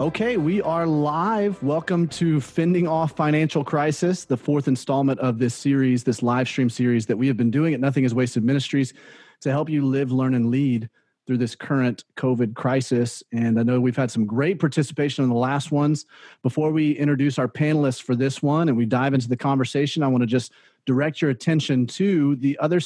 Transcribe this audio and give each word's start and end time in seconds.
Okay, 0.00 0.36
we 0.36 0.62
are 0.62 0.86
live. 0.86 1.60
Welcome 1.60 2.06
to 2.10 2.40
Fending 2.40 2.86
Off 2.86 3.16
Financial 3.16 3.64
Crisis, 3.64 4.24
the 4.24 4.36
fourth 4.36 4.68
installment 4.68 5.18
of 5.18 5.40
this 5.40 5.56
series, 5.56 6.04
this 6.04 6.22
live 6.22 6.46
stream 6.46 6.70
series 6.70 7.04
that 7.06 7.16
we 7.16 7.26
have 7.26 7.36
been 7.36 7.50
doing 7.50 7.74
at 7.74 7.80
Nothing 7.80 8.04
is 8.04 8.14
Wasted 8.14 8.44
Ministries 8.44 8.94
to 9.40 9.50
help 9.50 9.68
you 9.68 9.84
live, 9.84 10.12
learn, 10.12 10.34
and 10.34 10.50
lead 10.50 10.88
through 11.26 11.38
this 11.38 11.56
current 11.56 12.04
COVID 12.16 12.54
crisis. 12.54 13.24
And 13.32 13.58
I 13.58 13.64
know 13.64 13.80
we've 13.80 13.96
had 13.96 14.12
some 14.12 14.24
great 14.24 14.60
participation 14.60 15.24
in 15.24 15.30
the 15.30 15.36
last 15.36 15.72
ones. 15.72 16.06
Before 16.44 16.70
we 16.70 16.92
introduce 16.92 17.36
our 17.36 17.48
panelists 17.48 18.00
for 18.00 18.14
this 18.14 18.40
one 18.40 18.68
and 18.68 18.78
we 18.78 18.86
dive 18.86 19.14
into 19.14 19.28
the 19.28 19.36
conversation, 19.36 20.04
I 20.04 20.06
want 20.06 20.22
to 20.22 20.28
just 20.28 20.52
direct 20.88 21.20
your 21.20 21.30
attention 21.30 21.86
to 21.86 22.34
the 22.36 22.58
other 22.60 22.80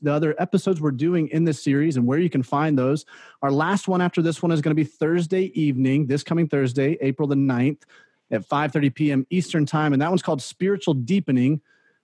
the 0.00 0.12
other 0.12 0.36
episodes 0.38 0.80
we're 0.80 0.92
doing 0.92 1.26
in 1.30 1.42
this 1.42 1.60
series 1.60 1.96
and 1.96 2.06
where 2.06 2.20
you 2.20 2.30
can 2.30 2.44
find 2.44 2.78
those. 2.78 3.04
Our 3.42 3.50
last 3.50 3.88
one 3.88 4.00
after 4.00 4.22
this 4.22 4.40
one 4.40 4.52
is 4.52 4.60
going 4.60 4.70
to 4.70 4.80
be 4.80 4.88
Thursday 4.88 5.50
evening, 5.60 6.06
this 6.06 6.22
coming 6.22 6.46
Thursday, 6.46 6.96
April 7.00 7.26
the 7.26 7.34
9th 7.34 7.82
at 8.30 8.48
5:30 8.48 8.94
p.m. 8.94 9.26
Eastern 9.30 9.66
Time 9.66 9.92
and 9.92 10.00
that 10.00 10.08
one's 10.08 10.22
called 10.22 10.40
Spiritual 10.40 10.94
Deepening 10.94 11.60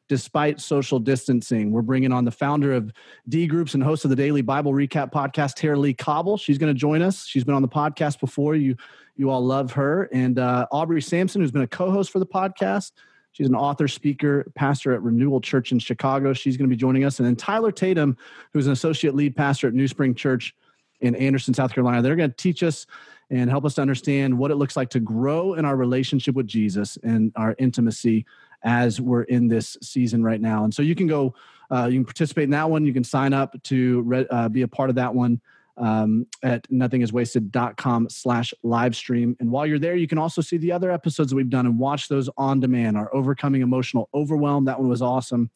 despite 0.09 0.61
social 0.61 0.99
distancing. 0.99 1.71
We're 1.71 1.83
bringing 1.83 2.11
on 2.11 2.25
the 2.25 2.33
founder 2.33 2.73
of 2.73 2.93
D 3.29 3.47
Groups 3.47 3.75
and 3.75 3.83
host 3.83 4.05
of 4.05 4.11
the 4.11 4.17
Daily 4.17 4.43
Bible 4.43 4.73
Recap 4.73 5.13
podcast, 5.13 5.55
Tara-Leigh 5.55 5.95
Cobble. 5.95 6.37
She's 6.37 6.59
going 6.59 6.75
to 6.75 6.79
join 6.79 7.01
us. 7.01 7.25
She's 7.27 7.45
been 7.45 7.55
on 7.55 7.63
the 7.63 7.69
podcast 7.69 8.19
before. 8.19 8.57
You 8.57 8.75
you 9.15 9.31
all 9.31 9.45
love 9.45 9.71
her. 9.73 10.09
And 10.13 10.41
uh, 10.41 10.67
Aubrey 10.73 11.01
Sampson, 11.01 11.41
who's 11.41 11.53
been 11.53 11.63
a 11.63 11.69
co-host 11.69 12.11
for 12.11 12.19
the 12.19 12.27
podcast. 12.27 12.91
She's 13.35 13.49
an 13.49 13.57
author, 13.57 13.89
speaker, 13.89 14.51
pastor 14.55 14.93
at 14.93 15.03
Renewal 15.03 15.41
Church 15.41 15.73
in 15.73 15.81
Chicago. 15.81 16.33
She's 16.33 16.57
going 16.57 16.71
to 16.71 16.75
be 16.75 16.79
joining 16.79 17.05
us. 17.05 17.19
And 17.19 17.27
then 17.27 17.35
Tyler 17.35 17.73
Tatum, 17.73 18.17
who's 18.53 18.69
an 18.69 18.73
associate 18.73 19.17
lead 19.17 19.35
pastor 19.35 19.67
at 19.67 19.75
New 19.75 19.89
Spring 19.89 20.15
Church 20.15 20.55
in 21.01 21.17
Anderson, 21.17 21.53
South 21.53 21.75
Carolina. 21.75 22.01
They're 22.01 22.15
going 22.15 22.31
to 22.31 22.37
teach 22.37 22.63
us 22.63 22.87
and 23.31 23.51
help 23.51 23.65
us 23.65 23.75
to 23.75 23.83
understand 23.83 24.39
what 24.39 24.53
it 24.53 24.55
looks 24.55 24.77
like 24.77 24.89
to 24.91 25.01
grow 25.01 25.55
in 25.55 25.65
our 25.65 25.75
relationship 25.75 26.37
with 26.37 26.47
Jesus 26.47 26.97
and 27.03 27.33
our 27.35 27.57
intimacy 27.59 28.25
as 28.63 29.01
we're 29.01 29.25
in 29.25 29.49
this 29.49 29.77
season 29.83 30.23
right 30.23 30.41
now. 30.41 30.63
And 30.63 30.73
so 30.73 30.83
you 30.83 30.95
can 30.95 31.09
go, 31.09 31.35
uh, 31.73 31.87
you 31.87 31.99
can 31.99 32.05
participate 32.05 32.45
in 32.45 32.51
that 32.51 32.71
one. 32.71 32.87
You 32.87 32.93
can 32.93 33.03
sign 33.03 33.33
up 33.33 33.61
to 33.65 34.03
re- 34.03 34.27
uh, 34.31 34.49
be 34.49 34.63
a 34.63 34.69
part 34.69 34.91
of 34.91 34.97
that 34.97 35.13
one 35.13 35.41
um, 35.77 36.27
at 36.43 36.69
nothingiswasted.com 36.71 38.09
slash 38.09 38.55
live 38.63 38.95
stream. 38.95 39.37
And 39.41 39.51
while 39.51 39.67
you're 39.67 39.79
there, 39.79 39.97
you 39.97 40.07
can 40.07 40.19
also 40.19 40.41
see 40.41 40.57
the 40.57 40.73
other 40.73 40.91
episodes 40.91 41.31
that 41.31 41.37
we've 41.37 41.51
done 41.51 41.67
and 41.67 41.79
watch 41.79 42.09
those 42.09 42.31
on 42.37 42.61
demand. 42.61 42.97
Our 42.97 43.15
Overcoming 43.15 43.63
Emotional 43.63 44.09
Overwhelm, 44.15 44.67
that 44.67 44.79
one 44.79 44.89
was 44.89 45.03
awesome. 45.03 45.51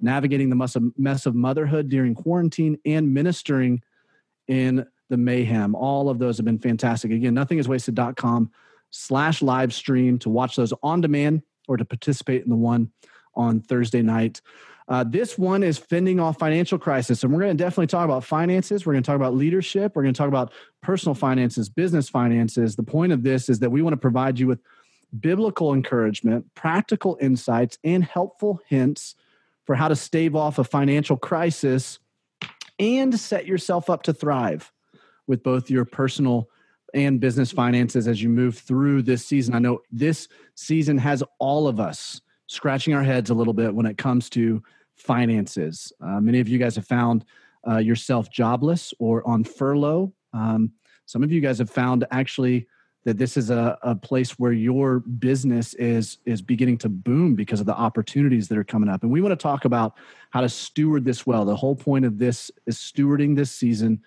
Navigating 0.00 0.50
the 0.50 0.92
mess 0.96 1.26
of, 1.26 1.34
motherhood 1.34 1.88
during 1.88 2.14
quarantine 2.14 2.78
and 2.84 3.12
ministering 3.12 3.82
in 4.48 4.86
the 5.08 5.16
mayhem. 5.16 5.74
All 5.74 6.08
of 6.08 6.18
those 6.18 6.36
have 6.36 6.46
been 6.46 6.58
fantastic. 6.58 7.10
Again, 7.10 7.34
nothingiswasted.com 7.34 8.50
slash 8.90 9.42
live 9.42 9.72
stream 9.72 10.18
to 10.20 10.28
watch 10.28 10.56
those 10.56 10.72
on 10.82 11.00
demand 11.00 11.42
or 11.68 11.76
to 11.76 11.84
participate 11.84 12.42
in 12.42 12.50
the 12.50 12.56
one 12.56 12.90
on 13.34 13.60
Thursday 13.60 14.02
night. 14.02 14.40
Uh, 14.86 15.02
this 15.02 15.38
one 15.38 15.62
is 15.62 15.78
fending 15.78 16.20
off 16.20 16.38
financial 16.38 16.78
crisis. 16.78 17.22
And 17.22 17.32
we're 17.32 17.40
going 17.40 17.56
to 17.56 17.62
definitely 17.62 17.86
talk 17.86 18.04
about 18.04 18.22
finances. 18.22 18.84
We're 18.84 18.92
going 18.92 19.02
to 19.02 19.06
talk 19.06 19.16
about 19.16 19.34
leadership. 19.34 19.92
We're 19.94 20.02
going 20.02 20.14
to 20.14 20.18
talk 20.18 20.28
about 20.28 20.52
personal 20.82 21.14
finances, 21.14 21.68
business 21.68 22.08
finances. 22.08 22.76
The 22.76 22.82
point 22.82 23.12
of 23.12 23.22
this 23.22 23.48
is 23.48 23.60
that 23.60 23.70
we 23.70 23.80
want 23.80 23.94
to 23.94 23.98
provide 23.98 24.38
you 24.38 24.46
with 24.46 24.60
biblical 25.18 25.72
encouragement, 25.72 26.52
practical 26.54 27.16
insights, 27.20 27.78
and 27.82 28.04
helpful 28.04 28.60
hints 28.68 29.14
for 29.64 29.74
how 29.74 29.88
to 29.88 29.96
stave 29.96 30.36
off 30.36 30.58
a 30.58 30.64
financial 30.64 31.16
crisis 31.16 31.98
and 32.78 33.18
set 33.18 33.46
yourself 33.46 33.88
up 33.88 34.02
to 34.02 34.12
thrive 34.12 34.70
with 35.26 35.42
both 35.42 35.70
your 35.70 35.84
personal 35.84 36.50
and 36.92 37.20
business 37.20 37.50
finances 37.50 38.06
as 38.06 38.22
you 38.22 38.28
move 38.28 38.58
through 38.58 39.02
this 39.02 39.24
season. 39.24 39.54
I 39.54 39.58
know 39.58 39.80
this 39.90 40.28
season 40.54 40.98
has 40.98 41.22
all 41.38 41.66
of 41.66 41.80
us 41.80 42.20
scratching 42.46 42.94
our 42.94 43.02
heads 43.02 43.30
a 43.30 43.34
little 43.34 43.54
bit 43.54 43.74
when 43.74 43.86
it 43.86 43.98
comes 43.98 44.28
to 44.30 44.62
finances. 44.96 45.92
Uh, 46.00 46.20
many 46.20 46.40
of 46.40 46.48
you 46.48 46.58
guys 46.58 46.76
have 46.76 46.86
found 46.86 47.24
uh, 47.66 47.78
yourself 47.78 48.30
jobless 48.30 48.92
or 48.98 49.26
on 49.26 49.44
furlough. 49.44 50.12
Um, 50.32 50.72
some 51.06 51.22
of 51.22 51.32
you 51.32 51.40
guys 51.40 51.58
have 51.58 51.70
found 51.70 52.06
actually 52.10 52.66
that 53.04 53.18
this 53.18 53.36
is 53.36 53.50
a, 53.50 53.78
a 53.82 53.94
place 53.94 54.38
where 54.38 54.52
your 54.52 55.00
business 55.00 55.74
is 55.74 56.18
is 56.24 56.40
beginning 56.40 56.78
to 56.78 56.88
boom 56.88 57.34
because 57.34 57.60
of 57.60 57.66
the 57.66 57.74
opportunities 57.74 58.48
that 58.48 58.56
are 58.56 58.64
coming 58.64 58.88
up 58.88 59.02
and 59.02 59.12
we 59.12 59.20
want 59.20 59.32
to 59.32 59.42
talk 59.42 59.66
about 59.66 59.94
how 60.30 60.40
to 60.40 60.48
steward 60.48 61.04
this 61.04 61.26
well 61.26 61.44
the 61.44 61.54
whole 61.54 61.76
point 61.76 62.06
of 62.06 62.18
this 62.18 62.50
is 62.66 62.78
stewarding 62.78 63.36
this 63.36 63.50
season 63.50 64.02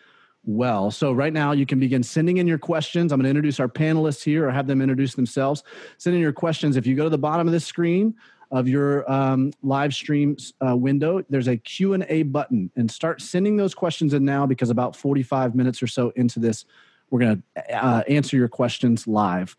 well. 0.48 0.90
So 0.90 1.12
right 1.12 1.34
now 1.34 1.52
you 1.52 1.66
can 1.66 1.80
begin 1.80 2.02
sending 2.02 2.38
in 2.38 2.48
your 2.48 2.58
questions. 2.58 3.12
I'm 3.12 3.20
going 3.20 3.26
to 3.26 3.30
introduce 3.30 3.60
our 3.60 3.68
panelists 3.68 4.24
here 4.24 4.48
or 4.48 4.52
have 4.52 4.66
them 4.66 4.82
introduce 4.82 5.14
themselves. 5.14 5.62
Send 5.98 6.16
in 6.16 6.22
your 6.22 6.32
questions. 6.32 6.78
If 6.78 6.88
you 6.88 6.96
go 6.96 7.04
to 7.04 7.10
the 7.10 7.18
bottom 7.18 7.48
of 7.48 7.54
the 7.54 7.60
screen 7.60 8.16
of 8.52 8.68
your 8.68 9.10
um, 9.12 9.52
live 9.62 9.94
stream 9.94 10.38
uh, 10.66 10.76
window, 10.76 11.24
there's 11.30 11.48
a 11.48 11.58
Q&A 11.58 12.24
button 12.24 12.72
and 12.76 12.90
start 12.90 13.22
sending 13.22 13.58
those 13.58 13.74
questions 13.74 14.14
in 14.14 14.24
now 14.24 14.46
because 14.46 14.70
about 14.70 14.96
45 14.96 15.56
minutes 15.56 15.84
or 15.84 15.88
so 15.88 16.12
into 16.16 16.40
this, 16.40 16.66
we're 17.10 17.20
going 17.20 17.44
to 17.56 17.84
uh, 17.84 18.04
answer 18.08 18.38
your 18.38 18.48
questions 18.48 19.08
live. 19.08 19.56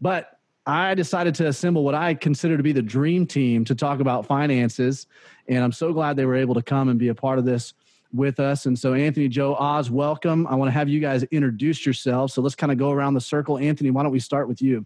But 0.00 0.38
I 0.66 0.94
decided 0.94 1.34
to 1.36 1.46
assemble 1.46 1.84
what 1.84 1.94
I 1.94 2.14
consider 2.14 2.56
to 2.56 2.62
be 2.62 2.72
the 2.72 2.82
dream 2.82 3.26
team 3.26 3.64
to 3.66 3.74
talk 3.74 4.00
about 4.00 4.26
finances. 4.26 5.06
And 5.48 5.62
I'm 5.62 5.72
so 5.72 5.92
glad 5.92 6.16
they 6.16 6.24
were 6.24 6.34
able 6.34 6.54
to 6.54 6.62
come 6.62 6.88
and 6.88 6.98
be 6.98 7.08
a 7.08 7.14
part 7.14 7.38
of 7.38 7.44
this 7.44 7.72
with 8.12 8.40
us. 8.40 8.66
And 8.66 8.78
so, 8.78 8.94
Anthony, 8.94 9.28
Joe, 9.28 9.54
Os, 9.54 9.90
welcome. 9.90 10.46
I 10.46 10.54
want 10.54 10.68
to 10.68 10.72
have 10.72 10.88
you 10.88 11.00
guys 11.00 11.22
introduce 11.24 11.86
yourselves. 11.86 12.34
So 12.34 12.42
let's 12.42 12.54
kind 12.54 12.72
of 12.72 12.78
go 12.78 12.90
around 12.90 13.14
the 13.14 13.20
circle. 13.20 13.58
Anthony, 13.58 13.90
why 13.90 14.02
don't 14.02 14.12
we 14.12 14.20
start 14.20 14.48
with 14.48 14.60
you? 14.60 14.84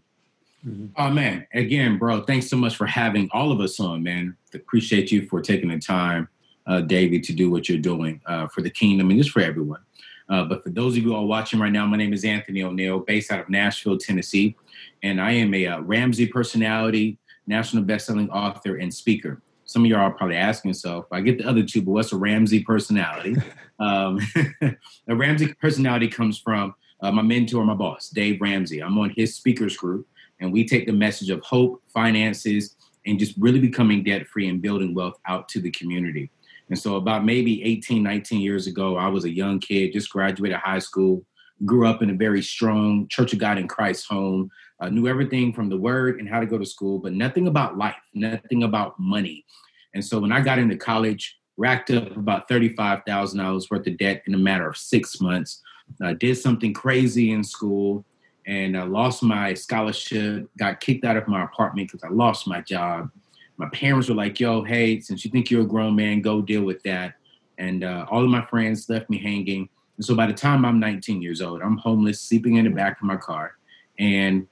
Mm-hmm. 0.67 0.87
Oh 0.97 1.11
man, 1.11 1.47
again, 1.55 1.99
bro, 1.99 2.23
thanks 2.23 2.49
so 2.49 2.57
much 2.57 2.77
for 2.77 2.87
having 2.87 3.29
all 3.33 3.51
of 3.53 3.61
us 3.61 3.81
on, 3.81 4.03
man. 4.03 4.37
Appreciate 4.55 5.11
you 5.11 5.27
for 5.27 5.41
taking 5.41 5.71
the 5.71 5.79
time, 5.79 6.29
uh, 6.67 6.83
David, 6.83 7.25
to 7.25 7.33
do 7.33 7.51
what 7.51 7.69
you're 7.69 7.79
doing 7.79 8.21
uh, 8.27 8.47
for 8.49 8.61
the 8.61 8.71
kingdom 8.71 9.11
and 9.11 9.19
just 9.19 9.31
for 9.31 9.41
everyone. 9.41 9.81
Uh, 10.29 10.45
but 10.45 10.63
for 10.63 10.71
those 10.71 10.97
of 10.97 11.03
you 11.03 11.15
are 11.15 11.25
watching 11.25 11.59
right 11.59 11.73
now, 11.73 11.87
my 11.87 11.97
name 11.97 12.13
is 12.13 12.25
Anthony 12.25 12.61
ONeal, 12.61 13.05
based 13.05 13.33
out 13.33 13.41
of 13.41 13.49
Nashville, 13.49 13.99
Tennessee, 13.99 14.57
and 15.03 15.21
I 15.21 15.33
am 15.33 15.53
a 15.55 15.67
uh, 15.67 15.81
Ramsey 15.81 16.27
personality, 16.27 17.19
national 17.47 17.83
best-selling 17.85 18.31
author, 18.31 18.77
and 18.77 18.93
speaker 18.93 19.43
some 19.71 19.85
of 19.85 19.91
y'all 19.91 20.01
are 20.01 20.11
probably 20.11 20.35
asking 20.35 20.71
yourself, 20.71 21.07
I 21.13 21.21
get 21.21 21.39
the 21.39 21.49
other 21.49 21.63
two, 21.63 21.81
but 21.83 21.93
what's 21.93 22.13
a 22.13 22.17
Ramsey 22.17 22.65
personality? 22.65 23.37
um, 23.79 24.19
a 25.09 25.15
Ramsey 25.15 25.55
personality 25.55 26.09
comes 26.09 26.41
from 26.41 26.75
uh, 27.01 27.13
my 27.13 27.23
mentor, 27.23 27.65
my 27.65 27.75
boss, 27.75 28.11
Dave 28.11 28.41
Ramsey. 28.41 28.83
I'm 28.83 28.99
on 28.99 29.11
his 29.11 29.37
speakers 29.37 29.77
group, 29.77 30.09
and 30.41 30.53
we 30.53 30.67
take 30.67 30.87
the 30.87 30.93
message 30.93 31.31
of 31.31 31.41
hope, 31.43 31.83
finances, 31.93 32.77
and 33.07 33.19
just 33.19 33.35
really 33.39 33.61
becoming 33.61 34.03
debt 34.03 34.27
free 34.27 34.49
and 34.49 34.61
building 34.61 34.95
wealth 34.95 35.19
out 35.27 35.49
to 35.51 35.61
the 35.61 35.71
community. 35.71 36.31
And 36.69 36.79
so, 36.79 36.97
about 36.97 37.25
maybe 37.25 37.63
18, 37.65 38.03
19 38.03 38.41
years 38.41 38.67
ago, 38.67 38.97
I 38.97 39.09
was 39.09 39.25
a 39.25 39.35
young 39.35 39.59
kid, 39.59 39.93
just 39.93 40.11
graduated 40.11 40.59
high 40.59 40.79
school, 40.79 41.25
grew 41.65 41.87
up 41.87 42.03
in 42.03 42.11
a 42.11 42.15
very 42.15 42.43
strong 42.43 43.09
Church 43.09 43.33
of 43.33 43.39
God 43.39 43.59
in 43.59 43.69
Christ 43.69 44.07
home, 44.09 44.51
uh, 44.81 44.89
knew 44.89 45.09
everything 45.09 45.53
from 45.53 45.69
the 45.69 45.77
word 45.77 46.21
and 46.21 46.29
how 46.29 46.41
to 46.41 46.47
go 46.47 46.59
to 46.59 46.67
school, 46.67 46.99
but 46.99 47.13
nothing 47.13 47.49
about 47.49 47.77
life, 47.77 47.97
nothing 48.15 48.63
about 48.63 48.99
money. 48.99 49.45
And 49.95 50.05
so 50.05 50.21
when 50.21 50.33
I 50.33 50.41
got 50.41 50.59
into 50.59 50.77
college, 50.77 51.37
racked 51.57 51.91
up 51.91 52.17
about 52.17 52.49
$35,000 52.49 53.71
worth 53.71 53.87
of 53.87 53.99
debt 53.99 54.23
in 54.27 54.35
a 54.35 54.39
matter 54.39 54.69
of 54.69 54.77
six 54.77 55.21
months. 55.21 55.61
I 56.01 56.15
did 56.15 56.39
something 56.39 56.73
crazy 56.73 57.33
in 57.33 57.45
school 57.45 58.05
and 58.47 58.77
I 58.77 58.85
lost 58.85 59.23
my 59.23 59.55
scholarship, 59.55 60.49
got 60.59 60.81
kicked 60.81 61.05
out 61.05 61.17
of 61.17 61.29
my 61.29 61.45
apartment 61.45 61.91
because 61.91 62.05
I 62.05 62.13
lost 62.13 62.47
my 62.47 62.61
job. 62.61 63.11
My 63.57 63.69
parents 63.71 64.09
were 64.09 64.15
like, 64.15 64.41
yo, 64.41 64.63
hey, 64.65 65.01
since 65.01 65.25
you 65.25 65.31
think 65.31 65.51
you're 65.51 65.63
a 65.63 65.67
grown 65.67 65.95
man, 65.95 66.23
go 66.23 66.41
deal 66.41 66.63
with 66.63 66.83
that. 66.85 67.15
And 67.59 67.85
uh, 67.85 68.07
all 68.11 68.25
of 68.25 68.31
my 68.31 68.45
friends 68.47 68.89
left 68.89 69.11
me 69.11 69.19
hanging. 69.19 69.69
And 69.97 70.05
so 70.05 70.15
by 70.15 70.27
the 70.27 70.33
time 70.33 70.65
I'm 70.65 70.81
19 70.81 71.21
years 71.21 71.43
old, 71.43 71.61
I'm 71.61 71.77
homeless, 71.77 72.21
sleeping 72.21 72.57
in 72.57 72.65
the 72.65 72.71
back 72.71 72.99
of 73.01 73.07
my 73.07 73.17
car, 73.17 73.57
and 73.99 74.47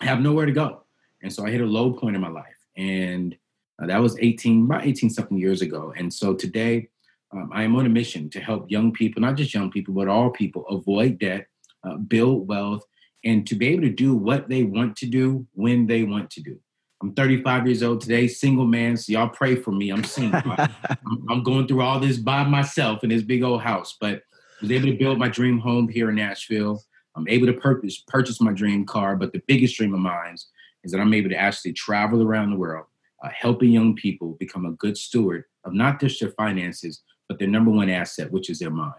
have 0.00 0.20
nowhere 0.20 0.46
to 0.46 0.52
go. 0.52 0.84
And 1.22 1.32
so 1.32 1.44
I 1.44 1.50
hit 1.50 1.60
a 1.60 1.66
low 1.66 1.92
point 1.92 2.14
in 2.14 2.22
my 2.22 2.28
life. 2.28 2.46
And 2.76 3.36
uh, 3.82 3.86
that 3.86 4.00
was 4.00 4.16
18, 4.18 4.66
about 4.66 4.86
18 4.86 5.10
something 5.10 5.36
years 5.36 5.60
ago. 5.60 5.92
And 5.96 6.12
so 6.12 6.34
today, 6.34 6.88
um, 7.32 7.50
I 7.52 7.62
am 7.62 7.76
on 7.76 7.86
a 7.86 7.88
mission 7.88 8.30
to 8.30 8.40
help 8.40 8.70
young 8.70 8.92
people, 8.92 9.22
not 9.22 9.36
just 9.36 9.54
young 9.54 9.70
people, 9.70 9.94
but 9.94 10.08
all 10.08 10.30
people 10.30 10.66
avoid 10.68 11.18
debt, 11.18 11.46
uh, 11.84 11.96
build 11.96 12.48
wealth, 12.48 12.84
and 13.24 13.46
to 13.46 13.54
be 13.54 13.68
able 13.68 13.82
to 13.82 13.90
do 13.90 14.14
what 14.14 14.48
they 14.48 14.62
want 14.62 14.96
to 14.96 15.06
do 15.06 15.46
when 15.54 15.86
they 15.86 16.02
want 16.04 16.30
to 16.30 16.42
do. 16.42 16.58
I'm 17.02 17.14
35 17.14 17.66
years 17.66 17.82
old 17.82 18.00
today, 18.02 18.28
single 18.28 18.66
man. 18.66 18.96
So 18.96 19.12
y'all 19.12 19.28
pray 19.28 19.56
for 19.56 19.72
me. 19.72 19.90
I'm 19.90 20.04
single. 20.04 20.40
I'm, 20.58 21.26
I'm, 21.30 21.42
going 21.42 21.66
through 21.66 21.80
all 21.80 21.98
this 21.98 22.18
by 22.18 22.44
myself 22.44 23.02
in 23.02 23.08
this 23.08 23.22
big 23.22 23.42
old 23.42 23.62
house, 23.62 23.96
but 23.98 24.16
I 24.16 24.62
was 24.62 24.70
able 24.70 24.86
to 24.86 24.96
build 24.96 25.18
my 25.18 25.28
dream 25.28 25.58
home 25.58 25.88
here 25.88 26.10
in 26.10 26.16
Nashville. 26.16 26.82
I'm 27.16 27.26
able 27.28 27.46
to 27.46 27.54
purchase 27.54 28.02
purchase 28.06 28.40
my 28.40 28.52
dream 28.52 28.84
car, 28.84 29.16
but 29.16 29.32
the 29.32 29.42
biggest 29.46 29.76
dream 29.76 29.94
of 29.94 30.00
mine 30.00 30.36
is 30.84 30.92
that 30.92 31.00
I'm 31.00 31.14
able 31.14 31.30
to 31.30 31.36
actually 31.36 31.72
travel 31.72 32.22
around 32.22 32.50
the 32.50 32.56
world 32.56 32.86
uh, 33.22 33.28
helping 33.34 33.70
young 33.70 33.94
people 33.94 34.36
become 34.38 34.66
a 34.66 34.72
good 34.72 34.96
steward 34.96 35.44
of 35.64 35.72
not 35.72 36.00
just 36.00 36.20
their 36.20 36.30
finances, 36.30 37.02
but 37.28 37.38
their 37.38 37.48
number 37.48 37.70
one 37.70 37.90
asset, 37.90 38.30
which 38.30 38.50
is 38.50 38.58
their 38.58 38.70
mind. 38.70 38.94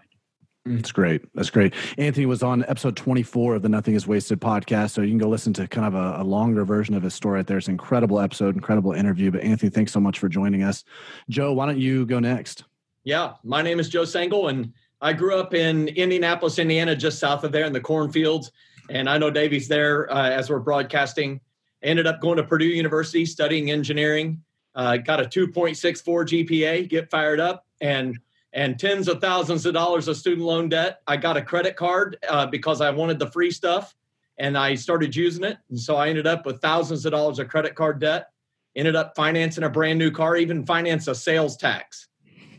That's 0.64 0.92
great. 0.92 1.22
That's 1.34 1.50
great. 1.50 1.74
Anthony 1.98 2.26
was 2.26 2.42
on 2.42 2.64
episode 2.68 2.96
24 2.96 3.56
of 3.56 3.62
the 3.62 3.68
Nothing 3.68 3.94
is 3.94 4.06
Wasted 4.06 4.40
podcast. 4.40 4.90
So 4.90 5.02
you 5.02 5.08
can 5.08 5.18
go 5.18 5.28
listen 5.28 5.52
to 5.54 5.66
kind 5.66 5.86
of 5.86 5.94
a, 5.94 6.22
a, 6.22 6.24
longer 6.24 6.64
version 6.64 6.94
of 6.94 7.02
his 7.02 7.14
story 7.14 7.38
right 7.38 7.46
there. 7.46 7.58
It's 7.58 7.66
an 7.66 7.72
incredible 7.72 8.20
episode, 8.20 8.54
incredible 8.54 8.92
interview. 8.92 9.32
But 9.32 9.42
Anthony, 9.42 9.70
thanks 9.70 9.90
so 9.90 9.98
much 9.98 10.20
for 10.20 10.28
joining 10.28 10.62
us. 10.62 10.84
Joe, 11.28 11.52
why 11.52 11.66
don't 11.66 11.78
you 11.78 12.06
go 12.06 12.20
next? 12.20 12.64
Yeah, 13.02 13.32
my 13.42 13.60
name 13.62 13.80
is 13.80 13.88
Joe 13.88 14.02
Sangl, 14.02 14.50
and 14.50 14.72
I 15.00 15.12
grew 15.12 15.36
up 15.36 15.52
in 15.52 15.88
Indianapolis, 15.88 16.60
Indiana, 16.60 16.94
just 16.94 17.18
south 17.18 17.42
of 17.42 17.50
there 17.50 17.64
in 17.64 17.72
the 17.72 17.80
cornfields. 17.80 18.52
And 18.88 19.10
I 19.10 19.18
know 19.18 19.30
Davey's 19.30 19.66
there 19.66 20.12
uh, 20.12 20.30
as 20.30 20.48
we're 20.48 20.60
broadcasting. 20.60 21.40
Ended 21.82 22.06
up 22.06 22.20
going 22.20 22.36
to 22.36 22.44
Purdue 22.44 22.66
University 22.66 23.26
studying 23.26 23.72
engineering. 23.72 24.40
Uh, 24.76 24.98
got 24.98 25.20
a 25.20 25.24
2.64 25.24 26.46
GPA, 26.46 26.88
get 26.88 27.10
fired 27.10 27.40
up, 27.40 27.66
and 27.80 28.16
and 28.52 28.78
tens 28.78 29.08
of 29.08 29.20
thousands 29.20 29.64
of 29.66 29.74
dollars 29.74 30.08
of 30.08 30.16
student 30.16 30.46
loan 30.46 30.68
debt. 30.68 31.00
I 31.06 31.16
got 31.16 31.36
a 31.36 31.42
credit 31.42 31.76
card 31.76 32.18
uh, 32.28 32.46
because 32.46 32.80
I 32.80 32.90
wanted 32.90 33.18
the 33.18 33.30
free 33.30 33.50
stuff 33.50 33.94
and 34.38 34.56
I 34.56 34.74
started 34.74 35.14
using 35.14 35.44
it. 35.44 35.58
And 35.70 35.78
so 35.78 35.96
I 35.96 36.08
ended 36.08 36.26
up 36.26 36.44
with 36.44 36.60
thousands 36.60 37.06
of 37.06 37.12
dollars 37.12 37.38
of 37.38 37.48
credit 37.48 37.74
card 37.74 38.00
debt, 38.00 38.30
ended 38.76 38.96
up 38.96 39.14
financing 39.16 39.64
a 39.64 39.70
brand 39.70 39.98
new 39.98 40.10
car, 40.10 40.36
even 40.36 40.66
financed 40.66 41.08
a 41.08 41.14
sales 41.14 41.56
tax. 41.56 42.08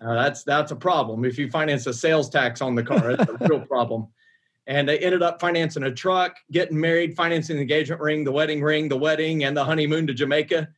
Uh, 0.01 0.16
that's 0.16 0.44
that's 0.44 0.72
a 0.72 0.75
problem. 0.75 1.24
If 1.24 1.38
you 1.38 1.50
finance 1.50 1.88
a 1.88 1.94
sales 1.94 2.30
tax 2.30 2.62
on 2.62 2.75
the 2.75 2.84
car, 2.84 3.12
it's 3.12 3.30
a 3.30 3.38
real 3.48 3.60
problem. 3.66 4.07
And 4.66 4.89
I 4.89 4.96
ended 4.96 5.22
up 5.22 5.39
financing 5.39 5.84
a 5.84 5.92
truck, 5.92 6.38
getting 6.51 6.80
married, 6.80 7.16
financing 7.16 7.57
the 7.57 7.62
engagement 7.62 8.01
ring, 8.01 8.24
the 8.24 8.31
wedding 8.31 8.62
ring, 8.62 8.88
the 8.88 8.98
wedding, 8.98 9.44
and 9.44 9.56
the 9.56 9.63
honeymoon 9.63 10.07
to 10.07 10.13
Jamaica, 10.13 10.69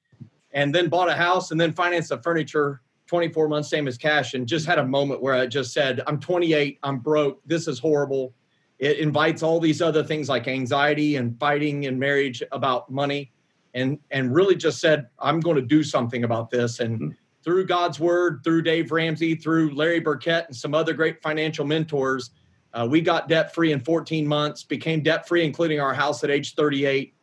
and 0.51 0.73
then 0.73 0.89
bought 0.89 1.09
a 1.09 1.13
house 1.13 1.51
and 1.51 1.61
then 1.61 1.71
financed 1.71 2.09
the 2.09 2.17
furniture 2.17 2.81
24 3.07 3.47
months, 3.47 3.69
same 3.69 3.87
as 3.87 3.97
cash, 3.97 4.33
and 4.33 4.47
just 4.47 4.65
had 4.65 4.79
a 4.79 4.85
moment 4.85 5.21
where 5.21 5.33
I 5.33 5.45
just 5.45 5.73
said, 5.73 6.01
I'm 6.07 6.19
28, 6.19 6.79
I'm 6.83 6.99
broke, 6.99 7.41
this 7.45 7.67
is 7.67 7.79
horrible. 7.79 8.33
It 8.79 8.97
invites 8.97 9.43
all 9.43 9.59
these 9.59 9.81
other 9.81 10.03
things 10.03 10.27
like 10.27 10.47
anxiety 10.47 11.15
and 11.15 11.39
fighting 11.39 11.83
in 11.83 11.97
marriage 11.97 12.43
about 12.51 12.91
money, 12.91 13.31
and 13.73 13.99
and 14.11 14.33
really 14.33 14.55
just 14.55 14.79
said, 14.79 15.07
I'm 15.19 15.39
going 15.39 15.55
to 15.55 15.61
do 15.61 15.83
something 15.83 16.23
about 16.23 16.49
this. 16.49 16.79
And 16.79 16.99
mm-hmm. 16.99 17.09
through 17.43 17.65
God's 17.67 17.99
word, 17.99 18.41
through 18.43 18.63
Dave 18.63 18.91
Ramsey, 18.91 19.35
through 19.35 19.73
Larry 19.75 19.99
Burkett, 19.99 20.47
and 20.47 20.55
some 20.55 20.73
other 20.73 20.93
great 20.93 21.21
financial 21.21 21.65
mentors, 21.65 22.31
uh, 22.73 22.85
we 22.89 22.99
got 22.99 23.29
debt 23.29 23.53
free 23.53 23.71
in 23.71 23.79
14 23.79 24.27
months, 24.27 24.63
became 24.63 25.01
debt 25.01 25.27
free, 25.27 25.45
including 25.45 25.79
our 25.79 25.93
house 25.93 26.23
at 26.23 26.29
age 26.29 26.55
38 26.55 27.14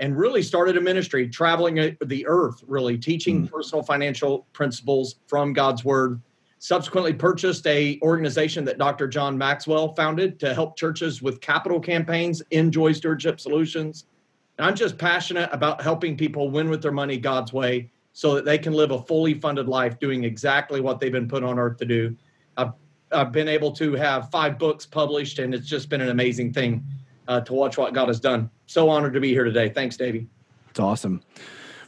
and 0.00 0.16
really 0.16 0.42
started 0.42 0.76
a 0.76 0.80
ministry 0.80 1.28
traveling 1.28 1.96
the 2.04 2.26
earth 2.26 2.64
really 2.66 2.98
teaching 2.98 3.46
mm. 3.46 3.50
personal 3.50 3.82
financial 3.82 4.46
principles 4.52 5.16
from 5.26 5.52
god's 5.52 5.84
word 5.84 6.20
subsequently 6.58 7.12
purchased 7.12 7.66
a 7.66 7.98
organization 8.02 8.64
that 8.64 8.78
dr 8.78 9.06
john 9.08 9.38
maxwell 9.38 9.94
founded 9.94 10.40
to 10.40 10.52
help 10.52 10.76
churches 10.76 11.22
with 11.22 11.40
capital 11.40 11.78
campaigns 11.78 12.42
INJOY 12.50 12.96
stewardship 12.96 13.38
solutions 13.38 14.06
and 14.58 14.66
i'm 14.66 14.74
just 14.74 14.98
passionate 14.98 15.48
about 15.52 15.80
helping 15.80 16.16
people 16.16 16.50
win 16.50 16.68
with 16.68 16.82
their 16.82 16.92
money 16.92 17.16
god's 17.16 17.52
way 17.52 17.90
so 18.12 18.34
that 18.34 18.44
they 18.44 18.58
can 18.58 18.72
live 18.72 18.90
a 18.90 19.00
fully 19.02 19.34
funded 19.34 19.68
life 19.68 19.98
doing 20.00 20.24
exactly 20.24 20.80
what 20.80 20.98
they've 20.98 21.12
been 21.12 21.28
put 21.28 21.44
on 21.44 21.58
earth 21.58 21.76
to 21.76 21.84
do 21.84 22.16
i've, 22.56 22.72
I've 23.12 23.32
been 23.32 23.48
able 23.48 23.72
to 23.72 23.94
have 23.94 24.30
five 24.30 24.58
books 24.58 24.86
published 24.86 25.38
and 25.38 25.54
it's 25.54 25.66
just 25.66 25.88
been 25.88 26.00
an 26.00 26.08
amazing 26.08 26.52
thing 26.52 26.84
uh, 27.30 27.40
to 27.40 27.54
watch 27.54 27.78
what 27.78 27.94
God 27.94 28.08
has 28.08 28.18
done. 28.18 28.50
So 28.70 28.88
honored 28.88 29.14
to 29.14 29.20
be 29.20 29.30
here 29.30 29.42
today. 29.42 29.68
Thanks, 29.68 29.96
Davey. 29.96 30.28
It's 30.68 30.78
awesome. 30.78 31.22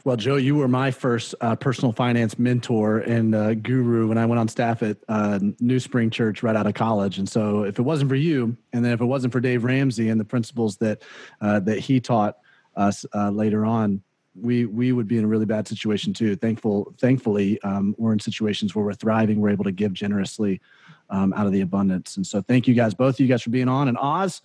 Well, 0.03 0.17
Joe, 0.17 0.35
you 0.35 0.55
were 0.55 0.67
my 0.67 0.91
first 0.91 1.33
uh, 1.39 1.55
personal 1.55 1.93
finance 1.93 2.37
mentor 2.37 2.99
and 2.99 3.33
uh, 3.33 3.53
guru 3.53 4.09
when 4.09 4.17
I 4.17 4.25
went 4.25 4.41
on 4.41 4.49
staff 4.49 4.83
at 4.83 4.97
uh, 5.07 5.39
New 5.61 5.79
Spring 5.79 6.09
Church 6.09 6.43
right 6.43 6.57
out 6.57 6.67
of 6.67 6.73
college. 6.73 7.19
And 7.19 7.29
so, 7.29 7.63
if 7.63 7.79
it 7.79 7.83
wasn't 7.83 8.09
for 8.09 8.17
you, 8.17 8.57
and 8.73 8.83
then 8.83 8.91
if 8.91 8.99
it 8.99 9.05
wasn't 9.05 9.31
for 9.31 9.39
Dave 9.39 9.63
Ramsey 9.63 10.09
and 10.09 10.19
the 10.19 10.25
principles 10.25 10.75
that 10.79 11.03
uh, 11.39 11.61
that 11.61 11.79
he 11.79 12.01
taught 12.01 12.39
us 12.75 13.05
uh, 13.15 13.29
later 13.29 13.63
on, 13.63 14.03
we 14.35 14.65
we 14.65 14.91
would 14.91 15.07
be 15.07 15.17
in 15.17 15.23
a 15.23 15.27
really 15.27 15.45
bad 15.45 15.69
situation 15.69 16.11
too. 16.11 16.35
Thankful, 16.35 16.93
thankfully, 16.99 17.61
um, 17.61 17.95
we're 17.97 18.11
in 18.11 18.19
situations 18.19 18.75
where 18.75 18.83
we're 18.83 18.93
thriving. 18.93 19.39
We're 19.39 19.51
able 19.51 19.63
to 19.63 19.71
give 19.71 19.93
generously 19.93 20.59
um, 21.09 21.31
out 21.31 21.45
of 21.45 21.53
the 21.53 21.61
abundance. 21.61 22.17
And 22.17 22.27
so, 22.27 22.41
thank 22.41 22.67
you 22.67 22.73
guys, 22.73 22.93
both 22.93 23.15
of 23.15 23.19
you 23.21 23.27
guys, 23.27 23.41
for 23.41 23.51
being 23.51 23.69
on. 23.69 23.87
And 23.87 23.97
Os, 23.97 24.41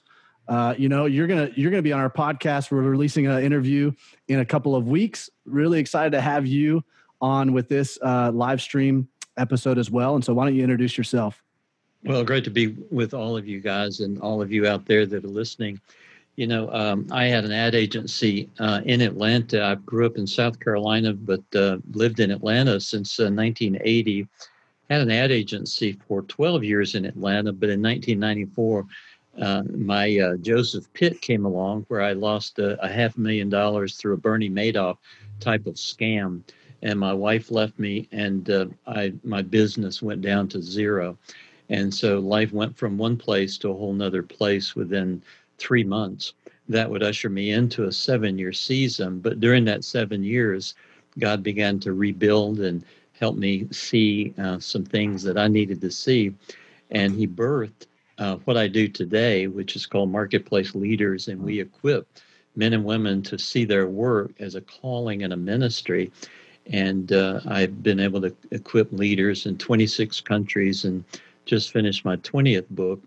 uh, 0.48 0.74
you 0.78 0.88
know 0.88 1.04
you're 1.04 1.26
gonna 1.26 1.50
you're 1.54 1.70
gonna 1.70 1.82
be 1.82 1.92
on 1.92 2.00
our 2.00 2.10
podcast. 2.10 2.70
We're 2.70 2.80
releasing 2.80 3.26
an 3.26 3.42
interview 3.42 3.92
in 4.28 4.40
a 4.40 4.44
couple 4.44 4.74
of 4.74 4.88
weeks. 4.88 5.28
Really 5.44 5.78
excited 5.78 6.12
to 6.12 6.20
have 6.20 6.46
you 6.46 6.82
on 7.20 7.52
with 7.52 7.68
this 7.68 7.98
uh, 8.02 8.30
live 8.32 8.62
stream 8.62 9.08
episode 9.36 9.78
as 9.78 9.90
well. 9.90 10.14
And 10.14 10.24
so 10.24 10.32
why 10.32 10.46
don't 10.46 10.54
you 10.54 10.62
introduce 10.62 10.96
yourself? 10.96 11.42
Well 12.04 12.24
great 12.24 12.44
to 12.44 12.50
be 12.50 12.68
with 12.90 13.12
all 13.12 13.36
of 13.36 13.46
you 13.46 13.60
guys 13.60 14.00
and 14.00 14.20
all 14.20 14.40
of 14.40 14.50
you 14.50 14.66
out 14.66 14.86
there 14.86 15.04
that 15.06 15.24
are 15.24 15.28
listening. 15.28 15.80
You 16.36 16.46
know 16.46 16.72
um, 16.72 17.06
i 17.10 17.24
had 17.24 17.44
an 17.44 17.50
ad 17.50 17.74
agency 17.74 18.48
uh, 18.60 18.80
in 18.84 19.00
atlanta. 19.00 19.62
I 19.64 19.74
grew 19.74 20.06
up 20.06 20.16
in 20.16 20.26
south 20.26 20.60
carolina 20.60 21.12
but 21.12 21.42
uh, 21.54 21.78
lived 21.92 22.20
in 22.20 22.30
atlanta 22.30 22.78
since 22.80 23.18
1980 23.18 24.22
uh, 24.22 24.26
had 24.88 25.02
an 25.02 25.10
ad 25.10 25.32
agency 25.32 25.98
for 26.06 26.22
12 26.22 26.62
years 26.62 26.94
in 26.94 27.06
atlanta 27.06 27.52
but 27.52 27.70
in 27.70 27.82
1994 27.82 28.86
uh, 29.40 29.62
my 29.74 30.18
uh, 30.18 30.36
Joseph 30.38 30.92
pit 30.94 31.20
came 31.20 31.44
along 31.44 31.84
where 31.88 32.02
I 32.02 32.12
lost 32.12 32.58
a, 32.58 32.82
a, 32.84 32.88
half 32.88 33.16
million 33.16 33.48
dollars 33.48 33.94
through 33.94 34.14
a 34.14 34.18
Bernie 34.18 34.50
Madoff 34.50 34.98
type 35.38 35.66
of 35.66 35.74
scam, 35.74 36.42
and 36.82 36.98
my 36.98 37.12
wife 37.12 37.50
left 37.50 37.78
me, 37.78 38.08
and 38.10 38.50
uh, 38.50 38.66
I 38.86 39.12
my 39.22 39.42
business 39.42 40.02
went 40.02 40.22
down 40.22 40.48
to 40.48 40.62
zero, 40.62 41.16
and 41.68 41.92
so 41.92 42.18
life 42.18 42.52
went 42.52 42.76
from 42.76 42.98
one 42.98 43.16
place 43.16 43.58
to 43.58 43.70
a 43.70 43.74
whole 43.74 43.92
nother 43.92 44.22
place 44.22 44.74
within 44.74 45.22
three 45.58 45.84
months. 45.84 46.32
That 46.68 46.90
would 46.90 47.02
usher 47.02 47.30
me 47.30 47.52
into 47.52 47.84
a 47.84 47.92
seven-year 47.92 48.52
season, 48.52 49.20
but 49.20 49.40
during 49.40 49.64
that 49.66 49.84
seven 49.84 50.24
years, 50.24 50.74
God 51.18 51.42
began 51.42 51.78
to 51.80 51.92
rebuild 51.92 52.60
and 52.60 52.84
help 53.12 53.36
me 53.36 53.68
see 53.70 54.34
uh, 54.38 54.58
some 54.58 54.84
things 54.84 55.22
that 55.22 55.38
I 55.38 55.48
needed 55.48 55.80
to 55.80 55.90
see, 55.90 56.34
and 56.90 57.14
He 57.14 57.26
birthed 57.26 57.86
uh, 58.18 58.36
what 58.44 58.56
I 58.56 58.68
do 58.68 58.88
today, 58.88 59.46
which 59.46 59.76
is 59.76 59.86
called 59.86 60.10
Marketplace 60.10 60.74
Leaders, 60.74 61.28
and 61.28 61.42
we 61.42 61.60
equip 61.60 62.06
men 62.56 62.72
and 62.72 62.84
women 62.84 63.22
to 63.22 63.38
see 63.38 63.64
their 63.64 63.86
work 63.86 64.32
as 64.40 64.54
a 64.54 64.60
calling 64.60 65.22
and 65.22 65.32
a 65.32 65.36
ministry. 65.36 66.10
And 66.66 67.12
uh, 67.12 67.40
I've 67.46 67.82
been 67.82 68.00
able 68.00 68.20
to 68.22 68.34
equip 68.50 68.92
leaders 68.92 69.46
in 69.46 69.56
26 69.56 70.20
countries 70.22 70.84
and 70.84 71.04
just 71.46 71.72
finished 71.72 72.04
my 72.04 72.16
20th 72.16 72.68
book 72.70 73.00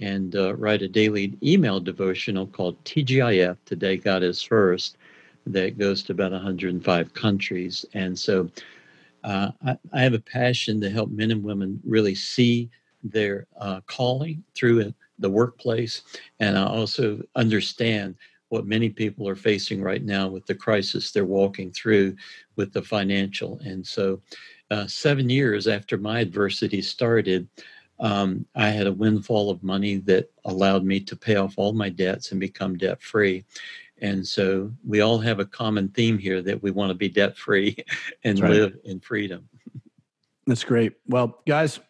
and 0.00 0.34
uh, 0.36 0.54
write 0.56 0.82
a 0.82 0.88
daily 0.88 1.36
email 1.42 1.80
devotional 1.80 2.46
called 2.46 2.82
TGIF, 2.84 3.56
Today 3.64 3.96
God 3.96 4.22
is 4.22 4.42
First, 4.42 4.96
that 5.46 5.78
goes 5.78 6.02
to 6.04 6.12
about 6.12 6.32
105 6.32 7.14
countries. 7.14 7.84
And 7.94 8.18
so 8.18 8.50
uh, 9.24 9.50
I, 9.64 9.76
I 9.92 10.02
have 10.02 10.14
a 10.14 10.20
passion 10.20 10.80
to 10.80 10.90
help 10.90 11.10
men 11.10 11.30
and 11.30 11.44
women 11.44 11.80
really 11.84 12.14
see 12.14 12.70
their 13.10 13.46
uh, 13.58 13.80
calling 13.86 14.42
through 14.54 14.92
the 15.18 15.30
workplace. 15.30 16.02
And 16.40 16.58
I 16.58 16.66
also 16.66 17.22
understand 17.34 18.16
what 18.48 18.66
many 18.66 18.88
people 18.88 19.28
are 19.28 19.36
facing 19.36 19.82
right 19.82 20.04
now 20.04 20.28
with 20.28 20.46
the 20.46 20.54
crisis 20.54 21.10
they're 21.10 21.24
walking 21.24 21.72
through 21.72 22.16
with 22.54 22.72
the 22.72 22.82
financial. 22.82 23.58
And 23.64 23.86
so, 23.86 24.20
uh, 24.70 24.86
seven 24.86 25.30
years 25.30 25.68
after 25.68 25.96
my 25.96 26.20
adversity 26.20 26.82
started, 26.82 27.48
um, 28.00 28.44
I 28.54 28.68
had 28.68 28.86
a 28.86 28.92
windfall 28.92 29.48
of 29.50 29.62
money 29.62 29.96
that 29.98 30.30
allowed 30.44 30.84
me 30.84 31.00
to 31.00 31.16
pay 31.16 31.36
off 31.36 31.54
all 31.56 31.72
my 31.72 31.88
debts 31.88 32.32
and 32.32 32.40
become 32.40 32.76
debt 32.76 33.00
free. 33.00 33.44
And 34.02 34.26
so 34.26 34.70
we 34.86 35.00
all 35.00 35.18
have 35.18 35.40
a 35.40 35.46
common 35.46 35.88
theme 35.88 36.18
here 36.18 36.42
that 36.42 36.62
we 36.62 36.70
want 36.70 36.90
to 36.90 36.94
be 36.94 37.08
debt 37.08 37.36
free 37.36 37.76
and 38.24 38.38
right. 38.40 38.50
live 38.50 38.78
in 38.84 39.00
freedom. 39.00 39.48
That's 40.46 40.64
great. 40.64 40.94
Well, 41.08 41.42
guys, 41.46 41.80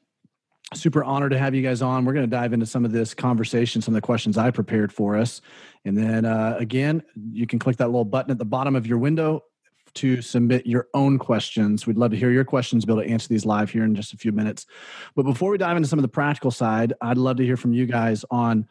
super 0.74 1.04
honored 1.04 1.32
to 1.32 1.38
have 1.38 1.54
you 1.54 1.62
guys 1.62 1.80
on. 1.80 2.04
We're 2.04 2.12
going 2.12 2.28
to 2.28 2.30
dive 2.30 2.52
into 2.52 2.66
some 2.66 2.84
of 2.84 2.92
this 2.92 3.14
conversation, 3.14 3.80
some 3.80 3.94
of 3.94 4.00
the 4.00 4.04
questions 4.04 4.36
I 4.36 4.50
prepared 4.50 4.92
for 4.92 5.16
us. 5.16 5.40
And 5.84 5.96
then 5.96 6.24
uh, 6.24 6.56
again, 6.58 7.02
you 7.32 7.46
can 7.46 7.58
click 7.58 7.76
that 7.76 7.86
little 7.86 8.04
button 8.04 8.32
at 8.32 8.38
the 8.38 8.44
bottom 8.44 8.74
of 8.74 8.86
your 8.86 8.98
window 8.98 9.44
to 9.94 10.20
submit 10.20 10.66
your 10.66 10.88
own 10.92 11.18
questions. 11.18 11.86
We'd 11.86 11.96
love 11.96 12.10
to 12.10 12.16
hear 12.16 12.30
your 12.30 12.44
questions, 12.44 12.84
be 12.84 12.92
able 12.92 13.02
to 13.02 13.08
answer 13.08 13.28
these 13.28 13.46
live 13.46 13.70
here 13.70 13.84
in 13.84 13.94
just 13.94 14.12
a 14.12 14.16
few 14.16 14.32
minutes. 14.32 14.66
But 15.14 15.22
before 15.22 15.50
we 15.50 15.58
dive 15.58 15.76
into 15.76 15.88
some 15.88 15.98
of 15.98 16.02
the 16.02 16.08
practical 16.08 16.50
side, 16.50 16.92
I'd 17.00 17.16
love 17.16 17.36
to 17.38 17.44
hear 17.44 17.56
from 17.56 17.72
you 17.72 17.86
guys 17.86 18.24
on. 18.30 18.66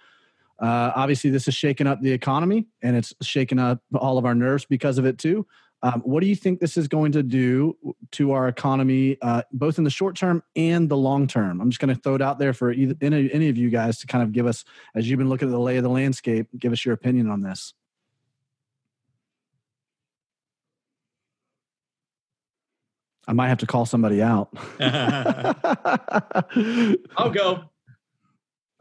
Uh, 0.59 0.91
obviously, 0.95 1.29
this 1.29 1.47
is 1.47 1.55
shaking 1.55 1.87
up 1.87 2.01
the 2.01 2.11
economy 2.11 2.67
and 2.81 2.95
it's 2.95 3.13
shaking 3.21 3.59
up 3.59 3.81
all 3.93 4.17
of 4.17 4.25
our 4.25 4.35
nerves 4.35 4.65
because 4.65 4.97
of 4.97 5.05
it 5.05 5.17
too. 5.17 5.47
Um, 5.85 6.01
what 6.03 6.21
do 6.21 6.27
you 6.27 6.35
think 6.35 6.59
this 6.59 6.77
is 6.77 6.87
going 6.87 7.11
to 7.11 7.21
do 7.21 7.77
to 8.13 8.31
our 8.31 8.47
economy, 8.47 9.19
uh, 9.21 9.43
both 9.51 9.77
in 9.77 9.83
the 9.83 9.91
short 9.91 10.15
term 10.15 10.41
and 10.55 10.89
the 10.89 10.97
long 10.97 11.27
term? 11.27 11.61
I'm 11.61 11.69
just 11.69 11.79
going 11.79 11.93
to 11.93 12.01
throw 12.01 12.15
it 12.15 12.23
out 12.23 12.39
there 12.39 12.53
for 12.53 12.71
either, 12.71 12.95
any, 13.01 13.31
any 13.31 13.49
of 13.49 13.57
you 13.57 13.69
guys 13.69 13.99
to 13.99 14.07
kind 14.07 14.23
of 14.23 14.31
give 14.31 14.47
us, 14.47 14.65
as 14.95 15.07
you've 15.07 15.19
been 15.19 15.29
looking 15.29 15.47
at 15.47 15.51
the 15.51 15.59
lay 15.59 15.77
of 15.77 15.83
the 15.83 15.89
landscape, 15.89 16.47
give 16.57 16.73
us 16.73 16.83
your 16.83 16.95
opinion 16.95 17.29
on 17.29 17.43
this. 17.43 17.75
I 23.27 23.33
might 23.33 23.49
have 23.49 23.59
to 23.59 23.67
call 23.67 23.85
somebody 23.85 24.23
out. 24.23 24.49
I'll 27.15 27.29
go. 27.29 27.69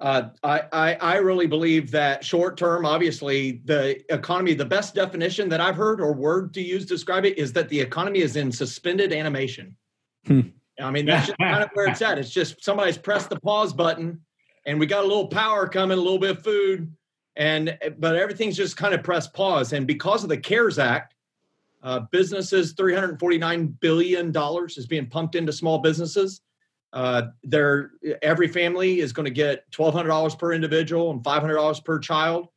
Uh, 0.01 0.31
I, 0.43 0.63
I, 0.73 0.95
I 0.95 1.15
really 1.17 1.47
believe 1.47 1.91
that 1.93 2.25
short 2.25 2.57
term, 2.57 2.85
obviously, 2.85 3.63
the 3.65 4.03
economy, 4.13 4.55
the 4.55 4.65
best 4.65 4.95
definition 4.95 5.49
that 5.51 5.61
I've 5.61 5.77
heard 5.77 6.01
or 6.01 6.13
word 6.13 6.53
to 6.55 6.61
use 6.61 6.83
to 6.87 6.95
describe 6.95 7.25
it 7.25 7.39
is 7.39 7.53
that 7.53 7.69
the 7.69 7.81
economy 7.81 8.21
is 8.21 8.37
in 8.37 8.51
suspended 8.51 9.13
animation. 9.13 9.77
Hmm. 10.27 10.41
I 10.81 10.91
mean, 10.91 11.07
that's 11.07 11.29
just 11.29 11.39
kind 11.39 11.63
of 11.63 11.71
where 11.75 11.87
it's 11.87 12.03
at. 12.03 12.19
It's 12.19 12.31
just 12.31 12.65
somebody's 12.65 12.99
pressed 12.99 13.31
the 13.31 13.39
pause 13.39 13.73
button 13.73 14.21
and 14.67 14.81
we 14.81 14.87
got 14.87 15.05
a 15.05 15.07
little 15.07 15.29
power 15.29 15.69
coming, 15.69 15.99
a 15.99 16.01
little 16.01 16.19
bit 16.19 16.39
of 16.39 16.43
food, 16.43 16.93
and 17.37 17.79
but 17.99 18.17
everything's 18.17 18.57
just 18.57 18.77
kind 18.77 18.95
of 18.95 19.03
pressed 19.03 19.35
pause. 19.35 19.73
And 19.73 19.87
because 19.87 20.23
of 20.23 20.29
the 20.29 20.37
CARES 20.37 20.79
Act, 20.79 21.15
uh, 21.83 22.01
businesses, 22.11 22.75
$349 22.75 23.79
billion 23.81 24.33
is 24.67 24.87
being 24.87 25.07
pumped 25.07 25.35
into 25.35 25.53
small 25.53 25.79
businesses. 25.79 26.41
Uh, 26.95 27.23
there, 27.43 27.91
every 28.23 28.47
family 28.47 29.01
is 29.01 29.13
going 29.13 29.25
to 29.25 29.31
get 29.31 29.69
$1,200 29.73 30.39
per 30.39 30.53
individual 30.53 31.11
and 31.11 31.23
$500 31.25 31.85
per 31.85 31.99
child. 31.99 32.49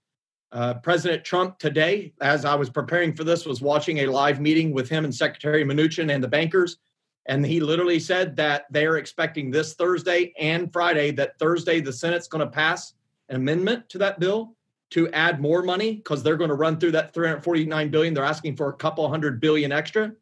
Uh, 0.51 0.75
President 0.75 1.25
Trump 1.25 1.58
today, 1.58 2.13
as 2.22 2.46
I 2.46 2.53
was 2.53 2.70
preparing 2.70 3.15
for 3.15 3.24
this, 3.24 3.48
was 3.48 3.62
watching 3.62 4.00
a 4.00 4.06
live 4.06 4.39
meeting 4.39 4.72
with 4.72 4.88
him 4.88 5.06
and 5.06 5.13
Secretary 5.13 5.65
Mnuchin 5.65 6.13
and 6.13 6.24
the 6.24 6.27
bankers. 6.27 6.77
And 7.25 7.44
he 7.44 7.60
literally 7.60 8.00
said 8.00 8.36
that 8.38 8.67
they 8.72 8.86
are 8.86 8.98
expecting 8.98 9.50
this 9.50 9.74
Thursday 9.74 10.34
and 10.39 10.72
Friday 10.72 11.12
that 11.12 11.38
Thursday 11.39 11.82
the 11.82 11.91
Senate's 11.91 12.27
going 12.27 12.46
to 12.46 12.51
pass 12.51 12.94
an 13.29 13.38
amendment 13.38 13.89
to 13.89 13.98
that 13.98 14.20
bill 14.20 14.56
to 14.91 15.10
add 15.12 15.41
more 15.41 15.63
money 15.63 15.96
because 15.96 16.22
they're 16.22 16.38
going 16.38 16.50
to 16.50 16.56
run 16.56 16.79
through 16.79 16.91
that 16.91 17.13
349 17.13 17.89
billion. 17.89 18.13
They're 18.13 18.24
asking 18.24 18.56
for 18.56 18.70
a 18.70 18.74
couple 18.74 19.10
hundred 19.10 19.41
billion 19.41 19.72
extra. 19.72 20.13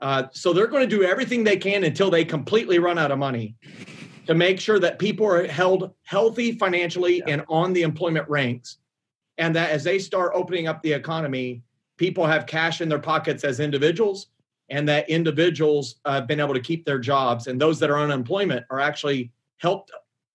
Uh, 0.00 0.24
so 0.32 0.52
they're 0.52 0.66
going 0.66 0.88
to 0.88 0.96
do 0.96 1.02
everything 1.02 1.44
they 1.44 1.56
can 1.56 1.84
until 1.84 2.10
they 2.10 2.24
completely 2.24 2.78
run 2.78 2.98
out 2.98 3.10
of 3.10 3.18
money 3.18 3.54
to 4.26 4.34
make 4.34 4.60
sure 4.60 4.78
that 4.78 4.98
people 4.98 5.26
are 5.26 5.46
held 5.46 5.92
healthy 6.02 6.52
financially 6.52 7.18
yeah. 7.18 7.24
and 7.28 7.44
on 7.48 7.72
the 7.72 7.82
employment 7.82 8.28
ranks. 8.28 8.78
And 9.38 9.54
that 9.56 9.70
as 9.70 9.84
they 9.84 9.98
start 9.98 10.32
opening 10.34 10.66
up 10.66 10.82
the 10.82 10.92
economy, 10.92 11.62
people 11.96 12.26
have 12.26 12.46
cash 12.46 12.80
in 12.80 12.88
their 12.88 12.98
pockets 12.98 13.44
as 13.44 13.60
individuals, 13.60 14.28
and 14.68 14.88
that 14.88 15.08
individuals 15.08 15.96
uh, 16.04 16.14
have 16.14 16.26
been 16.26 16.40
able 16.40 16.54
to 16.54 16.60
keep 16.60 16.84
their 16.84 16.98
jobs, 16.98 17.46
and 17.46 17.60
those 17.60 17.78
that 17.80 17.90
are 17.90 17.96
on 17.96 18.10
unemployment 18.10 18.64
are 18.70 18.80
actually 18.80 19.32
helped 19.58 19.90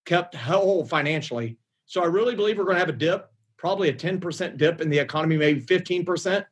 kept 0.06 0.36
whole 0.36 0.86
financially. 0.86 1.58
So 1.86 2.02
I 2.02 2.06
really 2.06 2.36
believe 2.36 2.58
we're 2.58 2.66
going 2.66 2.76
to 2.76 2.82
have 2.82 2.90
a 2.90 2.94
dip 2.94 3.30
probably 3.60 3.90
a 3.90 3.94
10% 3.94 4.58
dip 4.58 4.82
in 4.82 4.90
the 4.90 4.98
economy, 4.98 5.38
maybe 5.38 5.62
15%. 5.62 6.46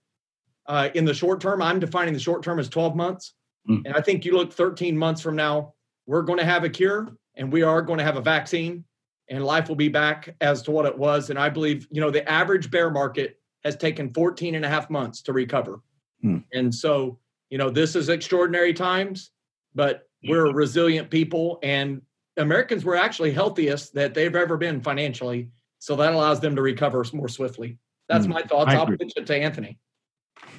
Uh, 0.67 0.89
in 0.95 1.05
the 1.05 1.13
short 1.13 1.39
term, 1.39 1.61
I'm 1.61 1.79
defining 1.79 2.13
the 2.13 2.19
short 2.19 2.43
term 2.43 2.59
as 2.59 2.69
12 2.69 2.95
months. 2.95 3.33
Mm. 3.69 3.83
And 3.85 3.95
I 3.95 4.01
think 4.01 4.25
you 4.25 4.33
look 4.33 4.53
13 4.53 4.97
months 4.97 5.21
from 5.21 5.35
now, 5.35 5.73
we're 6.05 6.21
going 6.21 6.39
to 6.39 6.45
have 6.45 6.63
a 6.63 6.69
cure 6.69 7.09
and 7.35 7.51
we 7.51 7.63
are 7.63 7.81
going 7.81 7.99
to 7.99 8.03
have 8.03 8.17
a 8.17 8.21
vaccine 8.21 8.83
and 9.29 9.43
life 9.45 9.67
will 9.67 9.75
be 9.75 9.89
back 9.89 10.35
as 10.41 10.61
to 10.63 10.71
what 10.71 10.85
it 10.85 10.97
was. 10.97 11.29
And 11.29 11.37
I 11.37 11.49
believe, 11.49 11.87
you 11.91 12.01
know, 12.01 12.11
the 12.11 12.27
average 12.29 12.71
bear 12.71 12.89
market 12.89 13.39
has 13.63 13.75
taken 13.75 14.13
14 14.13 14.55
and 14.55 14.65
a 14.65 14.69
half 14.69 14.89
months 14.89 15.21
to 15.23 15.33
recover. 15.33 15.81
Mm. 16.23 16.43
And 16.53 16.73
so, 16.73 17.19
you 17.49 17.57
know, 17.57 17.69
this 17.69 17.95
is 17.95 18.09
extraordinary 18.09 18.73
times, 18.73 19.31
but 19.75 20.07
we're 20.23 20.51
resilient 20.51 21.09
people 21.09 21.59
and 21.63 22.01
Americans 22.37 22.83
were 22.83 22.95
actually 22.95 23.31
healthiest 23.31 23.93
that 23.95 24.13
they've 24.13 24.35
ever 24.35 24.57
been 24.57 24.81
financially 24.81 25.49
so 25.79 25.95
that 25.95 26.13
allows 26.13 26.39
them 26.39 26.55
to 26.55 26.61
recover 26.61 27.03
more 27.13 27.27
swiftly. 27.27 27.77
That's 28.09 28.25
mm, 28.25 28.33
my 28.33 28.41
thoughts. 28.41 28.73
I'll 28.73 28.85
pitch 28.87 29.13
it 29.15 29.25
to 29.27 29.35
Anthony. 29.35 29.77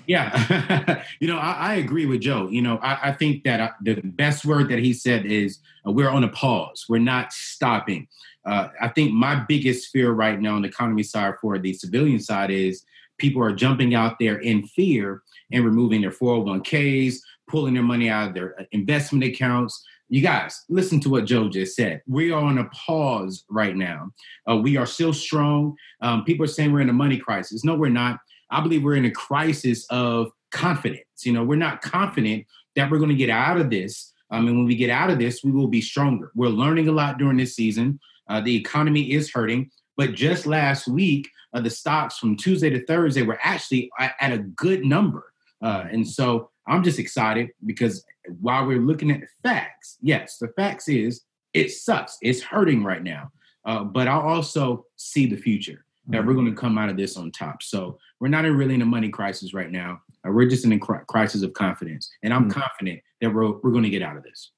Yeah, 0.07 1.03
you 1.21 1.29
know, 1.29 1.37
I, 1.37 1.53
I, 1.53 1.75
agree 1.75 2.07
with 2.07 2.23
Joe. 2.23 2.49
You 2.49 2.63
know, 2.63 2.79
I, 2.79 3.11
I 3.11 3.13
think 3.13 3.45
that 3.45 3.61
uh, 3.61 3.71
the 3.83 4.01
best 4.03 4.47
word 4.47 4.71
that 4.71 4.79
he 4.79 4.95
said 4.95 5.27
is 5.27 5.59
uh, 5.87 5.93
we're 5.93 6.09
on 6.09 6.25
a 6.25 6.29
pause. 6.29 6.87
We're 6.89 6.99
not 6.99 7.31
stopping. 7.31 8.09
Uh, 8.47 8.69
I 8.81 8.89
think 8.89 9.13
my 9.13 9.45
biggest 9.47 9.91
fear 9.91 10.13
right 10.13 10.41
now 10.41 10.55
on 10.57 10.63
the 10.63 10.69
economy 10.69 11.03
side 11.03 11.35
for 11.43 11.59
the 11.59 11.75
civilian 11.75 12.21
side 12.21 12.51
is 12.51 12.85
people 13.19 13.43
are 13.43 13.55
jumping 13.55 13.95
out 13.95 14.17
there 14.19 14.39
in 14.39 14.67
fear 14.69 15.23
and 15.53 15.63
removing 15.63 16.01
their 16.01 16.11
401ks, 16.11 17.17
pulling 17.47 17.75
their 17.75 17.83
money 17.83 18.09
out 18.09 18.29
of 18.29 18.35
their 18.35 18.59
uh, 18.59 18.65
investment 18.73 19.25
accounts, 19.25 19.85
you 20.09 20.23
guys, 20.23 20.65
listen 20.69 21.01
to 21.01 21.11
what 21.11 21.27
Joe 21.27 21.49
just 21.49 21.77
said. 21.77 22.03
We 22.07 22.33
are 22.33 22.43
on 22.43 22.59
a 22.59 22.65
pause 22.71 23.45
right 23.51 23.77
now. 23.77 24.11
Uh, 24.51 24.57
we 24.57 24.77
are 24.77 24.87
still 24.87 25.13
strong. 25.13 25.77
Um, 26.01 26.25
people 26.25 26.45
are 26.45 26.49
saying 26.49 26.73
we're 26.73 26.81
in 26.81 26.89
a 26.89 26.95
money 26.95 27.19
crisis. 27.19 27.63
No, 27.65 27.75
we're 27.75 27.91
not. 27.91 28.19
I 28.51 28.61
believe 28.61 28.83
we're 28.83 28.97
in 28.97 29.05
a 29.05 29.11
crisis 29.11 29.87
of 29.91 30.31
confidence. 30.51 31.05
You 31.25 31.33
know, 31.33 31.45
we're 31.45 31.57
not 31.57 31.83
confident 31.83 32.47
that 32.77 32.91
we're 32.91 32.99
going 32.99 33.11
to 33.11 33.17
get 33.17 33.31
out 33.31 33.61
of 33.61 33.71
this. 33.71 34.13
Um, 34.31 34.47
and 34.47 34.57
when 34.57 34.67
we 34.67 34.77
get 34.77 34.91
out 34.91 35.11
of 35.11 35.19
this, 35.19 35.43
we 35.43 35.51
will 35.51 35.69
be 35.69 35.81
stronger. 35.81 36.31
We're 36.35 36.49
learning 36.49 36.89
a 36.89 36.93
lot 36.93 37.19
during 37.19 37.39
this 37.39 37.57
season. 37.57 37.99
Uh, 38.29 38.41
the 38.41 38.55
economy 38.55 39.13
is 39.13 39.33
hurting. 39.33 39.71
But 39.97 40.15
just 40.15 40.47
last 40.47 40.87
week, 40.87 41.29
uh, 41.53 41.61
the 41.61 41.71
stocks 41.71 42.19
from 42.19 42.37
Tuesday 42.37 42.71
to 42.71 42.85
Thursday 42.85 43.23
were 43.23 43.39
actually 43.43 43.91
at, 43.99 44.33
a 44.33 44.39
good 44.39 44.85
number. 44.85 45.33
Uh, 45.61 45.85
and 45.91 46.07
so 46.07 46.51
I'm 46.69 46.85
just 46.85 46.99
excited 46.99 47.49
because 47.67 48.05
while 48.41 48.67
we're 48.67 48.81
looking 48.81 49.11
at 49.11 49.21
the 49.21 49.27
facts, 49.43 49.99
yes, 50.01 50.39
the 50.39 50.49
facts 50.49 50.89
is 50.89 51.23
it 51.55 51.73
sucks. 51.73 52.19
It's 52.23 52.43
hurting 52.43 52.85
right 52.85 53.03
now. 53.03 53.33
Uh, 53.65 53.83
but 53.85 54.07
I 54.07 54.13
also 54.13 54.87
see 54.97 55.27
the 55.27 55.37
future 55.37 55.85
that 56.09 56.25
we're 56.25 56.35
going 56.35 56.47
to 56.47 56.53
come 56.53 56.79
out 56.79 56.89
of 56.89 56.97
this 56.97 57.17
on 57.17 57.31
top. 57.31 57.63
So 57.63 57.99
we're 58.21 58.29
not 58.29 58.45
really 58.45 58.75
in 58.75 58.83
a 58.83 58.87
money 58.87 59.09
crisis 59.09 59.55
right 59.55 59.71
now. 59.71 60.03
Uh, 60.27 60.33
we're 60.33 60.49
just 60.49 60.65
in 60.65 60.73
a 60.73 60.79
crisis 60.79 61.43
of 61.43 61.53
confidence, 61.53 62.11
and 62.23 62.33
I'm 62.33 62.49
mm-hmm. 62.49 62.61
confident 62.61 63.01
that 63.21 63.33
we're 63.33 63.51
we're 63.51 63.71
going 63.71 63.85
to 63.85 63.91
get 63.91 64.03
out 64.03 64.17
of 64.17 64.23
this. 64.23 64.51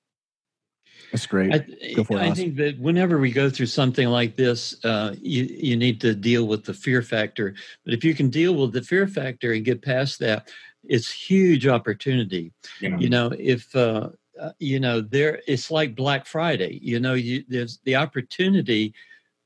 That's 1.12 1.26
great. 1.26 1.52
I, 1.52 1.58
go 1.94 2.04
for 2.04 2.18
it, 2.18 2.22
I 2.22 2.32
think 2.32 2.56
that 2.56 2.78
whenever 2.78 3.18
we 3.18 3.32
go 3.32 3.50
through 3.50 3.66
something 3.66 4.08
like 4.08 4.36
this, 4.36 4.82
uh, 4.84 5.14
you 5.20 5.44
you 5.44 5.76
need 5.76 6.00
to 6.02 6.14
deal 6.14 6.46
with 6.46 6.64
the 6.64 6.74
fear 6.74 7.02
factor. 7.02 7.54
But 7.84 7.94
if 7.94 8.04
you 8.04 8.14
can 8.14 8.30
deal 8.30 8.54
with 8.54 8.72
the 8.72 8.82
fear 8.82 9.08
factor 9.08 9.52
and 9.52 9.64
get 9.64 9.82
past 9.82 10.20
that, 10.20 10.48
it's 10.84 11.10
huge 11.10 11.66
opportunity. 11.66 12.52
Yeah. 12.80 12.96
You 12.96 13.08
know, 13.08 13.32
if 13.38 13.74
uh, 13.74 14.10
uh, 14.40 14.52
you 14.58 14.78
know 14.78 15.00
there, 15.00 15.40
it's 15.46 15.70
like 15.70 15.96
Black 15.96 16.26
Friday. 16.26 16.78
You 16.80 17.00
know, 17.00 17.14
you, 17.14 17.44
there's 17.48 17.78
the 17.84 17.96
opportunity 17.96 18.94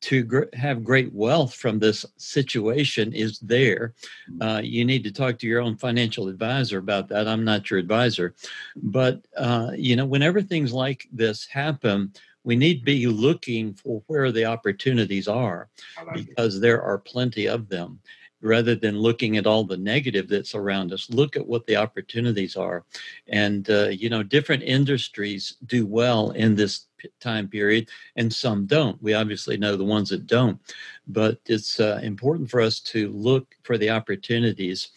to 0.04 0.22
gr- 0.22 0.52
have 0.52 0.84
great 0.84 1.10
wealth 1.14 1.54
from 1.54 1.78
this 1.78 2.04
situation 2.18 3.14
is 3.14 3.38
there. 3.38 3.94
Mm-hmm. 4.30 4.42
Uh, 4.42 4.60
you 4.60 4.84
need 4.84 5.02
to 5.04 5.10
talk 5.10 5.38
to 5.38 5.46
your 5.46 5.62
own 5.62 5.76
financial 5.76 6.28
advisor 6.28 6.76
about 6.78 7.08
that. 7.08 7.26
I'm 7.26 7.42
not 7.42 7.70
your 7.70 7.78
advisor, 7.78 8.34
but 8.76 9.24
uh, 9.36 9.70
you 9.74 9.96
know, 9.96 10.04
whenever 10.04 10.42
things 10.42 10.74
like 10.74 11.08
this 11.10 11.46
happen, 11.46 12.12
we 12.44 12.54
need 12.54 12.80
to 12.80 12.84
be 12.84 13.06
looking 13.06 13.72
for 13.72 14.02
where 14.06 14.30
the 14.30 14.44
opportunities 14.44 15.26
are 15.26 15.70
because 16.12 16.60
there 16.60 16.82
are 16.82 16.98
plenty 16.98 17.46
of 17.46 17.70
them 17.70 17.98
rather 18.44 18.74
than 18.74 18.98
looking 18.98 19.36
at 19.36 19.46
all 19.46 19.64
the 19.64 19.76
negative 19.76 20.28
that's 20.28 20.54
around 20.54 20.92
us 20.92 21.08
look 21.10 21.34
at 21.34 21.46
what 21.46 21.66
the 21.66 21.76
opportunities 21.76 22.56
are. 22.56 22.84
And 23.28 23.68
uh, 23.70 23.88
you 23.88 24.10
know 24.10 24.22
different 24.22 24.62
industries 24.62 25.56
do 25.66 25.86
well 25.86 26.30
in 26.30 26.54
this 26.54 26.86
time 27.20 27.48
period 27.48 27.88
and 28.16 28.32
some 28.32 28.66
don't. 28.66 29.02
We 29.02 29.14
obviously 29.14 29.56
know 29.56 29.76
the 29.76 29.84
ones 29.84 30.10
that 30.10 30.26
don't. 30.26 30.58
But 31.06 31.38
it's 31.46 31.80
uh, 31.80 32.00
important 32.02 32.50
for 32.50 32.60
us 32.60 32.80
to 32.80 33.10
look 33.10 33.54
for 33.62 33.76
the 33.78 33.90
opportunities. 33.90 34.90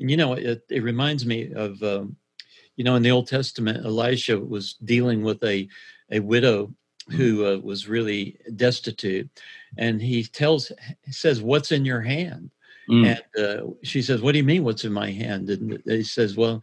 And 0.00 0.10
you 0.10 0.16
know 0.16 0.32
it, 0.32 0.64
it 0.70 0.82
reminds 0.82 1.26
me 1.26 1.52
of 1.52 1.82
um, 1.82 2.16
you 2.76 2.84
know 2.84 2.96
in 2.96 3.02
the 3.02 3.10
old 3.10 3.28
testament 3.28 3.84
elisha 3.84 4.38
was 4.38 4.74
dealing 4.84 5.22
with 5.22 5.44
a 5.44 5.68
a 6.10 6.20
widow 6.20 6.74
who 7.10 7.44
uh, 7.44 7.58
was 7.58 7.86
really 7.86 8.38
destitute. 8.56 9.28
And 9.76 10.00
he 10.00 10.24
tells 10.24 10.72
says 11.10 11.42
what's 11.42 11.70
in 11.70 11.84
your 11.84 12.00
hand 12.00 12.50
Mm. 12.88 13.16
And 13.36 13.44
uh, 13.44 13.70
she 13.82 14.02
says, 14.02 14.20
What 14.20 14.32
do 14.32 14.38
you 14.38 14.44
mean, 14.44 14.64
what's 14.64 14.84
in 14.84 14.92
my 14.92 15.10
hand? 15.10 15.50
And 15.50 15.82
he 15.86 16.02
says, 16.02 16.36
Well, 16.36 16.62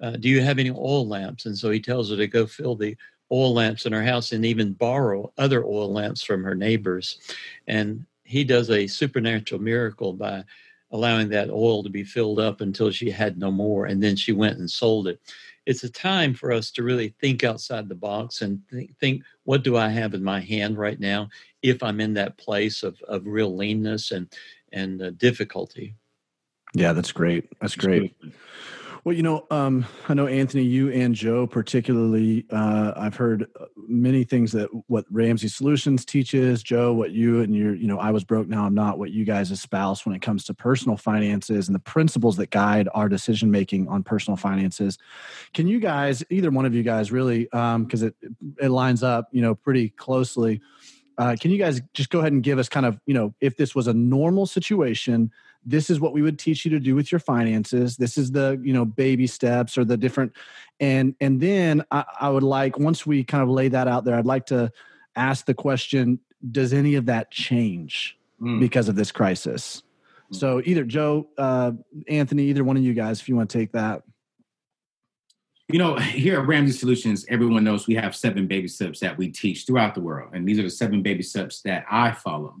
uh, 0.00 0.12
do 0.12 0.28
you 0.28 0.40
have 0.40 0.58
any 0.58 0.70
oil 0.70 1.06
lamps? 1.06 1.46
And 1.46 1.56
so 1.56 1.70
he 1.70 1.80
tells 1.80 2.10
her 2.10 2.16
to 2.16 2.26
go 2.26 2.46
fill 2.46 2.76
the 2.76 2.96
oil 3.32 3.54
lamps 3.54 3.86
in 3.86 3.92
her 3.92 4.02
house 4.02 4.32
and 4.32 4.44
even 4.44 4.72
borrow 4.72 5.32
other 5.38 5.64
oil 5.64 5.92
lamps 5.92 6.22
from 6.22 6.44
her 6.44 6.54
neighbors. 6.54 7.18
And 7.66 8.04
he 8.24 8.44
does 8.44 8.70
a 8.70 8.86
supernatural 8.86 9.60
miracle 9.60 10.12
by 10.12 10.44
allowing 10.90 11.28
that 11.28 11.50
oil 11.50 11.82
to 11.82 11.90
be 11.90 12.04
filled 12.04 12.38
up 12.38 12.60
until 12.60 12.90
she 12.90 13.10
had 13.10 13.38
no 13.38 13.50
more. 13.50 13.86
And 13.86 14.02
then 14.02 14.16
she 14.16 14.32
went 14.32 14.58
and 14.58 14.70
sold 14.70 15.08
it. 15.08 15.20
It's 15.66 15.82
a 15.82 15.90
time 15.90 16.34
for 16.34 16.52
us 16.52 16.70
to 16.72 16.82
really 16.82 17.14
think 17.20 17.42
outside 17.42 17.88
the 17.88 17.94
box 17.94 18.42
and 18.42 18.60
think, 18.70 18.96
think 18.98 19.22
what 19.44 19.64
do 19.64 19.76
I 19.76 19.88
have 19.88 20.12
in 20.12 20.22
my 20.22 20.40
hand 20.40 20.76
right 20.76 21.00
now 21.00 21.30
if 21.62 21.82
I'm 21.82 22.00
in 22.00 22.12
that 22.14 22.36
place 22.36 22.82
of, 22.82 23.00
of 23.08 23.26
real 23.26 23.56
leanness 23.56 24.10
and, 24.10 24.28
and 24.74 25.00
uh, 25.00 25.10
difficulty. 25.10 25.96
Yeah, 26.74 26.92
that's 26.92 27.12
great. 27.12 27.48
That's 27.60 27.76
great. 27.76 28.14
Well, 29.04 29.14
you 29.14 29.22
know, 29.22 29.46
um, 29.50 29.84
I 30.08 30.14
know 30.14 30.26
Anthony, 30.26 30.64
you 30.64 30.90
and 30.90 31.14
Joe 31.14 31.46
particularly. 31.46 32.46
Uh, 32.50 32.94
I've 32.96 33.14
heard 33.14 33.46
uh, 33.60 33.66
many 33.86 34.24
things 34.24 34.50
that 34.52 34.70
what 34.86 35.04
Ramsey 35.10 35.48
Solutions 35.48 36.06
teaches. 36.06 36.62
Joe, 36.62 36.94
what 36.94 37.10
you 37.10 37.42
and 37.42 37.54
your, 37.54 37.74
you 37.74 37.86
know, 37.86 37.98
I 37.98 38.10
was 38.10 38.24
broke, 38.24 38.48
now 38.48 38.64
I'm 38.64 38.74
not. 38.74 38.98
What 38.98 39.10
you 39.10 39.26
guys 39.26 39.50
espouse 39.50 40.06
when 40.06 40.14
it 40.14 40.22
comes 40.22 40.44
to 40.44 40.54
personal 40.54 40.96
finances 40.96 41.68
and 41.68 41.74
the 41.74 41.80
principles 41.80 42.38
that 42.38 42.48
guide 42.48 42.88
our 42.94 43.10
decision 43.10 43.50
making 43.50 43.88
on 43.88 44.02
personal 44.02 44.38
finances. 44.38 44.96
Can 45.52 45.68
you 45.68 45.80
guys, 45.80 46.24
either 46.30 46.50
one 46.50 46.64
of 46.64 46.74
you 46.74 46.82
guys, 46.82 47.12
really, 47.12 47.44
because 47.44 48.02
um, 48.02 48.08
it 48.08 48.14
it 48.58 48.68
lines 48.70 49.02
up, 49.02 49.28
you 49.32 49.42
know, 49.42 49.54
pretty 49.54 49.90
closely 49.90 50.62
Uh, 51.16 51.36
can 51.38 51.50
you 51.50 51.58
guys 51.58 51.80
just 51.92 52.10
go 52.10 52.20
ahead 52.20 52.32
and 52.32 52.42
give 52.42 52.58
us 52.58 52.68
kind 52.68 52.86
of, 52.86 53.00
you 53.06 53.14
know, 53.14 53.34
if 53.40 53.56
this 53.56 53.74
was 53.74 53.86
a 53.86 53.94
normal 53.94 54.46
situation, 54.46 55.30
this 55.64 55.90
is 55.90 56.00
what 56.00 56.12
we 56.12 56.22
would 56.22 56.38
teach 56.38 56.64
you 56.64 56.70
to 56.72 56.80
do 56.80 56.94
with 56.94 57.10
your 57.10 57.18
finances. 57.18 57.96
This 57.96 58.18
is 58.18 58.32
the, 58.32 58.60
you 58.62 58.72
know, 58.72 58.84
baby 58.84 59.26
steps 59.26 59.78
or 59.78 59.84
the 59.84 59.96
different, 59.96 60.32
and 60.80 61.14
and 61.20 61.40
then 61.40 61.84
I, 61.90 62.04
I 62.20 62.28
would 62.28 62.42
like 62.42 62.78
once 62.78 63.06
we 63.06 63.24
kind 63.24 63.42
of 63.42 63.48
lay 63.48 63.68
that 63.68 63.88
out 63.88 64.04
there, 64.04 64.16
I'd 64.16 64.26
like 64.26 64.46
to 64.46 64.70
ask 65.16 65.46
the 65.46 65.54
question: 65.54 66.20
Does 66.50 66.72
any 66.72 66.96
of 66.96 67.06
that 67.06 67.30
change 67.30 68.18
mm. 68.40 68.60
because 68.60 68.88
of 68.88 68.96
this 68.96 69.10
crisis? 69.10 69.82
Mm. 70.32 70.36
So 70.36 70.62
either 70.64 70.84
Joe, 70.84 71.28
uh, 71.38 71.72
Anthony, 72.08 72.44
either 72.44 72.64
one 72.64 72.76
of 72.76 72.82
you 72.82 72.92
guys, 72.92 73.20
if 73.20 73.28
you 73.28 73.36
want 73.36 73.48
to 73.50 73.58
take 73.58 73.72
that. 73.72 74.02
You 75.68 75.78
know, 75.78 75.96
here 75.96 76.38
at 76.38 76.46
Ramsey 76.46 76.76
Solutions, 76.76 77.24
everyone 77.30 77.64
knows 77.64 77.86
we 77.86 77.94
have 77.94 78.14
seven 78.14 78.46
baby 78.46 78.68
steps 78.68 79.00
that 79.00 79.16
we 79.16 79.28
teach 79.28 79.64
throughout 79.64 79.94
the 79.94 80.00
world. 80.02 80.34
And 80.34 80.46
these 80.46 80.58
are 80.58 80.62
the 80.62 80.70
seven 80.70 81.02
baby 81.02 81.22
steps 81.22 81.62
that 81.62 81.86
I 81.90 82.12
follow. 82.12 82.56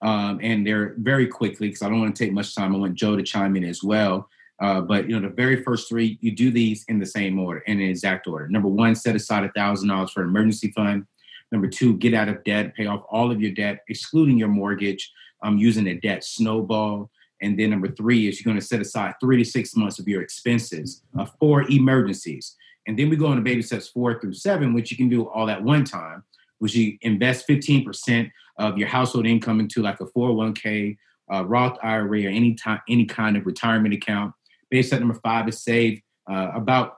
Um, 0.00 0.40
and 0.42 0.66
they're 0.66 0.94
very 0.98 1.26
quickly, 1.26 1.68
because 1.68 1.82
I 1.82 1.90
don't 1.90 2.00
want 2.00 2.16
to 2.16 2.24
take 2.24 2.32
much 2.32 2.54
time. 2.54 2.74
I 2.74 2.78
want 2.78 2.94
Joe 2.94 3.16
to 3.16 3.22
chime 3.22 3.54
in 3.56 3.64
as 3.64 3.82
well. 3.82 4.30
Uh, 4.62 4.80
but 4.80 5.08
you 5.08 5.14
know, 5.14 5.28
the 5.28 5.34
very 5.34 5.62
first 5.62 5.90
three, 5.90 6.18
you 6.22 6.34
do 6.34 6.50
these 6.50 6.84
in 6.88 6.98
the 6.98 7.06
same 7.06 7.38
order, 7.38 7.60
in 7.60 7.80
an 7.80 7.88
exact 7.88 8.26
order. 8.26 8.48
Number 8.48 8.68
one, 8.68 8.94
set 8.94 9.14
aside 9.14 9.44
a 9.44 9.52
thousand 9.52 9.88
dollars 9.88 10.10
for 10.10 10.22
an 10.22 10.28
emergency 10.30 10.72
fund. 10.72 11.04
Number 11.52 11.68
two, 11.68 11.98
get 11.98 12.14
out 12.14 12.28
of 12.28 12.42
debt, 12.44 12.74
pay 12.74 12.86
off 12.86 13.04
all 13.10 13.30
of 13.30 13.42
your 13.42 13.52
debt, 13.52 13.80
excluding 13.88 14.38
your 14.38 14.48
mortgage, 14.48 15.12
um, 15.42 15.58
using 15.58 15.86
a 15.88 16.00
debt 16.00 16.24
snowball. 16.24 17.10
And 17.40 17.58
then 17.58 17.70
number 17.70 17.88
three 17.88 18.28
is 18.28 18.40
you're 18.40 18.50
going 18.50 18.60
to 18.60 18.66
set 18.66 18.80
aside 18.80 19.14
three 19.20 19.36
to 19.36 19.44
six 19.44 19.76
months 19.76 19.98
of 19.98 20.08
your 20.08 20.22
expenses 20.22 21.02
uh, 21.18 21.26
for 21.38 21.62
emergencies. 21.70 22.56
And 22.86 22.98
then 22.98 23.10
we 23.10 23.16
go 23.16 23.30
into 23.30 23.42
baby 23.42 23.62
steps 23.62 23.88
four 23.88 24.18
through 24.20 24.34
seven, 24.34 24.72
which 24.72 24.90
you 24.90 24.96
can 24.96 25.08
do 25.08 25.28
all 25.28 25.50
at 25.50 25.62
one 25.62 25.84
time, 25.84 26.24
which 26.58 26.74
you 26.74 26.96
invest 27.02 27.46
15% 27.46 28.30
of 28.58 28.78
your 28.78 28.88
household 28.88 29.26
income 29.26 29.60
into 29.60 29.82
like 29.82 30.00
a 30.00 30.06
401k, 30.06 30.96
uh, 31.32 31.44
Roth 31.44 31.78
IRA, 31.82 32.24
or 32.24 32.28
any 32.28 32.54
time 32.54 32.80
any 32.88 33.04
kind 33.04 33.36
of 33.36 33.46
retirement 33.46 33.94
account. 33.94 34.34
Baby 34.70 34.82
step 34.82 35.00
number 35.00 35.18
five 35.22 35.48
is 35.48 35.62
save 35.62 36.00
uh, 36.28 36.50
about 36.54 36.96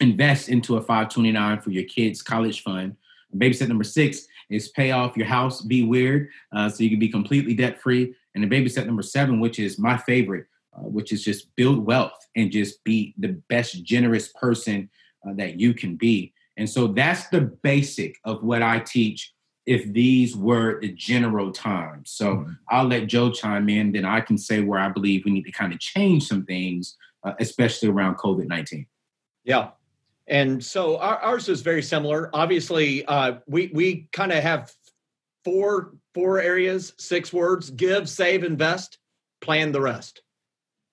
invest 0.00 0.48
into 0.48 0.76
a 0.76 0.80
529 0.80 1.60
for 1.60 1.70
your 1.70 1.84
kids' 1.84 2.22
college 2.22 2.62
fund. 2.62 2.96
Baby 3.36 3.54
step 3.54 3.68
number 3.68 3.84
six 3.84 4.26
is 4.50 4.68
pay 4.68 4.90
off 4.90 5.16
your 5.16 5.26
house, 5.26 5.60
be 5.62 5.84
weird, 5.84 6.28
uh, 6.54 6.68
so 6.68 6.82
you 6.82 6.90
can 6.90 6.98
be 6.98 7.08
completely 7.08 7.54
debt 7.54 7.80
free. 7.80 8.14
And 8.34 8.42
the 8.42 8.48
baby 8.48 8.68
step 8.68 8.86
number 8.86 9.02
seven, 9.02 9.40
which 9.40 9.58
is 9.58 9.78
my 9.78 9.96
favorite, 9.96 10.46
uh, 10.76 10.80
which 10.80 11.12
is 11.12 11.24
just 11.24 11.54
build 11.56 11.84
wealth 11.84 12.26
and 12.36 12.50
just 12.50 12.82
be 12.84 13.14
the 13.18 13.40
best 13.48 13.84
generous 13.84 14.28
person 14.28 14.90
uh, 15.26 15.32
that 15.34 15.60
you 15.60 15.72
can 15.74 15.96
be. 15.96 16.32
And 16.56 16.68
so 16.68 16.88
that's 16.88 17.28
the 17.28 17.40
basic 17.40 18.16
of 18.24 18.42
what 18.42 18.62
I 18.62 18.80
teach 18.80 19.32
if 19.66 19.90
these 19.92 20.36
were 20.36 20.80
the 20.80 20.92
general 20.92 21.50
times. 21.50 22.10
So 22.10 22.36
mm-hmm. 22.36 22.52
I'll 22.68 22.86
let 22.86 23.06
Joe 23.06 23.30
chime 23.30 23.68
in, 23.68 23.92
then 23.92 24.04
I 24.04 24.20
can 24.20 24.36
say 24.36 24.60
where 24.60 24.78
I 24.78 24.88
believe 24.88 25.24
we 25.24 25.32
need 25.32 25.44
to 25.44 25.52
kind 25.52 25.72
of 25.72 25.80
change 25.80 26.26
some 26.26 26.44
things, 26.44 26.96
uh, 27.24 27.32
especially 27.40 27.88
around 27.88 28.16
COVID 28.16 28.46
19. 28.46 28.86
Yeah. 29.44 29.70
And 30.26 30.64
so 30.64 30.98
our, 30.98 31.18
ours 31.18 31.48
is 31.48 31.60
very 31.60 31.82
similar. 31.82 32.30
Obviously, 32.32 33.04
uh, 33.06 33.36
we 33.46 33.70
we 33.74 34.08
kind 34.12 34.32
of 34.32 34.42
have 34.42 34.72
four 35.44 35.94
four 36.14 36.40
areas, 36.40 36.92
six 36.98 37.32
words: 37.32 37.70
give, 37.70 38.08
save, 38.08 38.44
invest, 38.44 38.98
plan 39.40 39.72
the 39.72 39.80
rest. 39.80 40.22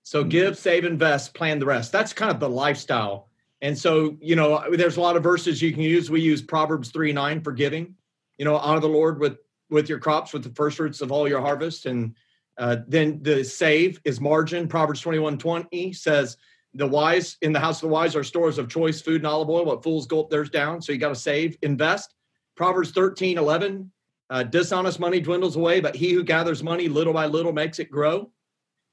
So 0.03 0.21
mm-hmm. 0.21 0.29
give, 0.29 0.57
save, 0.57 0.85
invest, 0.85 1.33
plan 1.33 1.59
the 1.59 1.65
rest. 1.65 1.91
That's 1.91 2.13
kind 2.13 2.31
of 2.31 2.39
the 2.39 2.49
lifestyle. 2.49 3.29
And 3.61 3.77
so, 3.77 4.17
you 4.19 4.35
know, 4.35 4.63
there's 4.71 4.97
a 4.97 5.01
lot 5.01 5.15
of 5.15 5.23
verses 5.23 5.61
you 5.61 5.71
can 5.71 5.83
use. 5.83 6.09
We 6.09 6.21
use 6.21 6.41
Proverbs 6.41 6.89
3 6.89 7.13
9 7.13 7.41
for 7.41 7.51
giving. 7.51 7.95
You 8.37 8.45
know, 8.45 8.57
honor 8.57 8.79
the 8.79 8.87
Lord 8.87 9.19
with 9.19 9.37
with 9.69 9.87
your 9.87 9.99
crops, 9.99 10.33
with 10.33 10.43
the 10.43 10.49
first 10.49 10.77
fruits 10.77 11.01
of 11.01 11.11
all 11.11 11.27
your 11.27 11.41
harvest. 11.41 11.85
And 11.85 12.15
uh, 12.57 12.77
then 12.87 13.23
the 13.23 13.43
save 13.43 14.01
is 14.03 14.19
margin. 14.19 14.67
Proverbs 14.67 15.01
21 15.01 15.37
20 15.37 15.93
says, 15.93 16.37
the 16.73 16.87
wise 16.87 17.37
in 17.41 17.51
the 17.51 17.59
house 17.59 17.77
of 17.77 17.89
the 17.89 17.93
wise 17.93 18.15
are 18.15 18.23
stores 18.23 18.57
of 18.57 18.69
choice 18.69 19.01
food 19.01 19.17
and 19.17 19.27
olive 19.27 19.49
oil, 19.49 19.65
but 19.65 19.83
fools 19.83 20.07
gulp 20.07 20.29
theirs 20.29 20.49
down. 20.49 20.81
So 20.81 20.91
you 20.91 20.97
got 20.97 21.09
to 21.09 21.15
save, 21.15 21.57
invest. 21.61 22.13
Proverbs 22.55 22.91
13 22.91 23.37
11 23.37 23.91
uh, 24.31 24.43
dishonest 24.43 24.99
money 24.99 25.19
dwindles 25.19 25.57
away, 25.57 25.81
but 25.81 25.95
he 25.95 26.13
who 26.13 26.23
gathers 26.23 26.63
money 26.63 26.87
little 26.87 27.13
by 27.13 27.25
little 27.25 27.51
makes 27.51 27.79
it 27.79 27.91
grow. 27.91 28.31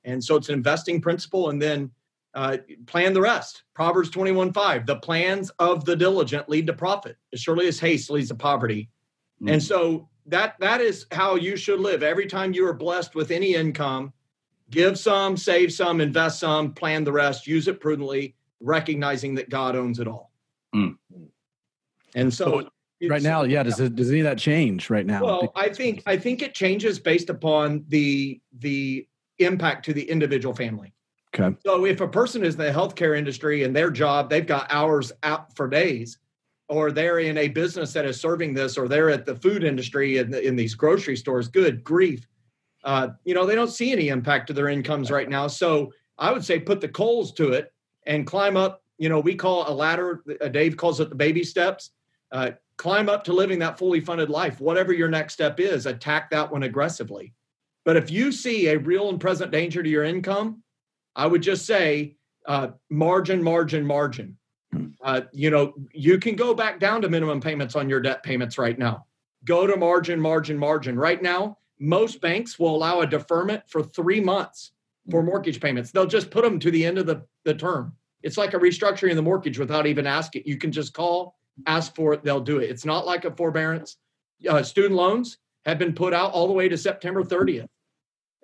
And 0.05 0.23
so 0.23 0.35
it's 0.35 0.49
an 0.49 0.55
investing 0.55 1.01
principle. 1.01 1.51
And 1.51 1.63
then 1.63 1.93
uh, 2.35 2.59
plan 2.87 3.15
the 3.15 3.21
rest. 3.21 3.63
Proverbs 3.75 4.11
21 4.11 4.53
5. 4.53 4.85
The 4.85 4.97
plans 4.97 5.51
of 5.61 5.85
the 5.85 5.97
diligent 5.97 6.49
lead 6.49 6.67
to 6.67 6.73
profit, 6.73 7.17
as 7.33 7.41
surely 7.41 7.69
as 7.69 7.79
haste 7.79 8.11
leads 8.11 8.29
to 8.29 8.35
poverty. 8.35 8.91
Mm-hmm. 9.41 9.55
And 9.55 9.63
so 9.63 10.09
that 10.27 10.57
that 10.59 10.81
is 10.81 11.07
how 11.13 11.37
you 11.37 11.57
should 11.57 11.81
live. 11.81 12.03
Every 12.03 12.27
time 12.27 12.53
you 12.53 12.67
are 12.67 12.75
blessed 12.75 13.15
with 13.15 13.31
any 13.31 13.55
income, 13.55 14.13
give 14.71 14.99
some, 14.99 15.37
save 15.37 15.73
some, 15.73 16.01
invest 16.01 16.41
some, 16.41 16.75
plan 16.75 17.05
the 17.05 17.13
rest, 17.13 17.47
use 17.47 17.69
it 17.69 17.81
prudently, 17.81 18.35
recognizing 18.61 19.37
that 19.37 19.51
God 19.51 19.77
owns 19.77 20.01
it 20.01 20.09
all. 20.09 20.33
Mm. 20.75 20.97
And 22.15 22.35
so, 22.35 22.61
so 22.63 22.69
right 23.07 23.23
now 23.23 23.43
yeah 23.43 23.63
does 23.63 23.79
it 23.79 23.95
does 23.95 24.11
any 24.11 24.21
of 24.21 24.25
that 24.25 24.39
change 24.39 24.91
right 24.91 25.07
now? 25.07 25.25
Well 25.25 25.53
i 25.55 25.69
think 25.69 26.03
i 26.07 26.17
think 26.17 26.43
it 26.43 26.55
changes 26.55 26.99
based 26.99 27.31
upon 27.31 27.85
the 27.89 28.41
the 28.59 29.07
impact 29.39 29.85
to 29.85 29.93
the 29.93 30.03
individual 30.03 30.55
family. 30.55 30.93
Okay. 31.39 31.57
So 31.65 31.85
if 31.85 32.01
a 32.01 32.09
person 32.09 32.43
is 32.43 32.55
in 32.55 32.61
the 32.61 32.73
healthcare 32.73 33.17
industry 33.17 33.63
and 33.65 33.75
their 33.75 33.91
job 33.91 34.31
they've 34.31 34.47
got 34.47 34.67
hours 34.71 35.13
out 35.23 35.55
for 35.55 35.69
days 35.69 36.19
or 36.69 36.91
they're 36.91 37.21
in 37.21 37.39
a 37.39 37.49
business 37.49 37.93
that 37.93 38.05
is 38.05 38.21
serving 38.21 38.55
this 38.55 38.77
or 38.77 38.89
they're 38.89 39.11
at 39.11 39.25
the 39.25 39.37
food 39.37 39.65
industry 39.65 40.19
in, 40.19 40.31
the, 40.31 40.47
in 40.47 40.57
these 40.57 40.75
grocery 40.75 41.17
stores 41.17 41.49
good 41.49 41.85
grief. 41.85 42.27
Uh, 42.85 43.09
you 43.25 43.35
know 43.35 43.47
they 43.47 43.55
don't 43.55 43.71
see 43.71 43.93
any 43.93 44.09
impact 44.09 44.47
to 44.49 44.53
their 44.53 44.69
incomes 44.69 45.11
right 45.11 45.29
now. 45.29 45.47
So 45.47 45.93
i 46.19 46.33
would 46.33 46.45
say 46.45 46.59
put 46.59 46.81
the 46.81 46.89
coals 46.89 47.33
to 47.35 47.53
it 47.53 47.73
and 48.07 48.27
climb 48.27 48.57
up. 48.57 48.83
You 48.97 49.09
know 49.09 49.21
we 49.21 49.37
call 49.37 49.71
a 49.71 49.73
ladder 49.73 50.25
dave 50.51 50.77
calls 50.77 50.99
it 50.99 51.11
the 51.11 51.15
baby 51.15 51.45
steps 51.45 51.91
uh, 52.33 52.53
climb 52.77 53.09
up 53.09 53.25
to 53.25 53.33
living 53.33 53.59
that 53.59 53.79
fully 53.79 54.01
funded 54.01 54.31
life. 54.31 54.61
Whatever 54.61 54.93
your 54.93 55.09
next 55.09 55.35
step 55.35 55.61
is, 55.61 55.87
attack 55.87 56.31
that 56.31 56.51
one 56.51 56.63
aggressively. 56.63 57.35
But 57.85 57.97
if 57.97 58.11
you 58.11 58.33
see 58.33 58.69
a 58.69 58.79
real 58.79 59.09
and 59.09 59.21
present 59.21 59.51
danger 59.51 59.83
to 59.83 59.89
your 59.89 60.05
income, 60.05 60.63
I 61.17 61.27
would 61.27 61.43
just 61.43 61.67
say 61.67 62.17
uh, 62.47 62.69
margin, 62.91 63.43
margin, 63.43 63.85
margin. 63.85 64.37
Hmm. 64.73 64.89
Uh, 65.03 65.23
you 65.33 65.51
know, 65.51 65.75
you 65.93 66.19
can 66.19 66.37
go 66.37 66.55
back 66.55 66.79
down 66.79 67.03
to 67.03 67.09
minimum 67.09 67.41
payments 67.41 67.77
on 67.77 67.89
your 67.89 68.01
debt 68.01 68.23
payments 68.23 68.59
right 68.59 68.79
now. 68.79 69.07
Go 69.45 69.67
to 69.67 69.77
margin, 69.77 70.21
margin, 70.21 70.59
margin. 70.59 70.99
Right 70.99 71.23
now, 71.23 71.59
most 71.81 72.21
banks 72.21 72.59
will 72.59 72.75
allow 72.75 73.01
a 73.01 73.07
deferment 73.07 73.63
for 73.69 73.83
three 73.83 74.21
months 74.21 74.73
for 75.11 75.23
mortgage 75.23 75.61
payments. 75.61 75.91
They'll 75.91 76.07
just 76.07 76.31
put 76.31 76.45
them 76.45 76.59
to 76.61 76.71
the 76.71 76.85
end 76.85 76.99
of 76.99 77.07
the, 77.07 77.25
the 77.45 77.55
term. 77.55 77.95
It's 78.23 78.37
like 78.37 78.53
a 78.53 78.59
restructuring 78.59 79.11
of 79.11 79.17
the 79.17 79.23
mortgage 79.23 79.59
without 79.59 79.87
even 79.87 80.07
asking. 80.07 80.43
You 80.45 80.59
can 80.59 80.73
just 80.73 80.93
call 80.93 81.38
ask 81.67 81.95
for 81.95 82.13
it, 82.13 82.23
they'll 82.23 82.41
do 82.41 82.59
it. 82.59 82.71
It's 82.71 82.85
not 82.85 83.07
like 83.07 83.25
a 83.25 83.31
forbearance. 83.31 83.97
Uh, 84.49 84.63
student 84.63 84.95
loans 84.95 85.39
have 85.65 85.79
been 85.79 85.93
put 85.95 86.15
out 86.15 86.33
all 86.33 86.47
the 86.47 86.53
way 86.53 86.69
to 86.69 86.79
September 86.79 87.23
30th. 87.23 87.69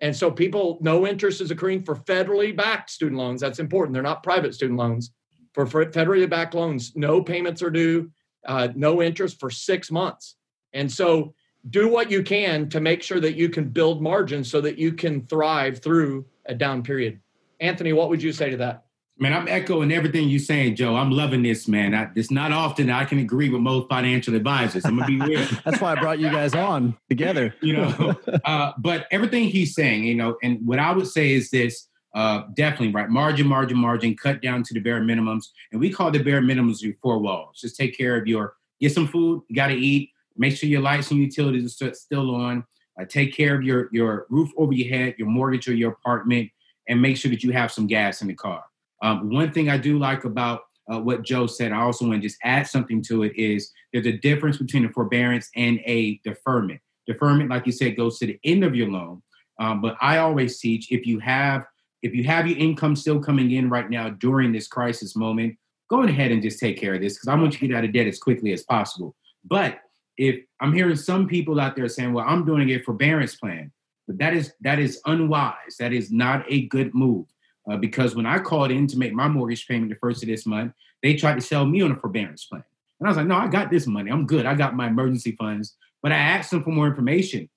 And 0.00 0.14
so 0.14 0.30
people, 0.30 0.78
no 0.80 1.06
interest 1.06 1.40
is 1.40 1.50
accruing 1.50 1.84
for 1.84 1.96
federally 1.96 2.54
backed 2.54 2.90
student 2.90 3.18
loans. 3.18 3.40
That's 3.40 3.60
important. 3.60 3.94
They're 3.94 4.02
not 4.02 4.22
private 4.22 4.54
student 4.54 4.78
loans. 4.78 5.12
For, 5.52 5.64
federally 5.66 6.28
backed 6.28 6.54
loans, 6.54 6.96
no 6.96 7.22
payments 7.22 7.62
are 7.62 7.70
due, 7.70 8.10
uh, 8.44 8.68
no 8.74 9.00
interest 9.00 9.38
for 9.38 9.50
six 9.50 9.90
months. 9.90 10.34
And 10.72 10.90
so 10.90 11.34
do 11.70 11.88
what 11.88 12.10
you 12.10 12.22
can 12.22 12.68
to 12.70 12.80
make 12.80 13.02
sure 13.02 13.20
that 13.20 13.36
you 13.36 13.48
can 13.48 13.68
build 13.68 14.02
margins 14.02 14.50
so 14.50 14.60
that 14.60 14.78
you 14.78 14.92
can 14.92 15.24
thrive 15.26 15.78
through 15.78 16.26
a 16.46 16.54
down 16.54 16.82
period. 16.82 17.20
Anthony, 17.60 17.92
what 17.92 18.10
would 18.10 18.22
you 18.22 18.32
say 18.32 18.50
to 18.50 18.56
that? 18.58 18.84
Man, 19.16 19.32
I'm 19.32 19.46
echoing 19.46 19.92
everything 19.92 20.28
you're 20.28 20.40
saying, 20.40 20.74
Joe. 20.74 20.96
I'm 20.96 21.12
loving 21.12 21.44
this, 21.44 21.68
man. 21.68 21.94
I, 21.94 22.10
it's 22.16 22.32
not 22.32 22.50
often 22.50 22.90
I 22.90 23.04
can 23.04 23.20
agree 23.20 23.48
with 23.48 23.60
most 23.60 23.88
financial 23.88 24.34
advisors. 24.34 24.84
I'm 24.84 24.98
gonna 24.98 25.06
be 25.06 25.20
real. 25.20 25.46
That's 25.64 25.80
why 25.80 25.92
I 25.92 26.00
brought 26.00 26.18
you 26.18 26.30
guys 26.30 26.52
on 26.52 26.96
together. 27.08 27.54
you 27.60 27.74
know, 27.74 28.16
uh, 28.44 28.72
but 28.78 29.06
everything 29.12 29.44
he's 29.44 29.72
saying, 29.72 30.02
you 30.02 30.16
know, 30.16 30.36
and 30.42 30.66
what 30.66 30.80
I 30.80 30.90
would 30.90 31.06
say 31.06 31.32
is 31.32 31.50
this: 31.50 31.88
uh, 32.14 32.42
definitely 32.54 32.90
right, 32.90 33.08
margin, 33.08 33.46
margin, 33.46 33.78
margin, 33.78 34.16
cut 34.16 34.42
down 34.42 34.64
to 34.64 34.74
the 34.74 34.80
bare 34.80 35.00
minimums, 35.00 35.44
and 35.70 35.80
we 35.80 35.90
call 35.90 36.10
the 36.10 36.22
bare 36.22 36.42
minimums 36.42 36.82
your 36.82 36.94
four 37.00 37.18
walls. 37.18 37.60
Just 37.60 37.76
take 37.76 37.96
care 37.96 38.16
of 38.16 38.26
your, 38.26 38.54
get 38.80 38.92
some 38.92 39.06
food, 39.06 39.42
you 39.48 39.54
got 39.54 39.68
to 39.68 39.74
eat. 39.74 40.10
Make 40.36 40.56
sure 40.56 40.68
your 40.68 40.80
lights 40.80 41.12
and 41.12 41.20
utilities 41.20 41.80
are 41.80 41.94
still 41.94 42.34
on. 42.34 42.64
Uh, 43.00 43.04
take 43.04 43.32
care 43.32 43.54
of 43.54 43.62
your 43.62 43.88
your 43.92 44.26
roof 44.28 44.50
over 44.56 44.72
your 44.72 44.88
head, 44.88 45.14
your 45.18 45.28
mortgage 45.28 45.68
or 45.68 45.74
your 45.74 45.92
apartment, 45.92 46.50
and 46.88 47.00
make 47.00 47.16
sure 47.16 47.30
that 47.30 47.44
you 47.44 47.52
have 47.52 47.70
some 47.70 47.86
gas 47.86 48.20
in 48.22 48.26
the 48.26 48.34
car. 48.34 48.64
Um, 49.02 49.30
one 49.30 49.52
thing 49.52 49.68
I 49.68 49.76
do 49.76 49.98
like 49.98 50.24
about 50.24 50.62
uh, 50.92 51.00
what 51.00 51.22
Joe 51.22 51.46
said, 51.46 51.72
I 51.72 51.80
also 51.80 52.06
want 52.06 52.22
to 52.22 52.28
just 52.28 52.38
add 52.42 52.66
something 52.66 53.02
to 53.02 53.22
it 53.22 53.36
is 53.36 53.70
there's 53.92 54.06
a 54.06 54.18
difference 54.18 54.58
between 54.58 54.84
a 54.84 54.92
forbearance 54.92 55.50
and 55.56 55.80
a 55.84 56.20
deferment. 56.24 56.80
Deferment, 57.06 57.50
like 57.50 57.66
you 57.66 57.72
said, 57.72 57.96
goes 57.96 58.18
to 58.18 58.26
the 58.26 58.38
end 58.44 58.64
of 58.64 58.74
your 58.74 58.90
loan. 58.90 59.22
Um, 59.60 59.80
but 59.80 59.96
I 60.00 60.18
always 60.18 60.58
teach 60.58 60.90
if 60.90 61.06
you 61.06 61.18
have 61.20 61.64
if 62.02 62.14
you 62.14 62.24
have 62.24 62.46
your 62.46 62.58
income 62.58 62.96
still 62.96 63.18
coming 63.18 63.52
in 63.52 63.70
right 63.70 63.88
now 63.88 64.10
during 64.10 64.52
this 64.52 64.68
crisis 64.68 65.16
moment, 65.16 65.56
go 65.88 66.02
ahead 66.02 66.32
and 66.32 66.42
just 66.42 66.60
take 66.60 66.78
care 66.78 66.94
of 66.94 67.00
this 67.00 67.14
because 67.14 67.28
I 67.28 67.34
want 67.34 67.54
you 67.54 67.60
to 67.60 67.68
get 67.68 67.76
out 67.76 67.84
of 67.84 67.94
debt 67.94 68.06
as 68.06 68.18
quickly 68.18 68.52
as 68.52 68.62
possible. 68.62 69.14
But 69.42 69.78
if 70.18 70.44
I'm 70.60 70.74
hearing 70.74 70.96
some 70.96 71.26
people 71.26 71.58
out 71.60 71.76
there 71.76 71.88
saying, 71.88 72.12
"Well, 72.12 72.26
I'm 72.28 72.44
doing 72.44 72.68
a 72.70 72.78
forbearance 72.80 73.36
plan," 73.36 73.72
but 74.06 74.18
that 74.18 74.34
is 74.34 74.52
that 74.60 74.78
is 74.78 75.00
unwise. 75.06 75.76
That 75.78 75.92
is 75.92 76.10
not 76.10 76.44
a 76.48 76.66
good 76.66 76.94
move 76.94 77.26
uh, 77.70 77.76
because 77.76 78.14
when 78.14 78.26
I 78.26 78.38
called 78.38 78.70
in 78.70 78.86
to 78.88 78.98
make 78.98 79.12
my 79.12 79.28
mortgage 79.28 79.66
payment 79.66 79.90
the 79.90 79.96
first 79.96 80.22
of 80.22 80.28
this 80.28 80.46
month, 80.46 80.72
they 81.02 81.14
tried 81.14 81.34
to 81.34 81.40
sell 81.40 81.66
me 81.66 81.82
on 81.82 81.92
a 81.92 81.96
forbearance 81.96 82.44
plan, 82.44 82.64
and 82.98 83.08
I 83.08 83.10
was 83.10 83.16
like, 83.16 83.26
"No, 83.26 83.36
I 83.36 83.48
got 83.48 83.70
this 83.70 83.86
money. 83.86 84.10
I'm 84.10 84.26
good. 84.26 84.46
I 84.46 84.54
got 84.54 84.76
my 84.76 84.88
emergency 84.88 85.36
funds." 85.38 85.76
But 86.02 86.12
I 86.12 86.16
asked 86.16 86.50
them 86.50 86.62
for 86.62 86.70
more 86.70 86.86
information, 86.86 87.48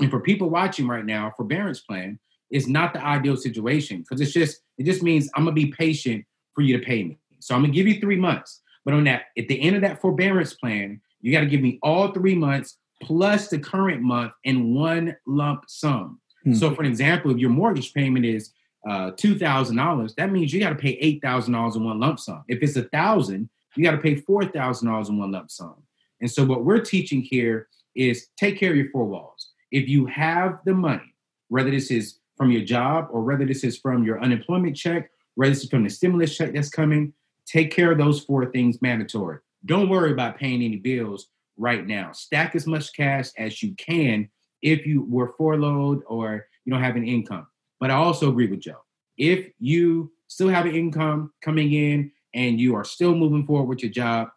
and 0.00 0.10
for 0.10 0.20
people 0.20 0.50
watching 0.50 0.88
right 0.88 1.04
now, 1.04 1.32
forbearance 1.36 1.80
plan 1.80 2.18
is 2.50 2.66
not 2.66 2.92
the 2.92 3.04
ideal 3.04 3.36
situation 3.36 3.98
because 3.98 4.20
it's 4.20 4.32
just 4.32 4.62
it 4.78 4.84
just 4.84 5.02
means 5.02 5.30
I'm 5.34 5.44
gonna 5.44 5.54
be 5.54 5.66
patient 5.66 6.24
for 6.54 6.62
you 6.62 6.78
to 6.78 6.84
pay 6.84 7.04
me. 7.04 7.18
So 7.40 7.54
I'm 7.54 7.62
gonna 7.62 7.72
give 7.72 7.86
you 7.86 8.00
three 8.00 8.16
months. 8.16 8.62
But 8.84 8.94
on 8.94 9.04
that, 9.04 9.24
at 9.36 9.48
the 9.48 9.60
end 9.60 9.76
of 9.76 9.82
that 9.82 10.00
forbearance 10.00 10.54
plan, 10.54 11.00
you 11.20 11.32
got 11.32 11.40
to 11.40 11.46
give 11.46 11.60
me 11.60 11.78
all 11.82 12.12
three 12.12 12.34
months 12.34 12.78
plus 13.02 13.48
the 13.48 13.58
current 13.58 14.02
month 14.02 14.32
in 14.44 14.74
one 14.74 15.16
lump 15.26 15.64
sum. 15.68 16.20
Hmm. 16.44 16.54
So, 16.54 16.74
for 16.74 16.82
an 16.82 16.88
example, 16.88 17.30
if 17.30 17.38
your 17.38 17.50
mortgage 17.50 17.92
payment 17.92 18.24
is 18.24 18.52
uh, 18.88 19.10
two 19.16 19.38
thousand 19.38 19.76
dollars, 19.76 20.14
that 20.14 20.32
means 20.32 20.52
you 20.52 20.60
got 20.60 20.70
to 20.70 20.74
pay 20.76 20.98
eight 21.00 21.20
thousand 21.20 21.52
dollars 21.52 21.76
in 21.76 21.84
one 21.84 22.00
lump 22.00 22.18
sum. 22.18 22.42
If 22.48 22.62
it's 22.62 22.76
a 22.76 22.84
thousand, 22.84 23.48
you 23.76 23.84
got 23.84 23.92
to 23.92 23.98
pay 23.98 24.16
four 24.16 24.44
thousand 24.46 24.88
dollars 24.88 25.08
in 25.08 25.18
one 25.18 25.30
lump 25.30 25.50
sum. 25.50 25.74
And 26.20 26.30
so, 26.30 26.44
what 26.44 26.64
we're 26.64 26.80
teaching 26.80 27.20
here 27.20 27.68
is 27.94 28.28
take 28.36 28.58
care 28.58 28.70
of 28.70 28.76
your 28.76 28.90
four 28.90 29.04
walls. 29.04 29.50
If 29.70 29.88
you 29.88 30.06
have 30.06 30.60
the 30.64 30.74
money, 30.74 31.14
whether 31.48 31.70
this 31.70 31.90
is 31.90 32.18
from 32.36 32.50
your 32.50 32.62
job 32.64 33.08
or 33.10 33.22
whether 33.22 33.44
this 33.44 33.64
is 33.64 33.76
from 33.76 34.04
your 34.04 34.22
unemployment 34.22 34.76
check, 34.76 35.10
whether 35.34 35.50
this 35.50 35.64
is 35.64 35.70
from 35.70 35.84
the 35.84 35.90
stimulus 35.90 36.36
check 36.36 36.54
that's 36.54 36.70
coming, 36.70 37.12
take 37.44 37.70
care 37.70 37.92
of 37.92 37.98
those 37.98 38.24
four 38.24 38.46
things 38.46 38.80
mandatory. 38.80 39.38
Don't 39.66 39.88
worry 39.88 40.12
about 40.12 40.38
paying 40.38 40.62
any 40.62 40.76
bills 40.76 41.28
right 41.56 41.86
now. 41.86 42.12
Stack 42.12 42.54
as 42.54 42.66
much 42.66 42.94
cash 42.94 43.30
as 43.36 43.62
you 43.62 43.74
can 43.74 44.28
if 44.62 44.86
you 44.86 45.02
were 45.02 45.34
furloughed 45.36 46.02
or 46.06 46.46
you 46.64 46.72
don't 46.72 46.82
have 46.82 46.96
an 46.96 47.06
income. 47.06 47.46
But 47.80 47.90
I 47.90 47.94
also 47.94 48.28
agree 48.28 48.46
with 48.46 48.60
Joe. 48.60 48.82
If 49.16 49.50
you 49.58 50.12
still 50.26 50.48
have 50.48 50.66
an 50.66 50.74
income 50.74 51.32
coming 51.42 51.72
in 51.72 52.12
and 52.34 52.60
you 52.60 52.74
are 52.74 52.84
still 52.84 53.14
moving 53.14 53.46
forward 53.46 53.68
with 53.68 53.82
your 53.82 53.92
job, 53.92 54.28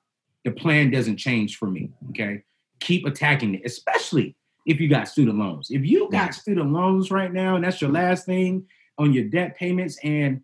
the 0.43 0.51
plan 0.51 0.91
doesn't 0.91 1.17
change 1.17 1.58
for 1.58 1.67
me. 1.67 1.91
Okay. 2.10 2.43
Keep 2.80 3.06
attacking 3.06 3.56
it, 3.56 3.62
especially 3.65 4.36
if 4.65 4.80
you 4.80 4.88
got 4.88 5.08
student 5.08 5.38
loans. 5.38 5.69
If 5.69 5.86
you 5.86 6.10
got 6.10 6.34
student 6.34 6.71
loans 6.71 7.12
right 7.12 7.32
now 7.32 7.56
and 7.56 7.63
that's 7.63 7.82
your 7.82 7.91
last 7.91 8.25
thing 8.25 8.65
on 8.97 9.13
your 9.13 9.25
debt 9.25 9.56
payments, 9.56 9.97
and 10.04 10.41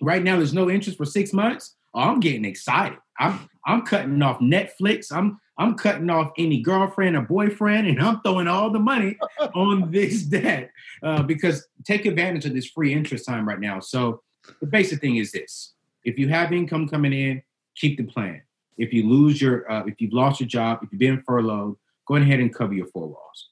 right 0.00 0.22
now 0.22 0.36
there's 0.36 0.54
no 0.54 0.70
interest 0.70 0.98
for 0.98 1.04
six 1.04 1.32
months, 1.32 1.76
oh, 1.94 2.00
I'm 2.00 2.20
getting 2.20 2.44
excited. 2.44 2.98
I'm 3.18 3.48
I'm 3.64 3.82
cutting 3.82 4.22
off 4.22 4.38
Netflix. 4.40 5.10
I'm 5.10 5.40
I'm 5.58 5.74
cutting 5.74 6.10
off 6.10 6.32
any 6.36 6.60
girlfriend 6.60 7.16
or 7.16 7.22
boyfriend, 7.22 7.86
and 7.86 8.00
I'm 8.00 8.20
throwing 8.20 8.48
all 8.48 8.70
the 8.70 8.78
money 8.78 9.16
on 9.54 9.90
this 9.90 10.22
debt 10.22 10.70
uh, 11.02 11.22
because 11.22 11.66
take 11.84 12.04
advantage 12.04 12.44
of 12.44 12.54
this 12.54 12.66
free 12.66 12.92
interest 12.92 13.26
time 13.26 13.48
right 13.48 13.60
now. 13.60 13.80
So 13.80 14.22
the 14.60 14.66
basic 14.66 15.00
thing 15.00 15.16
is 15.16 15.32
this: 15.32 15.74
if 16.04 16.18
you 16.18 16.28
have 16.28 16.52
income 16.52 16.88
coming 16.88 17.12
in, 17.12 17.42
keep 17.74 17.96
the 17.96 18.04
plan. 18.04 18.42
If 18.78 18.92
you 18.92 19.08
lose 19.08 19.40
your, 19.40 19.70
uh, 19.70 19.84
if 19.86 20.00
you've 20.00 20.12
lost 20.12 20.40
your 20.40 20.48
job, 20.48 20.80
if 20.82 20.90
you've 20.92 20.98
been 20.98 21.22
furloughed, 21.22 21.76
go 22.06 22.16
ahead 22.16 22.40
and 22.40 22.54
cover 22.54 22.74
your 22.74 22.86
four 22.88 23.08
walls. 23.08 23.48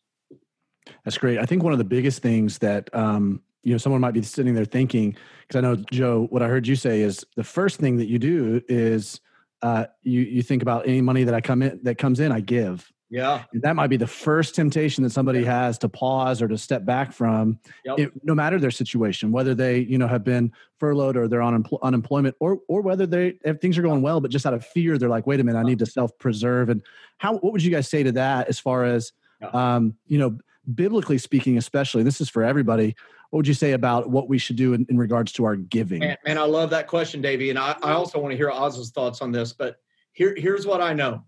That's 1.04 1.16
great. 1.16 1.38
I 1.38 1.46
think 1.46 1.62
one 1.62 1.72
of 1.72 1.78
the 1.78 1.84
biggest 1.84 2.20
things 2.20 2.58
that 2.58 2.94
um, 2.94 3.42
you 3.62 3.72
know 3.72 3.78
someone 3.78 4.00
might 4.00 4.12
be 4.12 4.22
sitting 4.22 4.54
there 4.54 4.66
thinking, 4.66 5.16
because 5.42 5.58
I 5.58 5.60
know 5.62 5.76
Joe, 5.90 6.26
what 6.30 6.42
I 6.42 6.48
heard 6.48 6.66
you 6.66 6.76
say 6.76 7.00
is 7.00 7.24
the 7.36 7.44
first 7.44 7.80
thing 7.80 7.96
that 7.96 8.08
you 8.08 8.18
do 8.18 8.60
is 8.68 9.20
uh, 9.64 9.86
you 10.02 10.20
you 10.20 10.42
think 10.42 10.60
about 10.60 10.86
any 10.86 11.00
money 11.00 11.24
that 11.24 11.34
I 11.34 11.40
come 11.40 11.62
in 11.62 11.80
that 11.84 11.96
comes 11.96 12.20
in, 12.20 12.30
I 12.30 12.40
give. 12.40 12.92
Yeah, 13.08 13.44
and 13.52 13.62
that 13.62 13.76
might 13.76 13.86
be 13.86 13.96
the 13.96 14.06
first 14.06 14.54
temptation 14.54 15.04
that 15.04 15.10
somebody 15.10 15.40
yeah. 15.40 15.64
has 15.64 15.78
to 15.78 15.88
pause 15.88 16.42
or 16.42 16.48
to 16.48 16.58
step 16.58 16.84
back 16.84 17.12
from, 17.12 17.58
yep. 17.84 17.98
it, 17.98 18.12
no 18.24 18.34
matter 18.34 18.58
their 18.58 18.70
situation, 18.70 19.32
whether 19.32 19.54
they 19.54 19.78
you 19.78 19.96
know 19.96 20.06
have 20.06 20.22
been 20.22 20.52
furloughed 20.78 21.16
or 21.16 21.28
they're 21.28 21.40
on 21.40 21.64
unemployment, 21.82 22.36
or 22.40 22.58
or 22.68 22.82
whether 22.82 23.06
they 23.06 23.38
if 23.42 23.58
things 23.60 23.78
are 23.78 23.82
going 23.82 24.02
well, 24.02 24.20
but 24.20 24.30
just 24.30 24.44
out 24.44 24.52
of 24.52 24.66
fear, 24.66 24.98
they're 24.98 25.08
like, 25.08 25.26
wait 25.26 25.40
a 25.40 25.44
minute, 25.44 25.58
I 25.58 25.62
need 25.62 25.78
to 25.78 25.86
self 25.86 26.16
preserve. 26.18 26.68
And 26.68 26.82
how 27.16 27.36
what 27.38 27.54
would 27.54 27.62
you 27.62 27.70
guys 27.70 27.88
say 27.88 28.02
to 28.02 28.12
that 28.12 28.48
as 28.48 28.58
far 28.58 28.84
as 28.84 29.12
um, 29.52 29.94
you 30.06 30.18
know, 30.18 30.36
biblically 30.74 31.16
speaking, 31.16 31.56
especially 31.56 32.02
this 32.02 32.20
is 32.20 32.28
for 32.28 32.42
everybody 32.42 32.96
what 33.34 33.38
would 33.38 33.48
you 33.48 33.54
say 33.54 33.72
about 33.72 34.10
what 34.10 34.28
we 34.28 34.38
should 34.38 34.54
do 34.54 34.74
in, 34.74 34.86
in 34.88 34.96
regards 34.96 35.32
to 35.32 35.44
our 35.44 35.56
giving? 35.56 35.98
Man, 35.98 36.16
man, 36.24 36.38
I 36.38 36.44
love 36.44 36.70
that 36.70 36.86
question, 36.86 37.20
Davey. 37.20 37.50
And 37.50 37.58
I, 37.58 37.74
I 37.82 37.90
also 37.90 38.20
want 38.20 38.30
to 38.30 38.36
hear 38.36 38.48
Os's 38.48 38.92
thoughts 38.92 39.20
on 39.20 39.32
this, 39.32 39.52
but 39.52 39.80
here, 40.12 40.36
here's 40.38 40.68
what 40.68 40.80
I 40.80 40.92
know. 40.92 41.24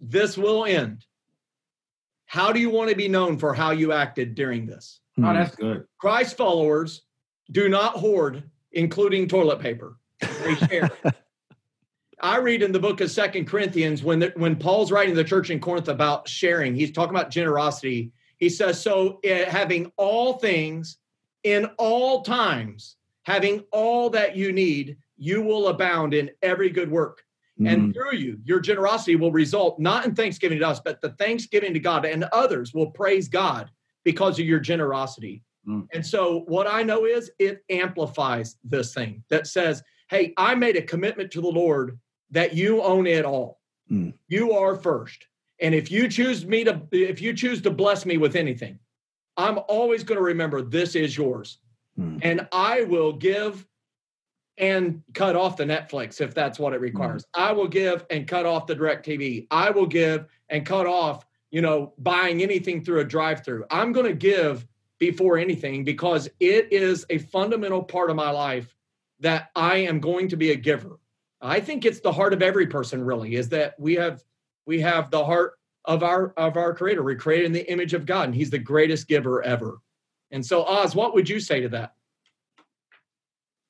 This 0.00 0.36
will 0.36 0.64
end. 0.64 1.06
How 2.24 2.50
do 2.50 2.58
you 2.58 2.68
want 2.68 2.90
to 2.90 2.96
be 2.96 3.06
known 3.06 3.38
for 3.38 3.54
how 3.54 3.70
you 3.70 3.92
acted 3.92 4.34
during 4.34 4.66
this? 4.66 4.98
Oh, 5.18 5.32
that's 5.32 5.54
good. 5.54 5.86
Christ 5.98 6.36
followers 6.36 7.02
do 7.52 7.68
not 7.68 7.92
hoard, 7.94 8.42
including 8.72 9.28
toilet 9.28 9.60
paper. 9.60 10.00
They 10.42 10.56
share. 10.56 10.90
I 12.20 12.38
read 12.38 12.64
in 12.64 12.72
the 12.72 12.80
book 12.80 13.00
of 13.00 13.08
Second 13.08 13.46
Corinthians 13.46 14.02
when 14.02 14.18
the, 14.18 14.32
when 14.34 14.56
Paul's 14.56 14.90
writing 14.90 15.14
the 15.14 15.22
church 15.22 15.50
in 15.50 15.60
Corinth 15.60 15.86
about 15.86 16.26
sharing, 16.26 16.74
he's 16.74 16.90
talking 16.90 17.14
about 17.14 17.30
generosity. 17.30 18.10
He 18.38 18.48
says, 18.48 18.82
"So 18.82 19.20
uh, 19.24 19.48
having 19.48 19.92
all 19.96 20.40
things 20.40 20.98
in 21.46 21.66
all 21.78 22.22
times, 22.22 22.96
having 23.22 23.62
all 23.70 24.10
that 24.10 24.34
you 24.34 24.50
need, 24.50 24.96
you 25.16 25.40
will 25.40 25.68
abound 25.68 26.12
in 26.12 26.28
every 26.42 26.70
good 26.70 26.90
work. 26.90 27.22
Mm. 27.60 27.72
And 27.72 27.94
through 27.94 28.16
you, 28.16 28.38
your 28.42 28.58
generosity 28.58 29.14
will 29.14 29.30
result 29.30 29.78
not 29.78 30.04
in 30.04 30.12
thanksgiving 30.12 30.58
to 30.58 30.66
us, 30.66 30.80
but 30.80 31.00
the 31.00 31.10
thanksgiving 31.10 31.72
to 31.72 31.78
God, 31.78 32.04
and 32.04 32.24
others 32.32 32.74
will 32.74 32.90
praise 32.90 33.28
God 33.28 33.70
because 34.04 34.40
of 34.40 34.44
your 34.44 34.58
generosity. 34.58 35.44
Mm. 35.68 35.86
And 35.92 36.04
so, 36.04 36.40
what 36.48 36.66
I 36.66 36.82
know 36.82 37.04
is 37.04 37.30
it 37.38 37.64
amplifies 37.70 38.56
this 38.64 38.92
thing 38.92 39.22
that 39.30 39.46
says, 39.46 39.84
Hey, 40.10 40.34
I 40.36 40.56
made 40.56 40.74
a 40.74 40.82
commitment 40.82 41.30
to 41.30 41.40
the 41.40 41.48
Lord 41.48 41.96
that 42.32 42.54
you 42.54 42.82
own 42.82 43.06
it 43.06 43.24
all. 43.24 43.60
Mm. 43.88 44.14
You 44.26 44.52
are 44.52 44.74
first. 44.74 45.26
And 45.60 45.76
if 45.76 45.92
you 45.92 46.08
choose 46.08 46.44
me 46.44 46.64
to, 46.64 46.82
if 46.90 47.22
you 47.22 47.32
choose 47.32 47.62
to 47.62 47.70
bless 47.70 48.04
me 48.04 48.18
with 48.18 48.34
anything, 48.34 48.80
I'm 49.36 49.58
always 49.68 50.04
going 50.04 50.18
to 50.18 50.24
remember 50.24 50.62
this 50.62 50.94
is 50.94 51.16
yours. 51.16 51.58
Hmm. 51.96 52.18
And 52.22 52.48
I 52.52 52.82
will 52.84 53.12
give 53.12 53.66
and 54.58 55.02
cut 55.12 55.36
off 55.36 55.56
the 55.56 55.64
Netflix 55.64 56.20
if 56.20 56.34
that's 56.34 56.58
what 56.58 56.72
it 56.72 56.80
requires. 56.80 57.24
Hmm. 57.34 57.42
I 57.42 57.52
will 57.52 57.68
give 57.68 58.06
and 58.10 58.26
cut 58.26 58.46
off 58.46 58.66
the 58.66 58.76
DirecTV. 58.76 59.48
I 59.50 59.70
will 59.70 59.86
give 59.86 60.26
and 60.48 60.64
cut 60.64 60.86
off, 60.86 61.26
you 61.50 61.60
know, 61.60 61.92
buying 61.98 62.42
anything 62.42 62.84
through 62.84 63.00
a 63.00 63.04
drive-through. 63.04 63.64
I'm 63.70 63.92
going 63.92 64.06
to 64.06 64.14
give 64.14 64.66
before 64.98 65.36
anything 65.36 65.84
because 65.84 66.28
it 66.40 66.72
is 66.72 67.04
a 67.10 67.18
fundamental 67.18 67.82
part 67.82 68.10
of 68.10 68.16
my 68.16 68.30
life 68.30 68.74
that 69.20 69.50
I 69.54 69.76
am 69.78 70.00
going 70.00 70.28
to 70.28 70.36
be 70.36 70.52
a 70.52 70.56
giver. 70.56 70.98
I 71.40 71.60
think 71.60 71.84
it's 71.84 72.00
the 72.00 72.12
heart 72.12 72.32
of 72.32 72.42
every 72.42 72.66
person 72.66 73.04
really 73.04 73.36
is 73.36 73.48
that 73.50 73.78
we 73.78 73.94
have 73.94 74.24
we 74.66 74.80
have 74.80 75.10
the 75.10 75.24
heart 75.24 75.58
of 75.86 76.02
our 76.02 76.32
of 76.36 76.56
our 76.56 76.74
creator. 76.74 77.02
We're 77.02 77.16
created 77.16 77.46
in 77.46 77.52
the 77.52 77.70
image 77.70 77.94
of 77.94 78.06
God, 78.06 78.28
and 78.28 78.34
He's 78.34 78.50
the 78.50 78.58
greatest 78.58 79.08
giver 79.08 79.42
ever. 79.42 79.78
And 80.30 80.44
so, 80.44 80.64
Os, 80.64 80.94
what 80.94 81.14
would 81.14 81.28
you 81.28 81.40
say 81.40 81.60
to 81.60 81.68
that? 81.70 81.94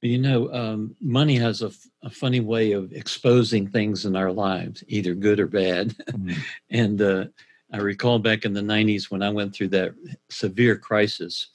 You 0.03 0.19
know, 0.19 0.53
um, 0.53 0.95
money 1.01 1.37
has 1.37 1.63
a, 1.63 1.73
a, 2.03 2.11
funny 2.11 2.41
way 2.41 2.73
of 2.73 2.93
exposing 2.93 3.67
things 3.67 4.05
in 4.05 4.15
our 4.15 4.31
lives, 4.31 4.85
either 4.89 5.15
good 5.15 5.41
or 5.41 5.47
bad. 5.47 5.97
Mm-hmm. 6.11 6.41
and 6.71 7.03
uh, 7.03 7.25
I 7.73 7.79
recall 7.79 8.19
back 8.19 8.45
in 8.45 8.53
the 8.53 8.61
90s 8.61 9.11
when 9.11 9.23
I 9.23 9.31
went 9.31 9.55
through 9.55 9.69
that 9.69 9.95
severe 10.29 10.77
crisis, 10.77 11.49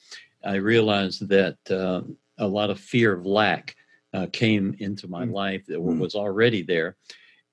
I 0.44 0.56
realized 0.56 1.28
that 1.28 1.56
uh, 1.70 2.02
a 2.38 2.46
lot 2.46 2.70
of 2.70 2.80
fear 2.80 3.12
of 3.12 3.24
lack 3.24 3.76
uh, 4.12 4.26
came 4.32 4.74
into 4.80 5.08
my 5.08 5.24
mm-hmm. 5.24 5.32
life 5.32 5.66
that 5.66 5.78
mm-hmm. 5.78 6.00
was 6.00 6.14
already 6.14 6.62
there. 6.62 6.96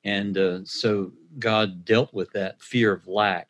And 0.03 0.37
uh, 0.37 0.59
so 0.65 1.11
God 1.37 1.85
dealt 1.85 2.13
with 2.13 2.31
that 2.31 2.61
fear 2.61 2.93
of 2.93 3.07
lack 3.07 3.47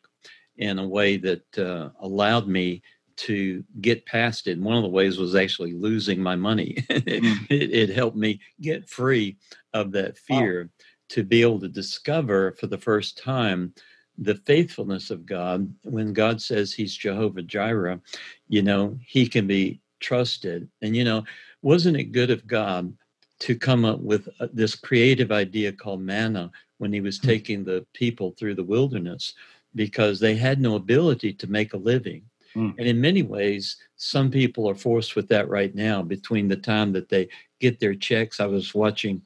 in 0.56 0.78
a 0.78 0.86
way 0.86 1.16
that 1.16 1.58
uh, 1.58 1.90
allowed 2.00 2.46
me 2.46 2.82
to 3.16 3.62
get 3.80 4.06
past 4.06 4.46
it. 4.46 4.52
And 4.52 4.64
one 4.64 4.76
of 4.76 4.82
the 4.82 4.88
ways 4.88 5.18
was 5.18 5.34
actually 5.34 5.74
losing 5.74 6.22
my 6.22 6.36
money. 6.36 6.76
mm. 6.90 7.46
it, 7.50 7.70
it, 7.70 7.90
helped 7.90 8.16
me 8.16 8.40
get 8.60 8.88
free 8.88 9.36
of 9.74 9.92
that 9.92 10.16
fear 10.16 10.62
wow. 10.62 10.68
to 11.10 11.22
be 11.22 11.42
able 11.42 11.60
to 11.60 11.68
discover 11.68 12.52
for 12.52 12.66
the 12.66 12.78
first 12.78 13.18
time 13.18 13.74
the 14.16 14.36
faithfulness 14.46 15.10
of 15.10 15.26
God. 15.26 15.72
When 15.84 16.14
God 16.14 16.40
says 16.40 16.72
He's 16.72 16.94
Jehovah 16.94 17.42
Jireh, 17.42 18.00
you 18.48 18.62
know, 18.62 18.98
He 19.06 19.26
can 19.26 19.46
be 19.46 19.80
trusted. 20.00 20.68
And, 20.80 20.96
you 20.96 21.04
know, 21.04 21.24
wasn't 21.62 21.98
it 21.98 22.12
good 22.12 22.30
of 22.30 22.46
God 22.46 22.92
to 23.40 23.56
come 23.56 23.84
up 23.84 24.00
with 24.00 24.28
uh, 24.38 24.48
this 24.52 24.74
creative 24.74 25.32
idea 25.32 25.72
called 25.72 26.00
manna 26.00 26.50
when 26.78 26.92
he 26.92 27.00
was 27.00 27.18
hmm. 27.18 27.26
taking 27.26 27.64
the 27.64 27.84
people 27.92 28.32
through 28.32 28.54
the 28.54 28.64
wilderness 28.64 29.34
because 29.74 30.18
they 30.18 30.34
had 30.34 30.60
no 30.60 30.76
ability 30.76 31.32
to 31.32 31.46
make 31.46 31.74
a 31.74 31.78
living. 31.78 32.22
Mm. 32.56 32.74
And 32.78 32.88
in 32.88 33.00
many 33.00 33.22
ways, 33.22 33.76
some 33.96 34.30
people 34.30 34.68
are 34.68 34.74
forced 34.74 35.14
with 35.14 35.28
that 35.28 35.48
right 35.48 35.72
now 35.74 36.02
between 36.02 36.48
the 36.48 36.56
time 36.56 36.92
that 36.92 37.08
they 37.08 37.28
get 37.60 37.78
their 37.78 37.94
checks. 37.94 38.40
I 38.40 38.46
was 38.46 38.74
watching 38.74 39.22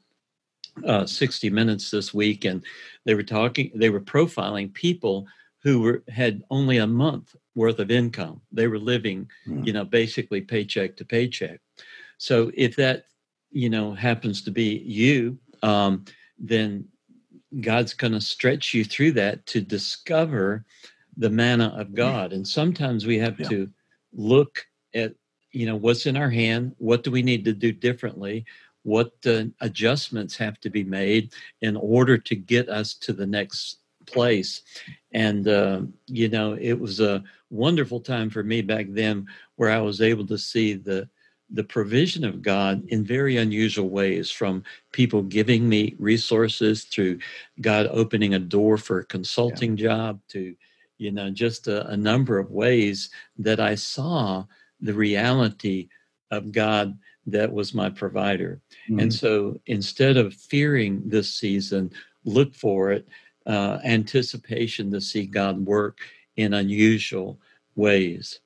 uh, 0.85 1.05
60 1.05 1.49
Minutes 1.49 1.89
this 1.89 2.13
week, 2.13 2.45
and 2.45 2.63
they 3.05 3.15
were 3.15 3.23
talking, 3.23 3.71
they 3.73 3.89
were 3.89 4.01
profiling 4.01 4.73
people 4.73 5.25
who 5.63 5.81
were 5.81 6.03
had 6.09 6.43
only 6.51 6.77
a 6.77 6.87
month 6.87 7.35
worth 7.55 7.79
of 7.79 7.89
income. 7.89 8.41
They 8.51 8.67
were 8.67 8.77
living, 8.77 9.27
mm. 9.47 9.65
you 9.65 9.73
know, 9.73 9.85
basically 9.85 10.41
paycheck 10.41 10.95
to 10.97 11.05
paycheck. 11.05 11.59
So 12.17 12.51
if 12.53 12.75
that, 12.75 13.05
you 13.55 13.69
know, 13.69 13.93
happens 13.93 14.41
to 14.41 14.51
be 14.51 14.79
you, 14.85 15.39
um, 15.63 16.03
then 16.37 16.85
God's 17.61 17.93
going 17.93 18.11
to 18.11 18.19
stretch 18.19 18.73
you 18.73 18.83
through 18.83 19.13
that 19.13 19.45
to 19.47 19.61
discover 19.61 20.65
the 21.15 21.29
manna 21.29 21.73
of 21.77 21.95
God. 21.95 22.33
And 22.33 22.45
sometimes 22.45 23.05
we 23.05 23.17
have 23.17 23.39
yeah. 23.39 23.47
to 23.47 23.69
look 24.11 24.67
at, 24.93 25.13
you 25.53 25.65
know, 25.65 25.77
what's 25.77 26.05
in 26.05 26.17
our 26.17 26.29
hand, 26.29 26.75
what 26.79 27.03
do 27.03 27.11
we 27.11 27.23
need 27.23 27.45
to 27.45 27.53
do 27.53 27.71
differently, 27.71 28.43
what 28.83 29.13
uh, 29.25 29.45
adjustments 29.61 30.35
have 30.35 30.59
to 30.59 30.69
be 30.69 30.83
made 30.83 31.31
in 31.61 31.77
order 31.77 32.17
to 32.17 32.35
get 32.35 32.67
us 32.67 32.93
to 32.95 33.13
the 33.13 33.25
next 33.25 33.77
place. 34.05 34.63
And, 35.13 35.47
uh, 35.47 35.83
you 36.07 36.27
know, 36.27 36.57
it 36.59 36.73
was 36.73 36.99
a 36.99 37.23
wonderful 37.49 38.01
time 38.01 38.29
for 38.29 38.43
me 38.43 38.61
back 38.61 38.87
then 38.89 39.27
where 39.55 39.69
I 39.69 39.79
was 39.79 40.01
able 40.01 40.27
to 40.27 40.37
see 40.37 40.73
the 40.73 41.07
the 41.49 41.63
provision 41.63 42.23
of 42.23 42.41
God 42.41 42.83
in 42.87 43.03
very 43.03 43.37
unusual 43.37 43.89
ways 43.89 44.31
from 44.31 44.63
people 44.91 45.21
giving 45.21 45.69
me 45.69 45.95
resources 45.99 46.85
to 46.85 47.19
God 47.61 47.87
opening 47.91 48.33
a 48.33 48.39
door 48.39 48.77
for 48.77 48.99
a 48.99 49.05
consulting 49.05 49.77
yeah. 49.77 49.87
job 49.87 50.19
to 50.29 50.55
you 50.97 51.11
know 51.11 51.29
just 51.29 51.67
a, 51.67 51.85
a, 51.87 51.97
number 51.97 52.39
of 52.39 52.51
ways 52.51 53.09
that 53.37 53.59
I 53.59 53.75
saw 53.75 54.45
the 54.81 54.93
reality 54.93 55.89
of 56.31 56.51
God 56.51 56.97
that 57.27 57.51
was 57.51 57.73
my 57.73 57.89
provider. 57.89 58.61
Mm-hmm. 58.89 58.99
And 58.99 59.13
so 59.13 59.59
instead 59.65 60.17
of 60.17 60.33
fearing 60.33 61.01
this 61.05 61.33
season, 61.33 61.91
look 62.23 62.53
for 62.53 62.91
it, 62.91 63.07
uh, 63.45 63.79
anticipation 63.83 64.91
to 64.91 65.01
see 65.01 65.25
God 65.25 65.65
work 65.65 65.99
in 66.37 66.53
unusual 66.53 67.39
ways. 67.75 68.39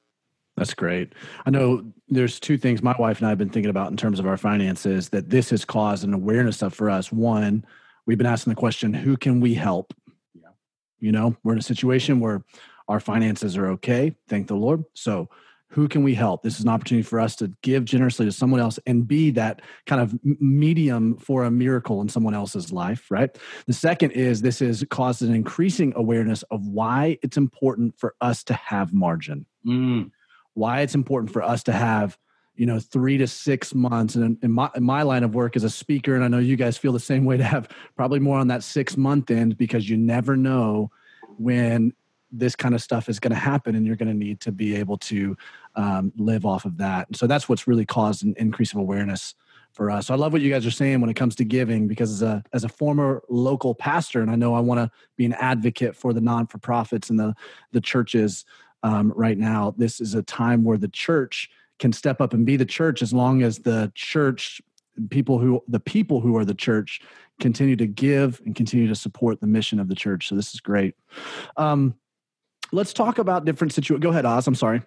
That's 0.59 0.73
great. 0.73 1.13
I 1.45 1.51
know 1.51 1.85
there's 2.09 2.37
two 2.37 2.57
things 2.57 2.83
my 2.83 2.95
wife 2.99 3.19
and 3.19 3.27
I 3.27 3.29
have 3.29 3.37
been 3.37 3.49
thinking 3.49 3.69
about 3.69 3.91
in 3.91 3.97
terms 3.97 4.19
of 4.19 4.27
our 4.27 4.35
finances 4.35 5.09
that 5.09 5.29
this 5.29 5.49
has 5.51 5.63
caused 5.63 6.03
an 6.03 6.13
awareness 6.13 6.61
of 6.61 6.73
for 6.73 6.89
us. 6.89 7.13
One, 7.13 7.65
we've 8.05 8.17
been 8.17 8.27
asking 8.27 8.51
the 8.51 8.59
question, 8.59 8.93
who 8.93 9.15
can 9.15 9.39
we 9.39 9.53
help? 9.53 9.93
Yeah. 10.35 10.49
You 10.99 11.13
know, 11.13 11.37
we're 11.43 11.53
in 11.53 11.59
a 11.59 11.63
situation 11.63 12.19
where 12.19 12.43
our 12.89 12.99
finances 12.99 13.55
are 13.55 13.67
okay, 13.67 14.17
thank 14.27 14.47
the 14.47 14.55
Lord. 14.55 14.83
So, 14.93 15.29
who 15.71 15.87
can 15.87 16.01
we 16.01 16.15
help? 16.15 16.41
This 16.41 16.55
is 16.55 16.63
an 16.63 16.69
opportunity 16.69 17.03
for 17.03 17.19
us 17.19 17.35
to 17.35 17.53
give 17.61 17.85
generously 17.85 18.25
to 18.25 18.31
someone 18.31 18.59
else 18.59 18.79
and 18.87 19.07
be 19.07 19.29
that 19.31 19.61
kind 19.85 20.01
of 20.01 20.17
medium 20.23 21.15
for 21.15 21.43
a 21.43 21.51
miracle 21.51 22.01
in 22.01 22.09
someone 22.09 22.33
else's 22.33 22.71
life, 22.71 23.05
right? 23.11 23.29
The 23.67 23.73
second 23.73 24.11
is 24.11 24.41
this 24.41 24.59
has 24.59 24.83
caused 24.89 25.21
an 25.21 25.31
increasing 25.31 25.93
awareness 25.95 26.41
of 26.49 26.65
why 26.65 27.19
it's 27.21 27.37
important 27.37 27.99
for 27.99 28.15
us 28.19 28.43
to 28.45 28.55
have 28.55 28.95
margin. 28.95 29.45
Mm 29.63 30.09
why 30.59 30.81
it's 30.81 30.93
important 30.93 31.31
for 31.31 31.41
us 31.41 31.63
to 31.63 31.71
have 31.71 32.17
you 32.55 32.65
know 32.65 32.77
three 32.77 33.17
to 33.17 33.25
six 33.25 33.73
months. 33.73 34.15
And 34.15 34.37
in 34.43 34.51
my, 34.51 34.69
in 34.75 34.83
my 34.83 35.01
line 35.03 35.23
of 35.23 35.33
work 35.33 35.55
as 35.55 35.63
a 35.63 35.69
speaker 35.69 36.13
and 36.13 36.23
i 36.23 36.27
know 36.27 36.39
you 36.39 36.57
guys 36.57 36.77
feel 36.77 36.91
the 36.91 36.99
same 36.99 37.23
way 37.25 37.37
to 37.37 37.43
have 37.43 37.69
probably 37.95 38.19
more 38.19 38.37
on 38.37 38.49
that 38.49 38.63
six 38.63 38.97
month 38.97 39.31
end 39.31 39.57
because 39.57 39.89
you 39.89 39.97
never 39.97 40.35
know 40.35 40.91
when 41.37 41.93
this 42.31 42.55
kind 42.55 42.75
of 42.75 42.81
stuff 42.81 43.09
is 43.09 43.19
going 43.19 43.31
to 43.31 43.39
happen 43.39 43.75
and 43.75 43.87
you're 43.87 43.95
going 43.95 44.09
to 44.09 44.13
need 44.13 44.39
to 44.41 44.51
be 44.51 44.75
able 44.75 44.97
to 44.97 45.35
um, 45.75 46.11
live 46.15 46.45
off 46.45 46.63
of 46.65 46.77
that. 46.77 47.07
So 47.15 47.25
that's 47.25 47.49
what's 47.49 47.65
really 47.65 47.85
caused 47.85 48.23
an 48.23 48.35
increase 48.37 48.71
of 48.71 48.77
awareness 48.77 49.33
for 49.71 49.89
us. 49.89 50.07
So 50.07 50.13
i 50.13 50.17
love 50.17 50.33
what 50.33 50.41
you 50.41 50.51
guys 50.51 50.65
are 50.65 50.71
saying 50.71 50.99
when 50.99 51.09
it 51.09 51.15
comes 51.15 51.35
to 51.37 51.45
giving 51.45 51.87
because 51.87 52.11
as 52.11 52.21
a 52.21 52.43
as 52.53 52.63
a 52.63 52.69
former 52.69 53.23
local 53.29 53.75
pastor 53.75 54.21
and 54.21 54.31
i 54.31 54.35
know 54.35 54.55
i 54.55 54.59
want 54.59 54.79
to 54.79 54.91
be 55.15 55.25
an 55.25 55.33
advocate 55.33 55.95
for 55.95 56.11
the 56.11 56.21
non-for-profits 56.21 57.09
and 57.09 57.19
the 57.19 57.35
the 57.71 57.79
churches 57.79 58.45
um, 58.83 59.11
right 59.15 59.37
now. 59.37 59.73
This 59.77 59.99
is 59.99 60.13
a 60.13 60.23
time 60.23 60.63
where 60.63 60.77
the 60.77 60.87
church 60.87 61.49
can 61.79 61.93
step 61.93 62.21
up 62.21 62.33
and 62.33 62.45
be 62.45 62.57
the 62.57 62.65
church 62.65 63.01
as 63.01 63.13
long 63.13 63.41
as 63.41 63.59
the 63.59 63.91
church 63.95 64.61
people 65.09 65.39
who 65.39 65.63
the 65.67 65.79
people 65.79 66.19
who 66.19 66.35
are 66.35 66.43
the 66.43 66.53
church 66.53 66.99
continue 67.39 67.75
to 67.77 67.87
give 67.87 68.41
and 68.45 68.55
continue 68.55 68.87
to 68.87 68.95
support 68.95 69.39
the 69.39 69.47
mission 69.47 69.79
of 69.79 69.87
the 69.87 69.95
church 69.95 70.27
so 70.27 70.35
this 70.35 70.53
is 70.53 70.59
great 70.59 70.93
um, 71.55 71.95
let's 72.73 72.91
talk 72.91 73.17
about 73.17 73.45
different 73.45 73.71
situations 73.71 74.03
go 74.03 74.09
ahead 74.09 74.25
os 74.25 74.45
i'm 74.45 74.55
sorry 74.55 74.81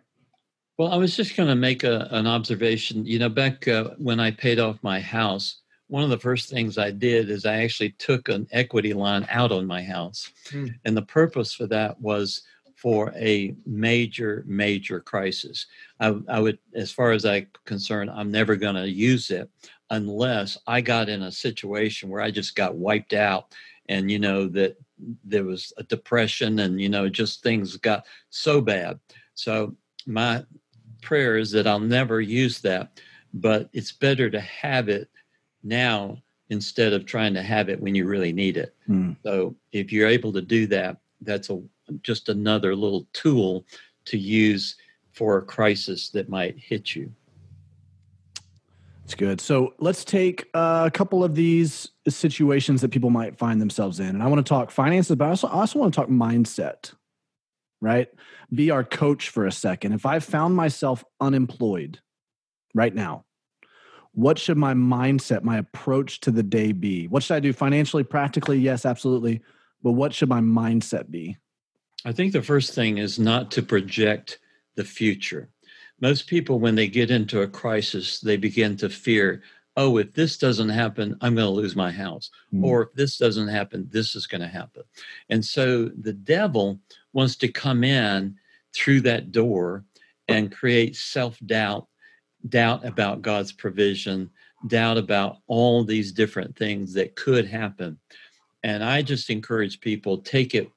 well 0.77 0.93
i 0.93 0.97
was 0.97 1.17
just 1.17 1.35
going 1.35 1.49
to 1.49 1.55
make 1.55 1.83
a, 1.83 2.09
an 2.11 2.27
observation 2.27 3.07
you 3.07 3.19
know 3.19 3.29
back 3.29 3.67
uh, 3.69 3.91
when 3.97 4.21
i 4.21 4.31
paid 4.31 4.59
off 4.59 4.77
my 4.83 5.01
house 5.01 5.61
one 5.89 6.03
of 6.03 6.11
the 6.11 6.19
first 6.19 6.51
things 6.51 6.77
i 6.77 6.91
did 6.91 7.31
is 7.31 7.47
i 7.47 7.63
actually 7.63 7.91
took 7.93 8.29
an 8.29 8.47
equity 8.53 8.93
line 8.93 9.27
out 9.31 9.51
on 9.51 9.67
my 9.67 9.83
house 9.83 10.31
hmm. 10.51 10.67
and 10.85 10.95
the 10.95 11.03
purpose 11.03 11.55
for 11.55 11.67
that 11.67 11.99
was 12.01 12.43
for 12.83 13.13
a 13.15 13.55
major, 13.65 14.43
major 14.45 14.99
crisis. 14.99 15.67
I, 16.01 16.17
I 16.29 16.41
would, 16.41 16.59
as 16.75 16.91
far 16.91 17.13
as 17.13 17.25
I'm 17.25 17.47
concerned, 17.65 18.11
I'm 18.11 18.33
never 18.33 18.57
going 18.57 18.75
to 18.75 18.91
use 18.91 19.31
it 19.31 19.49
unless 19.91 20.59
I 20.67 20.81
got 20.81 21.09
in 21.09 21.23
a 21.23 21.31
situation 21.31 22.09
where 22.09 22.21
I 22.21 22.33
just 22.33 22.57
got 22.57 22.75
wiped 22.75 23.13
out 23.13 23.55
and, 23.89 24.11
you 24.11 24.19
know, 24.19 24.49
that 24.49 24.77
there 25.23 25.45
was 25.45 25.73
a 25.77 25.85
depression 25.85 26.59
and, 26.59 26.81
you 26.81 26.89
know, 26.89 27.09
just 27.09 27.45
things 27.45 27.77
got 27.77 28.05
so 28.31 28.61
bad. 28.61 28.99
So 29.35 29.77
my 30.05 30.45
prayer 31.03 31.37
is 31.37 31.53
that 31.53 31.69
I'll 31.69 31.79
never 31.79 32.21
use 32.21 32.61
that, 32.63 32.99
but 33.33 33.71
it's 33.73 33.93
better 33.93 34.29
to 34.29 34.41
have 34.41 34.89
it 34.89 35.09
now 35.63 36.21
instead 36.49 36.93
of 36.93 37.07
trying 37.07 37.35
to 37.35 37.43
have 37.43 37.69
it 37.69 37.81
when 37.81 37.95
you 37.95 38.07
really 38.07 38.33
need 38.33 38.57
it. 38.57 38.75
Hmm. 38.87 39.13
So 39.23 39.55
if 39.71 39.93
you're 39.93 40.09
able 40.09 40.33
to 40.33 40.43
do 40.43 40.67
that, 40.67 40.97
that's 41.21 41.49
a 41.49 41.63
just 42.03 42.29
another 42.29 42.75
little 42.75 43.07
tool 43.13 43.65
to 44.07 44.19
use 44.19 44.77
for 45.13 45.39
a 45.39 45.43
crisis 45.43 46.09
that 46.11 46.29
might 46.29 46.59
hit 46.59 46.95
you. 46.95 47.13
That's 49.05 49.15
good. 49.15 49.41
So 49.41 49.75
let's 49.79 50.05
take 50.05 50.49
uh, 50.55 50.85
a 50.87 50.91
couple 50.91 51.23
of 51.23 51.35
these 51.35 51.89
situations 52.09 52.81
that 52.81 52.91
people 52.91 53.11
might 53.11 53.37
find 53.37 53.61
themselves 53.61 54.01
in. 54.01 54.07
And 54.07 54.23
I 54.23 54.27
want 54.27 54.45
to 54.45 54.49
talk 54.49 54.71
finances, 54.71 55.17
but 55.17 55.27
I 55.27 55.29
also, 55.29 55.49
I 55.49 55.53
also 55.53 55.79
want 55.79 55.93
to 55.93 56.01
talk 56.01 56.09
mindset, 56.09 56.95
right? 57.81 58.09
Be 58.55 58.71
our 58.71 58.85
coach 58.85 59.29
for 59.29 59.47
a 59.47 59.53
second. 59.53 59.93
If 59.93 60.07
I 60.07 60.19
found 60.19 60.55
myself 60.55 61.05
unemployed 61.21 62.01
right 62.75 62.95
now, 62.95 63.25
what 64.13 64.39
should 64.39 64.57
my 64.57 64.75
mindset, 64.75 65.43
my 65.43 65.59
approach 65.59 66.21
to 66.21 66.31
the 66.31 66.43
day 66.43 66.73
be? 66.73 67.09
What 67.09 67.23
should 67.23 67.35
I 67.35 67.41
do 67.41 67.53
financially, 67.53 68.05
practically? 68.05 68.59
Yes, 68.59 68.87
absolutely. 68.87 69.43
But 69.83 69.93
what 69.93 70.15
should 70.15 70.29
my 70.29 70.41
mindset 70.41 71.11
be? 71.11 71.37
I 72.05 72.13
think 72.13 72.33
the 72.33 72.43
first 72.43 72.75
thing 72.75 72.99
is 72.99 73.19
not 73.19 73.51
to 73.53 73.63
project 73.63 74.39
the 74.75 74.85
future. 74.85 75.49
Most 76.01 76.27
people, 76.27 76.59
when 76.59 76.75
they 76.75 76.89
get 76.89 77.11
into 77.11 77.43
a 77.43 77.49
crisis, 77.49 78.21
they 78.21 78.37
begin 78.37 78.77
to 78.79 78.89
fear, 78.89 79.43
oh, 79.77 79.99
if 79.99 80.13
this 80.13 80.37
doesn't 80.37 80.69
happen, 80.69 81.17
I'm 81.21 81.35
going 81.37 81.47
to 81.47 81.51
lose 81.51 81.77
my 81.77 81.93
house. 81.93 82.31
Mm. 82.53 82.65
Or 82.65 82.83
if 82.83 82.93
this 82.95 83.17
doesn't 83.17 83.49
happen, 83.49 83.89
this 83.91 84.17
is 84.17 84.27
going 84.27 84.41
to 84.41 84.49
happen. 84.49 84.83
And 85.31 85.45
so 85.45 85.91
the 86.01 86.13
devil 86.13 86.81
wants 87.13 87.37
to 87.37 87.49
come 87.49 87.85
in 87.85 88.37
through 88.75 89.03
that 89.03 89.31
door 89.33 89.85
and 90.29 90.55
create 90.55 90.97
self 90.97 91.39
doubt, 91.47 91.87
doubt 92.49 92.85
about 92.85 93.23
God's 93.23 93.53
provision, 93.53 94.31
doubt 94.67 94.99
about 94.99 95.39
all 95.47 95.85
these 95.85 96.13
different 96.13 96.57
things 96.57 96.93
that 96.95 97.17
could 97.17 97.47
happen. 97.47 97.99
And 98.65 98.83
I 98.85 99.03
just 99.03 99.31
encourage 99.31 99.81
people 99.81 100.19
take 100.19 100.55
it 100.55 100.69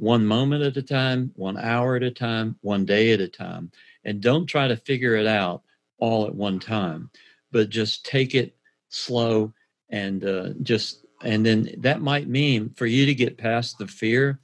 one 0.00 0.24
moment 0.26 0.62
at 0.62 0.78
a 0.78 0.82
time, 0.82 1.30
one 1.36 1.58
hour 1.58 1.94
at 1.94 2.02
a 2.02 2.10
time, 2.10 2.56
one 2.62 2.86
day 2.86 3.12
at 3.12 3.20
a 3.20 3.28
time. 3.28 3.70
And 4.02 4.22
don't 4.22 4.46
try 4.46 4.66
to 4.66 4.76
figure 4.76 5.14
it 5.14 5.26
out 5.26 5.62
all 5.98 6.26
at 6.26 6.34
one 6.34 6.58
time, 6.58 7.10
but 7.52 7.68
just 7.68 8.06
take 8.06 8.34
it 8.34 8.56
slow 8.88 9.52
and 9.90 10.24
uh, 10.24 10.50
just, 10.62 11.04
and 11.22 11.44
then 11.44 11.74
that 11.78 12.00
might 12.00 12.28
mean 12.28 12.72
for 12.76 12.86
you 12.86 13.04
to 13.04 13.14
get 13.14 13.36
past 13.36 13.76
the 13.76 13.86
fear 13.86 14.40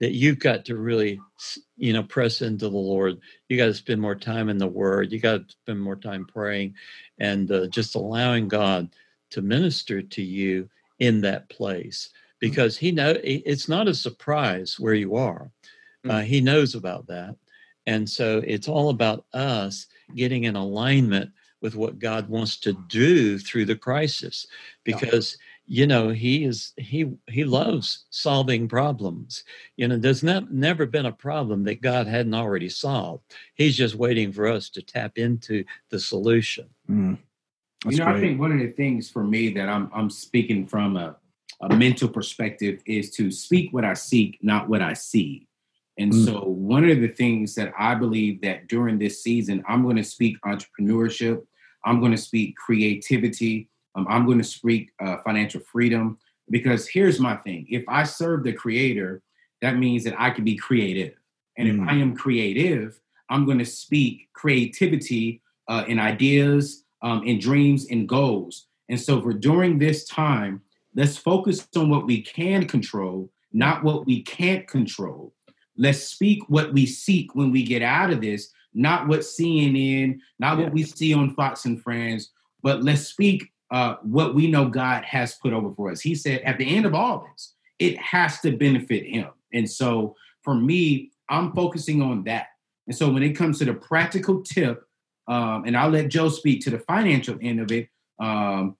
that 0.00 0.12
you've 0.12 0.38
got 0.38 0.66
to 0.66 0.76
really, 0.76 1.18
you 1.78 1.94
know, 1.94 2.02
press 2.02 2.42
into 2.42 2.68
the 2.68 2.76
Lord. 2.76 3.20
You 3.48 3.56
got 3.56 3.66
to 3.66 3.74
spend 3.74 4.02
more 4.02 4.14
time 4.14 4.50
in 4.50 4.58
the 4.58 4.66
Word. 4.66 5.12
You 5.12 5.18
got 5.18 5.48
to 5.48 5.54
spend 5.62 5.80
more 5.80 5.96
time 5.96 6.26
praying 6.26 6.74
and 7.18 7.50
uh, 7.50 7.68
just 7.68 7.94
allowing 7.94 8.48
God 8.48 8.90
to 9.30 9.40
minister 9.40 10.02
to 10.02 10.22
you 10.22 10.68
in 10.98 11.22
that 11.22 11.48
place 11.48 12.10
because 12.40 12.76
he 12.76 12.90
know 12.90 13.14
it's 13.22 13.68
not 13.68 13.88
a 13.88 13.94
surprise 13.94 14.80
where 14.80 14.94
you 14.94 15.14
are. 15.16 15.50
Uh, 16.04 16.14
mm. 16.14 16.24
he 16.24 16.40
knows 16.40 16.74
about 16.74 17.06
that, 17.06 17.36
and 17.86 18.08
so 18.08 18.42
it's 18.46 18.68
all 18.68 18.88
about 18.88 19.26
us 19.34 19.86
getting 20.16 20.44
in 20.44 20.56
alignment 20.56 21.30
with 21.60 21.76
what 21.76 21.98
God 21.98 22.28
wants 22.28 22.56
to 22.60 22.72
do 22.88 23.38
through 23.38 23.66
the 23.66 23.76
crisis, 23.76 24.46
because 24.82 25.36
you 25.66 25.86
know 25.86 26.08
he 26.08 26.44
is 26.44 26.72
he 26.78 27.12
he 27.28 27.44
loves 27.44 28.06
solving 28.08 28.66
problems. 28.66 29.44
You 29.76 29.88
know, 29.88 29.98
there's 29.98 30.22
not 30.22 30.50
never 30.50 30.86
been 30.86 31.06
a 31.06 31.12
problem 31.12 31.64
that 31.64 31.82
God 31.82 32.06
hadn't 32.06 32.34
already 32.34 32.70
solved. 32.70 33.24
He's 33.54 33.76
just 33.76 33.94
waiting 33.94 34.32
for 34.32 34.48
us 34.48 34.70
to 34.70 34.82
tap 34.82 35.18
into 35.18 35.64
the 35.90 36.00
solution. 36.00 36.70
Mm. 36.88 37.18
You 37.86 37.96
know, 37.96 38.04
great. 38.04 38.16
I 38.16 38.20
think 38.20 38.40
one 38.40 38.52
of 38.52 38.58
the 38.58 38.72
things 38.72 39.10
for 39.10 39.22
me 39.22 39.50
that 39.50 39.68
I'm 39.68 39.90
I'm 39.94 40.10
speaking 40.10 40.66
from 40.66 40.96
a, 40.96 41.16
a 41.60 41.76
mental 41.76 42.08
perspective 42.08 42.80
is 42.86 43.10
to 43.12 43.30
speak 43.30 43.72
what 43.72 43.84
I 43.84 43.94
seek, 43.94 44.38
not 44.42 44.68
what 44.68 44.80
I 44.80 44.94
see. 44.94 45.46
And 45.98 46.12
mm. 46.12 46.24
so 46.24 46.40
one 46.44 46.88
of 46.88 47.00
the 47.00 47.08
things 47.08 47.54
that 47.56 47.72
I 47.78 47.94
believe 47.94 48.40
that 48.40 48.68
during 48.68 48.98
this 48.98 49.22
season, 49.22 49.62
I'm 49.68 49.82
going 49.82 49.96
to 49.96 50.04
speak 50.04 50.36
entrepreneurship, 50.44 51.42
I'm 51.84 52.00
going 52.00 52.12
to 52.12 52.18
speak 52.18 52.56
creativity, 52.56 53.68
um, 53.94 54.06
I'm 54.08 54.24
going 54.24 54.38
to 54.38 54.44
speak 54.44 54.92
uh, 55.04 55.18
financial 55.24 55.60
freedom. 55.60 56.18
Because 56.48 56.88
here's 56.88 57.20
my 57.20 57.36
thing: 57.36 57.66
if 57.70 57.84
I 57.86 58.02
serve 58.02 58.42
the 58.42 58.52
Creator, 58.52 59.22
that 59.62 59.76
means 59.76 60.02
that 60.04 60.18
I 60.18 60.30
can 60.30 60.44
be 60.44 60.56
creative, 60.56 61.14
and 61.56 61.68
mm. 61.68 61.82
if 61.82 61.88
I 61.88 61.94
am 61.94 62.16
creative, 62.16 62.98
I'm 63.28 63.44
going 63.44 63.58
to 63.58 63.64
speak 63.64 64.28
creativity 64.32 65.42
uh, 65.68 65.84
in 65.86 66.00
ideas, 66.00 66.84
um, 67.02 67.22
in 67.22 67.38
dreams, 67.38 67.86
and 67.90 68.08
goals. 68.08 68.66
And 68.88 68.98
so, 68.98 69.20
for 69.22 69.32
during 69.32 69.78
this 69.78 70.04
time, 70.08 70.62
let's 70.94 71.16
focus 71.16 71.66
on 71.76 71.88
what 71.88 72.06
we 72.06 72.22
can 72.22 72.66
control, 72.66 73.30
not 73.52 73.82
what 73.84 74.06
we 74.06 74.22
can't 74.22 74.66
control. 74.66 75.32
Let's 75.76 76.02
speak 76.02 76.42
what 76.48 76.72
we 76.72 76.86
seek 76.86 77.34
when 77.34 77.50
we 77.50 77.62
get 77.62 77.82
out 77.82 78.10
of 78.10 78.20
this, 78.20 78.50
not 78.74 79.08
what 79.08 79.20
CNN, 79.20 80.18
not 80.38 80.58
what 80.58 80.72
we 80.72 80.82
see 80.82 81.14
on 81.14 81.34
Fox 81.34 81.64
and 81.64 81.82
Friends, 81.82 82.30
but 82.62 82.82
let's 82.82 83.02
speak 83.02 83.50
uh, 83.70 83.96
what 84.02 84.34
we 84.34 84.50
know 84.50 84.68
God 84.68 85.04
has 85.04 85.34
put 85.34 85.52
over 85.52 85.72
for 85.74 85.90
us. 85.90 86.00
He 86.00 86.14
said 86.14 86.40
at 86.42 86.58
the 86.58 86.76
end 86.76 86.86
of 86.86 86.94
all 86.94 87.26
this, 87.32 87.54
it 87.78 87.96
has 87.98 88.40
to 88.40 88.56
benefit 88.56 89.06
Him. 89.06 89.28
And 89.52 89.68
so, 89.68 90.14
for 90.42 90.54
me, 90.54 91.10
I'm 91.28 91.52
focusing 91.52 92.02
on 92.02 92.24
that. 92.24 92.48
And 92.86 92.96
so 92.96 93.10
when 93.10 93.22
it 93.22 93.34
comes 93.34 93.58
to 93.58 93.64
the 93.64 93.74
practical 93.74 94.42
tip, 94.42 94.84
um, 95.28 95.64
and 95.64 95.76
I'll 95.76 95.90
let 95.90 96.08
Joe 96.08 96.28
speak 96.28 96.60
to 96.62 96.70
the 96.70 96.80
financial 96.80 97.38
end 97.40 97.60
of 97.60 97.70
it, 97.70 97.88
um, 98.18 98.76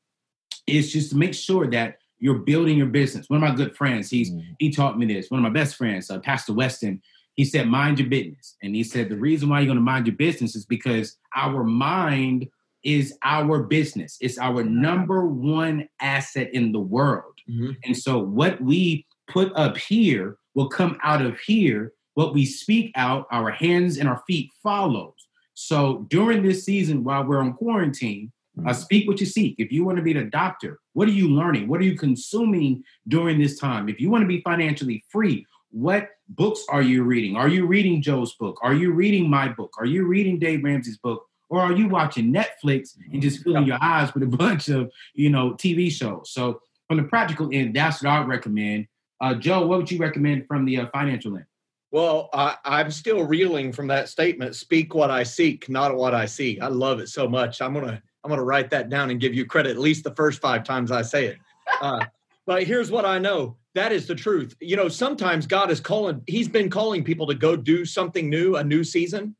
just 0.68 1.10
to 1.10 1.16
make 1.16 1.34
sure 1.34 1.70
that 1.70 1.99
you're 2.20 2.38
building 2.38 2.76
your 2.76 2.86
business. 2.86 3.28
One 3.28 3.42
of 3.42 3.48
my 3.48 3.54
good 3.54 3.76
friends, 3.76 4.10
he's 4.10 4.30
mm. 4.30 4.44
he 4.58 4.70
taught 4.70 4.98
me 4.98 5.06
this. 5.06 5.30
One 5.30 5.44
of 5.44 5.52
my 5.52 5.58
best 5.58 5.76
friends, 5.76 6.10
uh, 6.10 6.20
Pastor 6.20 6.52
Weston, 6.52 7.02
he 7.34 7.44
said, 7.44 7.68
"Mind 7.68 7.98
your 7.98 8.08
business." 8.08 8.56
And 8.62 8.74
he 8.74 8.84
said 8.84 9.08
the 9.08 9.16
reason 9.16 9.48
why 9.48 9.60
you're 9.60 9.66
going 9.66 9.76
to 9.76 9.82
mind 9.82 10.06
your 10.06 10.16
business 10.16 10.54
is 10.54 10.66
because 10.66 11.16
our 11.34 11.64
mind 11.64 12.48
is 12.84 13.14
our 13.24 13.62
business. 13.62 14.16
It's 14.20 14.38
our 14.38 14.62
number 14.64 15.26
one 15.26 15.88
asset 16.00 16.50
in 16.54 16.72
the 16.72 16.80
world. 16.80 17.34
Mm-hmm. 17.48 17.72
And 17.84 17.96
so 17.96 18.18
what 18.18 18.60
we 18.60 19.06
put 19.28 19.52
up 19.54 19.76
here 19.76 20.38
will 20.54 20.68
come 20.68 20.98
out 21.02 21.22
of 21.22 21.38
here 21.40 21.92
what 22.14 22.34
we 22.34 22.44
speak 22.44 22.92
out, 22.96 23.26
our 23.30 23.50
hands 23.50 23.98
and 23.98 24.08
our 24.08 24.22
feet 24.26 24.50
follows. 24.62 25.14
So 25.54 26.06
during 26.08 26.42
this 26.42 26.64
season, 26.64 27.04
while 27.04 27.24
we're 27.24 27.40
on 27.40 27.54
quarantine, 27.54 28.32
uh, 28.66 28.70
mm-hmm. 28.70 28.80
speak 28.80 29.08
what 29.08 29.20
you 29.20 29.26
seek. 29.26 29.54
If 29.58 29.72
you 29.72 29.84
want 29.84 29.96
to 29.96 30.02
be 30.02 30.12
the 30.12 30.24
doctor, 30.24 30.78
what 30.92 31.08
are 31.08 31.12
you 31.12 31.28
learning? 31.28 31.68
What 31.68 31.80
are 31.80 31.84
you 31.84 31.96
consuming 31.96 32.82
during 33.08 33.40
this 33.40 33.58
time? 33.58 33.88
If 33.88 34.00
you 34.00 34.10
want 34.10 34.22
to 34.22 34.28
be 34.28 34.40
financially 34.42 35.04
free, 35.08 35.46
what 35.70 36.10
books 36.28 36.64
are 36.68 36.82
you 36.82 37.04
reading? 37.04 37.36
Are 37.36 37.48
you 37.48 37.66
reading 37.66 38.02
Joe's 38.02 38.34
book? 38.34 38.58
Are 38.62 38.74
you 38.74 38.92
reading 38.92 39.28
my 39.28 39.48
book? 39.48 39.74
Are 39.78 39.86
you 39.86 40.06
reading 40.06 40.38
Dave 40.38 40.64
Ramsey's 40.64 40.98
book? 40.98 41.24
Or 41.48 41.60
are 41.60 41.72
you 41.72 41.88
watching 41.88 42.32
Netflix 42.32 42.96
and 43.12 43.20
just 43.20 43.42
filling 43.42 43.66
your 43.66 43.78
eyes 43.80 44.14
with 44.14 44.22
a 44.22 44.26
bunch 44.36 44.68
of, 44.68 44.90
you 45.14 45.30
know, 45.30 45.52
TV 45.52 45.90
shows? 45.90 46.30
So 46.32 46.60
from 46.86 46.98
the 46.98 47.04
practical 47.04 47.50
end, 47.52 47.74
that's 47.74 48.02
what 48.02 48.10
I 48.10 48.20
would 48.20 48.28
recommend. 48.28 48.86
Uh, 49.20 49.34
Joe, 49.34 49.66
what 49.66 49.78
would 49.78 49.90
you 49.90 49.98
recommend 49.98 50.46
from 50.46 50.64
the 50.64 50.78
uh, 50.78 50.86
financial 50.92 51.36
end? 51.36 51.46
Well, 51.92 52.30
I, 52.32 52.56
am 52.64 52.90
still 52.92 53.24
reeling 53.24 53.72
from 53.72 53.88
that 53.88 54.08
statement. 54.08 54.54
Speak 54.54 54.94
what 54.94 55.10
I 55.10 55.24
seek, 55.24 55.68
not 55.68 55.96
what 55.96 56.14
I 56.14 56.26
see. 56.26 56.60
I 56.60 56.68
love 56.68 57.00
it 57.00 57.08
so 57.08 57.28
much. 57.28 57.60
I'm 57.60 57.74
gonna 57.74 58.00
I'm 58.22 58.30
gonna 58.30 58.44
write 58.44 58.70
that 58.70 58.88
down 58.88 59.10
and 59.10 59.20
give 59.20 59.34
you 59.34 59.46
credit 59.46 59.70
at 59.70 59.78
least 59.78 60.04
the 60.04 60.14
first 60.14 60.40
five 60.40 60.64
times 60.64 60.90
I 60.90 61.02
say 61.02 61.26
it. 61.26 61.38
Uh, 61.80 62.04
but 62.46 62.64
here's 62.64 62.90
what 62.90 63.06
I 63.06 63.20
know: 63.20 63.56
that 63.74 63.92
is 63.92 64.08
the 64.08 64.14
truth. 64.14 64.56
You 64.60 64.74
know, 64.74 64.88
sometimes 64.88 65.46
God 65.46 65.70
is 65.70 65.78
calling. 65.78 66.20
He's 66.26 66.48
been 66.48 66.68
calling 66.68 67.04
people 67.04 67.28
to 67.28 67.34
go 67.34 67.54
do 67.54 67.84
something 67.84 68.28
new, 68.28 68.56
a 68.56 68.64
new 68.64 68.82
season, 68.82 69.36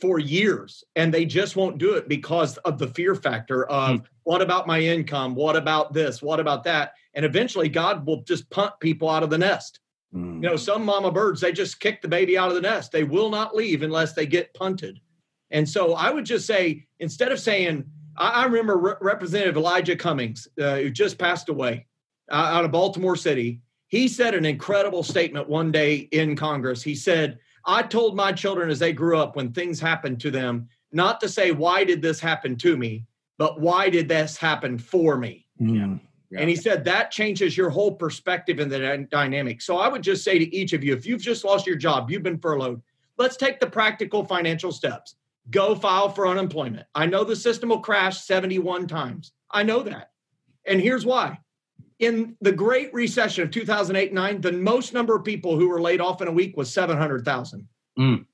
for 0.00 0.20
years, 0.20 0.84
and 0.94 1.12
they 1.12 1.24
just 1.24 1.56
won't 1.56 1.78
do 1.78 1.94
it 1.94 2.08
because 2.08 2.56
of 2.58 2.78
the 2.78 2.86
fear 2.86 3.16
factor 3.16 3.66
of 3.66 4.00
mm. 4.00 4.04
what 4.22 4.42
about 4.42 4.68
my 4.68 4.78
income? 4.78 5.34
What 5.34 5.56
about 5.56 5.92
this? 5.92 6.22
What 6.22 6.38
about 6.38 6.62
that? 6.64 6.92
And 7.14 7.24
eventually, 7.24 7.68
God 7.68 8.06
will 8.06 8.22
just 8.22 8.48
punt 8.50 8.74
people 8.78 9.10
out 9.10 9.24
of 9.24 9.30
the 9.30 9.38
nest 9.38 9.80
Mm. 10.16 10.42
You 10.42 10.48
know, 10.50 10.56
some 10.56 10.84
mama 10.84 11.10
birds, 11.10 11.40
they 11.40 11.52
just 11.52 11.80
kick 11.80 12.02
the 12.02 12.08
baby 12.08 12.38
out 12.38 12.48
of 12.48 12.54
the 12.54 12.60
nest. 12.60 12.92
They 12.92 13.04
will 13.04 13.30
not 13.30 13.54
leave 13.54 13.82
unless 13.82 14.14
they 14.14 14.26
get 14.26 14.54
punted. 14.54 15.00
And 15.50 15.68
so 15.68 15.94
I 15.94 16.10
would 16.10 16.24
just 16.24 16.46
say, 16.46 16.86
instead 16.98 17.32
of 17.32 17.38
saying, 17.38 17.84
I, 18.18 18.42
I 18.42 18.44
remember 18.44 18.76
Re- 18.76 18.94
Representative 19.00 19.56
Elijah 19.56 19.96
Cummings, 19.96 20.48
uh, 20.60 20.76
who 20.76 20.90
just 20.90 21.18
passed 21.18 21.48
away 21.48 21.86
uh, 22.30 22.34
out 22.34 22.64
of 22.64 22.72
Baltimore 22.72 23.16
City. 23.16 23.60
He 23.88 24.08
said 24.08 24.34
an 24.34 24.44
incredible 24.44 25.02
statement 25.02 25.48
one 25.48 25.70
day 25.70 26.08
in 26.12 26.36
Congress. 26.36 26.82
He 26.82 26.94
said, 26.94 27.38
I 27.66 27.82
told 27.82 28.16
my 28.16 28.32
children 28.32 28.70
as 28.70 28.78
they 28.78 28.92
grew 28.92 29.18
up 29.18 29.36
when 29.36 29.52
things 29.52 29.80
happened 29.80 30.20
to 30.20 30.30
them, 30.30 30.68
not 30.92 31.20
to 31.20 31.28
say, 31.28 31.52
why 31.52 31.84
did 31.84 32.02
this 32.02 32.20
happen 32.20 32.56
to 32.56 32.76
me, 32.76 33.04
but 33.38 33.60
why 33.60 33.90
did 33.90 34.08
this 34.08 34.36
happen 34.36 34.78
for 34.78 35.16
me? 35.16 35.46
Mm. 35.60 36.00
Yeah. 36.30 36.40
And 36.40 36.50
he 36.50 36.56
said 36.56 36.84
that 36.84 37.10
changes 37.12 37.56
your 37.56 37.70
whole 37.70 37.92
perspective 37.92 38.58
in 38.58 38.68
the 38.68 39.06
dynamic. 39.10 39.62
So 39.62 39.78
I 39.78 39.88
would 39.88 40.02
just 40.02 40.24
say 40.24 40.38
to 40.38 40.56
each 40.56 40.72
of 40.72 40.82
you, 40.82 40.92
if 40.94 41.06
you've 41.06 41.22
just 41.22 41.44
lost 41.44 41.66
your 41.66 41.76
job, 41.76 42.10
you've 42.10 42.24
been 42.24 42.38
furloughed, 42.38 42.82
let's 43.16 43.36
take 43.36 43.60
the 43.60 43.66
practical 43.68 44.24
financial 44.24 44.72
steps. 44.72 45.14
Go 45.50 45.74
file 45.74 46.08
for 46.08 46.26
unemployment. 46.26 46.86
I 46.94 47.06
know 47.06 47.24
the 47.24 47.36
system 47.36 47.68
will 47.68 47.80
crash 47.80 48.22
71 48.22 48.88
times. 48.88 49.32
I 49.50 49.62
know 49.62 49.82
that. 49.82 50.10
And 50.66 50.80
here's 50.80 51.06
why. 51.06 51.38
In 51.98 52.36
the 52.40 52.52
Great 52.52 52.92
Recession 52.92 53.44
of 53.44 53.50
2008 53.50 54.12
9, 54.12 54.40
the 54.40 54.52
most 54.52 54.92
number 54.92 55.16
of 55.16 55.24
people 55.24 55.56
who 55.58 55.68
were 55.68 55.80
laid 55.80 56.00
off 56.00 56.20
in 56.20 56.28
a 56.28 56.32
week 56.32 56.56
was 56.56 56.72
700,000. 56.72 57.68
Mm. 57.98 58.26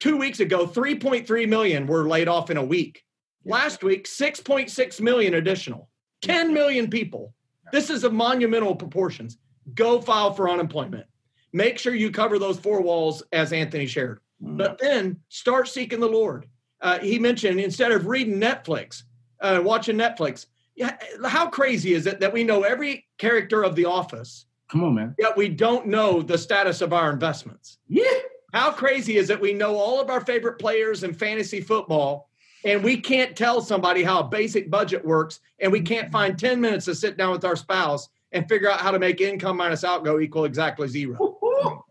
Two 0.00 0.16
weeks 0.16 0.40
ago, 0.40 0.66
3.3 0.66 1.48
million 1.48 1.86
were 1.86 2.08
laid 2.08 2.28
off 2.28 2.50
in 2.50 2.56
a 2.56 2.64
week. 2.64 3.02
Last 3.44 3.84
week, 3.84 4.06
6.6 4.06 5.00
million 5.00 5.34
additional. 5.34 5.88
10 6.22 6.52
million 6.52 6.90
people. 6.90 7.32
This 7.72 7.90
is 7.90 8.02
of 8.04 8.12
monumental 8.12 8.74
proportions. 8.74 9.38
Go 9.74 10.00
file 10.00 10.32
for 10.32 10.48
unemployment. 10.48 11.06
Make 11.52 11.78
sure 11.78 11.94
you 11.94 12.10
cover 12.10 12.38
those 12.38 12.58
four 12.58 12.82
walls 12.82 13.22
as 13.32 13.52
Anthony 13.52 13.86
shared. 13.86 14.20
Mm. 14.42 14.56
But 14.56 14.78
then 14.78 15.18
start 15.28 15.68
seeking 15.68 16.00
the 16.00 16.08
Lord. 16.08 16.46
Uh, 16.80 16.98
he 16.98 17.18
mentioned 17.18 17.60
instead 17.60 17.92
of 17.92 18.06
reading 18.06 18.40
Netflix, 18.40 19.02
uh, 19.40 19.60
watching 19.62 19.96
Netflix, 19.96 20.46
yeah, 20.74 20.96
how 21.24 21.48
crazy 21.48 21.94
is 21.94 22.06
it 22.06 22.20
that 22.20 22.32
we 22.32 22.44
know 22.44 22.62
every 22.62 23.06
character 23.18 23.62
of 23.62 23.74
The 23.74 23.86
Office? 23.86 24.44
Come 24.70 24.84
on, 24.84 24.94
man. 24.94 25.14
Yet 25.18 25.36
we 25.36 25.48
don't 25.48 25.86
know 25.86 26.20
the 26.20 26.36
status 26.36 26.80
of 26.82 26.92
our 26.92 27.10
investments. 27.10 27.78
Yeah. 27.88 28.10
How 28.52 28.70
crazy 28.70 29.16
is 29.16 29.30
it 29.30 29.40
we 29.40 29.52
know 29.52 29.76
all 29.76 30.00
of 30.00 30.10
our 30.10 30.20
favorite 30.20 30.58
players 30.58 31.02
in 31.02 31.14
fantasy 31.14 31.60
football, 31.60 32.28
and 32.64 32.82
we 32.82 33.00
can't 33.00 33.36
tell 33.36 33.60
somebody 33.60 34.02
how 34.02 34.20
a 34.20 34.24
basic 34.24 34.70
budget 34.70 35.04
works 35.04 35.40
and 35.60 35.70
we 35.70 35.80
can't 35.80 36.10
find 36.10 36.38
10 36.38 36.60
minutes 36.60 36.84
to 36.86 36.94
sit 36.94 37.16
down 37.16 37.32
with 37.32 37.44
our 37.44 37.56
spouse 37.56 38.08
and 38.32 38.48
figure 38.48 38.70
out 38.70 38.80
how 38.80 38.90
to 38.90 38.98
make 38.98 39.20
income 39.20 39.56
minus 39.56 39.84
outgo 39.84 40.18
equal 40.20 40.44
exactly 40.44 40.88
zero 40.88 41.84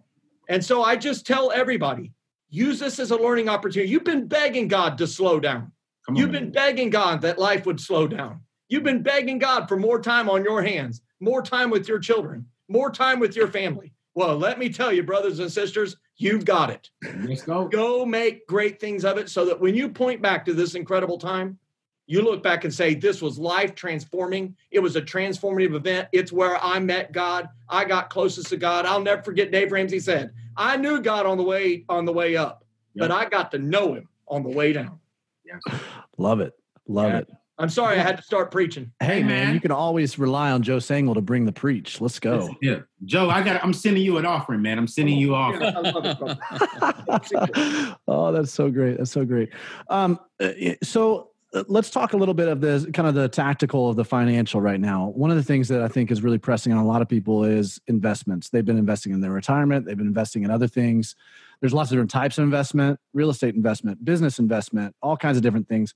and 0.50 0.64
so 0.64 0.84
i 0.84 0.96
just 0.96 1.26
tell 1.26 1.52
everybody 1.52 2.12
use 2.56 2.80
this 2.80 3.00
as 3.00 3.12
a 3.12 3.18
learning 3.18 3.50
opportunity. 3.50 3.92
You've 3.92 4.04
been 4.04 4.28
begging 4.28 4.68
god 4.68 4.98
to 5.00 5.08
slow 5.08 5.40
down. 5.40 5.72
On, 6.08 6.16
you've 6.16 6.32
been 6.32 6.52
begging 6.52 6.90
god 6.90 7.22
that 7.22 7.40
life 7.40 7.66
would 7.66 7.80
slow 7.80 8.08
down. 8.08 8.42
You've 8.70 8.84
been 8.84 9.04
begging 9.04 9.38
god 9.40 9.68
for 9.68 9.78
more 9.78 10.02
time 10.02 10.30
on 10.30 10.44
your 10.44 10.62
hands 10.62 11.02
more 11.22 11.42
time 11.42 11.70
with 11.70 11.88
your 11.88 12.00
children 12.00 12.46
more 12.68 12.92
time 12.92 13.20
with 13.20 13.36
your 13.36 13.48
family. 13.48 13.94
Well 14.16 14.38
let 14.38 14.60
me 14.60 14.70
tell 14.70 14.92
you 14.92 15.04
brothers 15.04 15.40
and 15.40 15.52
sisters 15.52 15.96
You've 16.18 16.46
got 16.46 16.70
it. 16.70 16.90
Let's 17.24 17.42
go. 17.42 17.68
Go 17.68 18.06
make 18.06 18.48
great 18.48 18.80
things 18.80 19.04
of 19.04 19.18
it 19.18 19.30
so 19.30 19.46
that 19.46 19.60
when 19.60 19.76
you 19.76 19.90
point 19.90 20.22
back 20.22 20.46
to 20.46 20.54
this 20.54 20.76
incredible 20.76 21.18
time, 21.18 21.60
you 22.08 22.22
look 22.22 22.44
back 22.44 22.64
and 22.64 22.74
say, 22.74 22.94
This 22.94 23.22
was 23.22 23.38
life 23.38 23.76
transforming. 23.76 24.56
It 24.72 24.80
was 24.80 24.96
a 24.96 25.02
transformative 25.02 25.76
event. 25.76 26.08
It's 26.12 26.32
where 26.32 26.64
I 26.64 26.80
met 26.80 27.12
God. 27.12 27.50
I 27.70 27.86
got 27.86 28.10
closest 28.10 28.50
to 28.50 28.58
God. 28.58 28.86
I'll 28.86 29.02
never 29.02 29.24
forget 29.24 29.52
Dave 29.52 29.72
Ramsey 29.72 30.00
said, 30.00 30.32
I 30.58 30.78
knew 30.78 31.02
God 31.02 31.26
on 31.26 31.38
the 31.38 31.44
way 31.44 31.86
on 31.90 32.06
the 32.06 32.14
way 32.14 32.36
up, 32.36 32.64
yep. 32.94 33.10
but 33.10 33.12
I 33.12 33.30
got 33.30 33.52
to 33.52 33.60
know 33.60 33.94
him 33.94 34.08
on 34.28 34.44
the 34.44 34.50
way 34.50 34.74
down. 34.74 35.00
Yes. 35.46 35.62
Love 36.18 36.40
it. 36.40 36.54
Love 36.88 37.12
yeah. 37.12 37.18
it. 37.20 37.28
I'm 37.58 37.70
sorry 37.70 37.98
I 37.98 38.02
had 38.02 38.18
to 38.18 38.24
start 38.24 38.52
preaching. 38.52 38.92
Hey, 39.00 39.24
man, 39.24 39.54
you 39.54 39.62
can 39.62 39.72
always 39.72 40.20
rely 40.20 40.52
on 40.52 40.62
Joe 40.62 40.78
Sangl 40.78 41.14
to 41.14 41.22
bring 41.22 41.46
the 41.46 41.54
preach. 41.54 42.02
Let's 42.02 42.20
go. 42.20 42.54
Yeah. 42.62 42.80
Joe, 43.06 43.30
I 43.30 43.42
got 43.44 43.64
I'm 43.64 43.72
sending 43.72 44.04
you 44.04 44.18
an 44.18 44.26
offering, 44.26 44.62
man. 44.62 44.78
I'm 44.78 44.88
sending 44.88 45.18
you 45.18 45.36
off. 45.36 45.56
oh, 48.10 48.34
that's 48.34 48.52
so 48.52 48.70
great. 48.70 48.98
That's 48.98 49.12
so 49.12 49.24
great. 49.24 49.52
Um, 49.90 50.20
uh, 50.42 50.50
so 50.84 51.30
let's 51.68 51.90
talk 51.90 52.14
a 52.14 52.18
little 52.18 52.34
bit 52.34 52.48
of 52.48 52.62
the 52.62 52.90
kind 52.94 53.08
of 53.08 53.16
the 53.16 53.30
tactical 53.30 53.90
of 53.90 53.96
the 53.96 54.06
financial 54.06 54.62
right 54.62 54.80
now. 54.80 55.08
One 55.16 55.32
of 55.32 55.38
the 55.38 55.44
things 55.44 55.68
that 55.70 55.82
I 55.82 55.88
think 55.88 56.12
is 56.12 56.22
really 56.22 56.38
pressing 56.38 56.74
on 56.74 56.78
a 56.78 56.86
lot 56.86 57.02
of 57.02 57.10
people 57.10 57.44
is 57.44 57.80
investments. 57.88 58.50
They've 58.50 58.66
been 58.66 58.78
investing 58.78 59.14
in 59.14 59.22
their 59.22 59.32
retirement, 59.32 59.86
they've 59.86 59.98
been 59.98 60.08
investing 60.08 60.44
in 60.44 60.52
other 60.52 60.68
things. 60.68 61.16
There's 61.62 61.74
lots 61.74 61.90
of 61.90 61.96
different 61.96 62.12
types 62.12 62.38
of 62.38 62.44
investment, 62.44 63.00
real 63.14 63.30
estate 63.30 63.56
investment, 63.56 64.04
business 64.04 64.40
investment, 64.40 64.96
all 65.02 65.18
kinds 65.18 65.38
of 65.38 65.44
different 65.44 65.68
things 65.68 65.94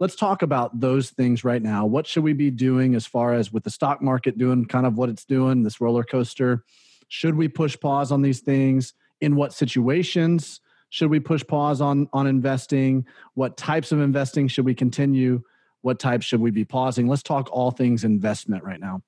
let's 0.00 0.14
talk 0.14 0.42
about 0.42 0.78
those 0.78 1.10
things 1.10 1.44
right 1.44 1.62
now. 1.62 1.84
What 1.84 2.06
should 2.06 2.22
we 2.22 2.32
be 2.32 2.50
doing 2.50 2.94
as 2.94 3.06
far 3.06 3.34
as 3.34 3.52
with 3.52 3.64
the 3.64 3.70
stock 3.70 4.00
market 4.00 4.38
doing 4.38 4.64
kind 4.64 4.86
of 4.86 4.96
what 4.96 5.08
it's 5.08 5.24
doing, 5.24 5.62
this 5.62 5.80
roller 5.80 6.04
coaster? 6.04 6.64
Should 7.08 7.34
we 7.34 7.48
push 7.48 7.78
pause 7.78 8.12
on 8.12 8.22
these 8.22 8.40
things? 8.40 8.94
In 9.20 9.34
what 9.34 9.52
situations 9.52 10.60
should 10.90 11.10
we 11.10 11.20
push 11.20 11.44
pause 11.46 11.80
on 11.80 12.08
on 12.12 12.26
investing? 12.26 13.06
What 13.34 13.56
types 13.56 13.92
of 13.92 14.00
investing 14.00 14.48
should 14.48 14.64
we 14.64 14.74
continue? 14.74 15.42
What 15.82 15.98
types 15.98 16.26
should 16.26 16.40
we 16.40 16.50
be 16.50 16.64
pausing? 16.64 17.06
Let's 17.06 17.22
talk 17.22 17.48
all 17.52 17.70
things 17.70 18.04
investment 18.04 18.64
right 18.64 18.80
now. 18.80 19.02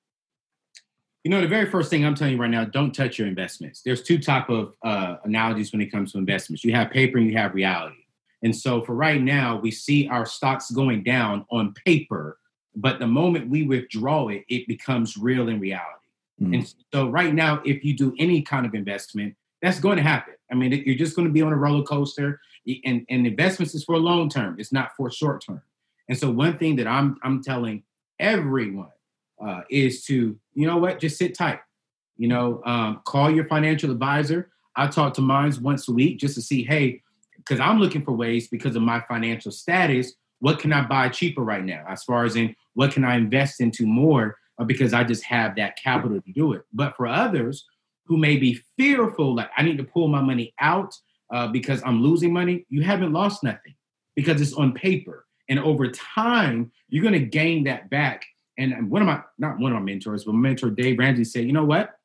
You 1.23 1.29
know, 1.29 1.41
the 1.41 1.47
very 1.47 1.69
first 1.69 1.89
thing 1.89 2.03
I'm 2.03 2.15
telling 2.15 2.33
you 2.33 2.39
right 2.39 2.49
now, 2.49 2.65
don't 2.65 2.93
touch 2.93 3.19
your 3.19 3.27
investments. 3.27 3.81
There's 3.83 4.01
two 4.01 4.17
type 4.17 4.49
of 4.49 4.73
uh, 4.83 5.17
analogies 5.23 5.71
when 5.71 5.81
it 5.81 5.91
comes 5.91 6.13
to 6.13 6.17
investments. 6.17 6.63
You 6.63 6.73
have 6.73 6.89
paper 6.89 7.19
and 7.19 7.27
you 7.29 7.37
have 7.37 7.53
reality. 7.53 7.97
And 8.43 8.55
so 8.55 8.81
for 8.81 8.95
right 8.95 9.21
now, 9.21 9.59
we 9.59 9.69
see 9.69 10.07
our 10.07 10.25
stocks 10.25 10.71
going 10.71 11.03
down 11.03 11.45
on 11.51 11.75
paper, 11.85 12.39
but 12.75 12.97
the 12.97 13.05
moment 13.05 13.49
we 13.49 13.63
withdraw 13.63 14.29
it, 14.29 14.43
it 14.49 14.67
becomes 14.67 15.15
real 15.15 15.47
in 15.47 15.59
reality. 15.59 16.07
Mm. 16.41 16.55
And 16.55 16.73
so 16.91 17.07
right 17.07 17.35
now, 17.35 17.61
if 17.65 17.83
you 17.83 17.95
do 17.95 18.15
any 18.17 18.41
kind 18.41 18.65
of 18.65 18.73
investment, 18.73 19.35
that's 19.61 19.79
going 19.79 19.97
to 19.97 20.03
happen. 20.03 20.33
I 20.51 20.55
mean, 20.55 20.71
you're 20.85 20.95
just 20.95 21.15
going 21.15 21.27
to 21.27 21.33
be 21.33 21.41
on 21.41 21.53
a 21.53 21.57
roller 21.57 21.83
coaster, 21.83 22.39
and, 22.85 23.05
and 23.09 23.25
investments 23.25 23.73
is 23.73 23.83
for 23.83 23.97
long 23.97 24.29
term. 24.29 24.57
It's 24.59 24.71
not 24.71 24.95
for 24.95 25.09
short 25.09 25.43
term. 25.45 25.61
And 26.09 26.17
so 26.17 26.29
one 26.29 26.57
thing 26.57 26.75
that 26.75 26.87
I'm 26.87 27.17
I'm 27.23 27.41
telling 27.41 27.83
everyone 28.19 28.91
uh, 29.43 29.61
is 29.69 30.03
to 30.05 30.37
you 30.53 30.67
know 30.67 30.77
what, 30.77 30.99
just 30.99 31.17
sit 31.17 31.35
tight. 31.35 31.59
You 32.17 32.27
know, 32.27 32.61
um, 32.65 33.01
call 33.05 33.31
your 33.31 33.45
financial 33.47 33.91
advisor. 33.91 34.51
I 34.75 34.87
talk 34.87 35.13
to 35.15 35.21
mines 35.21 35.59
once 35.59 35.87
a 35.87 35.91
week 35.91 36.19
just 36.19 36.35
to 36.35 36.41
see, 36.41 36.63
hey, 36.63 37.01
because 37.37 37.59
I'm 37.59 37.79
looking 37.79 38.03
for 38.03 38.11
ways 38.11 38.47
because 38.47 38.75
of 38.75 38.81
my 38.81 39.01
financial 39.07 39.51
status. 39.51 40.13
What 40.39 40.59
can 40.59 40.73
I 40.73 40.81
buy 40.81 41.09
cheaper 41.09 41.41
right 41.41 41.63
now? 41.63 41.83
As 41.87 42.03
far 42.03 42.25
as 42.25 42.35
in 42.35 42.55
what 42.73 42.91
can 42.91 43.03
I 43.03 43.15
invest 43.15 43.61
into 43.61 43.85
more 43.85 44.37
uh, 44.59 44.63
because 44.63 44.93
I 44.93 45.03
just 45.03 45.23
have 45.25 45.55
that 45.55 45.77
capital 45.77 46.21
to 46.21 46.31
do 46.31 46.53
it. 46.53 46.63
But 46.73 46.95
for 46.95 47.07
others 47.07 47.65
who 48.11 48.17
may 48.17 48.35
be 48.35 48.59
fearful, 48.77 49.35
like 49.35 49.49
I 49.55 49.63
need 49.63 49.77
to 49.77 49.85
pull 49.85 50.09
my 50.09 50.21
money 50.21 50.53
out 50.59 50.93
uh, 51.33 51.47
because 51.47 51.81
I'm 51.85 52.01
losing 52.03 52.33
money, 52.33 52.65
you 52.67 52.81
haven't 52.81 53.13
lost 53.13 53.41
nothing 53.41 53.75
because 54.15 54.41
it's 54.41 54.53
on 54.53 54.73
paper. 54.73 55.25
And 55.47 55.59
over 55.59 55.89
time, 55.89 56.71
you're 56.89 57.03
going 57.03 57.13
to 57.13 57.25
gain 57.25 57.63
that 57.63 57.89
back. 57.89 58.25
And 58.57 58.91
one 58.91 59.01
of 59.01 59.07
my, 59.07 59.21
not 59.37 59.59
one 59.59 59.71
of 59.71 59.79
my 59.79 59.85
mentors, 59.85 60.25
but 60.25 60.33
my 60.33 60.41
mentor 60.49 60.71
Dave 60.71 60.99
Ramsey 60.99 61.23
said, 61.23 61.45
you 61.45 61.53
know 61.53 61.63
what? 61.63 61.95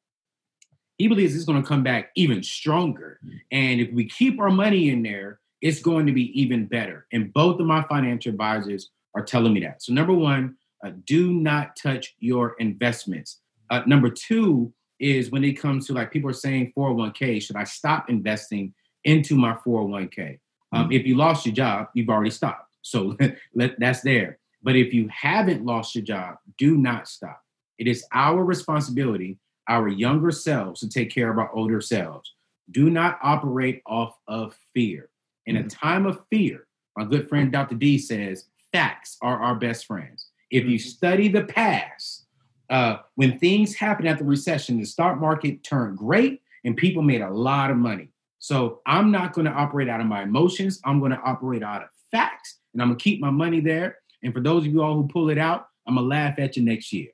he 0.99 1.09
believes 1.09 1.35
it's 1.35 1.45
going 1.45 1.61
to 1.61 1.69
come 1.69 1.83
back 1.83 2.11
even 2.17 2.43
stronger. 2.43 3.21
And 3.51 3.81
if 3.81 3.93
we 3.93 4.09
keep 4.09 4.41
our 4.41 4.51
money 4.51 4.89
in 4.89 5.03
there, 5.03 5.41
it's 5.61 5.81
going 5.81 6.07
to 6.07 6.13
be 6.13 6.39
even 6.41 6.67
better. 6.67 7.07
And 7.13 7.33
both 7.33 7.61
of 7.61 7.67
my 7.67 7.83
financial 7.83 8.31
advisors 8.31 8.91
are 9.15 9.25
telling 9.25 9.53
me 9.53 9.61
that. 9.61 9.83
So, 9.83 9.93
number 9.93 10.13
one, 10.13 10.57
uh, 10.85 10.93
do 11.05 11.33
not 11.33 11.77
touch 11.77 12.15
your 12.19 12.55
investments. 12.59 13.41
Uh, 13.71 13.83
number 13.87 14.11
two 14.11 14.73
is 14.99 15.31
when 15.31 15.45
it 15.45 15.55
comes 15.55 15.87
to 15.87 15.93
like 15.93 16.11
people 16.11 16.31
are 16.31 16.35
saying 16.35 16.73
401k, 16.77 17.43
should 17.43 17.57
I 17.57 17.65
stop 17.65 18.09
investing 18.09 18.75
into 19.05 19.37
my 19.37 19.55
401k? 19.67 20.39
Um, 20.73 20.85
mm-hmm. 20.85 20.93
If 20.93 21.07
you 21.07 21.17
lost 21.17 21.47
your 21.47 21.55
job, 21.55 21.89
you've 21.95 22.09
already 22.09 22.31
stopped. 22.31 22.75
So 22.83 23.17
let, 23.55 23.79
that's 23.79 24.01
there. 24.01 24.39
But 24.63 24.77
if 24.77 24.93
you 24.93 25.09
haven't 25.09 25.65
lost 25.65 25.95
your 25.95 26.05
job, 26.05 26.37
do 26.59 26.77
not 26.77 27.09
stop. 27.09 27.41
It 27.79 27.87
is 27.87 28.05
our 28.13 28.43
responsibility 28.43 29.39
our 29.69 29.89
younger 29.89 30.31
selves 30.31 30.81
to 30.81 30.89
take 30.89 31.11
care 31.11 31.31
of 31.31 31.39
our 31.39 31.53
older 31.53 31.81
selves. 31.81 32.35
Do 32.71 32.91
not 32.91 33.19
operate 33.23 33.83
off 33.87 34.17
of 34.27 34.57
fear. 34.75 35.09
In 35.47 35.57
a 35.57 35.61
mm-hmm. 35.61 35.69
time 35.69 36.07
of 36.07 36.21
fear, 36.31 36.67
my 36.97 37.05
good 37.05 37.29
friend 37.29 37.53
Dr. 37.53 37.75
D 37.75 37.99
says, 37.99 38.47
facts 38.73 39.17
are 39.23 39.41
our 39.41 39.55
best 39.55 39.87
friends. 39.87 40.29
If 40.51 40.65
you 40.65 40.79
mm-hmm. 40.79 40.89
study 40.89 41.29
the 41.29 41.45
past, 41.45 42.26
uh, 42.71 42.99
when 43.15 43.39
things 43.39 43.75
happened 43.75 44.09
at 44.09 44.19
the 44.19 44.25
recession, 44.25 44.79
the 44.79 44.87
stock 44.87 45.21
market 45.21 45.63
turned 45.63 45.99
great 45.99 46.41
and 46.65 46.77
people 46.77 47.03
made 47.03 47.21
a 47.21 47.31
lot 47.31 47.71
of 47.71 47.77
money. 47.77 48.11
So 48.39 48.81
I'm 48.87 49.11
not 49.11 49.33
going 49.33 49.47
to 49.47 49.53
operate 49.53 49.89
out 49.89 50.01
of 50.01 50.07
my 50.07 50.23
emotions. 50.23 50.81
I'm 50.85 51.01
going 51.01 51.13
to 51.13 51.21
operate 51.21 51.63
out 51.63 51.83
of 51.83 51.89
facts 52.11 52.59
and 52.73 52.83
I'm 52.83 52.89
going 52.89 52.99
to 52.99 53.03
keep 53.03 53.21
my 53.21 53.31
money 53.31 53.61
there. 53.61 53.99
And 54.23 54.35
for 54.35 54.41
those 54.41 54.67
of 54.67 54.73
you 54.73 54.83
all 54.83 54.95
who 54.95 55.09
pull 55.09 55.31
it 55.31 55.39
out, 55.39 55.67
I'm 55.87 55.95
going 55.95 56.05
to 56.05 56.09
laugh 56.09 56.39
at 56.39 56.57
you 56.57 56.63
next 56.63 56.93
year. 56.93 57.09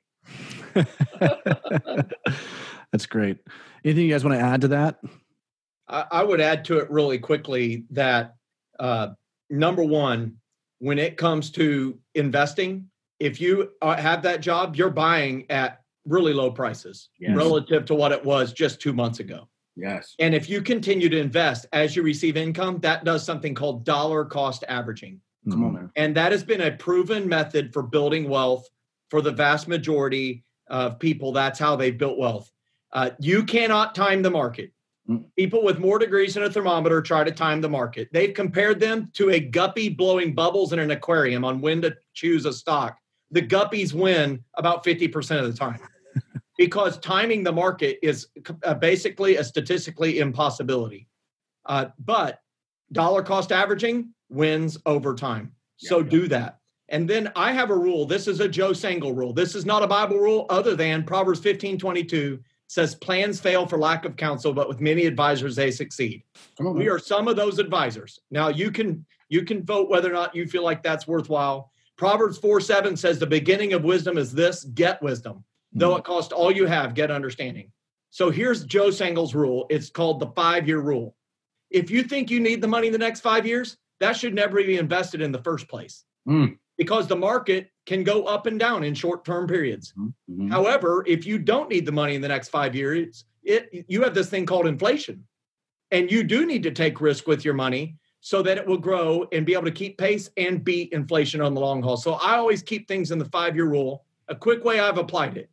That's 2.91 3.05
great. 3.07 3.37
Anything 3.85 4.05
you 4.05 4.11
guys 4.11 4.23
want 4.23 4.39
to 4.39 4.43
add 4.43 4.61
to 4.61 4.67
that? 4.69 4.99
I, 5.87 6.05
I 6.11 6.23
would 6.23 6.41
add 6.41 6.65
to 6.65 6.77
it 6.79 6.89
really 6.89 7.19
quickly 7.19 7.85
that 7.91 8.35
uh, 8.79 9.09
number 9.49 9.83
one, 9.83 10.37
when 10.79 10.99
it 10.99 11.17
comes 11.17 11.51
to 11.51 11.99
investing, 12.15 12.89
if 13.23 13.39
you 13.39 13.71
uh, 13.81 13.95
have 13.95 14.21
that 14.23 14.41
job, 14.41 14.75
you're 14.75 14.89
buying 14.89 15.45
at 15.49 15.81
really 16.05 16.33
low 16.33 16.51
prices 16.51 17.09
yes. 17.17 17.35
relative 17.35 17.85
to 17.85 17.95
what 17.95 18.11
it 18.11 18.23
was 18.23 18.51
just 18.51 18.81
two 18.81 18.91
months 18.91 19.19
ago. 19.19 19.47
Yes. 19.75 20.15
And 20.19 20.35
if 20.35 20.49
you 20.49 20.61
continue 20.61 21.09
to 21.09 21.17
invest 21.17 21.65
as 21.71 21.95
you 21.95 22.03
receive 22.03 22.37
income, 22.37 22.79
that 22.81 23.05
does 23.05 23.25
something 23.25 23.55
called 23.55 23.85
dollar 23.85 24.25
cost 24.25 24.63
averaging. 24.67 25.21
Come 25.49 25.63
on, 25.63 25.73
man. 25.73 25.91
And 25.95 26.15
that 26.15 26.31
has 26.31 26.43
been 26.43 26.61
a 26.61 26.71
proven 26.71 27.27
method 27.27 27.73
for 27.73 27.81
building 27.81 28.29
wealth 28.29 28.69
for 29.09 29.21
the 29.21 29.31
vast 29.31 29.67
majority 29.67 30.43
of 30.67 30.99
people, 30.99 31.31
that's 31.31 31.59
how 31.59 31.75
they 31.75 31.91
built 31.91 32.17
wealth. 32.17 32.51
Uh, 32.91 33.11
you 33.19 33.43
cannot 33.43 33.95
time 33.95 34.21
the 34.21 34.31
market. 34.31 34.71
Mm. 35.09 35.25
People 35.35 35.63
with 35.63 35.79
more 35.79 35.99
degrees 35.99 36.33
than 36.33 36.43
a 36.43 36.49
thermometer 36.49 37.01
try 37.01 37.23
to 37.23 37.31
time 37.31 37.61
the 37.61 37.69
market. 37.69 38.09
They've 38.11 38.33
compared 38.33 38.79
them 38.79 39.11
to 39.13 39.31
a 39.31 39.39
guppy 39.39 39.89
blowing 39.89 40.33
bubbles 40.33 40.73
in 40.73 40.79
an 40.79 40.91
aquarium 40.91 41.43
on 41.43 41.61
when 41.61 41.81
to 41.81 41.95
choose 42.13 42.45
a 42.45 42.53
stock. 42.53 42.97
The 43.33 43.41
guppies 43.41 43.93
win 43.93 44.43
about 44.53 44.85
50% 44.85 45.43
of 45.43 45.51
the 45.51 45.57
time 45.57 45.79
because 46.57 46.99
timing 46.99 47.43
the 47.43 47.51
market 47.51 47.97
is 48.01 48.27
uh, 48.63 48.75
basically 48.75 49.37
a 49.37 49.43
statistically 49.43 50.19
impossibility. 50.19 51.07
Uh, 51.65 51.87
but 51.99 52.39
dollar 52.91 53.23
cost 53.23 53.51
averaging 53.51 54.13
wins 54.29 54.77
over 54.85 55.15
time. 55.15 55.51
So 55.77 55.97
yeah, 55.97 56.03
yeah. 56.03 56.09
do 56.09 56.27
that. 56.29 56.59
And 56.89 57.09
then 57.09 57.31
I 57.35 57.51
have 57.51 57.71
a 57.71 57.75
rule. 57.77 58.05
This 58.05 58.27
is 58.27 58.39
a 58.39 58.47
Joe 58.47 58.69
Sangl 58.69 59.15
rule. 59.15 59.33
This 59.33 59.55
is 59.55 59.65
not 59.65 59.81
a 59.81 59.87
Bible 59.87 60.19
rule 60.19 60.45
other 60.49 60.75
than 60.75 61.03
Proverbs 61.03 61.39
15 61.39 61.79
22 61.79 62.39
says 62.67 62.95
plans 62.95 63.39
fail 63.39 63.65
for 63.67 63.77
lack 63.77 64.05
of 64.05 64.15
counsel, 64.15 64.53
but 64.53 64.67
with 64.67 64.79
many 64.79 65.05
advisors 65.05 65.55
they 65.55 65.69
succeed. 65.71 66.23
On, 66.59 66.75
we 66.75 66.89
are 66.89 66.99
some 66.99 67.27
of 67.27 67.35
those 67.35 67.59
advisors. 67.59 68.19
Now 68.31 68.49
you 68.49 68.71
can 68.71 69.05
you 69.29 69.43
can 69.43 69.63
vote 69.63 69.89
whether 69.89 70.09
or 70.09 70.13
not 70.13 70.35
you 70.35 70.47
feel 70.47 70.63
like 70.63 70.83
that's 70.83 71.07
worthwhile. 71.07 71.71
Proverbs 71.97 72.37
4 72.37 72.59
7 72.59 72.97
says 72.97 73.19
the 73.19 73.27
beginning 73.27 73.73
of 73.73 73.83
wisdom 73.83 74.17
is 74.17 74.33
this 74.33 74.63
get 74.63 75.01
wisdom. 75.01 75.43
Though 75.75 75.95
it 75.95 76.03
cost 76.03 76.33
all 76.33 76.51
you 76.51 76.67
have, 76.67 76.93
get 76.93 77.09
understanding. 77.09 77.71
So 78.11 78.29
here's 78.29 78.63
Joe 78.63 78.89
Sangl's 78.89 79.33
rule. 79.33 79.65
It's 79.71 79.89
called 79.89 80.19
the 80.19 80.27
five 80.27 80.67
year 80.67 80.79
rule. 80.79 81.15
If 81.71 81.89
you 81.89 82.03
think 82.03 82.29
you 82.29 82.39
need 82.39 82.61
the 82.61 82.67
money 82.67 82.87
in 82.87 82.93
the 82.93 82.99
next 82.99 83.21
five 83.21 83.47
years, 83.47 83.77
that 83.99 84.15
should 84.15 84.35
never 84.35 84.57
be 84.57 84.77
invested 84.77 85.19
in 85.21 85.31
the 85.31 85.41
first 85.41 85.67
place. 85.67 86.05
Mm 86.27 86.57
because 86.77 87.07
the 87.07 87.15
market 87.15 87.69
can 87.85 88.03
go 88.03 88.25
up 88.25 88.45
and 88.45 88.59
down 88.59 88.83
in 88.83 88.93
short 88.93 89.25
term 89.25 89.47
periods. 89.47 89.93
Mm-hmm. 89.97 90.07
mm-hmm. 90.33 90.51
However, 90.51 91.03
if 91.07 91.25
you 91.25 91.37
don't 91.37 91.69
need 91.69 91.85
the 91.85 91.91
money 91.91 92.15
in 92.15 92.21
the 92.21 92.27
next 92.27 92.49
five 92.49 92.75
years, 92.75 93.25
it 93.43 93.85
you 93.87 94.03
have 94.03 94.13
this 94.13 94.29
thing 94.29 94.45
called 94.45 94.67
inflation. 94.67 95.23
And 95.91 96.11
you 96.11 96.23
do 96.23 96.45
need 96.45 96.63
to 96.63 96.71
take 96.71 97.01
risk 97.01 97.27
with 97.27 97.45
your 97.45 97.53
money 97.53 97.97
so 98.25 98.41
that 98.41 98.57
it 98.57 98.65
will 98.65 98.77
grow 98.77 99.27
and 99.33 99.45
be 99.45 99.53
able 99.53 99.65
to 99.65 99.71
keep 99.71 99.97
pace 99.97 100.29
and 100.37 100.63
beat 100.63 100.93
inflation 100.93 101.41
on 101.41 101.53
the 101.53 101.59
long 101.59 101.83
haul. 101.83 101.97
So 101.97 102.13
I 102.13 102.37
always 102.37 102.63
keep 102.63 102.87
things 102.87 103.11
in 103.11 103.19
the 103.19 103.25
five 103.25 103.55
year 103.55 103.65
rule. 103.65 104.05
A 104.29 104.35
quick 104.35 104.63
way 104.63 104.79
I've 104.79 104.97
applied 104.97 105.35
it. 105.35 105.49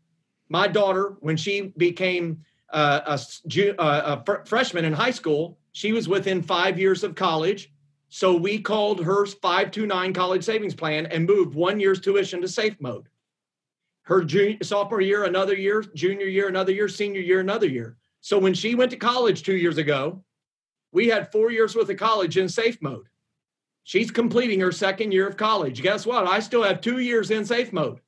My 0.48 0.68
daughter, 0.68 1.16
when 1.20 1.36
she 1.36 1.72
became 1.76 2.44
uh, 2.72 3.18
a, 3.18 3.80
uh, 3.80 4.22
a 4.26 4.46
freshman 4.46 4.84
in 4.84 4.92
high 4.92 5.10
school, 5.10 5.58
she 5.72 5.92
was 5.92 6.08
within 6.08 6.42
five 6.42 6.78
years 6.78 7.02
of 7.02 7.14
college 7.14 7.72
so 8.12 8.36
we 8.36 8.58
called 8.58 9.04
her 9.04 9.24
529 9.24 10.12
college 10.12 10.42
savings 10.42 10.74
plan 10.74 11.06
and 11.06 11.24
moved 11.24 11.54
one 11.54 11.78
year's 11.78 12.00
tuition 12.00 12.40
to 12.40 12.48
safe 12.48 12.74
mode. 12.80 13.08
Her 14.02 14.24
junior, 14.24 14.58
sophomore 14.62 15.00
year, 15.00 15.24
another 15.24 15.54
year, 15.54 15.82
junior 15.94 16.26
year, 16.26 16.48
another 16.48 16.72
year, 16.72 16.88
senior 16.88 17.20
year, 17.20 17.38
another 17.38 17.68
year. 17.68 17.96
So 18.20 18.36
when 18.36 18.52
she 18.52 18.74
went 18.74 18.90
to 18.90 18.96
college 18.96 19.44
two 19.44 19.56
years 19.56 19.78
ago, 19.78 20.24
we 20.92 21.08
had 21.08 21.30
four 21.30 21.50
years 21.50 21.74
worth 21.74 21.90
of 21.90 21.96
college 21.96 22.36
in 22.36 22.48
safe 22.48 22.80
mode. 22.80 23.06
She's 23.84 24.10
completing 24.10 24.60
her 24.60 24.72
second 24.72 25.12
year 25.12 25.26
of 25.26 25.36
college. 25.36 25.82
Guess 25.82 26.06
what? 26.06 26.26
I 26.26 26.40
still 26.40 26.62
have 26.62 26.80
two 26.80 26.98
years 26.98 27.30
in 27.30 27.44
safe 27.44 27.72
mode. 27.72 28.00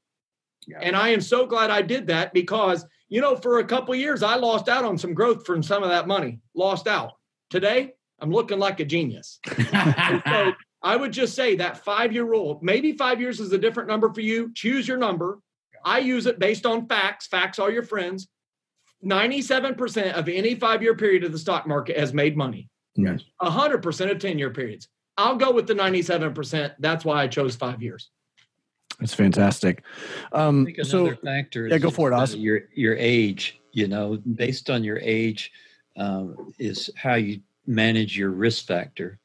Yeah. 0.67 0.79
And 0.81 0.95
I 0.95 1.09
am 1.09 1.21
so 1.21 1.47
glad 1.47 1.71
I 1.71 1.83
did 1.83 2.07
that 2.07 2.33
because, 2.33 2.87
you 3.09 3.21
know, 3.21 3.35
for 3.35 3.59
a 3.59 3.65
couple 3.65 3.95
years, 3.95 4.23
I 4.23 4.37
lost 4.37 4.69
out 4.69 4.85
on 4.85 4.97
some 4.97 5.15
growth 5.15 5.45
from 5.45 5.63
some 5.63 5.83
of 5.83 5.89
that 5.89 6.07
money. 6.07 6.39
Lost 6.55 6.87
out. 6.87 7.15
Today, 7.51 7.95
I'm 8.21 8.31
looking 8.31 8.59
like 8.59 8.79
a 8.81 8.85
genius. 8.85 9.41
so 9.71 10.53
I 10.83 10.97
would 10.97 11.13
just 11.13 11.35
say 11.35 11.57
that 11.57 11.85
five 11.85 12.13
year 12.13 12.25
rule, 12.25 12.61
maybe 12.63 12.93
five 12.93 13.21
years 13.21 13.41
is 13.41 13.53
a 13.53 13.59
different 13.59 13.89
number 13.89 14.13
for 14.13 14.21
you. 14.21 14.53
Choose 14.55 14.87
your 14.87 14.99
number. 14.99 15.41
I 15.85 15.99
use 15.99 16.27
it 16.27 16.39
based 16.39 16.65
on 16.65 16.87
facts. 16.87 17.27
Facts 17.27 17.59
are 17.59 17.71
your 17.71 17.83
friends. 17.83 18.29
97% 19.05 20.13
of 20.13 20.29
any 20.29 20.55
five 20.55 20.83
year 20.83 20.95
period 20.95 21.25
of 21.25 21.33
the 21.33 21.39
stock 21.39 21.67
market 21.67 21.97
has 21.99 22.13
made 22.13 22.37
money. 22.37 22.69
Yes. 22.95 23.23
100% 23.41 24.11
of 24.11 24.19
10 24.19 24.39
year 24.39 24.51
periods. 24.51 24.89
I'll 25.17 25.37
go 25.37 25.53
with 25.53 25.67
the 25.67 25.75
97%. 25.75 26.75
That's 26.79 27.05
why 27.05 27.23
I 27.23 27.29
chose 27.29 27.57
five 27.57 27.83
years. 27.83 28.11
That's 29.01 29.15
fantastic. 29.15 29.83
Um, 30.33 30.63
I 30.63 30.65
think 30.67 30.79
another 30.79 31.15
so, 31.17 31.17
factor 31.25 31.67
yeah, 31.67 31.79
go 31.79 31.91
for 31.91 32.13
it, 32.13 32.15
Os. 32.15 32.35
uh, 32.35 32.37
Your 32.39 32.61
your 32.75 32.95
age, 32.97 33.59
you 33.73 33.89
know, 33.89 34.19
based 34.37 34.71
on 34.71 34.85
your 34.85 34.99
age, 34.99 35.51
um, 35.97 36.53
is 36.59 36.89
how 36.95 37.15
you 37.15 37.41
manage 37.67 38.17
your 38.17 38.31
risk 38.31 38.67
factor, 38.67 39.19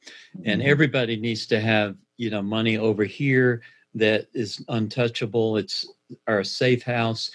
and 0.44 0.60
Mm-hmm. 0.60 0.70
everybody 0.70 1.16
needs 1.16 1.46
to 1.48 1.60
have 1.60 1.96
you 2.16 2.30
know 2.30 2.42
money 2.42 2.76
over 2.78 3.04
here 3.04 3.60
that 3.94 4.26
is 4.34 4.64
untouchable. 4.68 5.58
It's 5.58 5.86
our 6.26 6.42
safe 6.42 6.82
house 6.82 7.30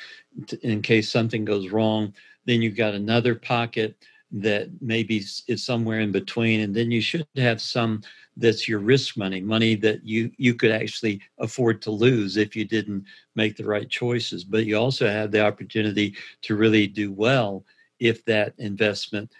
in 0.63 0.81
case 0.81 1.09
something 1.09 1.45
goes 1.45 1.69
wrong. 1.69 2.13
Then 2.45 2.61
you've 2.61 2.77
got 2.77 2.93
another 2.93 3.35
pocket 3.35 3.95
that 4.31 4.69
maybe 4.81 5.17
is 5.47 5.63
somewhere 5.63 5.99
in 5.99 6.11
between, 6.11 6.61
and 6.61 6.75
then 6.75 6.91
you 6.91 7.01
should 7.01 7.27
have 7.35 7.61
some 7.61 8.01
that's 8.35 8.67
your 8.67 8.79
risk 8.79 9.15
money, 9.15 9.41
money 9.41 9.75
that 9.75 10.03
you 10.03 10.31
you 10.37 10.55
could 10.55 10.71
actually 10.71 11.21
afford 11.37 11.81
to 11.83 11.91
lose 11.91 12.35
if 12.35 12.55
you 12.55 12.65
didn't 12.65 13.05
make 13.35 13.55
the 13.55 13.65
right 13.65 13.89
choices. 13.89 14.43
But 14.43 14.65
you 14.65 14.77
also 14.77 15.07
have 15.07 15.31
the 15.31 15.45
opportunity 15.45 16.15
to 16.41 16.55
really 16.55 16.87
do 16.87 17.11
well 17.11 17.63
if 17.99 18.25
that 18.25 18.53
investment, 18.57 19.31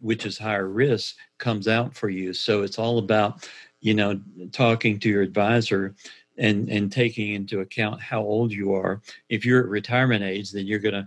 which 0.00 0.26
is 0.26 0.36
higher 0.36 0.68
risk, 0.68 1.16
comes 1.38 1.68
out 1.68 1.94
for 1.94 2.08
you. 2.08 2.34
So 2.34 2.62
it's 2.62 2.78
all 2.78 2.98
about, 2.98 3.48
you 3.80 3.94
know, 3.94 4.20
talking 4.52 4.98
to 4.98 5.08
your 5.08 5.22
advisor 5.22 5.94
and 6.40 6.68
and 6.68 6.90
taking 6.90 7.34
into 7.34 7.60
account 7.60 8.00
how 8.00 8.20
old 8.20 8.50
you 8.50 8.74
are. 8.74 9.00
If 9.28 9.44
you're 9.44 9.60
at 9.60 9.68
retirement 9.68 10.24
age, 10.24 10.50
then 10.50 10.66
you're 10.66 10.80
going 10.80 11.06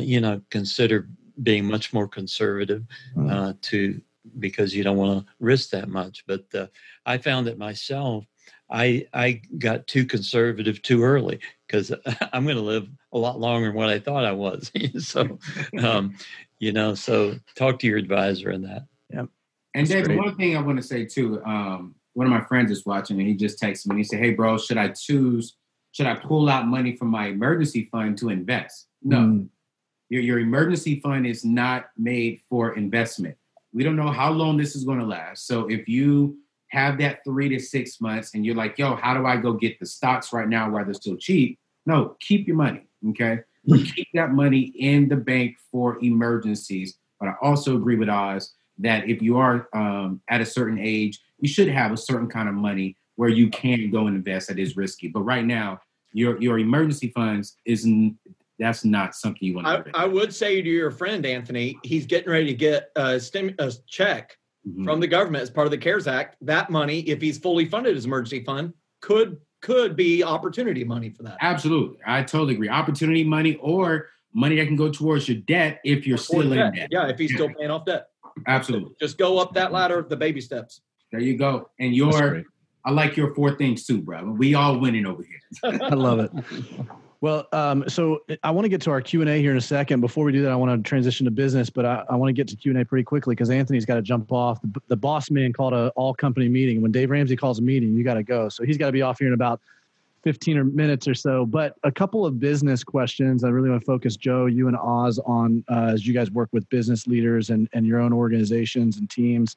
you 0.00 0.20
know, 0.20 0.40
consider 0.50 1.08
being 1.42 1.64
much 1.64 1.92
more 1.92 2.08
conservative 2.08 2.84
Mm. 3.16 3.30
uh, 3.30 3.52
to 3.62 4.00
because 4.38 4.74
you 4.74 4.82
don't 4.84 4.98
want 4.98 5.26
to 5.26 5.32
risk 5.38 5.70
that 5.70 5.88
much. 5.88 6.24
But 6.26 6.44
uh, 6.54 6.66
I 7.06 7.18
found 7.18 7.46
that 7.46 7.58
myself, 7.58 8.24
I 8.70 9.06
I 9.12 9.40
got 9.58 9.86
too 9.86 10.04
conservative 10.04 10.82
too 10.82 11.02
early 11.02 11.40
because 11.66 11.92
I'm 12.32 12.44
going 12.44 12.56
to 12.56 12.62
live 12.62 12.88
a 13.12 13.18
lot 13.18 13.38
longer 13.40 13.68
than 13.68 13.76
what 13.76 13.88
I 13.88 13.98
thought 13.98 14.24
I 14.24 14.32
was. 14.32 14.70
so, 14.98 15.38
um, 15.82 16.16
you 16.58 16.72
know, 16.72 16.94
so 16.94 17.36
talk 17.56 17.78
to 17.80 17.86
your 17.86 17.98
advisor 17.98 18.52
on 18.52 18.62
that. 18.62 18.86
Yeah. 19.10 19.26
And 19.74 19.86
That's 19.86 19.90
David, 19.90 20.06
great. 20.08 20.18
one 20.18 20.36
thing 20.36 20.56
I 20.56 20.60
want 20.62 20.78
to 20.78 20.82
say 20.82 21.04
too, 21.06 21.42
um, 21.44 21.94
one 22.14 22.26
of 22.26 22.32
my 22.32 22.42
friends 22.42 22.70
is 22.70 22.84
watching 22.84 23.18
and 23.18 23.28
he 23.28 23.34
just 23.34 23.60
texted 23.60 23.86
me 23.86 23.90
and 23.90 23.98
he 23.98 24.04
said, 24.04 24.20
Hey 24.20 24.32
bro, 24.32 24.58
should 24.58 24.78
I 24.78 24.88
choose, 24.88 25.56
should 25.92 26.06
I 26.06 26.16
pull 26.16 26.48
out 26.48 26.66
money 26.66 26.96
from 26.96 27.08
my 27.08 27.26
emergency 27.28 27.88
fund 27.90 28.18
to 28.18 28.28
invest? 28.28 28.88
No, 29.02 29.18
Mm, 29.18 29.48
your, 30.08 30.22
your 30.22 30.38
emergency 30.40 31.00
fund 31.00 31.26
is 31.26 31.44
not 31.44 31.86
made 31.96 32.40
for 32.48 32.76
investment. 32.76 33.36
We 33.72 33.84
don't 33.84 33.96
know 33.96 34.10
how 34.10 34.30
long 34.32 34.56
this 34.56 34.74
is 34.74 34.84
going 34.84 34.98
to 34.98 35.06
last. 35.06 35.46
So 35.46 35.68
if 35.68 35.88
you 35.88 36.36
have 36.68 36.98
that 36.98 37.22
three 37.24 37.48
to 37.48 37.58
six 37.58 38.00
months 38.00 38.34
and 38.34 38.44
you're 38.44 38.56
like, 38.56 38.78
yo, 38.78 38.96
how 38.96 39.14
do 39.14 39.26
I 39.26 39.36
go 39.36 39.52
get 39.52 39.78
the 39.78 39.86
stocks 39.86 40.32
right 40.32 40.48
now 40.48 40.70
while 40.70 40.84
they're 40.84 40.94
still 40.94 41.16
cheap? 41.16 41.58
No, 41.86 42.16
keep 42.20 42.46
your 42.46 42.56
money. 42.56 42.86
Okay. 43.10 43.40
keep 43.68 44.08
that 44.14 44.32
money 44.32 44.72
in 44.76 45.08
the 45.08 45.16
bank 45.16 45.56
for 45.70 46.02
emergencies. 46.02 46.98
But 47.18 47.28
I 47.28 47.34
also 47.42 47.76
agree 47.76 47.96
with 47.96 48.08
Os 48.08 48.54
that 48.78 49.08
if 49.08 49.20
you 49.20 49.36
are 49.38 49.68
um, 49.74 50.20
at 50.28 50.40
a 50.40 50.46
certain 50.46 50.78
age, 50.78 51.20
you 51.40 51.48
should 51.48 51.68
have 51.68 51.92
a 51.92 51.96
certain 51.96 52.28
kind 52.28 52.48
of 52.48 52.54
money 52.54 52.96
where 53.16 53.28
you 53.28 53.50
can 53.50 53.90
go 53.90 54.06
and 54.06 54.16
invest 54.16 54.48
that 54.48 54.58
is 54.58 54.76
risky. 54.76 55.08
But 55.08 55.22
right 55.22 55.44
now, 55.44 55.80
your 56.12 56.40
your 56.40 56.58
emergency 56.58 57.08
funds 57.14 57.56
isn't 57.64 58.16
that's 58.58 58.84
not 58.84 59.14
something 59.14 59.38
you 59.42 59.54
want 59.54 59.66
I, 59.66 59.80
to 59.80 59.90
I 59.94 60.04
would 60.04 60.34
say 60.34 60.60
to 60.60 60.68
your 60.68 60.90
friend 60.90 61.24
Anthony, 61.24 61.78
he's 61.82 62.04
getting 62.04 62.30
ready 62.30 62.44
to 62.46 62.54
get 62.54 62.90
a, 62.94 63.18
stim, 63.18 63.54
a 63.58 63.72
check 63.88 64.36
Mhm. 64.68 64.84
from 64.84 65.00
the 65.00 65.06
government 65.06 65.40
as 65.40 65.48
part 65.48 65.66
of 65.66 65.70
the 65.70 65.78
CARES 65.78 66.06
Act. 66.06 66.36
That 66.42 66.68
money, 66.68 67.00
if 67.08 67.22
he's 67.22 67.38
fully 67.38 67.64
funded 67.64 67.94
his 67.94 68.04
emergency 68.04 68.44
fund, 68.44 68.74
could 69.00 69.38
could 69.62 69.94
be 69.96 70.22
opportunity 70.22 70.84
money 70.84 71.08
for 71.10 71.22
that. 71.22 71.36
Absolutely. 71.40 71.98
I 72.06 72.22
totally 72.22 72.54
agree. 72.54 72.68
Opportunity 72.68 73.24
money 73.24 73.56
or 73.56 74.08
money 74.34 74.56
that 74.56 74.66
can 74.66 74.76
go 74.76 74.90
towards 74.90 75.28
your 75.28 75.38
debt 75.46 75.80
if 75.84 76.06
you're 76.06 76.14
Or 76.16 76.18
still 76.18 76.52
in 76.52 76.58
debt. 76.58 76.74
debt. 76.74 76.88
Yeah, 76.90 77.08
if 77.08 77.18
he's 77.18 77.32
still 77.34 77.48
paying 77.58 77.70
off 77.70 77.84
debt. 77.86 78.06
Absolutely. 78.46 78.94
Just 79.00 79.16
go 79.18 79.38
up 79.38 79.52
that 79.54 79.70
ladder, 79.72 80.04
the 80.08 80.16
baby 80.16 80.40
steps. 80.40 80.80
There 81.12 81.20
you 81.20 81.36
go. 81.36 81.70
And 81.78 81.94
your. 81.94 82.44
I 82.82 82.92
like 82.92 83.14
your 83.14 83.34
four 83.34 83.56
things 83.56 83.84
too, 83.84 84.00
bro. 84.00 84.24
We 84.24 84.54
all 84.54 84.78
winning 84.78 85.04
over 85.04 85.22
here. 85.22 85.78
I 85.82 85.94
love 85.94 86.18
it. 86.18 86.30
Well, 87.20 87.46
um, 87.52 87.86
so 87.86 88.20
I 88.42 88.50
want 88.50 88.64
to 88.64 88.70
get 88.70 88.80
to 88.82 88.90
our 88.90 89.02
Q 89.02 89.20
and 89.20 89.28
A 89.28 89.38
here 89.38 89.50
in 89.50 89.58
a 89.58 89.60
second. 89.60 90.00
Before 90.00 90.24
we 90.24 90.32
do 90.32 90.42
that, 90.42 90.50
I 90.50 90.56
want 90.56 90.82
to 90.82 90.88
transition 90.88 91.26
to 91.26 91.30
business, 91.30 91.68
but 91.68 91.84
I, 91.84 92.02
I 92.08 92.16
want 92.16 92.30
to 92.30 92.32
get 92.32 92.48
to 92.48 92.56
Q 92.56 92.72
and 92.72 92.80
A 92.80 92.84
pretty 92.84 93.04
quickly 93.04 93.34
because 93.34 93.50
Anthony's 93.50 93.84
got 93.84 93.96
to 93.96 94.02
jump 94.02 94.32
off. 94.32 94.62
The, 94.62 94.80
the 94.88 94.96
boss 94.96 95.30
man 95.30 95.52
called 95.52 95.74
a 95.74 95.92
all 95.96 96.14
company 96.14 96.48
meeting. 96.48 96.80
When 96.80 96.92
Dave 96.92 97.10
Ramsey 97.10 97.36
calls 97.36 97.58
a 97.58 97.62
meeting, 97.62 97.94
you 97.94 98.04
got 98.04 98.14
to 98.14 98.22
go. 98.22 98.48
So 98.48 98.64
he's 98.64 98.78
got 98.78 98.86
to 98.86 98.92
be 98.92 99.02
off 99.02 99.18
here 99.18 99.28
in 99.28 99.34
about 99.34 99.60
15 100.22 100.56
or 100.56 100.64
minutes 100.64 101.06
or 101.06 101.14
so. 101.14 101.44
But 101.44 101.76
a 101.84 101.92
couple 101.92 102.24
of 102.24 102.40
business 102.40 102.82
questions. 102.82 103.44
I 103.44 103.48
really 103.48 103.68
want 103.68 103.82
to 103.82 103.86
focus, 103.86 104.16
Joe, 104.16 104.46
you 104.46 104.68
and 104.68 104.76
Os, 104.76 105.18
on 105.18 105.62
uh, 105.68 105.90
as 105.92 106.06
you 106.06 106.14
guys 106.14 106.30
work 106.30 106.48
with 106.52 106.66
business 106.70 107.06
leaders 107.06 107.50
and, 107.50 107.68
and 107.74 107.86
your 107.86 108.00
own 108.00 108.14
organizations 108.14 108.96
and 108.96 109.10
teams. 109.10 109.56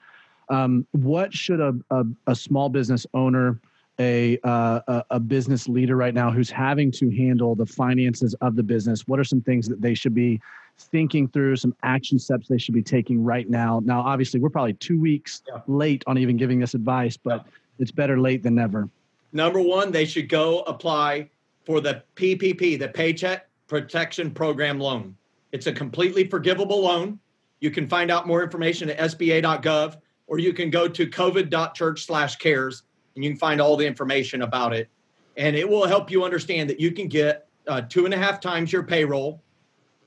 Um, 0.50 0.86
what 0.92 1.34
should 1.34 1.60
a, 1.60 1.74
a, 1.92 2.04
a 2.28 2.36
small 2.36 2.70
business 2.70 3.06
owner 3.14 3.60
a, 4.00 4.40
uh, 4.44 5.04
a 5.12 5.20
business 5.20 5.68
leader 5.70 5.96
right 5.96 6.16
now 6.16 6.32
who's 6.32 6.50
having 6.50 6.92
to 6.94 7.12
handle 7.12 7.54
the 7.54 7.66
finances 7.66 8.34
of 8.42 8.56
the 8.56 8.64
business 8.64 9.08
what 9.08 9.20
are 9.20 9.24
some 9.24 9.40
things 9.42 9.68
that 9.68 9.82
they 9.82 9.94
should 9.94 10.16
be 10.16 10.42
thinking 10.80 11.28
through 11.28 11.56
some 11.56 11.76
action 11.84 12.18
steps 12.18 12.48
they 12.48 12.58
should 12.58 12.74
be 12.74 12.82
taking 12.82 13.24
right 13.24 13.52
now 13.52 13.80
now 13.86 14.02
obviously 14.02 14.40
we're 14.40 14.50
probably 14.50 14.74
two 14.74 15.00
weeks 15.00 15.44
Yeah. 15.48 15.60
late 15.68 16.04
on 16.08 16.18
even 16.18 16.38
giving 16.38 16.60
this 16.60 16.74
advice 16.74 17.18
but 17.18 17.46
it's 17.78 17.92
better 17.92 18.20
late 18.20 18.42
than 18.42 18.56
never 18.56 18.90
Number 19.34 19.60
one, 19.60 19.92
they 19.92 20.06
should 20.06 20.30
go 20.30 20.60
apply 20.62 21.28
for 21.66 21.82
the 21.82 22.04
PPP, 22.16 22.78
the 22.78 22.88
Paycheck 22.88 23.48
Protection 23.68 24.30
Program 24.30 24.80
loan. 24.80 25.16
It's 25.52 25.66
a 25.66 25.72
completely 25.72 26.28
forgivable 26.28 26.82
loan. 26.82 27.20
You 27.60 27.72
can 27.72 27.88
find 27.88 28.12
out 28.12 28.28
more 28.28 28.44
information 28.44 28.92
at 28.92 29.00
sba.gov 29.12 29.98
or 30.34 30.40
you 30.40 30.52
can 30.52 30.72
go 30.72 30.88
to 30.88 31.06
covid.church 31.06 32.08
slash 32.08 32.38
cares 32.38 32.82
and 33.14 33.24
you 33.24 33.30
can 33.30 33.38
find 33.38 33.62
all 33.62 33.78
the 33.78 33.86
information 33.86 34.42
about 34.42 34.74
it. 34.74 34.90
And 35.38 35.56
it 35.56 35.70
will 35.70 35.86
help 35.86 36.10
you 36.10 36.24
understand 36.24 36.72
that 36.72 36.80
you 36.80 36.92
can 36.92 37.08
get 37.08 37.48
uh, 37.68 37.82
two 37.82 38.06
and 38.06 38.16
a 38.16 38.18
half 38.18 38.40
times 38.40 38.74
your 38.74 38.82
payroll 38.82 39.44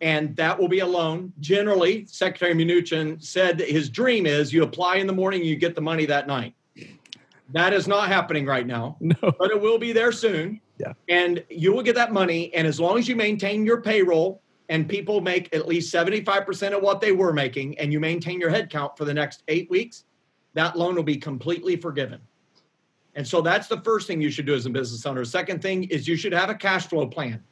and 0.00 0.34
that 0.34 0.58
will 0.58 0.66
be 0.66 0.80
a 0.80 0.86
loan. 0.86 1.32
Generally, 1.38 2.06
Secretary 2.06 2.54
Mnuchin 2.54 3.22
said 3.22 3.56
that 3.58 3.68
his 3.68 3.88
dream 3.88 4.26
is 4.26 4.52
you 4.52 4.64
apply 4.64 4.96
in 4.96 5.06
the 5.06 5.12
morning, 5.12 5.44
you 5.44 5.54
get 5.54 5.76
the 5.76 5.80
money 5.80 6.06
that 6.06 6.26
night. 6.26 6.56
That 7.52 7.72
is 7.72 7.86
not 7.86 8.08
happening 8.08 8.46
right 8.46 8.66
now 8.66 8.96
no 9.00 9.14
but 9.38 9.52
it 9.52 9.60
will 9.60 9.78
be 9.78 9.92
there 9.92 10.10
soon. 10.10 10.60
Yeah. 10.78 10.94
And 11.08 11.44
you 11.50 11.72
will 11.72 11.84
get 11.84 11.94
that 11.94 12.12
money. 12.12 12.52
And 12.52 12.66
as 12.66 12.80
long 12.80 12.98
as 12.98 13.06
you 13.06 13.14
maintain 13.14 13.64
your 13.64 13.80
payroll 13.80 14.42
and 14.68 14.88
people 14.88 15.20
make 15.20 15.54
at 15.54 15.68
least 15.68 15.94
75% 15.94 16.76
of 16.76 16.82
what 16.82 17.00
they 17.00 17.12
were 17.12 17.32
making 17.32 17.78
and 17.78 17.92
you 17.92 18.00
maintain 18.00 18.40
your 18.40 18.50
headcount 18.50 18.96
for 18.96 19.04
the 19.04 19.14
next 19.14 19.44
eight 19.46 19.70
weeks, 19.70 20.02
that 20.56 20.74
loan 20.74 20.94
will 20.94 21.02
be 21.02 21.18
completely 21.18 21.76
forgiven. 21.76 22.18
And 23.14 23.28
so 23.28 23.42
that's 23.42 23.68
the 23.68 23.80
first 23.82 24.06
thing 24.06 24.22
you 24.22 24.30
should 24.30 24.46
do 24.46 24.54
as 24.54 24.64
a 24.64 24.70
business 24.70 25.04
owner. 25.04 25.24
Second 25.24 25.60
thing 25.60 25.84
is 25.84 26.08
you 26.08 26.16
should 26.16 26.32
have 26.32 26.48
a 26.48 26.54
cash 26.54 26.86
flow 26.86 27.06
plan. 27.06 27.42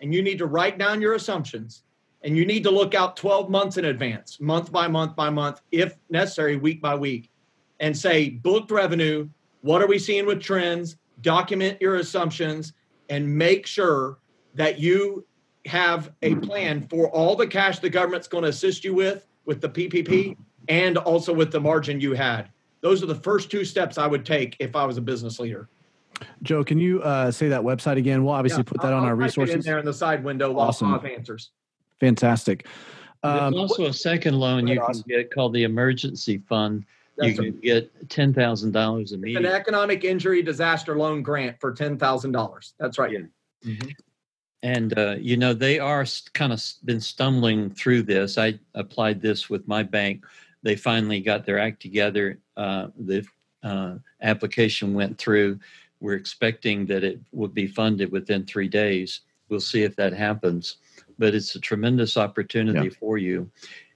And 0.00 0.12
you 0.12 0.20
need 0.20 0.38
to 0.38 0.46
write 0.46 0.76
down 0.76 1.00
your 1.00 1.14
assumptions. 1.14 1.84
And 2.22 2.36
you 2.36 2.44
need 2.44 2.64
to 2.64 2.70
look 2.70 2.94
out 2.94 3.16
12 3.16 3.50
months 3.50 3.76
in 3.76 3.84
advance, 3.84 4.40
month 4.40 4.72
by 4.72 4.88
month 4.88 5.14
by 5.14 5.30
month, 5.30 5.62
if 5.70 5.96
necessary, 6.10 6.56
week 6.56 6.82
by 6.82 6.94
week, 6.94 7.30
and 7.78 7.96
say, 7.96 8.30
booked 8.30 8.70
revenue, 8.72 9.28
what 9.62 9.80
are 9.80 9.86
we 9.86 9.98
seeing 9.98 10.26
with 10.26 10.42
trends? 10.42 10.96
Document 11.22 11.80
your 11.80 11.96
assumptions 11.96 12.72
and 13.10 13.26
make 13.26 13.64
sure 13.64 14.18
that 14.54 14.80
you 14.80 15.24
have 15.66 16.12
a 16.22 16.34
plan 16.36 16.86
for 16.88 17.10
all 17.10 17.36
the 17.36 17.46
cash 17.46 17.78
the 17.78 17.90
government's 17.90 18.26
going 18.26 18.42
to 18.42 18.50
assist 18.50 18.84
you 18.84 18.92
with, 18.92 19.26
with 19.44 19.60
the 19.60 19.68
PPP, 19.68 20.36
and 20.70 20.96
also 20.96 21.34
with 21.34 21.50
the 21.52 21.60
margin 21.60 22.00
you 22.00 22.14
had. 22.14 22.48
Those 22.80 23.02
are 23.02 23.06
the 23.06 23.14
first 23.14 23.50
two 23.50 23.64
steps 23.66 23.98
I 23.98 24.06
would 24.06 24.24
take 24.24 24.56
if 24.58 24.74
I 24.74 24.84
was 24.86 24.96
a 24.96 25.02
business 25.02 25.38
leader. 25.38 25.68
joe 26.42 26.62
can 26.64 26.78
you 26.78 27.02
uh, 27.02 27.30
say 27.30 27.48
that 27.48 27.60
website 27.62 27.96
again 27.96 28.22
we'll 28.24 28.34
obviously 28.34 28.58
Yeah, 28.60 28.64
put 28.72 28.80
that 28.82 28.92
I'll- 28.92 29.00
on 29.00 29.04
our 29.04 29.10
I'll 29.10 29.16
type 29.16 29.38
it 29.38 29.38
in 29.38 29.42
resources 29.46 29.64
there 29.64 29.78
in 29.78 29.84
the 29.86 29.92
side 29.92 30.22
window 30.24 30.52
while 30.52 30.68
Awesome. 30.68 30.92
Bob 30.92 31.04
answers. 31.06 31.50
fantastic 31.98 32.66
um, 33.22 33.52
There's 33.52 33.60
also 33.70 33.84
a 33.86 33.92
second 33.92 34.38
loan 34.38 34.66
you 34.66 34.80
ahead, 34.80 34.94
can 34.94 35.02
get 35.08 35.34
called 35.34 35.52
the 35.52 35.64
emergency 35.64 36.38
fund. 36.48 36.84
That's 37.18 37.36
you 37.36 37.42
a- 37.42 37.50
can 37.52 37.60
get 37.60 38.08
ten 38.08 38.32
thousand 38.32 38.72
dollars 38.72 39.12
immediately. 39.12 39.46
an 39.48 39.54
economic 39.54 40.04
injury 40.04 40.40
disaster 40.42 40.96
loan 40.96 41.22
grant 41.22 41.60
for 41.60 41.70
ten 41.72 41.98
thousand 41.98 42.32
dollars. 42.32 42.72
That's 42.78 42.98
right. 42.98 43.12
Yeah. 43.64 43.74
And 44.62 44.98
uh, 44.98 45.16
you 45.18 45.36
know 45.36 45.52
they 45.52 45.78
are 45.78 46.04
kind 46.32 46.52
of 46.52 46.62
been 46.84 47.00
stumbling 47.00 47.70
through 47.70 48.02
this. 48.04 48.38
I 48.38 48.58
applied 48.74 49.20
this 49.20 49.50
with 49.50 49.66
my 49.68 49.82
bank. 49.82 50.24
They 50.62 50.76
finally 50.76 51.20
got 51.20 51.46
their 51.46 51.58
act 51.58 51.80
together. 51.80 52.38
Uh, 52.56 52.88
the 52.98 53.24
uh, 53.62 53.94
application 54.22 54.94
went 54.94 55.18
through. 55.18 55.58
We're 56.00 56.14
expecting 56.14 56.86
that 56.86 57.04
it 57.04 57.20
would 57.32 57.54
be 57.54 57.66
funded 57.66 58.10
within 58.10 58.44
three 58.44 58.68
days. 58.68 59.20
We'll 59.48 59.60
see 59.60 59.82
if 59.82 59.96
that 59.96 60.12
happens. 60.12 60.76
But 61.18 61.34
it's 61.34 61.54
a 61.54 61.60
tremendous 61.60 62.16
opportunity 62.16 62.88
for 62.88 63.18
you, 63.18 63.50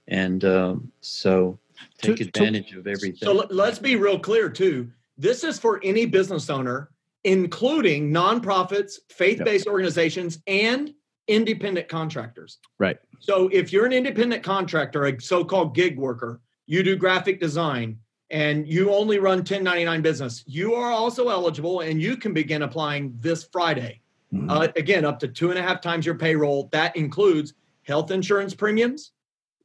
and 0.07 0.45
um, 0.45 0.91
so 1.01 1.57
take 1.97 2.17
To- 2.17 2.23
to- 2.23 2.29
advantage 2.29 2.73
of 2.73 2.85
everything. 2.87 3.17
So 3.23 3.33
let- 3.33 3.51
let's 3.51 3.79
be 3.79 3.95
real 3.95 4.19
clear 4.19 4.49
too. 4.49 4.91
This 5.17 5.43
is 5.43 5.57
for 5.57 5.79
any 5.83 6.05
business 6.05 6.49
owner, 6.49 6.91
including 7.23 8.11
nonprofits, 8.11 8.99
faith 9.09 9.43
based 9.43 9.65
yep. 9.65 9.71
organizations, 9.71 10.39
and 10.45 10.93
independent 11.27 11.87
contractors. 11.87 12.59
Right. 12.77 12.99
So 13.19 13.49
if 13.51 13.73
you're 13.73 13.85
an 13.85 13.93
independent 13.93 14.43
contractor, 14.43 15.05
a 15.05 15.19
so 15.19 15.43
called 15.43 15.73
gig 15.73 15.97
worker, 15.97 16.41
you 16.65 16.83
do 16.83 16.95
graphic 16.95 17.39
design 17.39 17.97
and 18.29 18.67
you 18.67 18.91
only 18.91 19.19
run 19.19 19.39
1099 19.39 20.01
business, 20.01 20.43
you 20.47 20.73
are 20.73 20.91
also 20.91 21.29
eligible 21.29 21.81
and 21.81 22.01
you 22.01 22.17
can 22.17 22.33
begin 22.33 22.63
applying 22.63 23.15
this 23.19 23.47
Friday. 23.51 24.01
Mm-hmm. 24.33 24.49
Uh, 24.49 24.67
again, 24.75 25.05
up 25.05 25.19
to 25.19 25.27
two 25.27 25.51
and 25.51 25.59
a 25.59 25.61
half 25.61 25.81
times 25.81 26.05
your 26.05 26.15
payroll. 26.15 26.69
That 26.71 26.95
includes 26.95 27.53
health 27.83 28.11
insurance 28.11 28.53
premiums, 28.53 29.11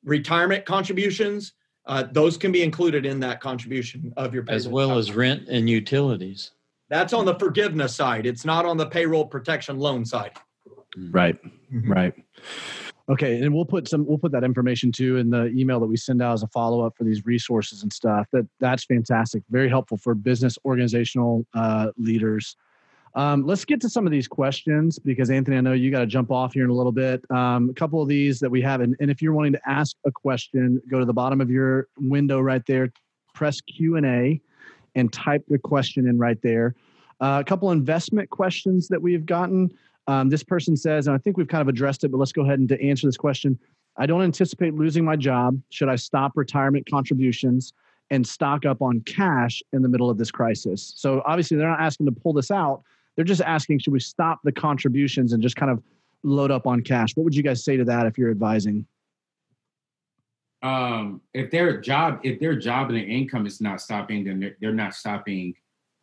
retirement 0.04 0.64
contributions. 0.66 1.54
Uh, 1.86 2.04
those 2.12 2.36
can 2.36 2.52
be 2.52 2.62
included 2.62 3.06
in 3.06 3.18
that 3.20 3.40
contribution 3.40 4.12
of 4.16 4.34
your 4.34 4.44
payroll. 4.44 4.56
As 4.56 4.68
well 4.68 4.98
as 4.98 5.12
rent 5.12 5.48
and 5.48 5.68
utilities. 5.68 6.52
That's 6.90 7.12
on 7.12 7.24
the 7.24 7.36
forgiveness 7.36 7.94
side. 7.94 8.26
It's 8.26 8.44
not 8.44 8.66
on 8.66 8.76
the 8.76 8.86
payroll 8.86 9.24
protection 9.24 9.78
loan 9.78 10.04
side. 10.04 10.32
Right. 11.10 11.40
Mm-hmm. 11.72 11.92
Right. 11.92 12.14
Okay, 13.10 13.42
and 13.42 13.52
we'll 13.52 13.64
put 13.64 13.88
some 13.88 14.06
we'll 14.06 14.18
put 14.18 14.30
that 14.30 14.44
information 14.44 14.92
too 14.92 15.16
in 15.16 15.30
the 15.30 15.46
email 15.48 15.80
that 15.80 15.86
we 15.86 15.96
send 15.96 16.22
out 16.22 16.34
as 16.34 16.44
a 16.44 16.46
follow 16.46 16.86
up 16.86 16.96
for 16.96 17.02
these 17.02 17.26
resources 17.26 17.82
and 17.82 17.92
stuff. 17.92 18.28
That 18.32 18.46
that's 18.60 18.84
fantastic, 18.84 19.42
very 19.50 19.68
helpful 19.68 19.96
for 19.96 20.14
business 20.14 20.56
organizational 20.64 21.44
uh, 21.52 21.88
leaders. 21.98 22.56
Um, 23.16 23.44
let's 23.44 23.64
get 23.64 23.80
to 23.80 23.88
some 23.88 24.06
of 24.06 24.12
these 24.12 24.28
questions 24.28 25.00
because 25.00 25.30
Anthony, 25.30 25.56
I 25.56 25.60
know 25.60 25.72
you 25.72 25.90
got 25.90 26.00
to 26.00 26.06
jump 26.06 26.30
off 26.30 26.54
here 26.54 26.62
in 26.62 26.70
a 26.70 26.74
little 26.74 26.92
bit. 26.92 27.28
Um, 27.32 27.68
a 27.68 27.74
couple 27.74 28.00
of 28.00 28.06
these 28.06 28.38
that 28.38 28.48
we 28.48 28.62
have, 28.62 28.80
and, 28.80 28.94
and 29.00 29.10
if 29.10 29.20
you're 29.20 29.32
wanting 29.32 29.54
to 29.54 29.60
ask 29.68 29.96
a 30.06 30.12
question, 30.12 30.80
go 30.88 31.00
to 31.00 31.04
the 31.04 31.12
bottom 31.12 31.40
of 31.40 31.50
your 31.50 31.88
window 31.98 32.38
right 32.38 32.64
there, 32.66 32.92
press 33.34 33.60
Q 33.60 33.96
and 33.96 34.06
A, 34.06 34.40
and 34.94 35.12
type 35.12 35.42
the 35.48 35.58
question 35.58 36.06
in 36.06 36.16
right 36.16 36.40
there. 36.42 36.76
Uh, 37.20 37.38
a 37.40 37.44
couple 37.44 37.72
investment 37.72 38.30
questions 38.30 38.86
that 38.86 39.02
we've 39.02 39.26
gotten. 39.26 39.70
Um, 40.06 40.28
this 40.28 40.42
person 40.42 40.76
says, 40.76 41.06
and 41.06 41.14
I 41.14 41.18
think 41.18 41.36
we've 41.36 41.48
kind 41.48 41.62
of 41.62 41.68
addressed 41.68 42.04
it, 42.04 42.08
but 42.08 42.18
let's 42.18 42.32
go 42.32 42.42
ahead 42.42 42.58
and 42.58 42.68
to 42.68 42.82
answer 42.82 43.06
this 43.06 43.16
question. 43.16 43.58
I 43.96 44.06
don't 44.06 44.22
anticipate 44.22 44.74
losing 44.74 45.04
my 45.04 45.16
job. 45.16 45.60
Should 45.70 45.88
I 45.88 45.96
stop 45.96 46.32
retirement 46.34 46.88
contributions 46.90 47.72
and 48.10 48.26
stock 48.26 48.64
up 48.64 48.82
on 48.82 49.00
cash 49.02 49.62
in 49.72 49.82
the 49.82 49.88
middle 49.88 50.10
of 50.10 50.18
this 50.18 50.30
crisis? 50.30 50.92
So 50.96 51.22
obviously, 51.26 51.56
they're 51.56 51.68
not 51.68 51.80
asking 51.80 52.06
to 52.06 52.12
pull 52.12 52.32
this 52.32 52.50
out. 52.50 52.82
They're 53.16 53.24
just 53.24 53.42
asking, 53.42 53.80
should 53.80 53.92
we 53.92 54.00
stop 54.00 54.40
the 54.42 54.52
contributions 54.52 55.32
and 55.32 55.42
just 55.42 55.56
kind 55.56 55.70
of 55.70 55.82
load 56.22 56.50
up 56.50 56.66
on 56.66 56.82
cash? 56.82 57.16
What 57.16 57.24
would 57.24 57.34
you 57.34 57.42
guys 57.42 57.62
say 57.64 57.76
to 57.76 57.84
that 57.84 58.06
if 58.06 58.16
you're 58.16 58.30
advising? 58.30 58.86
Um, 60.62 61.20
if 61.32 61.50
their 61.50 61.80
job, 61.80 62.20
if 62.22 62.38
their 62.38 62.54
job 62.54 62.88
and 62.88 62.96
their 62.96 63.06
income 63.06 63.46
is 63.46 63.60
not 63.60 63.80
stopping, 63.80 64.24
then 64.24 64.40
they're, 64.40 64.56
they're 64.60 64.72
not 64.72 64.94
stopping 64.94 65.54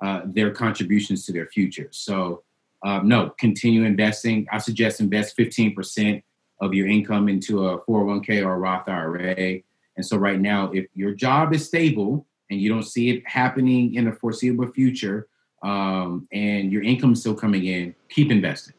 uh, 0.03 0.21
their 0.25 0.51
contributions 0.51 1.25
to 1.25 1.31
their 1.31 1.47
future. 1.47 1.89
So 1.91 2.43
um, 2.85 3.07
no, 3.07 3.31
continue 3.39 3.83
investing. 3.83 4.47
I 4.51 4.59
suggest 4.59 4.99
invest 4.99 5.37
15% 5.37 6.21
of 6.61 6.73
your 6.73 6.87
income 6.87 7.29
into 7.29 7.67
a 7.67 7.81
401k 7.81 8.45
or 8.45 8.53
a 8.53 8.57
Roth 8.57 8.87
IRA. 8.87 9.59
And 9.95 10.05
so, 10.05 10.17
right 10.17 10.39
now, 10.39 10.71
if 10.71 10.85
your 10.93 11.13
job 11.13 11.53
is 11.53 11.65
stable 11.65 12.27
and 12.49 12.61
you 12.61 12.69
don't 12.69 12.83
see 12.83 13.09
it 13.09 13.23
happening 13.27 13.95
in 13.95 14.05
the 14.05 14.11
foreseeable 14.11 14.67
future, 14.71 15.27
um, 15.63 16.27
and 16.31 16.71
your 16.71 16.83
income 16.83 17.13
is 17.13 17.21
still 17.21 17.35
coming 17.35 17.65
in, 17.65 17.95
keep 18.09 18.31
investing. 18.31 18.75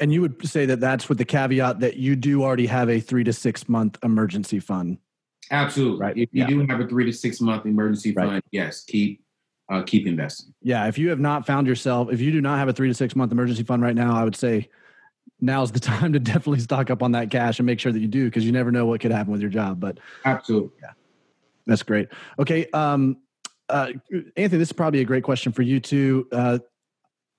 And 0.00 0.12
you 0.12 0.20
would 0.20 0.46
say 0.46 0.66
that 0.66 0.80
that's 0.80 1.08
with 1.08 1.18
the 1.18 1.24
caveat 1.24 1.80
that 1.80 1.96
you 1.96 2.14
do 2.14 2.42
already 2.42 2.66
have 2.66 2.88
a 2.88 3.00
three 3.00 3.24
to 3.24 3.32
six 3.32 3.68
month 3.68 3.98
emergency 4.02 4.60
fund. 4.60 4.98
Absolutely. 5.50 6.00
Right. 6.00 6.16
If 6.16 6.28
you 6.32 6.42
yeah. 6.42 6.46
do 6.46 6.66
have 6.66 6.80
a 6.80 6.86
three 6.86 7.04
to 7.04 7.12
six 7.12 7.40
month 7.40 7.64
emergency 7.64 8.12
right. 8.12 8.28
fund, 8.28 8.42
yes, 8.50 8.84
keep 8.84 9.22
uh, 9.68 9.82
keep 9.82 10.06
investing. 10.06 10.52
Yeah, 10.62 10.86
if 10.88 10.98
you 10.98 11.10
have 11.10 11.20
not 11.20 11.46
found 11.46 11.66
yourself, 11.66 12.10
if 12.10 12.20
you 12.20 12.30
do 12.30 12.40
not 12.40 12.58
have 12.58 12.68
a 12.68 12.72
three 12.72 12.88
to 12.88 12.94
six 12.94 13.14
month 13.14 13.32
emergency 13.32 13.62
fund 13.62 13.82
right 13.82 13.94
now, 13.94 14.16
I 14.16 14.24
would 14.24 14.36
say 14.36 14.68
now's 15.40 15.72
the 15.72 15.80
time 15.80 16.12
to 16.12 16.18
definitely 16.18 16.60
stock 16.60 16.90
up 16.90 17.02
on 17.02 17.12
that 17.12 17.30
cash 17.30 17.58
and 17.58 17.66
make 17.66 17.80
sure 17.80 17.92
that 17.92 18.00
you 18.00 18.08
do 18.08 18.24
because 18.26 18.44
you 18.44 18.52
never 18.52 18.70
know 18.70 18.86
what 18.86 19.00
could 19.00 19.10
happen 19.10 19.32
with 19.32 19.40
your 19.40 19.50
job. 19.50 19.80
But 19.80 19.98
absolutely, 20.24 20.70
yeah, 20.82 20.92
that's 21.66 21.82
great. 21.82 22.08
Okay, 22.38 22.66
um, 22.72 23.18
uh, 23.68 23.92
Anthony, 24.36 24.58
this 24.58 24.68
is 24.68 24.72
probably 24.72 25.00
a 25.00 25.04
great 25.04 25.24
question 25.24 25.52
for 25.52 25.62
you 25.62 25.80
too. 25.80 26.26
Uh, 26.32 26.58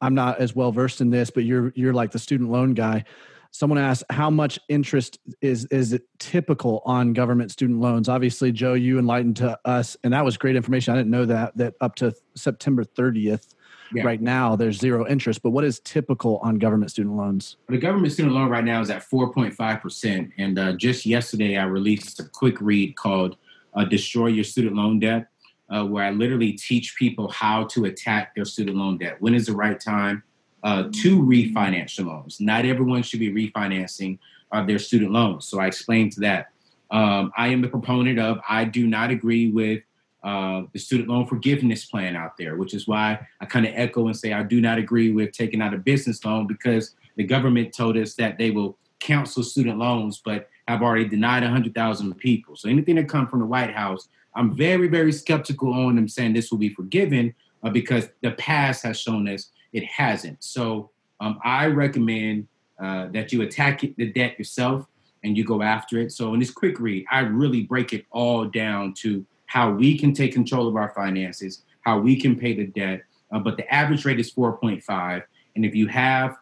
I'm 0.02 0.14
not 0.14 0.40
as 0.40 0.56
well 0.56 0.72
versed 0.72 1.02
in 1.02 1.10
this, 1.10 1.30
but 1.30 1.44
you're 1.44 1.74
you're 1.76 1.94
like 1.94 2.12
the 2.12 2.20
student 2.20 2.52
loan 2.52 2.74
guy 2.74 3.06
someone 3.52 3.80
asked 3.80 4.04
how 4.10 4.30
much 4.30 4.60
interest 4.70 5.20
is 5.42 5.66
is 5.66 5.94
it 5.94 6.04
typical 6.20 6.82
on 6.86 7.14
government 7.14 7.52
student 7.52 7.80
loans? 7.80 8.10
Obviously 8.10 8.52
joe 8.52 8.74
you 8.74 9.00
enlightened 9.00 9.36
to 9.38 9.58
us 9.66 9.98
and 10.04 10.14
that 10.14 10.24
was 10.24 10.38
great 10.38 10.56
information. 10.56 10.94
I 10.94 10.98
didn't 10.98 11.12
know 11.12 11.26
that 11.26 11.58
that 11.58 11.74
up 11.82 11.96
to 11.96 12.14
september 12.36 12.84
30th 12.84 13.56
yeah. 13.94 14.04
right 14.04 14.22
now 14.22 14.56
there's 14.56 14.78
zero 14.78 15.08
interest 15.08 15.42
but 15.42 15.50
what 15.50 15.64
is 15.64 15.80
typical 15.82 16.38
on 16.44 16.58
government 16.58 16.92
student 16.92 17.16
loans? 17.16 17.58
The 17.68 17.78
government 17.78 18.14
student 18.14 18.36
loan 18.36 18.50
right 18.50 18.64
now 18.64 18.82
is 18.82 18.90
at 18.90 19.04
4.5% 19.04 20.32
and 20.38 20.60
uh, 20.60 20.74
just 20.74 21.06
yesterday 21.06 21.58
i 21.58 21.64
released 21.64 22.20
a 22.20 22.26
quick 22.26 22.60
read 22.62 22.96
called 22.96 23.36
uh, 23.74 23.86
destroy 23.86 24.28
your 24.28 24.44
student 24.44 24.76
loan 24.76 25.00
debt 25.00 25.28
uh, 25.70 25.84
where 25.86 26.04
i 26.04 26.12
literally 26.12 26.54
teach 26.54 26.96
people 26.96 27.30
how 27.30 27.64
to 27.66 27.86
attack 27.86 28.36
their 28.36 28.46
student 28.46 28.78
loan 28.78 28.98
debt. 28.98 29.18
When 29.20 29.34
is 29.34 29.48
the 29.48 29.54
right 29.54 29.80
time 29.80 30.24
uh, 30.64 30.84
to 30.92 31.22
refinance 31.22 31.98
your 31.98 32.08
loans. 32.08 32.40
Not 32.40 32.66
everyone 32.66 33.04
should 33.04 33.20
be 33.20 33.32
refinancing 33.32 34.20
uh, 34.52 34.66
their 34.66 34.80
student 34.80 35.12
loans. 35.12 35.48
So 35.48 35.60
I 35.60 35.68
explained 35.68 36.12
to 36.14 36.22
that. 36.22 36.52
Um, 36.92 37.32
I 37.38 37.48
am 37.50 37.62
the 37.62 37.68
proponent 37.68 38.20
of, 38.20 38.40
I 38.48 38.66
do 38.66 38.88
not 38.88 39.12
agree 39.12 39.52
with 39.52 39.84
uh, 40.24 40.64
the 40.74 40.80
student 40.80 41.08
loan 41.08 41.26
forgiveness 41.28 41.86
plan 41.86 42.16
out 42.16 42.36
there, 42.38 42.58
which 42.58 42.74
is 42.74 42.88
why 42.88 43.26
I 43.40 43.46
kind 43.46 43.66
of 43.66 43.74
echo 43.76 44.08
and 44.08 44.18
say 44.18 44.34
I 44.34 44.44
do 44.44 44.60
not 44.60 44.78
agree 44.78 45.12
with 45.12 45.32
taking 45.32 45.62
out 45.62 45.74
a 45.74 45.78
business 45.78 46.24
loan 46.26 46.48
because 46.48 46.96
the 47.16 47.24
government 47.24 47.74
told 47.74 47.96
us 47.96 48.16
that 48.16 48.38
they 48.38 48.52
will 48.52 48.78
cancel 49.00 49.44
student 49.44 49.78
loans, 49.78 50.22
but 50.24 50.50
have 50.68 50.82
already 50.82 51.08
denied 51.08 51.44
100,000 51.44 52.14
people. 52.18 52.56
So 52.56 52.70
anything 52.70 52.96
that 52.96 53.08
comes 53.08 53.30
from 53.30 53.40
the 53.40 53.46
White 53.46 53.74
House, 53.74 54.10
I'm 54.36 54.56
very, 54.56 54.88
very 54.88 55.12
skeptical 55.12 55.74
on 55.74 55.96
them 55.96 56.08
saying 56.08 56.34
this 56.34 56.52
will 56.52 56.58
be 56.58 56.74
forgiven 56.74 57.34
uh, 57.64 57.70
because 57.70 58.10
the 58.22 58.32
past 58.32 58.84
has 58.84 59.00
shown 59.00 59.28
us 59.28 59.52
it 59.74 59.84
hasn't. 59.86 60.44
So 60.44 60.92
um, 61.20 61.40
I 61.44 61.68
recommend 61.68 62.48
uh, 62.80 63.08
that 63.08 63.32
you 63.34 63.42
attack 63.42 63.82
the 63.82 64.12
debt 64.12 64.38
yourself 64.38 64.88
and 65.24 65.38
you 65.38 65.44
go 65.44 65.62
after 65.62 66.00
it. 66.00 66.12
So 66.12 66.34
in 66.34 66.40
this 66.40 66.52
quick 66.52 66.80
read, 66.80 67.06
I 67.12 67.20
really 67.20 67.64
break 67.64 67.94
it 67.94 68.06
all 68.12 68.46
down 68.46 68.94
to 69.00 69.26
how 69.48 69.72
we 69.72 69.98
can 69.98 70.14
take 70.14 70.34
control 70.34 70.68
of 70.68 70.76
our 70.76 70.94
finances, 70.96 71.64
how 71.82 72.00
we 72.00 72.20
can 72.20 72.38
pay 72.38 72.56
the 72.56 72.68
debt. 72.68 73.02
Uh, 73.32 73.40
but 73.40 73.58
the 73.58 73.74
average 73.74 74.06
rate 74.06 74.20
is 74.20 74.32
4.5. 74.32 75.24
And 75.56 75.66
if 75.66 75.76
you 75.76 75.88
have 75.88 76.38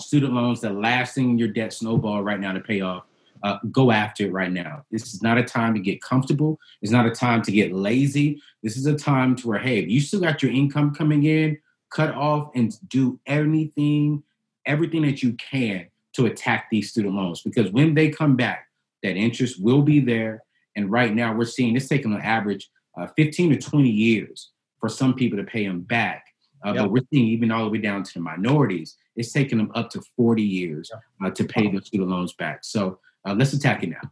student 0.00 0.32
loans 0.32 0.60
that 0.62 0.74
lasting 0.74 1.38
your 1.38 1.48
debt 1.48 1.72
snowball 1.72 2.22
right 2.22 2.40
now 2.40 2.52
to 2.52 2.60
pay 2.60 2.80
off, 2.80 3.04
uh, 3.44 3.58
go 3.70 3.90
after 3.90 4.24
it 4.24 4.32
right 4.32 4.50
now. 4.50 4.84
This 4.90 5.12
is 5.12 5.22
not 5.22 5.36
a 5.36 5.44
time 5.44 5.74
to 5.74 5.80
get 5.80 6.00
comfortable. 6.00 6.58
It's 6.80 6.90
not 6.90 7.04
a 7.04 7.10
time 7.10 7.42
to 7.42 7.52
get 7.52 7.72
lazy. 7.72 8.40
This 8.62 8.76
is 8.76 8.86
a 8.86 8.96
time 8.96 9.36
to 9.36 9.48
where, 9.48 9.58
hey, 9.58 9.78
if 9.78 9.88
you 9.88 10.00
still 10.00 10.20
got 10.20 10.42
your 10.42 10.50
income 10.50 10.94
coming 10.94 11.24
in, 11.24 11.58
cut 11.94 12.14
off 12.14 12.50
and 12.54 12.76
do 12.88 13.18
anything, 13.26 14.22
everything 14.66 15.02
that 15.02 15.22
you 15.22 15.32
can 15.34 15.86
to 16.14 16.26
attack 16.26 16.66
these 16.70 16.90
student 16.90 17.14
loans 17.14 17.42
because 17.42 17.70
when 17.70 17.94
they 17.94 18.10
come 18.10 18.36
back, 18.36 18.68
that 19.02 19.16
interest 19.16 19.62
will 19.62 19.82
be 19.82 20.00
there. 20.00 20.42
And 20.76 20.90
right 20.90 21.14
now, 21.14 21.34
we're 21.34 21.44
seeing 21.44 21.76
it's 21.76 21.88
taking 21.88 22.12
on 22.12 22.20
average 22.20 22.68
uh, 22.98 23.06
15 23.16 23.50
to 23.50 23.58
20 23.58 23.88
years 23.88 24.50
for 24.80 24.88
some 24.88 25.14
people 25.14 25.38
to 25.38 25.44
pay 25.44 25.66
them 25.66 25.82
back. 25.82 26.24
Uh, 26.66 26.72
yep. 26.72 26.84
But 26.84 26.90
we're 26.90 27.04
seeing 27.12 27.28
even 27.28 27.52
all 27.52 27.64
the 27.64 27.70
way 27.70 27.78
down 27.78 28.02
to 28.02 28.14
the 28.14 28.20
minorities, 28.20 28.96
it's 29.16 29.32
taking 29.32 29.58
them 29.58 29.70
up 29.74 29.90
to 29.90 30.02
40 30.16 30.42
years 30.42 30.90
uh, 31.22 31.30
to 31.30 31.44
pay 31.44 31.66
wow. 31.66 31.78
the 31.78 31.84
student 31.84 32.10
loans 32.10 32.32
back. 32.32 32.60
So 32.64 32.98
uh, 33.24 33.34
let's 33.34 33.52
attack 33.52 33.82
it 33.82 33.90
now. 33.90 34.10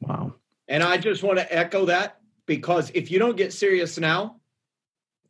Wow. 0.00 0.34
And 0.68 0.82
I 0.82 0.98
just 0.98 1.22
want 1.22 1.38
to 1.38 1.56
echo 1.56 1.86
that 1.86 2.20
because 2.46 2.90
if 2.94 3.10
you 3.10 3.18
don't 3.18 3.36
get 3.36 3.52
serious 3.52 3.98
now, 3.98 4.39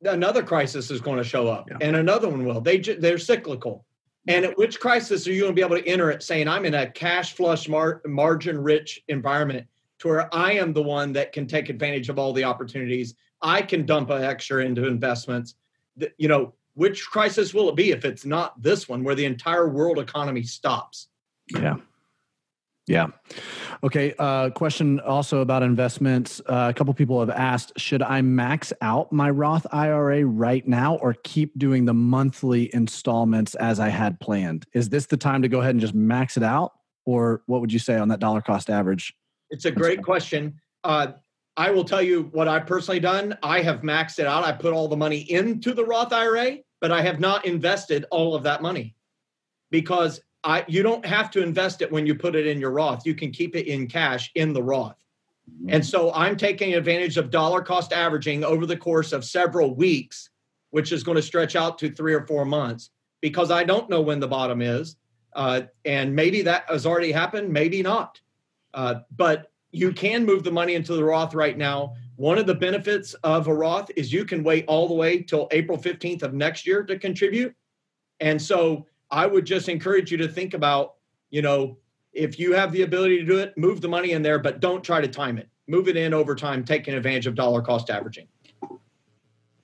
another 0.03 0.43
crisis 0.43 0.91
is 0.91 1.01
going 1.01 1.19
to 1.19 1.25
show 1.25 1.49
up 1.49 1.69
yeah. 1.71 1.79
and 1.81 1.97
another 1.97 2.29
one 2.29 2.45
will. 2.45 2.61
They 2.61 2.79
they're 2.79 3.19
cyclical. 3.19 3.85
And 4.29 4.45
at 4.45 4.57
which 4.59 4.79
crisis 4.79 5.27
are 5.27 5.33
you 5.33 5.41
going 5.41 5.53
to 5.53 5.57
be 5.57 5.65
able 5.65 5.77
to 5.77 5.89
enter 5.89 6.11
it 6.11 6.23
saying 6.23 6.47
i'm 6.47 6.65
in 6.65 6.75
a 6.75 6.91
cash 6.91 7.33
flush 7.33 7.69
mar- 7.69 8.03
margin 8.07 8.59
rich 8.59 9.03
environment 9.09 9.67
to 9.99 10.09
where 10.09 10.35
i 10.35 10.53
am 10.53 10.73
the 10.73 10.83
one 10.83 11.13
that 11.15 11.33
can 11.33 11.47
take 11.47 11.69
advantage 11.69 12.09
of 12.09 12.19
all 12.19 12.33
the 12.33 12.45
opportunities. 12.45 13.15
I 13.43 13.63
can 13.63 13.87
dump 13.87 14.11
an 14.11 14.23
extra 14.23 14.63
into 14.65 14.87
investments. 14.87 15.55
You 16.19 16.29
know 16.29 16.55
which 16.75 17.07
crisis 17.07 17.53
will 17.53 17.69
it 17.69 17.77
be 17.77 17.91
if 17.91 18.05
it's 18.05 18.25
not 18.25 18.61
this 18.63 18.89
one 18.89 19.03
where 19.03 19.15
the 19.15 19.25
entire 19.25 19.69
world 19.69 19.99
economy 19.99 20.43
stops? 20.43 21.09
Yeah 21.49 21.77
yeah. 22.87 23.09
Okay. 23.85 24.15
Uh, 24.19 24.51
question 24.51 25.01
also 25.01 25.41
about 25.41 25.63
investments. 25.63 26.41
Uh, 26.47 26.69
a 26.71 26.75
couple 26.75 26.93
people 26.95 27.21
have 27.21 27.31
asked 27.31 27.73
Should 27.77 28.03
I 28.03 28.21
max 28.21 28.73
out 28.81 29.13
my 29.13 29.31
Roth 29.31 29.67
IRA 29.73 30.25
right 30.25 30.67
now 30.67 30.97
or 30.97 31.15
keep 31.23 31.57
doing 31.59 31.85
the 31.85 31.95
monthly 31.95 32.73
installments 32.75 33.55
as 33.55 33.79
I 33.79 33.89
had 33.89 34.19
planned? 34.21 34.67
Is 34.75 34.89
this 34.89 35.07
the 35.07 35.17
time 35.17 35.43
to 35.43 35.49
go 35.49 35.61
ahead 35.61 35.71
and 35.71 35.81
just 35.81 35.95
max 35.95 36.37
it 36.37 36.43
out? 36.43 36.73
Or 37.07 37.43
what 37.47 37.61
would 37.61 37.73
you 37.73 37.79
say 37.79 37.97
on 37.97 38.09
that 38.09 38.21
dollar 38.21 38.41
cost 38.41 38.69
average? 38.69 39.15
It's 39.51 39.65
a 39.65 39.71
great 39.71 40.03
question. 40.03 40.61
Uh, 40.85 41.13
I 41.57 41.71
will 41.71 41.85
tell 41.85 42.03
you 42.03 42.25
what 42.33 42.49
I've 42.49 42.67
personally 42.67 43.01
done. 43.01 43.37
I 43.43 43.61
have 43.63 43.83
maxed 43.83 44.19
it 44.19 44.27
out. 44.27 44.45
I 44.45 44.53
put 44.53 44.73
all 44.73 44.89
the 44.89 44.97
money 44.97 45.31
into 45.31 45.75
the 45.75 45.85
Roth 45.85 46.13
IRA, 46.13 46.59
but 46.81 46.91
I 46.93 47.03
have 47.03 47.21
not 47.21 47.45
invested 47.45 48.07
all 48.11 48.35
of 48.35 48.45
that 48.45 48.63
money 48.63 48.95
because 49.71 50.21
I 50.43 50.65
you 50.69 50.83
don't 50.83 51.05
have 51.05 51.31
to 51.33 51.43
invest 51.43 51.83
it 51.83 51.93
when 51.93 52.07
you 52.07 52.15
put 52.15 52.35
it 52.35 52.47
in 52.47 52.61
your 52.61 52.71
Roth. 52.71 53.05
You 53.05 53.15
can 53.15 53.31
keep 53.31 53.55
it 53.57 53.67
in 53.67 53.87
cash 53.87 54.31
in 54.35 54.53
the 54.53 54.63
Roth. 54.63 54.97
Mm-hmm. 55.51 55.75
And 55.75 55.87
so 55.87 56.13
I'm 56.15 56.37
taking 56.37 56.75
advantage 56.75 57.17
of 57.17 57.31
dollar 57.31 57.63
cost 57.63 57.93
averaging 57.93 58.45
over 58.45 58.67
the 58.67 58.77
course 58.77 59.13
of 59.13 59.25
several 59.25 59.75
weeks, 59.75 60.31
which 60.71 60.93
is 60.93 61.03
going 61.03 61.17
to 61.17 61.23
stretch 61.23 61.57
out 61.57 61.79
to 61.79 61.91
three 61.91 62.15
or 62.15 62.27
four 62.27 62.45
months 62.45 62.91
because 63.21 63.51
I 63.51 63.65
don't 63.65 63.91
know 63.91 64.01
when 64.01 64.21
the 64.21 64.29
bottom 64.29 64.63
is. 64.63 64.97
Uh, 65.33 65.63
and 65.85 66.15
maybe 66.15 66.43
that 66.43 66.65
has 66.69 66.87
already 66.87 67.13
happened, 67.13 67.53
maybe 67.53 67.83
not. 67.83 68.21
Uh, 68.75 68.97
but 69.17 69.53
you 69.73 69.93
can 69.93 70.25
move 70.25 70.43
the 70.43 70.51
money 70.51 70.75
into 70.75 70.95
the 70.95 71.05
Roth 71.05 71.35
right 71.35 71.57
now. 71.57 71.95
One 72.17 72.39
of 72.39 72.47
the 72.47 72.55
benefits 72.55 73.15
of 73.23 73.47
a 73.47 73.55
Roth 73.55 73.91
is 73.97 74.13
you 74.13 74.25
can 74.25 74.43
wait 74.43 74.65
all 74.67 74.89
the 74.89 74.95
way 74.95 75.23
till 75.23 75.49
April 75.53 75.79
15th 75.79 76.23
of 76.23 76.35
next 76.35 76.67
year 76.67 76.83
to 76.85 76.99
contribute. 76.99 77.55
And 78.19 78.41
so 78.41 78.87
I 79.11 79.27
would 79.27 79.45
just 79.45 79.69
encourage 79.69 80.11
you 80.11 80.19
to 80.19 80.29
think 80.29 80.55
about, 80.55 80.95
you 81.31 81.43
know, 81.43 81.79
if 82.13 82.39
you 82.39 82.55
have 82.55 82.73
the 82.73 82.83
ability 82.83 83.19
to 83.19 83.25
do 83.25 83.39
it, 83.39 83.57
move 83.57 83.81
the 83.81 83.89
money 83.89 84.13
in 84.13 84.23
there, 84.23 84.39
but 84.39 84.61
don't 84.61 84.83
try 84.83 85.01
to 85.01 85.09
time 85.09 85.39
it. 85.39 85.49
Move 85.69 85.89
it 85.89 85.97
in 85.97 86.13
over 86.13 86.35
time, 86.35 86.65
taking 86.65 86.95
advantage 86.95 87.27
of 87.27 87.35
dollar 87.35 87.63
cost 87.63 87.91
averaging. 87.91 88.27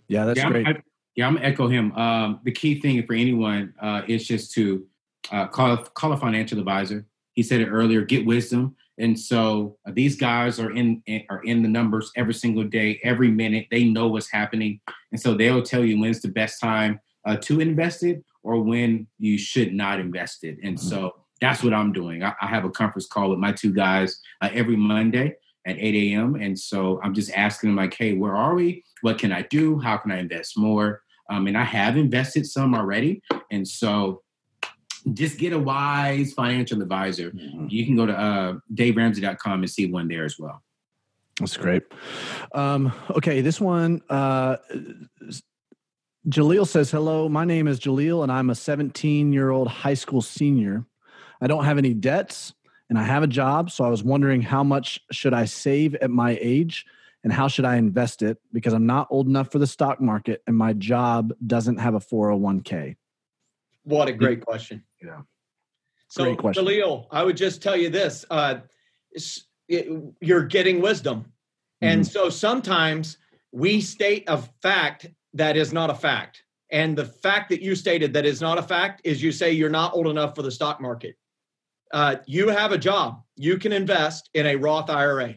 Yeah, 0.09 0.25
that's 0.25 0.39
yeah, 0.39 0.49
great. 0.51 0.67
I, 0.67 0.83
yeah, 1.17 1.27
I'm 1.27 1.35
gonna 1.35 1.47
echo 1.47 1.67
him. 1.67 1.93
Um, 1.93 2.41
the 2.45 2.53
key 2.53 2.81
thing 2.81 3.05
for 3.07 3.15
anyone 3.15 3.75
uh, 3.81 4.03
is 4.07 4.27
just 4.27 4.53
to 4.53 4.87
uh, 5.33 5.49
call 5.49 5.77
call 5.79 6.13
a 6.13 6.17
financial 6.17 6.59
advisor. 6.59 7.07
He 7.33 7.43
said 7.43 7.61
it 7.61 7.69
earlier. 7.69 8.03
Get 8.03 8.25
wisdom. 8.25 8.77
And 8.99 9.19
so 9.19 9.77
uh, 9.87 9.93
these 9.95 10.17
guys 10.17 10.61
are 10.61 10.71
in 10.71 11.03
are 11.29 11.43
in 11.45 11.63
the 11.63 11.69
numbers 11.69 12.13
every 12.17 12.35
single 12.35 12.65
day, 12.65 13.01
every 13.03 13.31
minute. 13.31 13.67
They 13.71 13.85
know 13.85 14.09
what's 14.09 14.31
happening, 14.31 14.81
and 15.11 15.21
so 15.21 15.35
they'll 15.35 15.63
tell 15.63 15.85
you 15.85 15.99
when's 15.99 16.23
the 16.23 16.29
best 16.29 16.61
time 16.61 17.01
uh, 17.27 17.37
to 17.37 17.61
invest 17.61 18.05
it 18.05 18.25
or 18.47 18.63
when 18.63 19.09
you 19.19 19.37
should 19.37 19.75
not 19.75 19.99
invest 19.99 20.45
it. 20.45 20.57
And 20.63 20.79
mm-hmm. 20.79 20.89
so 20.89 21.17
that's 21.41 21.65
what 21.65 21.75
I'm 21.75 21.93
doing. 21.93 22.23
I, 22.23 22.33
I 22.41 22.47
have 22.47 22.65
a 22.65 22.71
conference 22.71 23.07
call 23.07 23.31
with 23.31 23.41
my 23.41 23.53
two 23.53 23.73
guys 23.73 24.21
uh, 24.41 24.49
every 24.53 24.77
Monday 24.77 25.35
at 25.67 25.77
8 25.77 26.13
a.m. 26.13 26.37
And 26.37 26.57
so 26.57 27.01
I'm 27.03 27.13
just 27.13 27.33
asking 27.33 27.71
them 27.71 27.77
like, 27.77 27.95
hey, 27.95 28.15
where 28.15 28.37
are 28.37 28.55
we? 28.55 28.85
What 29.03 29.19
can 29.19 29.33
I 29.33 29.43
do? 29.43 29.81
How 29.81 29.97
can 29.97 30.13
I 30.13 30.21
invest 30.21 30.57
more? 30.57 31.03
Um, 31.29 31.49
and 31.49 31.59
I 31.59 31.65
have 31.65 31.97
invested 31.97 32.47
some 32.47 32.73
already. 32.73 33.21
And 33.51 33.67
so 33.67 34.23
just 35.13 35.39
get 35.39 35.53
a 35.53 35.59
wise 35.59 36.33
financial 36.33 36.81
advisor. 36.81 37.33
Mm-hmm. 37.33 37.67
You 37.69 37.85
can 37.85 37.97
go 37.97 38.07
to 38.07 38.17
uh, 38.17 38.55
daveramsey.com 38.73 39.61
and 39.61 39.71
see 39.71 39.91
one 39.91 40.07
there 40.07 40.25
as 40.25 40.39
well. 40.39 40.63
That's 41.41 41.57
great. 41.57 41.83
Um, 42.55 42.93
okay, 43.11 43.41
this 43.41 43.61
one, 43.61 44.03
uh, 44.09 44.57
Jaleel 46.29 46.67
says, 46.67 46.91
Hello, 46.91 47.29
my 47.29 47.45
name 47.45 47.69
is 47.69 47.79
Jaleel, 47.79 48.23
and 48.23 48.33
I'm 48.33 48.51
a 48.51 48.55
17 48.55 49.33
year 49.33 49.51
old 49.51 49.69
high 49.69 49.95
school 49.95 50.21
senior. 50.21 50.85
I 51.41 51.47
don't 51.47 51.65
have 51.65 51.79
any 51.79 51.95
debts 51.95 52.55
and 52.89 52.99
I 52.99 53.03
have 53.03 53.23
a 53.23 53.29
job. 53.29 53.71
So 53.71 53.85
I 53.85 53.89
was 53.89 54.03
wondering 54.03 54.43
how 54.43 54.65
much 54.65 55.01
should 55.13 55.35
I 55.35 55.45
save 55.45 55.95
at 55.97 56.11
my 56.11 56.39
age 56.41 56.85
and 57.23 57.33
how 57.33 57.49
should 57.49 57.65
I 57.65 57.77
invest 57.77 58.23
it 58.23 58.39
because 58.53 58.73
I'm 58.73 58.87
not 58.87 59.09
old 59.11 59.27
enough 59.27 59.53
for 59.53 59.59
the 59.59 59.67
stock 59.67 60.01
market 60.01 60.43
and 60.47 60.57
my 60.57 60.73
job 60.73 61.33
doesn't 61.47 61.79
have 61.79 61.95
a 61.95 62.01
401k. 62.01 62.97
What 63.85 64.09
a 64.09 64.13
great 64.13 64.45
question. 64.45 64.83
Yeah. 65.03 65.21
So, 66.09 66.25
great 66.25 66.39
question. 66.39 66.65
Jaleel, 66.65 67.07
I 67.11 67.23
would 67.23 67.37
just 67.37 67.63
tell 67.63 67.77
you 67.77 67.91
this 67.91 68.25
uh, 68.31 68.59
it, 69.69 69.89
you're 70.21 70.45
getting 70.45 70.81
wisdom. 70.81 71.21
Mm-hmm. 71.21 71.93
And 71.93 72.07
so 72.07 72.31
sometimes 72.31 73.19
we 73.53 73.81
state 73.81 74.25
a 74.27 74.39
fact 74.63 75.07
that 75.37 75.57
is 75.57 75.73
not 75.73 75.91
a 75.91 75.95
fact. 75.95 76.43
And 76.71 76.97
the 76.97 77.05
fact 77.05 77.49
that 77.51 77.63
you 77.63 77.75
stated 77.75 78.13
that 78.13 78.27
is 78.27 78.41
not 78.41 78.59
a 78.59 78.63
fact 78.63 79.01
is 79.05 79.23
you 79.23 79.31
say 79.33 79.53
you're 79.53 79.71
not 79.71 79.95
old 79.95 80.09
enough 80.09 80.35
for 80.35 80.43
the 80.43 80.51
stock 80.51 80.81
market. 80.81 81.17
Uh, 81.93 82.17
you 82.27 82.49
have 82.49 82.73
a 82.73 82.79
job. 82.79 83.23
You 83.37 83.59
can 83.59 83.73
invest 83.73 84.31
in 84.35 84.47
a 84.47 84.57
Roth 84.57 84.91
IRA. 84.91 85.37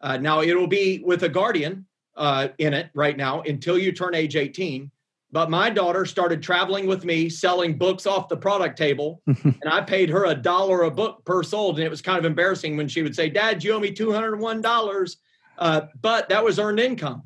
Uh, 0.00 0.16
now, 0.16 0.40
it'll 0.40 0.66
be 0.66 1.02
with 1.04 1.24
a 1.24 1.28
guardian 1.28 1.86
uh, 2.16 2.48
in 2.58 2.72
it 2.72 2.90
right 2.94 3.16
now 3.16 3.42
until 3.42 3.78
you 3.78 3.92
turn 3.92 4.14
age 4.14 4.36
18. 4.36 4.90
But 5.32 5.50
my 5.50 5.70
daughter 5.70 6.06
started 6.06 6.42
traveling 6.42 6.86
with 6.86 7.04
me, 7.04 7.28
selling 7.28 7.76
books 7.76 8.06
off 8.06 8.28
the 8.28 8.36
product 8.36 8.76
table, 8.76 9.22
and 9.26 9.68
I 9.70 9.80
paid 9.82 10.08
her 10.08 10.24
a 10.24 10.34
dollar 10.34 10.82
a 10.82 10.90
book 10.90 11.24
per 11.24 11.42
sold. 11.42 11.76
And 11.76 11.84
it 11.84 11.90
was 11.90 12.02
kind 12.02 12.18
of 12.18 12.24
embarrassing 12.24 12.76
when 12.76 12.88
she 12.88 13.02
would 13.02 13.14
say, 13.14 13.28
Dad, 13.28 13.62
you 13.62 13.72
owe 13.74 13.80
me 13.80 13.92
$201. 13.92 15.16
Uh, 15.58 15.82
but 16.00 16.28
that 16.30 16.42
was 16.42 16.58
earned 16.58 16.80
income. 16.80 17.22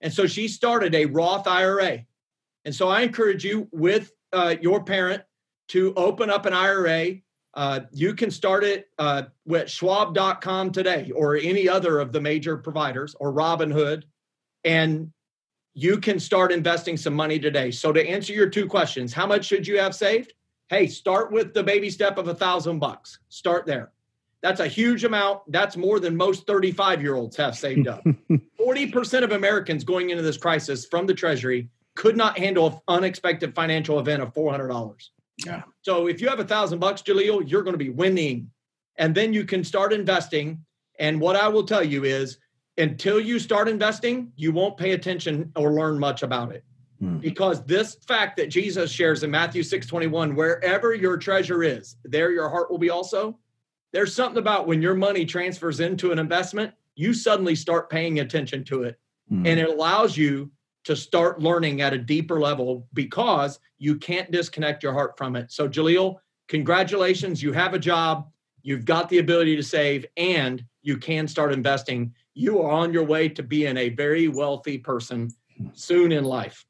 And 0.00 0.12
so 0.12 0.26
she 0.26 0.48
started 0.48 0.94
a 0.94 1.06
Roth 1.06 1.46
IRA. 1.46 2.04
And 2.64 2.74
so 2.74 2.88
I 2.88 3.02
encourage 3.02 3.44
you 3.44 3.68
with 3.72 4.12
uh, 4.32 4.56
your 4.60 4.82
parent 4.82 5.22
to 5.68 5.92
open 5.94 6.30
up 6.30 6.46
an 6.46 6.52
IRA. 6.52 7.16
Uh, 7.54 7.80
you 7.92 8.14
can 8.14 8.30
start 8.30 8.64
it 8.64 8.88
uh, 8.98 9.22
with 9.44 9.68
schwab.com 9.68 10.72
today 10.72 11.10
or 11.14 11.36
any 11.36 11.68
other 11.68 11.98
of 11.98 12.12
the 12.12 12.20
major 12.20 12.56
providers 12.56 13.14
or 13.18 13.32
Robinhood. 13.32 14.04
And 14.64 15.12
you 15.74 15.98
can 15.98 16.18
start 16.18 16.52
investing 16.52 16.96
some 16.96 17.14
money 17.14 17.38
today. 17.38 17.70
So 17.70 17.92
to 17.92 18.06
answer 18.06 18.32
your 18.32 18.48
two 18.48 18.66
questions, 18.66 19.12
how 19.12 19.26
much 19.26 19.44
should 19.44 19.66
you 19.66 19.78
have 19.78 19.94
saved? 19.94 20.34
Hey, 20.68 20.86
start 20.86 21.32
with 21.32 21.54
the 21.54 21.62
baby 21.62 21.90
step 21.90 22.18
of 22.18 22.28
a 22.28 22.34
thousand 22.34 22.78
bucks. 22.78 23.18
Start 23.28 23.66
there. 23.66 23.92
That's 24.42 24.60
a 24.60 24.66
huge 24.66 25.04
amount. 25.04 25.40
That's 25.48 25.76
more 25.76 26.00
than 26.00 26.16
most 26.16 26.46
35 26.46 27.02
year 27.02 27.14
olds 27.14 27.36
have 27.36 27.56
saved 27.56 27.88
up. 27.88 28.02
40% 28.60 29.22
of 29.22 29.32
Americans 29.32 29.84
going 29.84 30.10
into 30.10 30.22
this 30.22 30.38
crisis 30.38 30.86
from 30.86 31.06
the 31.06 31.14
Treasury 31.14 31.68
could 31.96 32.16
not 32.16 32.38
handle 32.38 32.66
an 32.66 32.78
unexpected 32.88 33.54
financial 33.54 33.98
event 33.98 34.22
of 34.22 34.32
$400. 34.32 34.94
Yeah. 35.44 35.62
So 35.82 36.06
if 36.06 36.20
you 36.20 36.28
have 36.28 36.40
a 36.40 36.44
thousand 36.44 36.78
bucks, 36.78 37.02
Jaleel, 37.02 37.48
you're 37.50 37.62
going 37.62 37.74
to 37.74 37.78
be 37.78 37.90
winning. 37.90 38.50
And 38.96 39.14
then 39.14 39.32
you 39.32 39.44
can 39.44 39.64
start 39.64 39.92
investing. 39.92 40.64
And 40.98 41.20
what 41.20 41.36
I 41.36 41.48
will 41.48 41.64
tell 41.64 41.84
you 41.84 42.04
is 42.04 42.38
until 42.78 43.20
you 43.20 43.38
start 43.38 43.68
investing, 43.68 44.32
you 44.36 44.52
won't 44.52 44.76
pay 44.76 44.92
attention 44.92 45.52
or 45.56 45.72
learn 45.72 45.98
much 45.98 46.22
about 46.22 46.52
it. 46.52 46.64
Hmm. 46.98 47.18
Because 47.18 47.64
this 47.64 47.96
fact 48.06 48.36
that 48.36 48.48
Jesus 48.48 48.90
shares 48.90 49.22
in 49.22 49.30
Matthew 49.30 49.62
6 49.62 49.86
21, 49.86 50.34
wherever 50.34 50.94
your 50.94 51.16
treasure 51.16 51.62
is, 51.62 51.96
there 52.04 52.30
your 52.30 52.48
heart 52.48 52.70
will 52.70 52.78
be 52.78 52.90
also 52.90 53.38
there's 53.92 54.14
something 54.14 54.38
about 54.38 54.66
when 54.66 54.82
your 54.82 54.94
money 54.94 55.24
transfers 55.24 55.80
into 55.80 56.12
an 56.12 56.18
investment, 56.18 56.72
you 56.94 57.12
suddenly 57.14 57.54
start 57.54 57.90
paying 57.90 58.20
attention 58.20 58.64
to 58.64 58.84
it. 58.84 58.98
Mm. 59.32 59.46
And 59.46 59.60
it 59.60 59.68
allows 59.68 60.16
you 60.16 60.50
to 60.84 60.96
start 60.96 61.40
learning 61.40 61.80
at 61.82 61.92
a 61.92 61.98
deeper 61.98 62.40
level 62.40 62.86
because 62.94 63.58
you 63.78 63.96
can't 63.96 64.30
disconnect 64.30 64.82
your 64.82 64.92
heart 64.92 65.16
from 65.16 65.36
it. 65.36 65.50
So, 65.52 65.68
Jaleel, 65.68 66.16
congratulations. 66.48 67.42
You 67.42 67.52
have 67.52 67.74
a 67.74 67.78
job, 67.78 68.30
you've 68.62 68.84
got 68.84 69.08
the 69.08 69.18
ability 69.18 69.56
to 69.56 69.62
save, 69.62 70.06
and 70.16 70.64
you 70.82 70.96
can 70.96 71.28
start 71.28 71.52
investing. 71.52 72.14
You 72.34 72.62
are 72.62 72.70
on 72.70 72.92
your 72.92 73.04
way 73.04 73.28
to 73.28 73.42
being 73.42 73.76
a 73.76 73.90
very 73.90 74.28
wealthy 74.28 74.78
person 74.78 75.30
soon 75.74 76.12
in 76.12 76.24
life. 76.24 76.64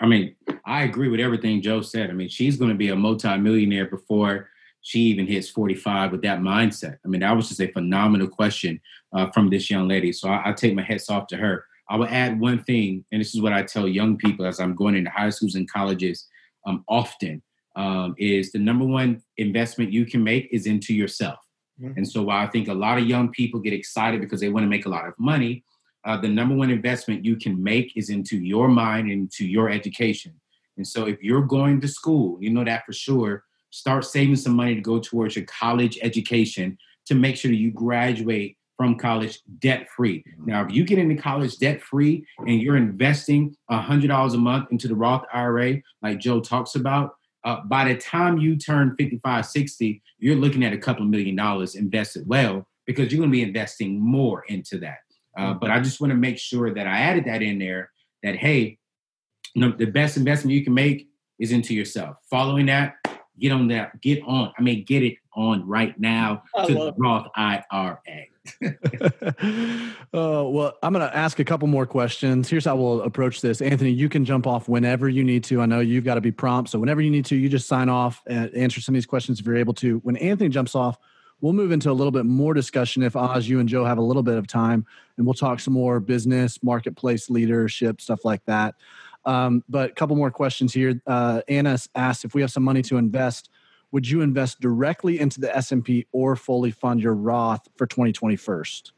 I 0.00 0.06
mean, 0.06 0.34
I 0.64 0.82
agree 0.82 1.08
with 1.08 1.20
everything 1.20 1.62
Joe 1.62 1.80
said. 1.80 2.10
I 2.10 2.12
mean, 2.12 2.28
she's 2.28 2.56
going 2.56 2.70
to 2.70 2.76
be 2.76 2.88
a 2.88 2.96
multimillionaire 2.96 3.86
before 3.86 4.48
she 4.82 5.00
even 5.00 5.26
hits 5.26 5.48
45 5.48 6.12
with 6.12 6.22
that 6.22 6.40
mindset? 6.40 6.98
I 7.04 7.08
mean, 7.08 7.20
that 7.20 7.34
was 7.34 7.48
just 7.48 7.60
a 7.60 7.72
phenomenal 7.72 8.28
question 8.28 8.80
uh, 9.12 9.30
from 9.30 9.50
this 9.50 9.70
young 9.70 9.88
lady. 9.88 10.12
So 10.12 10.28
I, 10.28 10.50
I 10.50 10.52
take 10.52 10.74
my 10.74 10.82
hats 10.82 11.08
off 11.08 11.26
to 11.28 11.36
her. 11.36 11.64
I 11.88 11.96
will 11.96 12.08
add 12.08 12.38
one 12.40 12.62
thing, 12.64 13.04
and 13.12 13.20
this 13.20 13.34
is 13.34 13.40
what 13.40 13.52
I 13.52 13.62
tell 13.62 13.88
young 13.88 14.16
people 14.16 14.46
as 14.46 14.60
I'm 14.60 14.74
going 14.74 14.96
into 14.96 15.10
high 15.10 15.30
schools 15.30 15.54
and 15.54 15.70
colleges 15.70 16.26
um, 16.66 16.84
often 16.88 17.42
um, 17.76 18.14
is 18.18 18.52
the 18.52 18.58
number 18.58 18.84
one 18.84 19.22
investment 19.38 19.92
you 19.92 20.06
can 20.06 20.22
make 20.22 20.48
is 20.52 20.66
into 20.66 20.94
yourself. 20.94 21.38
Mm-hmm. 21.80 21.98
And 21.98 22.08
so 22.08 22.22
while 22.22 22.46
I 22.46 22.50
think 22.50 22.68
a 22.68 22.74
lot 22.74 22.98
of 22.98 23.06
young 23.06 23.30
people 23.30 23.60
get 23.60 23.72
excited 23.72 24.20
because 24.20 24.40
they 24.40 24.48
want 24.48 24.64
to 24.64 24.68
make 24.68 24.86
a 24.86 24.90
lot 24.90 25.06
of 25.06 25.14
money, 25.18 25.64
uh, 26.04 26.16
the 26.16 26.28
number 26.28 26.54
one 26.54 26.70
investment 26.70 27.24
you 27.24 27.36
can 27.36 27.62
make 27.62 27.96
is 27.96 28.10
into 28.10 28.36
your 28.36 28.68
mind 28.68 29.10
and 29.10 29.22
into 29.22 29.46
your 29.46 29.70
education. 29.70 30.34
And 30.76 30.86
so 30.86 31.06
if 31.06 31.22
you're 31.22 31.42
going 31.42 31.80
to 31.80 31.88
school, 31.88 32.38
you 32.40 32.50
know 32.50 32.64
that 32.64 32.84
for 32.86 32.92
sure, 32.92 33.44
start 33.72 34.04
saving 34.04 34.36
some 34.36 34.54
money 34.54 34.74
to 34.74 34.80
go 34.80 35.00
towards 35.00 35.34
your 35.34 35.46
college 35.46 35.98
education 36.02 36.78
to 37.06 37.14
make 37.14 37.36
sure 37.36 37.50
you 37.50 37.72
graduate 37.72 38.56
from 38.76 38.96
college 38.96 39.40
debt 39.58 39.88
free. 39.90 40.24
Now, 40.44 40.64
if 40.64 40.72
you 40.72 40.84
get 40.84 40.98
into 40.98 41.20
college 41.20 41.58
debt 41.58 41.82
free 41.82 42.24
and 42.38 42.60
you're 42.60 42.76
investing 42.76 43.56
$100 43.70 44.34
a 44.34 44.38
month 44.38 44.68
into 44.70 44.88
the 44.88 44.94
Roth 44.94 45.24
IRA, 45.32 45.82
like 46.02 46.20
Joe 46.20 46.40
talks 46.40 46.74
about, 46.74 47.16
uh, 47.44 47.60
by 47.64 47.84
the 47.84 47.96
time 47.96 48.38
you 48.38 48.56
turn 48.56 48.94
55, 48.96 49.46
60, 49.46 50.02
you're 50.18 50.36
looking 50.36 50.64
at 50.64 50.72
a 50.72 50.78
couple 50.78 51.02
of 51.02 51.10
million 51.10 51.34
dollars 51.34 51.74
invested 51.74 52.26
well 52.26 52.66
because 52.86 53.10
you're 53.10 53.20
going 53.20 53.30
to 53.30 53.36
be 53.36 53.42
investing 53.42 53.98
more 53.98 54.44
into 54.48 54.78
that. 54.78 54.98
Uh, 55.36 55.54
but 55.54 55.70
I 55.70 55.80
just 55.80 56.00
want 56.00 56.10
to 56.10 56.16
make 56.16 56.38
sure 56.38 56.72
that 56.74 56.86
I 56.86 56.98
added 56.98 57.24
that 57.24 57.42
in 57.42 57.58
there 57.58 57.90
that, 58.22 58.36
hey, 58.36 58.78
you 59.54 59.62
know, 59.62 59.74
the 59.76 59.86
best 59.86 60.16
investment 60.16 60.54
you 60.54 60.64
can 60.64 60.74
make 60.74 61.08
is 61.38 61.52
into 61.52 61.74
yourself. 61.74 62.16
Following 62.30 62.66
that, 62.66 62.96
get 63.38 63.52
on 63.52 63.68
that, 63.68 64.00
get 64.00 64.22
on. 64.24 64.52
I 64.58 64.62
mean, 64.62 64.84
get 64.84 65.02
it 65.02 65.16
on 65.34 65.66
right 65.66 65.98
now 65.98 66.42
I 66.54 66.66
to 66.66 66.74
the 66.74 66.94
Roth 66.96 67.28
IRA. 67.36 67.98
uh, 68.62 68.68
well, 70.12 70.74
I'm 70.82 70.92
going 70.92 71.08
to 71.08 71.16
ask 71.16 71.38
a 71.38 71.44
couple 71.44 71.68
more 71.68 71.86
questions. 71.86 72.48
Here's 72.48 72.64
how 72.64 72.76
we'll 72.76 73.02
approach 73.02 73.40
this. 73.40 73.60
Anthony, 73.60 73.90
you 73.90 74.08
can 74.08 74.24
jump 74.24 74.46
off 74.46 74.68
whenever 74.68 75.08
you 75.08 75.22
need 75.22 75.44
to. 75.44 75.60
I 75.60 75.66
know 75.66 75.80
you've 75.80 76.04
got 76.04 76.14
to 76.16 76.20
be 76.20 76.32
prompt. 76.32 76.70
So, 76.70 76.78
whenever 76.78 77.00
you 77.00 77.10
need 77.10 77.24
to, 77.26 77.36
you 77.36 77.48
just 77.48 77.68
sign 77.68 77.88
off 77.88 78.22
and 78.26 78.52
answer 78.54 78.80
some 78.80 78.94
of 78.94 78.96
these 78.96 79.06
questions 79.06 79.40
if 79.40 79.46
you're 79.46 79.56
able 79.56 79.74
to. 79.74 79.98
When 79.98 80.16
Anthony 80.16 80.50
jumps 80.50 80.74
off, 80.74 80.98
we'll 81.40 81.52
move 81.52 81.72
into 81.72 81.90
a 81.90 81.92
little 81.92 82.10
bit 82.10 82.24
more 82.24 82.54
discussion 82.54 83.02
if 83.02 83.14
Os, 83.14 83.46
you 83.46 83.60
and 83.60 83.68
Joe 83.68 83.84
have 83.84 83.98
a 83.98 84.02
little 84.02 84.22
bit 84.22 84.38
of 84.38 84.46
time, 84.46 84.86
and 85.16 85.26
we'll 85.26 85.34
talk 85.34 85.60
some 85.60 85.74
more 85.74 86.00
business, 86.00 86.62
marketplace 86.62 87.30
leadership, 87.30 88.00
stuff 88.00 88.24
like 88.24 88.44
that. 88.46 88.74
Um, 89.24 89.62
but 89.68 89.90
a 89.90 89.94
couple 89.94 90.16
more 90.16 90.30
questions 90.30 90.72
here. 90.72 91.00
Uh, 91.06 91.42
Anna 91.48 91.78
asked 91.94 92.24
if 92.24 92.34
we 92.34 92.40
have 92.40 92.50
some 92.50 92.62
money 92.62 92.82
to 92.82 92.96
invest 92.96 93.48
would 93.92 94.08
you 94.08 94.22
invest 94.22 94.58
directly 94.60 95.20
into 95.20 95.38
the 95.38 95.54
S&P 95.54 96.06
or 96.12 96.34
fully 96.34 96.70
fund 96.70 97.00
your 97.00 97.14
Roth 97.14 97.68
for 97.76 97.86
2020 97.86 98.36
first? 98.36 98.92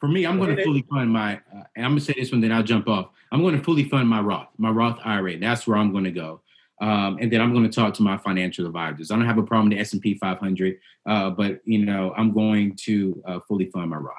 For 0.00 0.08
me, 0.08 0.26
I'm 0.26 0.38
going 0.38 0.56
to 0.56 0.64
fully 0.64 0.84
fund 0.90 1.10
my, 1.10 1.36
uh, 1.36 1.62
and 1.76 1.84
I'm 1.84 1.92
going 1.92 1.98
to 1.98 2.04
say 2.04 2.14
this 2.16 2.32
one, 2.32 2.40
then 2.40 2.52
I'll 2.52 2.62
jump 2.62 2.88
off. 2.88 3.10
I'm 3.30 3.42
going 3.42 3.56
to 3.56 3.62
fully 3.62 3.88
fund 3.88 4.08
my 4.08 4.20
Roth, 4.20 4.48
my 4.58 4.70
Roth 4.70 4.98
IRA. 5.04 5.38
That's 5.38 5.66
where 5.66 5.76
I'm 5.76 5.92
going 5.92 6.04
to 6.04 6.10
go. 6.10 6.40
Um, 6.80 7.18
and 7.20 7.30
then 7.30 7.40
I'm 7.42 7.52
going 7.52 7.70
to 7.70 7.70
talk 7.70 7.94
to 7.94 8.02
my 8.02 8.16
financial 8.16 8.66
advisors. 8.66 9.10
I 9.10 9.16
don't 9.16 9.26
have 9.26 9.38
a 9.38 9.42
problem 9.42 9.68
with 9.68 9.76
the 9.76 9.80
S&P 9.80 10.14
500, 10.14 10.78
uh, 11.06 11.30
but 11.30 11.60
you 11.64 11.84
know, 11.84 12.12
I'm 12.16 12.32
going 12.32 12.74
to 12.84 13.22
uh, 13.26 13.40
fully 13.46 13.66
fund 13.66 13.90
my 13.90 13.98
Roth. 13.98 14.16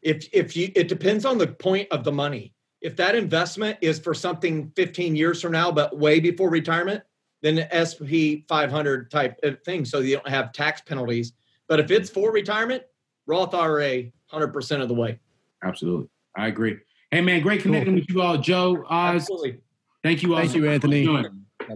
If 0.00 0.28
if 0.32 0.56
you, 0.56 0.70
it 0.76 0.86
depends 0.86 1.24
on 1.24 1.38
the 1.38 1.48
point 1.48 1.88
of 1.90 2.04
the 2.04 2.12
money. 2.12 2.53
If 2.84 2.96
that 2.96 3.14
investment 3.14 3.78
is 3.80 3.98
for 3.98 4.12
something 4.12 4.70
15 4.76 5.16
years 5.16 5.40
from 5.40 5.52
now, 5.52 5.72
but 5.72 5.96
way 5.96 6.20
before 6.20 6.50
retirement, 6.50 7.02
then 7.40 7.56
an 7.56 7.68
SP 7.72 8.44
500 8.46 9.10
type 9.10 9.38
of 9.42 9.62
thing, 9.62 9.86
so 9.86 10.00
you 10.00 10.16
don't 10.16 10.28
have 10.28 10.52
tax 10.52 10.82
penalties. 10.82 11.32
But 11.66 11.80
if 11.80 11.90
it's 11.90 12.10
for 12.10 12.30
retirement, 12.30 12.82
Roth 13.26 13.54
IRA, 13.54 14.04
100% 14.30 14.82
of 14.82 14.88
the 14.88 14.94
way. 14.94 15.18
Absolutely. 15.64 16.10
I 16.36 16.48
agree. 16.48 16.76
Hey, 17.10 17.22
man, 17.22 17.40
great 17.40 17.62
connecting 17.62 17.94
cool. 17.94 18.00
with 18.00 18.10
you 18.10 18.20
all. 18.20 18.36
Joe, 18.36 18.84
Os. 18.86 19.14
Absolutely. 19.14 19.60
Thank 20.02 20.22
you 20.22 20.34
all. 20.34 20.40
Thank 20.40 20.52
so 20.52 20.58
you, 20.58 20.68
Anthony. 20.68 21.06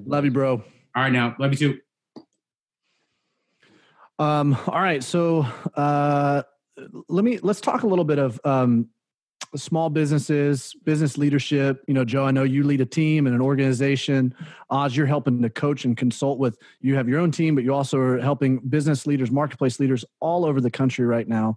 Love 0.05 0.27
you, 0.27 0.31
bro. 0.31 0.53
All 0.53 0.63
right, 0.95 1.11
now. 1.11 1.35
Love 1.39 1.53
you 1.53 1.59
too. 1.59 1.79
Um, 4.19 4.59
all 4.67 4.83
right. 4.83 5.03
So 5.03 5.47
uh, 5.75 6.43
let 7.09 7.25
me 7.25 7.39
let's 7.39 7.63
talk 7.63 7.85
a 7.85 7.87
little 7.87 8.05
bit 8.05 8.19
of 8.19 8.39
um, 8.45 8.89
small 9.57 9.91
businesses, 9.91 10.75
business 10.85 11.17
leadership. 11.17 11.83
You 11.87 11.95
know, 11.95 12.05
Joe, 12.05 12.25
I 12.25 12.31
know 12.31 12.43
you 12.43 12.65
lead 12.65 12.81
a 12.81 12.87
team 12.87 13.27
and 13.27 13.35
an 13.35 13.41
organization. 13.41 14.35
Os, 14.71 14.95
you're 14.95 15.07
helping 15.07 15.43
to 15.43 15.51
coach 15.51 15.85
and 15.85 15.97
consult 15.97 16.39
with. 16.39 16.59
You 16.81 16.95
have 16.97 17.09
your 17.09 17.21
own 17.21 17.31
team, 17.31 17.55
but 17.55 17.65
you 17.65 17.75
also 17.75 17.99
are 17.99 18.19
helping 18.19 18.59
business 18.59 19.07
leaders, 19.07 19.31
marketplace 19.31 19.81
leaders 19.81 20.05
all 20.21 20.45
over 20.45 20.61
the 20.61 20.71
country 20.71 21.07
right 21.07 21.27
now. 21.27 21.57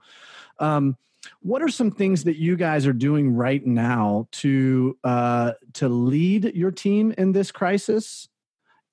Um, 0.59 0.97
what 1.41 1.61
are 1.61 1.69
some 1.69 1.91
things 1.91 2.23
that 2.23 2.37
you 2.37 2.55
guys 2.55 2.87
are 2.87 2.93
doing 2.93 3.33
right 3.33 3.65
now 3.65 4.27
to 4.31 4.97
uh, 5.03 5.53
to 5.73 5.87
lead 5.87 6.55
your 6.55 6.71
team 6.71 7.13
in 7.17 7.31
this 7.31 7.51
crisis? 7.51 8.27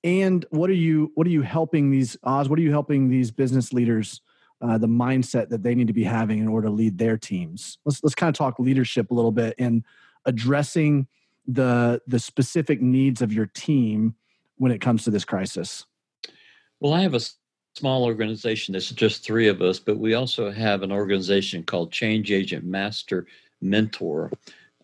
And 0.03 0.45
what 0.51 0.69
are 0.69 0.73
you 0.73 1.11
what 1.15 1.27
are 1.27 1.31
you 1.31 1.41
helping 1.41 1.89
these 1.91 2.17
Os? 2.23 2.47
What 2.47 2.59
are 2.59 2.61
you 2.61 2.71
helping 2.71 3.09
these 3.09 3.31
business 3.31 3.73
leaders? 3.73 4.21
Uh, 4.61 4.77
the 4.77 4.87
mindset 4.87 5.49
that 5.49 5.63
they 5.63 5.75
need 5.75 5.87
to 5.87 5.93
be 5.93 6.03
having 6.03 6.39
in 6.39 6.47
order 6.47 6.67
to 6.67 6.73
lead 6.73 6.97
their 6.97 7.17
teams. 7.17 7.77
Let's 7.85 8.03
let's 8.03 8.15
kind 8.15 8.29
of 8.29 8.35
talk 8.35 8.59
leadership 8.59 9.11
a 9.11 9.13
little 9.13 9.31
bit 9.31 9.55
and 9.57 9.83
addressing 10.25 11.07
the 11.47 12.01
the 12.07 12.19
specific 12.19 12.81
needs 12.81 13.21
of 13.21 13.31
your 13.33 13.47
team 13.47 14.15
when 14.57 14.71
it 14.71 14.81
comes 14.81 15.03
to 15.05 15.11
this 15.11 15.25
crisis. 15.25 15.85
Well, 16.79 16.93
I 16.93 17.01
have 17.01 17.15
a 17.15 17.21
small 17.75 18.05
organization. 18.05 18.75
It's 18.75 18.89
just 18.89 19.23
three 19.23 19.47
of 19.47 19.61
us, 19.61 19.79
but 19.79 19.97
we 19.97 20.13
also 20.13 20.51
have 20.51 20.83
an 20.83 20.91
organization 20.91 21.63
called 21.63 21.91
Change 21.91 22.31
Agent 22.31 22.65
Master 22.65 23.25
Mentor. 23.61 24.31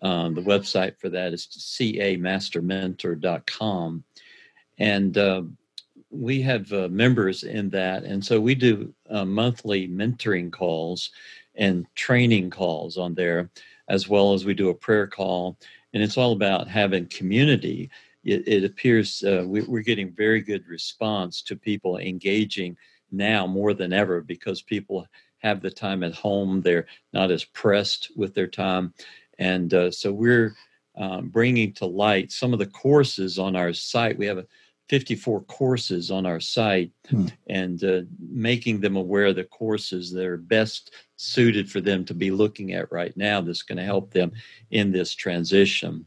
Um, 0.01 0.33
the 0.33 0.41
website 0.41 0.97
for 0.99 1.07
that 1.09 1.31
is 1.33 1.47
camastermentor.com. 1.47 4.03
And 4.77 5.17
uh, 5.17 5.43
we 6.15 6.41
have 6.41 6.71
uh, 6.71 6.87
members 6.89 7.43
in 7.43 7.69
that, 7.69 8.03
and 8.03 8.23
so 8.23 8.39
we 8.39 8.55
do 8.55 8.93
uh, 9.09 9.25
monthly 9.25 9.87
mentoring 9.87 10.51
calls 10.51 11.11
and 11.55 11.85
training 11.95 12.49
calls 12.49 12.97
on 12.97 13.13
there, 13.13 13.49
as 13.87 14.07
well 14.07 14.33
as 14.33 14.45
we 14.45 14.53
do 14.53 14.69
a 14.69 14.73
prayer 14.73 15.07
call, 15.07 15.57
and 15.93 16.01
it's 16.01 16.17
all 16.17 16.31
about 16.31 16.67
having 16.67 17.07
community. 17.07 17.89
It, 18.23 18.47
it 18.47 18.63
appears 18.63 19.23
uh, 19.23 19.43
we, 19.45 19.61
we're 19.61 19.81
getting 19.81 20.11
very 20.11 20.41
good 20.41 20.67
response 20.67 21.41
to 21.43 21.55
people 21.55 21.97
engaging 21.97 22.77
now 23.11 23.45
more 23.45 23.73
than 23.73 23.93
ever 23.93 24.21
because 24.21 24.61
people 24.61 25.05
have 25.39 25.61
the 25.61 25.71
time 25.71 26.03
at 26.03 26.15
home; 26.15 26.61
they're 26.61 26.87
not 27.13 27.31
as 27.31 27.43
pressed 27.43 28.11
with 28.15 28.33
their 28.33 28.47
time, 28.47 28.93
and 29.37 29.73
uh, 29.73 29.91
so 29.91 30.11
we're 30.11 30.55
um, 30.97 31.27
bringing 31.27 31.73
to 31.73 31.85
light 31.85 32.31
some 32.31 32.53
of 32.53 32.59
the 32.59 32.65
courses 32.65 33.37
on 33.37 33.55
our 33.55 33.73
site. 33.73 34.17
We 34.17 34.27
have 34.27 34.37
a 34.37 34.45
54 34.89 35.41
courses 35.43 36.11
on 36.11 36.25
our 36.25 36.39
site 36.39 36.91
hmm. 37.09 37.27
and 37.47 37.83
uh, 37.83 38.01
making 38.19 38.81
them 38.81 38.95
aware 38.95 39.27
of 39.27 39.35
the 39.35 39.43
courses 39.43 40.11
that 40.11 40.25
are 40.25 40.37
best 40.37 40.93
suited 41.15 41.69
for 41.71 41.81
them 41.81 42.05
to 42.05 42.13
be 42.13 42.29
looking 42.29 42.73
at 42.73 42.91
right 42.91 43.15
now 43.17 43.41
that's 43.41 43.63
going 43.63 43.77
to 43.77 43.83
help 43.83 44.11
them 44.11 44.31
in 44.71 44.91
this 44.91 45.15
transition. 45.15 46.05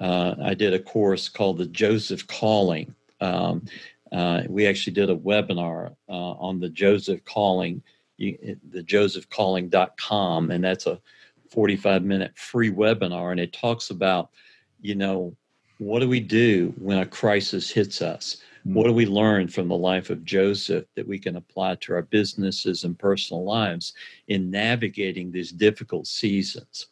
Uh, 0.00 0.36
I 0.42 0.54
did 0.54 0.72
a 0.72 0.78
course 0.78 1.28
called 1.28 1.58
the 1.58 1.66
Joseph 1.66 2.26
Calling. 2.26 2.94
Um, 3.20 3.64
uh, 4.12 4.42
we 4.48 4.66
actually 4.66 4.92
did 4.92 5.10
a 5.10 5.16
webinar 5.16 5.94
uh, 6.08 6.12
on 6.12 6.60
the 6.60 6.68
Joseph 6.68 7.24
Calling, 7.24 7.82
you, 8.18 8.56
the 8.70 8.82
josephcalling.com, 8.82 10.50
and 10.50 10.62
that's 10.62 10.86
a 10.86 11.00
45 11.50 12.04
minute 12.04 12.32
free 12.36 12.70
webinar. 12.70 13.30
And 13.32 13.40
it 13.40 13.52
talks 13.52 13.90
about, 13.90 14.30
you 14.80 14.94
know, 14.94 15.34
what 15.78 16.00
do 16.00 16.08
we 16.08 16.20
do 16.20 16.72
when 16.78 16.98
a 16.98 17.06
crisis 17.06 17.70
hits 17.70 18.02
us? 18.02 18.38
Hmm. 18.64 18.74
What 18.74 18.86
do 18.86 18.92
we 18.92 19.06
learn 19.06 19.48
from 19.48 19.68
the 19.68 19.76
life 19.76 20.10
of 20.10 20.24
Joseph 20.24 20.84
that 20.94 21.06
we 21.06 21.18
can 21.18 21.36
apply 21.36 21.76
to 21.76 21.94
our 21.94 22.02
businesses 22.02 22.84
and 22.84 22.98
personal 22.98 23.44
lives 23.44 23.92
in 24.28 24.50
navigating 24.50 25.30
these 25.30 25.52
difficult 25.52 26.06
seasons? 26.06 26.86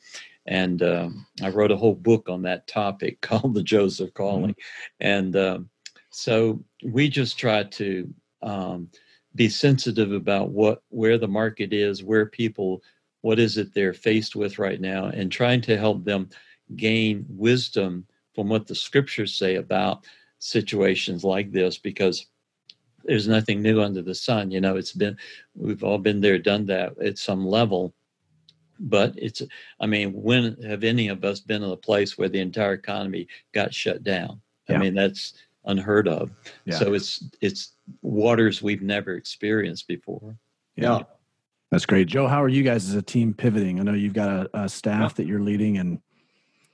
And 0.47 0.83
um, 0.83 1.27
I 1.43 1.51
wrote 1.51 1.71
a 1.71 1.77
whole 1.77 1.95
book 1.95 2.29
on 2.29 2.43
that 2.43 2.67
topic 2.67 3.21
called 3.23 3.55
The 3.55 3.63
Joseph 3.63 4.15
Calling. 4.15 4.53
Mm-hmm. 4.53 5.07
And 5.07 5.37
um, 5.37 5.71
so 6.11 6.63
we 6.83 7.09
just 7.09 7.39
try 7.39 7.65
to 7.65 8.13
um, 8.43 8.89
be 9.35 9.49
sensitive 9.49 10.13
about 10.13 10.51
what 10.51 10.83
where 10.89 11.19
the 11.19 11.29
market 11.29 11.73
is, 11.73 12.03
where 12.03 12.27
people, 12.27 12.83
what 13.21 13.39
is 13.39 13.59
it 13.59 13.73
they're 13.75 13.95
faced 13.95 14.35
with 14.35 14.59
right 14.59 14.81
now, 14.81 15.07
and 15.07 15.31
trying 15.31 15.61
to 15.63 15.77
help 15.77 16.05
them 16.05 16.29
gain 16.77 17.27
wisdom 17.29 18.07
from 18.41 18.49
what 18.49 18.67
the 18.67 18.75
scriptures 18.75 19.35
say 19.35 19.57
about 19.57 20.07
situations 20.39 21.25
like 21.25 21.53
this 21.53 21.77
because 21.77 22.25
there's 23.05 23.29
nothing 23.29 23.61
new 23.61 23.83
under 23.83 24.01
the 24.01 24.15
sun 24.15 24.51
you 24.51 24.63
know 24.63 24.77
it's 24.77 24.95
been 24.95 25.15
we've 25.55 25.85
all 25.85 25.99
been 25.99 26.23
there 26.23 26.39
done 26.39 26.65
that 26.65 26.99
at 27.03 27.19
some 27.19 27.47
level. 27.47 27.93
But 28.79 29.13
it's 29.19 29.43
i 29.79 29.85
mean 29.85 30.15
when 30.15 30.57
have 30.63 30.85
any 30.85 31.09
of 31.09 31.23
us 31.23 31.41
been 31.41 31.63
in 31.63 31.71
a 31.71 31.77
place 31.77 32.17
where 32.17 32.31
the 32.31 32.41
entire 32.41 32.73
economy 32.73 33.29
got 33.53 33.75
shut 33.75 34.03
down? 34.03 34.41
Yeah. 34.71 34.77
i 34.77 34.79
mean 34.79 34.95
that's 34.95 35.35
unheard 35.67 36.09
of. 36.09 36.31
Yeah. 36.65 36.79
so 36.79 36.95
it's 36.95 37.23
it's 37.43 37.75
waters 38.01 38.63
we've 38.63 38.81
never 38.81 39.17
experienced 39.17 39.87
before. 39.87 40.35
Yeah. 40.77 41.01
That's 41.71 41.85
great. 41.85 42.09
Joe 42.09 42.27
how 42.27 42.43
are 42.43 42.49
you 42.49 42.63
guys 42.63 42.89
as 42.89 42.95
a 42.95 43.03
team 43.03 43.35
pivoting? 43.35 43.81
I 43.81 43.83
know 43.83 43.93
you've 43.93 44.15
got 44.15 44.31
a, 44.31 44.63
a 44.63 44.67
staff 44.67 45.13
yeah. 45.13 45.17
that 45.17 45.27
you're 45.27 45.43
leading 45.43 45.77
and 45.77 46.01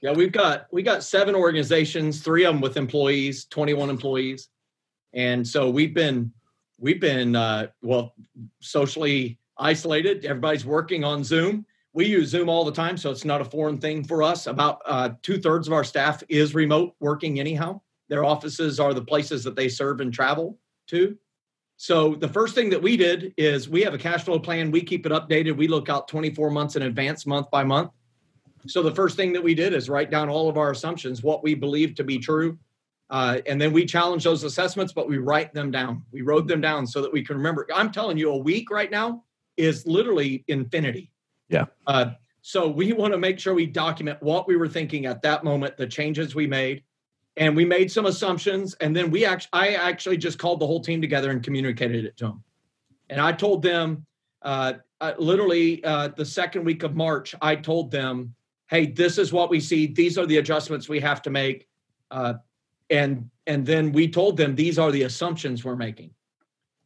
yeah, 0.03 0.13
we've 0.13 0.33
got 0.33 0.67
we 0.73 0.83
got 0.83 1.03
seven 1.03 1.35
organizations, 1.35 2.21
three 2.21 2.45
of 2.45 2.55
them 2.55 2.61
with 2.61 2.77
employees, 2.77 3.47
21 3.47 3.91
employees. 3.91 4.49
And 5.15 5.47
so 5.47 5.71
we've 5.71 5.95
been 5.95 6.33
we've 6.79 7.01
been 7.01 7.35
uh, 7.35 7.69
well 7.83 8.15
socially 8.61 9.39
isolated. 9.59 10.25
Everybody's 10.25 10.67
working 10.67 11.05
on 11.05 11.25
Zoom. 11.25 11.65
We 11.95 12.07
use 12.07 12.29
Zoom 12.29 12.51
all 12.51 12.65
the 12.65 12.73
time, 12.73 12.99
so 12.99 13.11
it's 13.11 13.25
not 13.25 13.41
a 13.41 13.45
foreign 13.45 13.79
thing 13.79 14.05
for 14.05 14.23
us. 14.23 14.47
About 14.47 14.83
uh, 14.85 15.11
two 15.23 15.39
thirds 15.39 15.67
of 15.67 15.73
our 15.73 15.85
staff 15.85 16.23
is 16.29 16.55
remote 16.55 16.95
working 17.01 17.41
anyhow. 17.41 17.81
Their 18.11 18.25
offices 18.25 18.79
are 18.79 18.93
the 18.93 19.03
places 19.03 19.43
that 19.45 19.57
they 19.57 19.71
serve 19.71 20.01
and 20.01 20.13
travel 20.13 20.59
to. 20.89 21.17
So 21.79 22.15
the 22.15 22.29
first 22.29 22.55
thing 22.55 22.69
that 22.71 22.83
we 22.83 22.99
did 22.99 23.33
is 23.39 23.69
we 23.69 23.83
have 23.83 23.95
a 23.95 23.99
cash 23.99 24.25
flow 24.25 24.39
plan. 24.39 24.71
We 24.71 24.83
keep 24.83 25.07
it 25.07 25.13
updated. 25.13 25.57
We 25.57 25.69
look 25.69 25.89
out 25.89 26.07
24 26.09 26.51
months 26.51 26.77
in 26.77 26.83
advance, 26.83 27.27
month 27.27 27.51
by 27.51 27.65
month. 27.65 27.91
So 28.67 28.83
the 28.83 28.95
first 28.95 29.17
thing 29.17 29.33
that 29.33 29.43
we 29.43 29.55
did 29.55 29.75
is 29.75 29.89
write 29.89 30.11
down 30.11 30.29
all 30.29 30.49
of 30.49 30.57
our 30.57 30.71
assumptions, 30.71 31.23
what 31.23 31.43
we 31.43 31.55
believe 31.55 31.95
to 31.97 32.05
be 32.05 32.19
true. 32.19 32.59
Uh, 33.09 33.39
and 33.47 33.61
then 33.61 33.73
we 33.73 33.87
challenge 33.87 34.25
those 34.25 34.43
assessments, 34.43 34.93
but 34.93 35.09
we 35.09 35.19
write 35.19 35.55
them 35.55 35.71
down. 35.71 36.03
We 36.11 36.23
wrote 36.23 36.49
them 36.49 36.61
down 36.61 36.87
so 36.87 37.01
that 37.03 37.13
we 37.13 37.23
can 37.23 37.37
remember. 37.37 37.67
I'm 37.75 37.93
telling 37.93 38.19
you, 38.19 38.31
a 38.31 38.37
week 38.37 38.71
right 38.71 38.91
now 38.91 39.23
is 39.57 39.87
literally 39.87 40.45
infinity. 40.49 41.13
Yeah. 41.49 41.67
Uh, 41.87 42.13
so 42.43 42.69
we 42.69 42.93
want 42.93 43.13
to 43.13 43.19
make 43.19 43.39
sure 43.39 43.55
we 43.55 43.67
document 43.67 44.23
what 44.23 44.49
we 44.49 44.57
were 44.57 44.69
thinking 44.69 45.07
at 45.07 45.23
that 45.23 45.45
moment, 45.45 45.77
the 45.77 45.87
changes 45.87 46.35
we 46.35 46.47
made, 46.47 46.83
and 47.37 47.55
we 47.57 47.65
made 47.65 47.91
some 47.91 48.07
assumptions. 48.07 48.75
And 48.75 48.95
then 48.95 49.11
we 49.11 49.25
actually, 49.25 49.51
I 49.53 49.69
actually 49.75 50.17
just 50.17 50.39
called 50.39 50.61
the 50.61 50.67
whole 50.67 50.81
team 50.81 51.01
together 51.01 51.31
and 51.31 51.43
communicated 51.43 52.05
it 52.05 52.17
to 52.19 52.25
them. 52.27 52.45
And 53.09 53.21
I 53.21 53.33
told 53.33 53.63
them 53.63 54.07
uh, 54.43 54.75
uh, 55.01 55.13
literally 55.19 55.85
uh, 55.85 56.09
the 56.09 56.25
second 56.25 56.65
week 56.65 56.83
of 56.83 56.97
March, 56.97 57.35
I 57.41 57.57
told 57.57 57.91
them, 57.91 58.35
"Hey, 58.69 58.87
this 58.87 59.19
is 59.19 59.33
what 59.33 59.51
we 59.51 59.61
see. 59.61 59.87
These 59.87 60.19
are 60.19 60.27
the 60.27 60.39
adjustments 60.39 60.89
we 60.89 61.01
have 61.01 61.23
to 61.23 61.31
make," 61.31 61.69
uh, 62.11 62.35
and 62.91 63.31
and 63.47 63.65
then 63.65 63.93
we 63.93 64.09
told 64.09 64.37
them 64.37 64.55
these 64.55 64.79
are 64.79 64.91
the 64.91 65.03
assumptions 65.03 65.65
we're 65.65 65.77
making. 65.77 66.11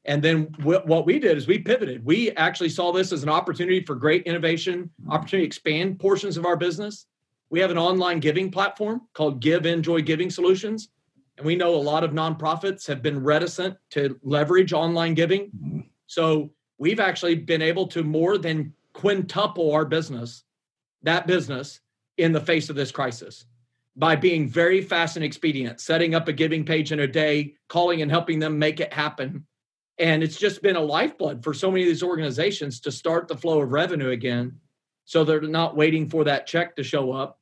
And 0.04 0.22
then 0.22 0.50
w- 0.58 0.80
what 0.84 1.06
we 1.06 1.18
did 1.18 1.36
is 1.36 1.46
we 1.46 1.58
pivoted. 1.58 2.04
We 2.04 2.30
actually 2.32 2.70
saw 2.70 2.92
this 2.92 3.12
as 3.12 3.22
an 3.22 3.28
opportunity 3.28 3.84
for 3.84 3.94
great 3.94 4.24
innovation, 4.24 4.90
opportunity 5.08 5.44
to 5.44 5.46
expand 5.46 5.98
portions 5.98 6.36
of 6.36 6.46
our 6.46 6.56
business. 6.56 7.06
We 7.50 7.60
have 7.60 7.70
an 7.70 7.78
online 7.78 8.20
giving 8.20 8.50
platform 8.50 9.02
called 9.12 9.40
Give 9.40 9.62
INJOY 9.62 10.04
Giving 10.04 10.30
Solutions. 10.30 10.88
And 11.36 11.46
we 11.46 11.56
know 11.56 11.74
a 11.74 11.76
lot 11.76 12.04
of 12.04 12.12
nonprofits 12.12 12.86
have 12.86 13.02
been 13.02 13.22
reticent 13.22 13.76
to 13.90 14.18
leverage 14.22 14.72
online 14.72 15.14
giving. 15.14 15.46
Mm-hmm. 15.46 15.80
So 16.06 16.50
we've 16.78 17.00
actually 17.00 17.34
been 17.36 17.62
able 17.62 17.86
to 17.88 18.02
more 18.02 18.38
than 18.38 18.72
quintuple 18.92 19.72
our 19.72 19.84
business, 19.84 20.44
that 21.02 21.26
business, 21.26 21.80
in 22.20 22.32
the 22.32 22.40
face 22.40 22.68
of 22.68 22.76
this 22.76 22.92
crisis 22.92 23.46
by 23.96 24.14
being 24.14 24.48
very 24.48 24.82
fast 24.82 25.16
and 25.16 25.24
expedient, 25.24 25.80
setting 25.80 26.14
up 26.14 26.28
a 26.28 26.32
giving 26.32 26.64
page 26.64 26.92
in 26.92 27.00
a 27.00 27.06
day, 27.06 27.54
calling 27.68 28.02
and 28.02 28.10
helping 28.10 28.38
them 28.38 28.58
make 28.58 28.78
it 28.78 28.92
happen. 28.92 29.44
And 29.98 30.22
it's 30.22 30.38
just 30.38 30.62
been 30.62 30.76
a 30.76 30.80
lifeblood 30.80 31.42
for 31.42 31.52
so 31.52 31.70
many 31.70 31.82
of 31.82 31.88
these 31.88 32.02
organizations 32.02 32.80
to 32.80 32.92
start 32.92 33.26
the 33.26 33.36
flow 33.36 33.60
of 33.60 33.72
revenue 33.72 34.10
again. 34.10 34.58
So 35.04 35.24
they're 35.24 35.40
not 35.40 35.76
waiting 35.76 36.08
for 36.08 36.24
that 36.24 36.46
check 36.46 36.76
to 36.76 36.84
show 36.84 37.12
up. 37.12 37.38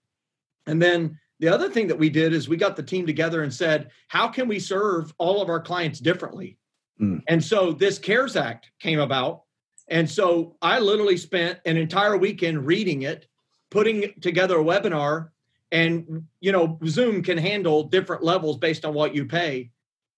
And 0.67 0.81
then 0.81 1.19
the 1.39 1.49
other 1.49 1.69
thing 1.69 1.87
that 1.89 1.99
we 1.99 2.09
did 2.09 2.33
is 2.33 2.49
we 2.49 2.57
got 2.57 2.77
the 2.77 2.83
team 2.83 3.07
together 3.07 3.43
and 3.43 3.53
said, 3.53 3.91
how 4.09 4.29
can 4.29 4.49
we 4.49 4.59
serve 4.59 5.13
all 5.19 5.43
of 5.43 5.49
our 5.49 5.61
clients 5.61 6.01
differently? 6.01 6.59
Mm. 7.01 7.23
And 7.29 7.45
so 7.45 7.73
this 7.73 7.99
CARES 7.99 8.37
Act 8.37 8.71
came 8.81 9.01
about. 9.01 9.43
And 9.89 10.09
so 10.11 10.57
I 10.63 10.81
literally 10.81 11.17
spent 11.17 11.61
an 11.65 11.77
entire 11.77 12.17
weekend 12.17 12.67
reading 12.67 13.03
it, 13.03 13.27
putting 13.71 14.13
together 14.21 14.59
a 14.59 14.65
webinar. 14.65 15.29
And, 15.71 16.27
you 16.41 16.53
know, 16.53 16.79
Zoom 16.87 17.23
can 17.23 17.39
handle 17.39 17.85
different 17.85 18.23
levels 18.23 18.57
based 18.57 18.85
on 18.85 18.95
what 18.95 19.15
you 19.15 19.27
pay. 19.27 19.71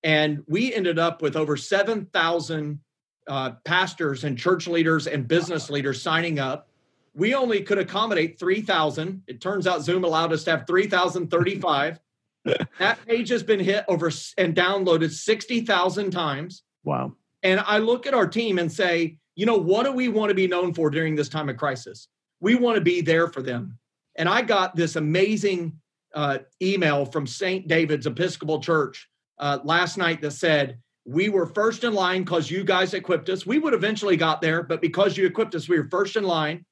And 0.02 0.42
we 0.46 0.72
ended 0.72 0.98
up 0.98 1.22
with 1.22 1.36
over 1.36 1.56
7,000 1.56 2.80
uh, 3.26 3.50
pastors 3.64 4.24
and 4.24 4.38
church 4.38 4.66
leaders 4.66 5.06
and 5.06 5.26
business 5.26 5.70
leaders 5.70 6.00
signing 6.00 6.38
up. 6.38 6.68
We 7.14 7.34
only 7.34 7.62
could 7.62 7.78
accommodate 7.78 8.38
3,000. 8.38 9.22
It 9.26 9.40
turns 9.40 9.66
out 9.66 9.82
Zoom 9.82 10.04
allowed 10.04 10.32
us 10.32 10.44
to 10.44 10.52
have 10.52 10.66
3,035. 10.66 12.00
that 12.78 13.06
page 13.06 13.28
has 13.28 13.42
been 13.42 13.60
hit 13.60 13.84
over 13.88 14.10
and 14.38 14.54
downloaded 14.54 15.10
60,000 15.10 16.10
times. 16.10 16.62
Wow. 16.84 17.12
And 17.42 17.60
I 17.60 17.78
look 17.78 18.06
at 18.06 18.14
our 18.14 18.26
team 18.26 18.58
and 18.58 18.70
say, 18.70 19.16
you 19.34 19.46
know, 19.46 19.56
what 19.56 19.84
do 19.84 19.92
we 19.92 20.08
want 20.08 20.30
to 20.30 20.34
be 20.34 20.46
known 20.46 20.72
for 20.72 20.90
during 20.90 21.14
this 21.14 21.28
time 21.28 21.48
of 21.48 21.56
crisis? 21.56 22.08
We 22.40 22.54
want 22.54 22.76
to 22.76 22.80
be 22.80 23.00
there 23.00 23.28
for 23.28 23.42
them. 23.42 23.78
And 24.16 24.28
I 24.28 24.42
got 24.42 24.76
this 24.76 24.96
amazing 24.96 25.78
uh, 26.14 26.38
email 26.60 27.04
from 27.04 27.26
St. 27.26 27.68
David's 27.68 28.06
Episcopal 28.06 28.60
Church 28.60 29.08
uh, 29.38 29.58
last 29.64 29.96
night 29.96 30.20
that 30.22 30.32
said, 30.32 30.78
we 31.04 31.28
were 31.28 31.46
first 31.46 31.84
in 31.84 31.94
line 31.94 32.24
because 32.24 32.50
you 32.50 32.62
guys 32.62 32.94
equipped 32.94 33.28
us. 33.30 33.46
We 33.46 33.58
would 33.58 33.74
eventually 33.74 34.16
got 34.16 34.40
there, 34.40 34.62
but 34.62 34.80
because 34.80 35.16
you 35.16 35.26
equipped 35.26 35.54
us, 35.54 35.68
we 35.68 35.78
were 35.78 35.88
first 35.88 36.16
in 36.16 36.24
line. 36.24 36.64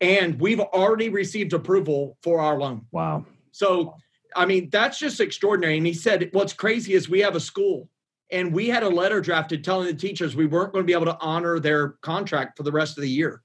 And 0.00 0.40
we've 0.40 0.60
already 0.60 1.08
received 1.08 1.52
approval 1.52 2.16
for 2.22 2.40
our 2.40 2.58
loan. 2.58 2.86
Wow. 2.92 3.24
So, 3.50 3.96
I 4.36 4.46
mean, 4.46 4.68
that's 4.70 4.98
just 4.98 5.20
extraordinary. 5.20 5.76
And 5.76 5.86
he 5.86 5.94
said, 5.94 6.28
what's 6.32 6.52
crazy 6.52 6.94
is 6.94 7.08
we 7.08 7.20
have 7.20 7.34
a 7.34 7.40
school 7.40 7.88
and 8.30 8.52
we 8.52 8.68
had 8.68 8.82
a 8.82 8.88
letter 8.88 9.20
drafted 9.20 9.64
telling 9.64 9.86
the 9.86 9.94
teachers 9.94 10.36
we 10.36 10.46
weren't 10.46 10.72
going 10.72 10.84
to 10.84 10.86
be 10.86 10.92
able 10.92 11.06
to 11.06 11.18
honor 11.20 11.58
their 11.58 11.90
contract 12.02 12.56
for 12.56 12.62
the 12.62 12.72
rest 12.72 12.96
of 12.96 13.02
the 13.02 13.10
year. 13.10 13.42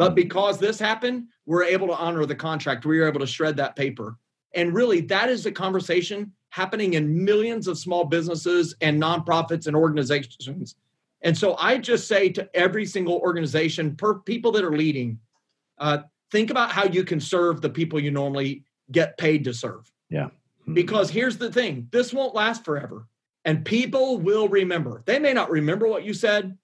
But 0.00 0.12
hmm. 0.12 0.14
because 0.14 0.58
this 0.58 0.78
happened, 0.78 1.26
we're 1.44 1.64
able 1.64 1.86
to 1.88 1.92
honor 1.96 2.24
the 2.24 2.34
contract. 2.34 2.86
We 2.86 2.98
were 2.98 3.06
able 3.06 3.20
to 3.20 3.26
shred 3.26 3.54
that 3.58 3.76
paper. 3.76 4.16
And 4.54 4.72
really, 4.74 5.02
that 5.02 5.28
is 5.28 5.44
the 5.44 5.52
conversation 5.52 6.32
happening 6.48 6.94
in 6.94 7.22
millions 7.22 7.68
of 7.68 7.78
small 7.78 8.04
businesses 8.04 8.74
and 8.80 9.00
nonprofits 9.00 9.66
and 9.66 9.76
organizations. 9.76 10.74
And 11.20 11.36
so 11.36 11.54
I 11.58 11.76
just 11.76 12.08
say 12.08 12.30
to 12.30 12.48
every 12.54 12.86
single 12.86 13.16
organization, 13.16 13.94
per 13.94 14.14
people 14.20 14.50
that 14.52 14.64
are 14.64 14.76
leading, 14.76 15.18
uh, 15.76 15.98
think 16.32 16.50
about 16.50 16.72
how 16.72 16.86
you 16.86 17.04
can 17.04 17.20
serve 17.20 17.60
the 17.60 17.68
people 17.68 18.00
you 18.00 18.10
normally 18.10 18.64
get 18.90 19.18
paid 19.18 19.44
to 19.44 19.52
serve. 19.52 19.92
Yeah. 20.08 20.30
Because 20.72 21.10
here's 21.10 21.36
the 21.36 21.52
thing 21.52 21.88
this 21.92 22.12
won't 22.12 22.34
last 22.34 22.64
forever 22.64 23.06
and 23.44 23.64
people 23.66 24.18
will 24.18 24.48
remember. 24.48 25.02
They 25.04 25.18
may 25.18 25.34
not 25.34 25.50
remember 25.50 25.86
what 25.86 26.04
you 26.04 26.14
said, 26.14 26.56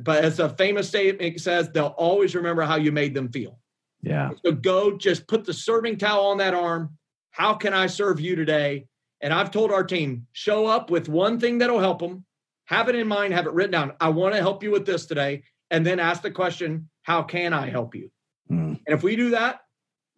but 0.00 0.24
as 0.24 0.38
a 0.38 0.48
famous 0.50 0.88
statement 0.88 1.40
says, 1.40 1.70
they'll 1.70 1.94
always 1.96 2.34
remember 2.34 2.62
how 2.62 2.76
you 2.76 2.92
made 2.92 3.14
them 3.14 3.30
feel. 3.30 3.58
Yeah. 4.02 4.30
So 4.44 4.52
go 4.52 4.96
just 4.96 5.26
put 5.26 5.44
the 5.44 5.52
serving 5.52 5.98
towel 5.98 6.26
on 6.26 6.38
that 6.38 6.54
arm. 6.54 6.96
How 7.30 7.54
can 7.54 7.74
I 7.74 7.86
serve 7.86 8.20
you 8.20 8.36
today? 8.36 8.86
And 9.20 9.32
I've 9.32 9.50
told 9.50 9.72
our 9.72 9.84
team, 9.84 10.26
show 10.32 10.66
up 10.66 10.90
with 10.90 11.08
one 11.08 11.40
thing 11.40 11.58
that'll 11.58 11.80
help 11.80 12.00
them. 12.00 12.24
Have 12.66 12.88
it 12.88 12.94
in 12.94 13.06
mind, 13.06 13.32
have 13.32 13.46
it 13.46 13.52
written 13.52 13.72
down. 13.72 13.92
I 14.00 14.08
want 14.10 14.34
to 14.34 14.40
help 14.40 14.62
you 14.62 14.70
with 14.70 14.86
this 14.86 15.06
today. 15.06 15.44
And 15.70 15.84
then 15.84 15.98
ask 15.98 16.22
the 16.22 16.30
question, 16.30 16.88
how 17.02 17.22
can 17.22 17.52
I 17.52 17.70
help 17.70 17.94
you? 17.94 18.10
Mm. 18.50 18.80
And 18.86 18.96
if 18.96 19.02
we 19.02 19.16
do 19.16 19.30
that, 19.30 19.60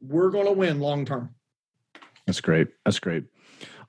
we're 0.01 0.31
going 0.31 0.47
to 0.47 0.53
win 0.53 0.81
long 0.81 1.05
term. 1.05 1.35
That's 2.26 2.41
great. 2.41 2.68
That's 2.85 2.99
great. 2.99 3.24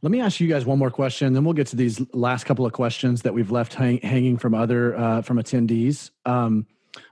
Let 0.01 0.11
me 0.11 0.21
ask 0.21 0.39
you 0.39 0.47
guys 0.47 0.65
one 0.65 0.79
more 0.79 0.91
question, 0.91 1.33
then 1.33 1.43
we'll 1.43 1.53
get 1.53 1.67
to 1.67 1.75
these 1.75 2.01
last 2.13 2.45
couple 2.45 2.65
of 2.65 2.71
questions 2.71 3.23
that 3.23 3.33
we've 3.33 3.51
left 3.51 3.73
hang, 3.73 3.99
hanging 3.99 4.37
from 4.37 4.53
other 4.53 4.97
uh, 4.97 5.21
from 5.21 5.37
attendees. 5.37 6.11
Um, 6.25 6.65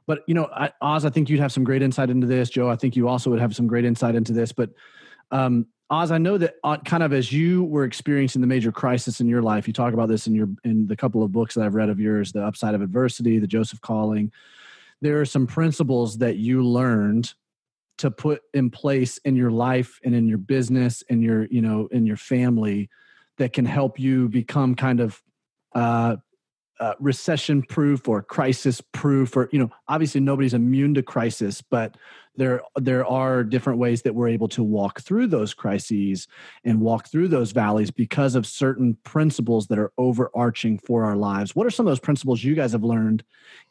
but 0.05 0.23
you 0.25 0.33
know, 0.33 0.49
I, 0.53 0.71
Os, 0.81 1.03
I 1.03 1.09
think 1.09 1.29
you'd 1.29 1.41
have 1.41 1.51
some 1.51 1.65
great 1.65 1.81
insight 1.81 2.09
into 2.09 2.25
this. 2.25 2.49
Joe, 2.49 2.69
I 2.69 2.77
think 2.77 2.95
you 2.95 3.09
also 3.09 3.29
would 3.29 3.41
have 3.41 3.55
some 3.55 3.67
great 3.67 3.83
insight 3.83 4.15
into 4.15 4.31
this. 4.31 4.53
But 4.53 4.69
um, 5.31 5.67
Os, 5.89 6.11
I 6.11 6.17
know 6.17 6.37
that 6.37 6.55
uh, 6.63 6.77
kind 6.77 7.03
of 7.03 7.11
as 7.11 7.31
you 7.31 7.65
were 7.65 7.83
experiencing 7.83 8.39
the 8.39 8.47
major 8.47 8.71
crisis 8.71 9.19
in 9.19 9.27
your 9.27 9.41
life, 9.41 9.67
you 9.67 9.73
talk 9.73 9.93
about 9.93 10.07
this 10.07 10.25
in 10.25 10.33
your 10.33 10.47
in 10.63 10.87
the 10.87 10.95
couple 10.95 11.23
of 11.23 11.33
books 11.33 11.55
that 11.55 11.65
I've 11.65 11.75
read 11.75 11.89
of 11.89 11.99
yours, 11.99 12.31
"The 12.31 12.43
Upside 12.43 12.73
of 12.73 12.81
Adversity," 12.81 13.37
"The 13.37 13.47
Joseph 13.47 13.81
Calling." 13.81 14.31
There 15.01 15.19
are 15.19 15.25
some 15.25 15.45
principles 15.45 16.19
that 16.19 16.37
you 16.37 16.63
learned 16.63 17.33
to 17.97 18.11
put 18.11 18.41
in 18.53 18.69
place 18.69 19.17
in 19.19 19.35
your 19.35 19.51
life 19.51 19.99
and 20.03 20.13
in 20.13 20.27
your 20.27 20.37
business 20.37 21.03
and 21.09 21.23
your 21.23 21.45
you 21.45 21.61
know 21.61 21.87
in 21.91 22.05
your 22.05 22.17
family 22.17 22.89
that 23.37 23.53
can 23.53 23.65
help 23.65 23.99
you 23.99 24.29
become 24.29 24.75
kind 24.75 24.99
of 24.99 25.21
uh, 25.73 26.15
uh, 26.79 26.93
recession 26.99 27.61
proof 27.63 28.07
or 28.07 28.21
crisis 28.21 28.81
proof 28.91 29.35
or 29.35 29.49
you 29.51 29.59
know 29.59 29.69
obviously 29.87 30.21
nobody's 30.21 30.53
immune 30.53 30.93
to 30.93 31.01
crisis 31.01 31.61
but 31.61 31.97
there 32.37 32.61
there 32.75 33.05
are 33.05 33.43
different 33.43 33.79
ways 33.79 34.03
that 34.03 34.13
we're 34.13 34.27
able 34.27 34.47
to 34.47 34.63
walk 34.63 35.01
through 35.01 35.27
those 35.27 35.53
crises 35.53 36.27
and 36.63 36.79
walk 36.79 37.07
through 37.07 37.27
those 37.27 37.51
valleys 37.51 37.91
because 37.91 38.35
of 38.35 38.45
certain 38.45 38.95
principles 39.03 39.67
that 39.67 39.79
are 39.79 39.91
overarching 39.97 40.77
for 40.77 41.03
our 41.03 41.15
lives. 41.15 41.55
What 41.55 41.65
are 41.65 41.71
some 41.71 41.87
of 41.87 41.91
those 41.91 41.99
principles 41.99 42.43
you 42.43 42.55
guys 42.55 42.71
have 42.71 42.83
learned 42.83 43.23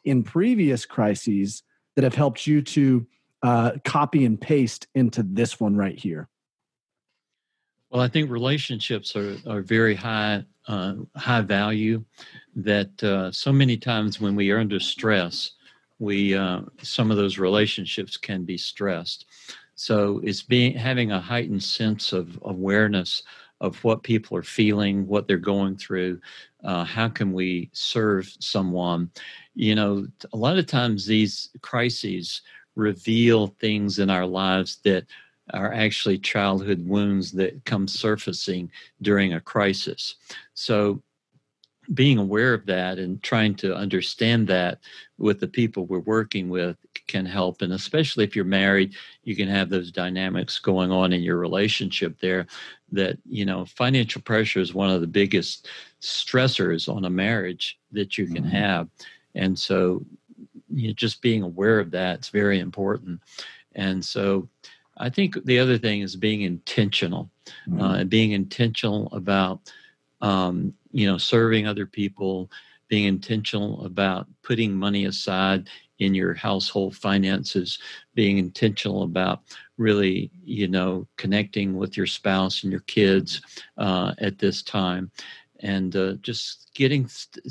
in 0.03 0.21
previous 0.21 0.85
crises 0.85 1.63
that 1.95 2.03
have 2.03 2.15
helped 2.15 2.45
you 2.45 2.61
to 2.61 3.07
uh, 3.43 3.71
copy 3.83 4.25
and 4.25 4.39
paste 4.39 4.87
into 4.95 5.23
this 5.23 5.59
one 5.59 5.75
right 5.75 5.97
here? 5.97 6.29
Well, 7.89 8.01
I 8.01 8.09
think 8.09 8.29
relationships 8.29 9.15
are, 9.15 9.37
are 9.47 9.61
very 9.61 9.95
high 9.95 10.43
uh, 10.67 10.95
high 11.15 11.41
value. 11.41 12.03
That 12.55 13.01
uh, 13.03 13.31
so 13.31 13.53
many 13.53 13.77
times 13.77 14.19
when 14.19 14.35
we 14.35 14.51
are 14.51 14.59
under 14.59 14.79
stress, 14.79 15.51
we 15.99 16.35
uh, 16.35 16.61
some 16.81 17.11
of 17.11 17.17
those 17.17 17.37
relationships 17.37 18.17
can 18.17 18.43
be 18.43 18.57
stressed. 18.57 19.25
So 19.75 20.19
it's 20.23 20.41
being 20.41 20.73
having 20.73 21.11
a 21.11 21.21
heightened 21.21 21.63
sense 21.63 22.11
of 22.11 22.39
awareness 22.43 23.23
of 23.61 23.83
what 23.83 24.03
people 24.03 24.37
are 24.37 24.43
feeling, 24.43 25.07
what 25.07 25.27
they're 25.27 25.37
going 25.37 25.77
through. 25.77 26.19
Uh, 26.63 26.83
how 26.83 27.07
can 27.07 27.31
we 27.31 27.69
serve 27.73 28.31
someone? 28.39 29.09
You 29.55 29.75
know, 29.75 30.07
a 30.33 30.37
lot 30.37 30.57
of 30.57 30.65
times 30.65 31.05
these 31.05 31.49
crises 31.61 32.41
reveal 32.77 33.47
things 33.59 33.99
in 33.99 34.09
our 34.09 34.25
lives 34.25 34.77
that 34.83 35.05
are 35.53 35.73
actually 35.73 36.17
childhood 36.17 36.85
wounds 36.85 37.31
that 37.31 37.63
come 37.65 37.87
surfacing 37.87 38.71
during 39.01 39.33
a 39.33 39.41
crisis. 39.41 40.15
So, 40.53 41.01
being 41.93 42.17
aware 42.17 42.53
of 42.53 42.65
that 42.65 42.99
and 42.99 43.23
trying 43.23 43.55
to 43.55 43.73
understand 43.73 44.45
that 44.45 44.79
with 45.17 45.39
the 45.39 45.47
people 45.47 45.85
we're 45.85 45.99
working 45.99 46.49
with 46.49 46.75
can 47.07 47.25
help. 47.25 47.61
And 47.61 47.71
especially 47.71 48.25
if 48.25 48.35
you're 48.35 48.43
married, 48.43 48.93
you 49.23 49.37
can 49.37 49.47
have 49.47 49.69
those 49.69 49.89
dynamics 49.89 50.59
going 50.59 50.91
on 50.91 51.13
in 51.13 51.21
your 51.21 51.37
relationship 51.37 52.19
there. 52.19 52.45
That, 52.91 53.17
you 53.25 53.45
know, 53.45 53.63
financial 53.63 54.21
pressure 54.21 54.59
is 54.59 54.73
one 54.73 54.89
of 54.89 54.99
the 54.99 55.07
biggest 55.07 55.69
stressors 56.01 56.93
on 56.93 57.05
a 57.05 57.09
marriage 57.09 57.79
that 57.93 58.17
you 58.17 58.25
can 58.25 58.43
mm-hmm. 58.43 58.49
have. 58.49 58.89
And 59.35 59.57
so 59.57 60.05
you 60.69 60.87
know, 60.87 60.93
just 60.93 61.21
being 61.21 61.43
aware 61.43 61.79
of 61.79 61.91
that 61.91 62.19
is 62.19 62.29
very 62.29 62.59
important. 62.59 63.19
And 63.75 64.03
so 64.03 64.49
I 64.97 65.09
think 65.09 65.43
the 65.45 65.59
other 65.59 65.77
thing 65.77 66.01
is 66.01 66.15
being 66.15 66.41
intentional, 66.41 67.29
mm-hmm. 67.67 67.81
uh, 67.81 68.03
being 68.05 68.31
intentional 68.31 69.09
about, 69.11 69.71
um, 70.21 70.73
you 70.91 71.07
know, 71.07 71.17
serving 71.17 71.67
other 71.67 71.85
people, 71.85 72.49
being 72.87 73.05
intentional 73.05 73.85
about 73.85 74.27
putting 74.41 74.73
money 74.73 75.05
aside 75.05 75.69
in 75.99 76.13
your 76.13 76.33
household 76.33 76.95
finances, 76.95 77.79
being 78.13 78.37
intentional 78.37 79.03
about 79.03 79.41
really, 79.77 80.31
you 80.43 80.67
know, 80.67 81.07
connecting 81.17 81.75
with 81.75 81.97
your 81.97 82.05
spouse 82.05 82.63
and 82.63 82.71
your 82.71 82.81
kids 82.81 83.41
uh, 83.77 84.13
at 84.19 84.37
this 84.37 84.61
time. 84.61 85.11
And 85.61 85.95
uh, 85.95 86.13
just 86.21 86.71
getting 86.75 87.09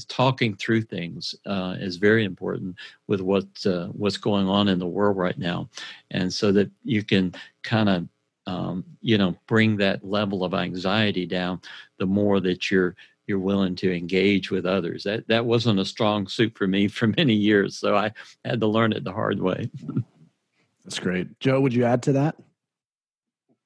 talking 0.09 0.55
through 0.55 0.83
things 0.83 1.35
uh, 1.47 1.77
is 1.79 1.97
very 1.97 2.25
important 2.25 2.77
with 3.07 3.21
what 3.21 3.47
uh, 3.67 3.87
what's 3.89 4.17
going 4.17 4.49
on 4.49 4.69
in 4.69 4.79
the 4.79 4.87
world 4.87 5.17
right 5.17 5.39
now, 5.39 5.69
and 6.11 6.33
so 6.33 6.53
that 6.53 6.71
you 6.85 7.03
can 7.03 7.35
kind 7.63 7.89
of 7.89 8.09
um, 8.47 8.85
you 9.01 9.19
know 9.19 9.37
bring 9.49 9.77
that 9.79 10.05
level 10.05 10.45
of 10.45 10.55
anxiety 10.55 11.27
down. 11.27 11.61
The 11.99 12.07
more 12.07 12.41
that 12.41 12.71
you're 12.71 12.95
you're 13.27 13.39
willing 13.39 13.75
to 13.77 13.95
engage 13.95 14.51
with 14.51 14.67
others. 14.67 15.05
That 15.05 15.27
that 15.29 15.45
wasn't 15.45 15.81
a 15.81 15.85
strong 15.85 16.29
suit 16.29 16.57
for 16.57 16.67
me 16.67 16.89
for 16.89 17.09
many 17.09 17.35
years, 17.35 17.77
so 17.79 17.97
I 17.97 18.13
had 18.45 18.61
to 18.61 18.67
learn 18.67 18.93
it 18.93 19.05
the 19.05 19.13
hard 19.13 19.41
way. 19.41 19.71
That's 20.85 21.01
great, 21.01 21.41
Joe. 21.41 21.61
Would 21.61 21.75
you 21.75 21.85
add 21.85 22.03
to 22.05 22.13
that? 22.13 22.37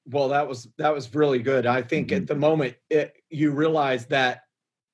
Well, 0.05 0.29
that 0.29 0.47
was 0.47 0.67
that 0.77 0.93
was 0.93 1.13
really 1.13 1.39
good. 1.39 1.65
I 1.65 1.81
think 1.81 2.09
mm-hmm. 2.09 2.17
at 2.17 2.27
the 2.27 2.35
moment 2.35 2.75
it, 2.89 3.13
you 3.29 3.51
realize 3.51 4.05
that 4.07 4.41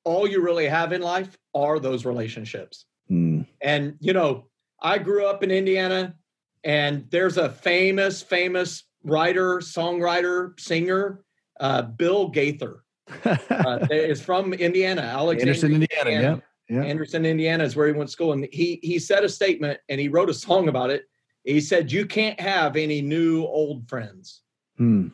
all 0.03 0.27
you 0.27 0.41
really 0.41 0.67
have 0.67 0.93
in 0.93 1.01
life 1.01 1.37
are 1.53 1.79
those 1.79 2.05
relationships. 2.05 2.85
Mm. 3.11 3.45
And 3.61 3.95
you 3.99 4.13
know, 4.13 4.47
I 4.81 4.97
grew 4.97 5.25
up 5.25 5.43
in 5.43 5.51
Indiana, 5.51 6.15
and 6.63 7.05
there's 7.09 7.37
a 7.37 7.49
famous, 7.49 8.21
famous 8.21 8.83
writer, 9.03 9.57
songwriter, 9.57 10.59
singer, 10.59 11.23
uh, 11.59 11.83
Bill 11.83 12.29
Gaither 12.29 12.83
uh, 13.25 13.87
is 13.91 14.21
from 14.21 14.53
Indiana, 14.53 15.01
Alexandria, 15.01 15.53
Anderson, 15.53 15.73
Indiana. 15.73 16.09
Indiana. 16.09 16.43
Yeah. 16.69 16.75
yeah. 16.81 16.83
Anderson, 16.83 17.25
Indiana 17.25 17.63
is 17.63 17.75
where 17.75 17.87
he 17.87 17.93
went 17.93 18.09
to 18.09 18.13
school, 18.13 18.33
and 18.33 18.47
he 18.51 18.79
he 18.83 18.99
said 18.99 19.23
a 19.23 19.29
statement 19.29 19.79
and 19.89 19.99
he 19.99 20.07
wrote 20.09 20.29
a 20.29 20.33
song 20.33 20.67
about 20.67 20.89
it. 20.89 21.05
He 21.43 21.61
said, 21.61 21.91
"You 21.91 22.05
can't 22.05 22.39
have 22.39 22.75
any 22.75 23.01
new 23.01 23.43
old 23.43 23.87
friends." 23.89 24.41
Hmm. 24.77 25.07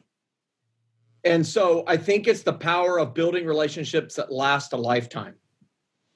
And 1.23 1.45
so 1.45 1.83
I 1.87 1.97
think 1.97 2.27
it's 2.27 2.43
the 2.43 2.53
power 2.53 2.99
of 2.99 3.13
building 3.13 3.45
relationships 3.45 4.15
that 4.15 4.31
last 4.31 4.73
a 4.73 4.77
lifetime. 4.77 5.35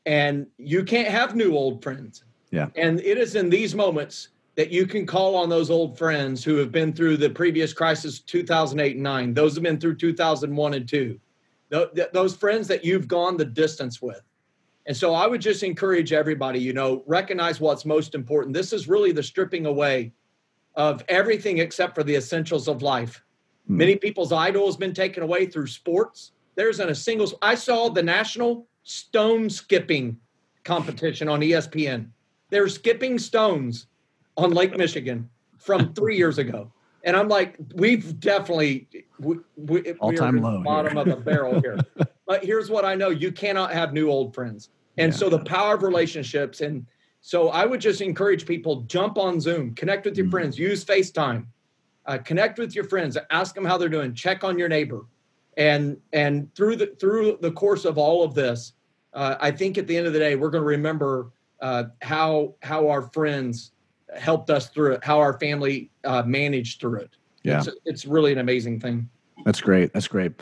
And 0.06 0.48
you 0.58 0.84
can't 0.84 1.08
have 1.08 1.36
new 1.36 1.56
old 1.56 1.82
friends. 1.82 2.24
Yeah. 2.52 2.68
And 2.76 3.00
it 3.02 3.18
is 3.18 3.36
in 3.36 3.50
these 3.50 3.76
moments 3.76 4.30
that 4.56 4.72
you 4.72 4.88
can 4.88 5.06
call 5.06 5.36
on 5.36 5.50
those 5.50 5.70
old 5.70 5.98
friends 5.98 6.44
who 6.44 6.56
have 6.58 6.72
been 6.72 6.92
through 6.92 7.18
the 7.18 7.30
previous 7.30 7.74
crisis 7.74 8.20
2008 8.20 8.96
and 8.96 9.04
9 9.04 9.34
those 9.34 9.54
have 9.54 9.64
been 9.64 9.80
through 9.80 9.96
2001 9.96 10.74
and 10.74 10.90
2 10.90 11.20
those 12.14 12.36
friends 12.36 12.68
that 12.68 12.84
you've 12.84 13.08
gone 13.08 13.38
the 13.38 13.46
distance 13.46 14.02
with. 14.02 14.22
And 14.86 14.96
so 14.96 15.14
I 15.14 15.28
would 15.28 15.42
just 15.42 15.64
encourage 15.64 16.14
everybody, 16.14 16.60
you 16.60 16.72
know, 16.72 17.04
recognize 17.06 17.60
what's 17.60 17.86
most 17.86 18.16
important. 18.16 18.54
This 18.54 18.72
is 18.72 18.88
really 18.88 19.12
the 19.12 19.22
stripping 19.22 19.66
away 19.66 20.14
of 20.76 21.04
everything 21.10 21.58
except 21.58 21.94
for 21.94 22.04
the 22.04 22.16
essentials 22.16 22.70
of 22.70 22.82
life. 22.82 23.22
Mm. 23.70 23.76
Many 23.76 23.96
people's 23.96 24.32
idol 24.32 24.66
has 24.66 24.78
been 24.78 24.94
taken 24.94 25.24
away 25.24 25.46
through 25.46 25.68
sports. 25.68 26.32
There 26.56 26.70
isn't 26.70 26.90
a 26.90 26.96
single, 26.96 27.32
I 27.42 27.56
saw 27.56 27.90
the 27.90 28.04
national 28.04 28.68
stone 28.84 29.50
skipping 29.50 30.18
competition 30.64 31.30
on 31.30 31.42
ESPN. 31.42 32.10
They're 32.50 32.70
skipping 32.70 33.20
stones 33.20 33.88
on 34.38 34.52
Lake 34.52 34.78
Michigan 34.78 35.30
from 35.58 35.94
three 35.96 36.18
years 36.18 36.38
ago. 36.38 36.72
And 37.04 37.16
I'm 37.16 37.30
like, 37.30 37.58
we've 37.76 38.20
definitely 38.20 38.88
we, 39.20 39.38
we, 39.56 39.94
all 39.94 40.12
time 40.12 40.42
low, 40.42 40.62
bottom 40.62 40.98
of 40.98 41.08
the 41.08 41.16
barrel 41.30 41.62
here. 41.62 41.80
But 42.26 42.44
here's 42.44 42.70
what 42.70 42.84
I 42.84 42.96
know: 42.96 43.10
you 43.10 43.32
cannot 43.32 43.72
have 43.72 43.94
new 43.94 44.10
old 44.10 44.34
friends, 44.34 44.70
and 44.98 45.14
yeah. 45.14 45.18
so 45.18 45.30
the 45.30 45.40
power 45.40 45.76
of 45.76 45.84
relationships. 45.84 46.60
And 46.60 46.86
so 47.22 47.50
I 47.50 47.66
would 47.66 47.80
just 47.80 48.02
encourage 48.02 48.46
people: 48.46 48.82
jump 48.82 49.18
on 49.18 49.40
Zoom, 49.40 49.74
connect 49.76 50.06
with 50.06 50.18
your 50.18 50.26
mm 50.26 50.32
friends, 50.32 50.60
use 50.60 50.84
FaceTime, 50.84 51.46
uh, 52.08 52.18
connect 52.18 52.58
with 52.58 52.74
your 52.74 52.86
friends, 52.86 53.18
ask 53.30 53.54
them 53.54 53.66
how 53.66 53.78
they're 53.78 53.90
doing, 53.90 54.14
check 54.14 54.44
on 54.44 54.58
your 54.58 54.70
neighbor, 54.70 55.06
and 55.58 55.98
and 56.14 56.54
through 56.56 56.76
the 56.78 56.88
through 57.00 57.38
the 57.42 57.52
course 57.52 57.86
of 57.86 57.98
all 57.98 58.24
of 58.24 58.34
this, 58.34 58.74
uh, 59.14 59.36
I 59.40 59.52
think 59.52 59.78
at 59.78 59.88
the 59.88 59.96
end 59.98 60.08
of 60.08 60.14
the 60.14 60.20
day, 60.20 60.36
we're 60.36 60.50
going 60.50 60.64
to 60.64 60.68
remember 60.68 61.32
uh, 61.62 61.86
how 62.02 62.56
how 62.62 62.90
our 62.90 63.02
friends 63.02 63.72
helped 64.16 64.50
us 64.50 64.70
through 64.70 64.94
it, 64.94 65.04
how 65.04 65.20
our 65.20 65.38
family 65.40 65.92
uh, 66.04 66.24
managed 66.26 66.80
through 66.80 67.02
it. 67.02 67.12
Yeah. 67.44 67.60
It's, 67.60 67.70
it's 67.86 68.06
really 68.06 68.32
an 68.32 68.40
amazing 68.40 68.80
thing. 68.80 69.10
That's 69.46 69.62
great. 69.62 69.94
That's 69.94 70.08
great. 70.08 70.34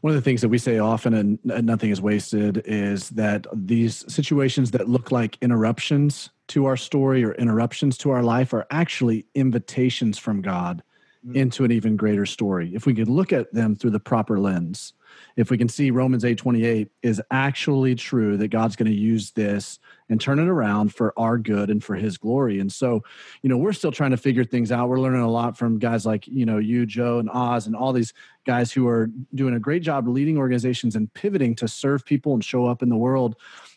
One 0.00 0.10
of 0.10 0.16
the 0.16 0.22
things 0.22 0.40
that 0.40 0.48
we 0.48 0.58
say 0.58 0.78
often, 0.78 1.14
and, 1.14 1.38
nothing 1.44 1.90
is 1.90 2.00
wasted, 2.00 2.62
is 2.64 3.10
that 3.10 3.46
these 3.52 4.04
situations 4.12 4.72
that 4.72 4.88
look 4.88 5.12
like 5.12 5.38
interruptions 5.40 6.30
to 6.48 6.66
our 6.66 6.76
story 6.76 7.24
or 7.24 7.34
interruptions 7.34 7.96
to 7.98 8.10
our 8.10 8.22
life 8.22 8.52
are 8.52 8.66
actually 8.70 9.26
invitations 9.34 10.18
from 10.18 10.42
God. 10.42 10.82
Mm. 11.24 11.36
into 11.36 11.64
an 11.64 11.70
even 11.70 11.96
greater 11.96 12.26
story. 12.26 12.72
If 12.74 12.84
we 12.84 12.94
could 12.94 13.08
look 13.08 13.32
at 13.32 13.52
them 13.54 13.76
through 13.76 13.90
the 13.90 14.00
proper 14.00 14.40
lens, 14.40 14.92
if 15.36 15.50
we 15.50 15.58
can 15.58 15.68
see 15.68 15.92
Romans 15.92 16.24
8:28 16.24 16.88
is 17.02 17.22
actually 17.30 17.94
true 17.94 18.36
that 18.38 18.48
God's 18.48 18.74
going 18.74 18.90
to 18.90 18.96
use 18.96 19.30
this 19.30 19.78
and 20.08 20.20
turn 20.20 20.40
it 20.40 20.48
around 20.48 20.92
for 20.92 21.14
our 21.16 21.38
good 21.38 21.70
and 21.70 21.82
for 21.82 21.94
his 21.94 22.18
glory. 22.18 22.58
And 22.58 22.72
so, 22.72 23.04
you 23.40 23.48
know, 23.48 23.56
we're 23.56 23.72
still 23.72 23.92
trying 23.92 24.10
to 24.10 24.16
figure 24.16 24.42
things 24.42 24.72
out. 24.72 24.88
We're 24.88 24.98
learning 24.98 25.20
a 25.20 25.30
lot 25.30 25.56
from 25.56 25.78
guys 25.78 26.04
like, 26.04 26.26
you 26.26 26.44
know, 26.44 26.58
you, 26.58 26.86
Joe, 26.86 27.20
and 27.20 27.30
Os, 27.30 27.66
and 27.66 27.76
all 27.76 27.92
these 27.92 28.12
guys 28.44 28.72
who 28.72 28.88
are 28.88 29.08
doing 29.32 29.54
a 29.54 29.60
great 29.60 29.82
job 29.84 30.08
leading 30.08 30.38
organizations 30.38 30.96
and 30.96 31.12
pivoting 31.14 31.54
to 31.54 31.68
serve 31.68 32.04
people 32.04 32.34
and 32.34 32.44
show 32.44 32.66
up 32.66 32.82
in 32.82 32.88
the 32.88 32.96
world. 32.96 33.36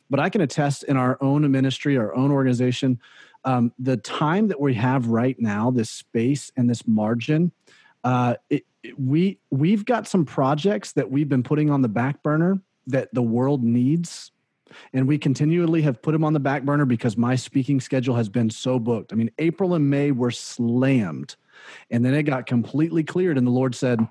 But 0.10 0.20
I 0.20 0.30
can 0.30 0.41
attest 0.41 0.84
in 0.84 0.98
our 0.98 1.18
own 1.22 1.50
ministry, 1.52 1.96
our 1.96 2.16
own 2.16 2.32
organization, 2.32 3.00
um, 3.46 3.72
the 3.78 3.96
time 3.98 4.48
that 4.50 4.60
we 4.60 4.74
have 4.74 5.08
right 5.08 5.39
now, 5.39 5.72
this 5.72 5.89
space 5.89 6.52
and 6.58 6.70
this 6.70 6.86
margin, 6.88 7.52
uh, 8.04 8.36
it, 8.50 8.66
we 8.98 9.39
we've 9.52 9.86
got 9.86 10.08
some 10.08 10.26
projects 10.26 10.91
that 10.93 11.10
we've 11.10 11.30
been 11.30 11.43
putting 11.43 11.70
on 11.70 11.82
the 11.82 11.88
back 11.88 12.22
burner 12.24 12.60
that 12.88 13.14
the 13.14 13.22
world 13.22 13.64
needs. 13.64 14.32
And 14.93 15.08
we 15.08 15.18
continually 15.18 15.84
have 15.84 16.02
put 16.02 16.12
them 16.12 16.24
on 16.24 16.34
the 16.34 16.39
back 16.39 16.64
burner 16.64 16.86
because 16.86 17.16
my 17.16 17.36
speaking 17.36 17.80
schedule 17.80 18.16
has 18.16 18.30
been 18.30 18.50
so 18.50 18.80
booked. 18.80 19.14
I 19.14 19.16
mean 19.16 19.32
april 19.38 19.76
and 19.76 19.89
may 19.89 20.12
were 20.12 20.32
slammed. 20.32 21.36
And 21.89 22.04
then 22.04 22.14
it 22.14 22.24
got 22.24 22.46
completely 22.46 23.04
cleared 23.04 23.38
and 23.38 23.46
the 23.46 23.52
lord 23.52 23.76
said 23.76 24.06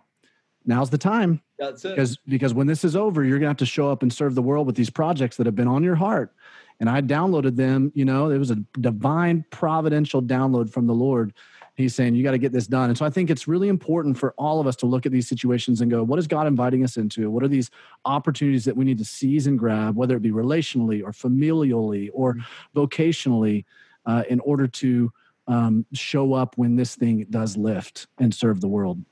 now's 0.65 0.91
the 0.91 0.99
time. 0.99 1.43
That's 1.59 1.85
it. 1.85 1.91
Because 1.91 2.17
because 2.19 2.55
when 2.55 2.67
this 2.67 2.85
is 2.85 2.97
over 2.97 3.25
you're 3.25 3.39
gonna 3.39 3.51
have 3.51 3.57
to 3.59 3.67
show 3.67 3.91
up 3.91 4.03
and 4.03 4.13
serve 4.13 4.35
the 4.35 4.43
world 4.43 4.67
with 4.67 4.77
these 4.77 4.91
projects 4.91 5.37
that 5.37 5.47
have 5.47 5.57
been 5.57 5.69
on 5.69 5.83
your 5.83 5.97
heart 5.97 6.33
and 6.81 6.89
i 6.89 7.01
downloaded 7.01 7.57
them 7.57 7.91
you 7.95 8.05
know 8.05 8.31
it 8.31 8.39
was 8.39 8.51
a 8.51 8.57
divine 8.81 9.45
providential 9.51 10.23
download 10.23 10.71
from 10.71 10.87
the 10.87 10.95
lord. 10.95 11.33
He's 11.77 11.93
saying 11.93 12.15
you 12.15 12.23
got 12.23 12.31
to 12.31 12.39
get 12.39 12.53
this 12.53 12.69
done. 12.69 12.89
And 12.91 12.97
so 12.97 13.05
i 13.05 13.11
think 13.11 13.31
it's 13.31 13.49
really 13.49 13.69
important 13.69 14.17
for 14.17 14.33
all 14.39 14.61
of 14.61 14.67
us 14.67 14.77
to 14.77 14.87
look 14.87 15.07
at 15.07 15.13
these 15.13 15.29
situations 15.29 15.81
and 15.81 15.91
go 15.91 16.05
what 16.05 16.19
is 16.19 16.27
god 16.27 16.47
inviting 16.47 16.85
us 16.85 16.97
into? 16.97 17.31
What 17.31 17.43
are 17.43 17.49
these 17.49 17.71
opportunities 18.05 18.65
that 18.65 18.77
we 18.77 18.85
need 18.85 18.99
to 18.99 19.05
seize 19.05 19.47
and 19.47 19.59
grab 19.59 19.97
whether 19.97 20.17
it 20.17 20.23
be 20.23 20.31
relationally 20.31 21.03
or 21.03 21.11
familially 21.11 22.11
or 22.13 22.35
mm-hmm. 22.35 22.79
vocationally 22.79 23.65
uh, 24.07 24.23
in 24.29 24.41
order 24.41 24.69
to 24.69 25.13
um, 25.47 25.85
show 25.93 26.35
up 26.35 26.57
when 26.57 26.77
this 26.77 26.95
thing 26.95 27.27
does 27.31 27.57
lift 27.57 28.07
and 28.19 28.33
serve 28.33 28.61
the 28.61 28.69
world? 28.69 29.05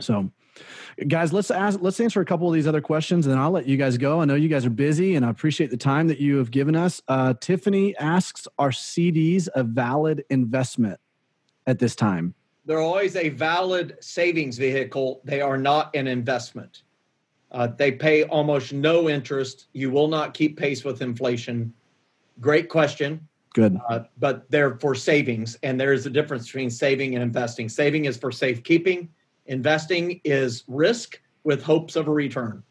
So 0.00 0.30
guys 1.08 1.32
let's 1.32 1.50
ask 1.50 1.78
let's 1.82 2.00
answer 2.00 2.20
a 2.20 2.24
couple 2.24 2.48
of 2.48 2.54
these 2.54 2.66
other 2.66 2.80
questions 2.80 3.26
and 3.26 3.34
then 3.34 3.40
i'll 3.40 3.50
let 3.50 3.66
you 3.66 3.76
guys 3.76 3.98
go 3.98 4.20
i 4.20 4.24
know 4.24 4.34
you 4.34 4.48
guys 4.48 4.64
are 4.64 4.70
busy 4.70 5.14
and 5.14 5.26
i 5.26 5.30
appreciate 5.30 5.70
the 5.70 5.76
time 5.76 6.08
that 6.08 6.18
you 6.18 6.36
have 6.36 6.50
given 6.50 6.74
us 6.74 7.02
uh, 7.08 7.34
tiffany 7.40 7.96
asks 7.98 8.48
are 8.58 8.70
cds 8.70 9.48
a 9.54 9.62
valid 9.62 10.24
investment 10.30 10.98
at 11.66 11.78
this 11.78 11.94
time? 11.94 12.34
They're 12.64 12.80
always 12.80 13.16
a 13.16 13.28
valid 13.28 13.96
savings 14.00 14.58
vehicle. 14.58 15.20
They 15.24 15.40
are 15.40 15.58
not 15.58 15.94
an 15.94 16.06
investment. 16.06 16.82
Uh, 17.52 17.68
they 17.68 17.92
pay 17.92 18.24
almost 18.24 18.72
no 18.72 19.08
interest. 19.08 19.68
You 19.72 19.90
will 19.90 20.08
not 20.08 20.34
keep 20.34 20.58
pace 20.58 20.84
with 20.84 21.00
inflation. 21.00 21.72
Great 22.40 22.68
question. 22.68 23.26
Good. 23.54 23.80
Uh, 23.88 24.00
but 24.18 24.50
they're 24.50 24.78
for 24.78 24.94
savings, 24.94 25.56
and 25.62 25.80
there 25.80 25.92
is 25.92 26.04
a 26.04 26.10
difference 26.10 26.46
between 26.46 26.70
saving 26.70 27.14
and 27.14 27.22
investing. 27.22 27.68
Saving 27.68 28.04
is 28.04 28.16
for 28.16 28.30
safekeeping, 28.30 29.08
investing 29.48 30.20
is 30.24 30.64
risk 30.68 31.20
with 31.44 31.62
hopes 31.62 31.96
of 31.96 32.08
a 32.08 32.12
return. 32.12 32.62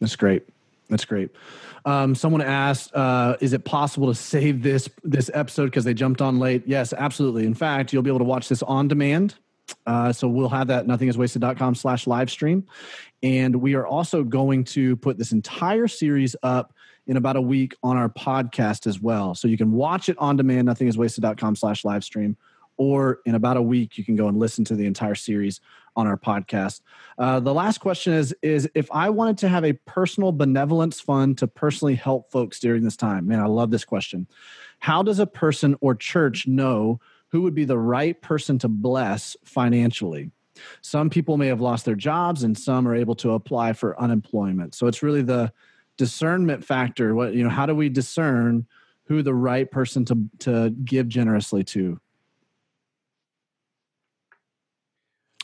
That's 0.00 0.16
great. 0.16 0.42
That's 0.88 1.04
great. 1.04 1.30
Um, 1.84 2.14
someone 2.14 2.42
asked, 2.42 2.94
uh, 2.94 3.36
"Is 3.40 3.52
it 3.52 3.64
possible 3.64 4.08
to 4.08 4.14
save 4.14 4.62
this 4.62 4.88
this 5.04 5.30
episode 5.32 5.66
because 5.66 5.84
they 5.84 5.94
jumped 5.94 6.20
on 6.20 6.38
late?" 6.38 6.64
Yes, 6.66 6.92
absolutely. 6.92 7.46
In 7.46 7.54
fact, 7.54 7.92
you'll 7.92 8.02
be 8.02 8.10
able 8.10 8.18
to 8.18 8.24
watch 8.24 8.48
this 8.48 8.62
on 8.62 8.88
demand. 8.88 9.36
Uh, 9.86 10.12
so 10.12 10.26
we'll 10.26 10.48
have 10.48 10.66
that 10.66 10.86
nothingiswasted.com 10.86 11.76
slash 11.76 12.08
live 12.08 12.28
stream. 12.28 12.66
And 13.22 13.56
we 13.56 13.74
are 13.74 13.86
also 13.86 14.24
going 14.24 14.64
to 14.64 14.96
put 14.96 15.16
this 15.16 15.30
entire 15.30 15.86
series 15.86 16.34
up 16.42 16.74
in 17.06 17.16
about 17.16 17.36
a 17.36 17.40
week 17.40 17.74
on 17.82 17.96
our 17.96 18.08
podcast 18.08 18.86
as 18.86 19.00
well. 19.00 19.34
So 19.34 19.46
you 19.48 19.56
can 19.56 19.72
watch 19.72 20.08
it 20.08 20.18
on 20.18 20.36
demand, 20.36 20.68
nothingiswasted.com 20.68 21.56
slash 21.56 21.84
live 21.84 22.04
stream 22.04 22.36
or 22.80 23.20
in 23.26 23.34
about 23.34 23.56
a 23.56 23.62
week 23.62 23.98
you 23.98 24.04
can 24.04 24.16
go 24.16 24.26
and 24.26 24.38
listen 24.38 24.64
to 24.64 24.74
the 24.74 24.86
entire 24.86 25.14
series 25.14 25.60
on 25.96 26.06
our 26.06 26.16
podcast 26.16 26.80
uh, 27.18 27.38
the 27.38 27.52
last 27.52 27.78
question 27.78 28.12
is 28.12 28.34
is 28.42 28.68
if 28.74 28.90
i 28.92 29.10
wanted 29.10 29.36
to 29.36 29.48
have 29.48 29.64
a 29.64 29.72
personal 29.86 30.32
benevolence 30.32 31.00
fund 31.00 31.36
to 31.36 31.46
personally 31.46 31.94
help 31.94 32.30
folks 32.30 32.58
during 32.58 32.82
this 32.82 32.96
time 32.96 33.26
man 33.26 33.40
i 33.40 33.46
love 33.46 33.70
this 33.70 33.84
question 33.84 34.26
how 34.80 35.02
does 35.02 35.18
a 35.18 35.26
person 35.26 35.76
or 35.80 35.94
church 35.94 36.46
know 36.46 37.00
who 37.30 37.42
would 37.42 37.54
be 37.54 37.64
the 37.64 37.78
right 37.78 38.20
person 38.20 38.58
to 38.58 38.68
bless 38.68 39.36
financially? 39.44 40.30
Some 40.82 41.08
people 41.08 41.36
may 41.36 41.46
have 41.46 41.60
lost 41.60 41.84
their 41.84 41.94
jobs 41.94 42.42
and 42.42 42.58
some 42.58 42.86
are 42.86 42.94
able 42.94 43.14
to 43.16 43.32
apply 43.32 43.72
for 43.72 43.98
unemployment. 44.00 44.74
So 44.74 44.86
it's 44.86 45.02
really 45.02 45.22
the 45.22 45.52
discernment 45.96 46.64
factor. 46.64 47.14
What, 47.14 47.34
you 47.34 47.44
know, 47.44 47.50
how 47.50 47.66
do 47.66 47.74
we 47.74 47.88
discern 47.88 48.66
who 49.04 49.22
the 49.22 49.34
right 49.34 49.70
person 49.70 50.04
to, 50.06 50.24
to 50.40 50.70
give 50.70 51.08
generously 51.08 51.64
to? 51.64 52.00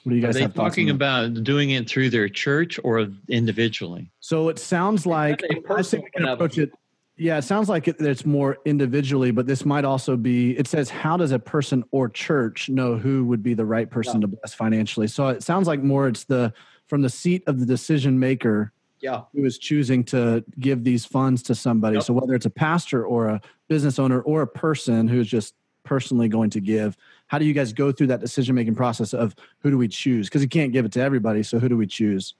What 0.06 0.10
do 0.10 0.16
you 0.18 0.22
guys 0.22 0.30
Are 0.30 0.38
they 0.38 0.42
have 0.42 0.54
talking 0.54 0.88
about 0.88 1.42
doing 1.42 1.70
it 1.70 1.90
through 1.90 2.10
their 2.10 2.28
church 2.28 2.78
or 2.84 3.08
individually? 3.28 4.08
So 4.20 4.48
it 4.48 4.56
sounds 4.60 5.04
like 5.04 5.42
a 5.42 5.72
I 5.74 5.82
think 5.82 6.04
we 6.04 6.10
can 6.10 6.28
approach 6.28 6.58
it. 6.58 6.70
Yeah, 7.16 7.38
it 7.38 7.42
sounds 7.42 7.68
like 7.68 7.88
it, 7.88 7.96
it's 7.98 8.24
more 8.24 8.58
individually, 8.64 9.32
but 9.32 9.48
this 9.48 9.64
might 9.64 9.84
also 9.84 10.16
be. 10.16 10.56
It 10.56 10.68
says, 10.68 10.90
"How 10.90 11.16
does 11.16 11.32
a 11.32 11.40
person 11.40 11.82
or 11.90 12.08
church 12.08 12.68
know 12.68 12.96
who 12.96 13.24
would 13.24 13.42
be 13.42 13.54
the 13.54 13.64
right 13.64 13.90
person 13.90 14.20
to 14.20 14.28
bless 14.28 14.54
financially?" 14.54 15.08
So 15.08 15.26
it 15.26 15.42
sounds 15.42 15.66
like 15.66 15.82
more 15.82 16.06
it's 16.06 16.22
the 16.22 16.52
from 16.86 17.02
the 17.02 17.10
seat 17.10 17.42
of 17.48 17.58
the 17.58 17.66
decision 17.66 18.16
maker 18.16 18.72
Yeah. 19.00 19.22
who 19.34 19.44
is 19.44 19.58
choosing 19.58 20.04
to 20.04 20.44
give 20.60 20.84
these 20.84 21.04
funds 21.04 21.42
to 21.44 21.56
somebody. 21.56 21.94
Yep. 21.94 22.04
So 22.04 22.12
whether 22.12 22.34
it's 22.34 22.46
a 22.46 22.50
pastor 22.50 23.04
or 23.04 23.26
a 23.26 23.40
business 23.66 23.98
owner 23.98 24.20
or 24.20 24.42
a 24.42 24.46
person 24.46 25.08
who's 25.08 25.26
just 25.26 25.56
personally 25.82 26.28
going 26.28 26.50
to 26.50 26.60
give, 26.60 26.96
how 27.28 27.38
do 27.38 27.44
you 27.44 27.52
guys 27.52 27.72
go 27.72 27.92
through 27.92 28.06
that 28.08 28.20
decision 28.20 28.54
making 28.54 28.74
process 28.74 29.12
of 29.12 29.34
who 29.60 29.70
do 29.70 29.78
we 29.78 29.88
choose? 29.88 30.28
Because 30.28 30.42
you 30.42 30.48
can't 30.48 30.72
give 30.72 30.84
it 30.84 30.92
to 30.92 31.00
everybody, 31.00 31.42
so 31.42 31.58
who 31.58 31.68
do 31.68 31.76
we 31.76 31.86
choose? 31.86 32.34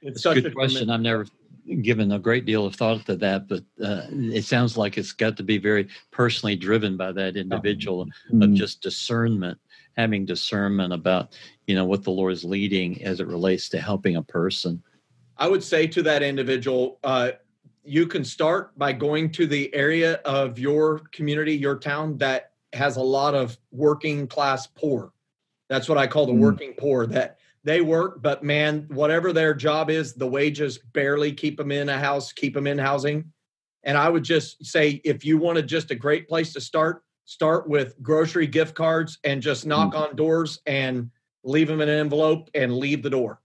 It's 0.00 0.24
a 0.24 0.40
Good 0.40 0.54
question. 0.54 0.90
I've 0.90 1.00
never 1.00 1.26
given 1.82 2.10
a 2.12 2.18
great 2.18 2.44
deal 2.44 2.66
of 2.66 2.74
thought 2.74 3.06
to 3.06 3.16
that, 3.16 3.48
but 3.48 3.62
uh, 3.82 4.06
it 4.10 4.44
sounds 4.44 4.76
like 4.76 4.98
it's 4.98 5.12
got 5.12 5.36
to 5.36 5.42
be 5.42 5.58
very 5.58 5.88
personally 6.10 6.56
driven 6.56 6.96
by 6.96 7.12
that 7.12 7.36
individual 7.36 8.02
of 8.02 8.08
Mm. 8.32 8.54
just 8.54 8.82
discernment, 8.82 9.58
having 9.96 10.24
discernment 10.24 10.92
about 10.92 11.36
you 11.66 11.74
know 11.76 11.84
what 11.84 12.02
the 12.02 12.10
Lord 12.10 12.32
is 12.32 12.44
leading 12.44 13.02
as 13.04 13.20
it 13.20 13.28
relates 13.28 13.68
to 13.70 13.80
helping 13.80 14.16
a 14.16 14.22
person. 14.22 14.82
I 15.36 15.48
would 15.48 15.62
say 15.62 15.86
to 15.86 16.02
that 16.02 16.22
individual, 16.22 16.98
uh, 17.04 17.32
you 17.84 18.06
can 18.06 18.24
start 18.24 18.76
by 18.78 18.92
going 18.92 19.30
to 19.32 19.46
the 19.46 19.74
area 19.74 20.14
of 20.24 20.58
your 20.58 21.00
community, 21.12 21.54
your 21.54 21.78
town 21.78 22.16
that 22.18 22.52
has 22.72 22.96
a 22.96 23.02
lot 23.02 23.34
of 23.34 23.58
working 23.70 24.26
class 24.26 24.66
poor. 24.66 25.12
That's 25.68 25.88
what 25.88 25.98
I 25.98 26.06
call 26.06 26.26
the 26.26 26.32
Mm. 26.32 26.40
working 26.40 26.74
poor. 26.78 27.06
That 27.06 27.38
they 27.64 27.80
work, 27.80 28.22
but 28.22 28.42
man, 28.42 28.86
whatever 28.88 29.32
their 29.32 29.54
job 29.54 29.90
is, 29.90 30.14
the 30.14 30.26
wages 30.26 30.78
barely 30.78 31.32
keep 31.32 31.56
them 31.56 31.70
in 31.70 31.88
a 31.88 31.98
house, 31.98 32.32
keep 32.32 32.54
them 32.54 32.66
in 32.66 32.78
housing. 32.78 33.32
And 33.84 33.98
I 33.98 34.08
would 34.08 34.24
just 34.24 34.64
say, 34.64 35.00
if 35.04 35.24
you 35.24 35.38
wanted 35.38 35.66
just 35.66 35.90
a 35.90 35.94
great 35.94 36.28
place 36.28 36.52
to 36.52 36.60
start, 36.60 37.02
start 37.24 37.68
with 37.68 38.00
grocery 38.02 38.46
gift 38.46 38.74
cards 38.74 39.18
and 39.24 39.42
just 39.42 39.66
knock 39.66 39.94
on 39.94 40.14
doors 40.16 40.60
and 40.66 41.10
leave 41.44 41.68
them 41.68 41.80
in 41.80 41.88
an 41.88 41.98
envelope 41.98 42.48
and 42.54 42.76
leave 42.76 43.02
the 43.02 43.10
door. 43.10 43.41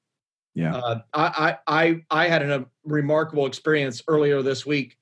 Yeah. 0.57 0.75
Uh, 0.75 0.99
I, 1.13 1.57
I 1.67 2.01
I 2.09 2.27
had 2.27 2.41
a 2.41 2.65
remarkable 2.83 3.45
experience 3.45 4.01
earlier 4.07 4.41
this 4.41 4.65
week. 4.65 4.97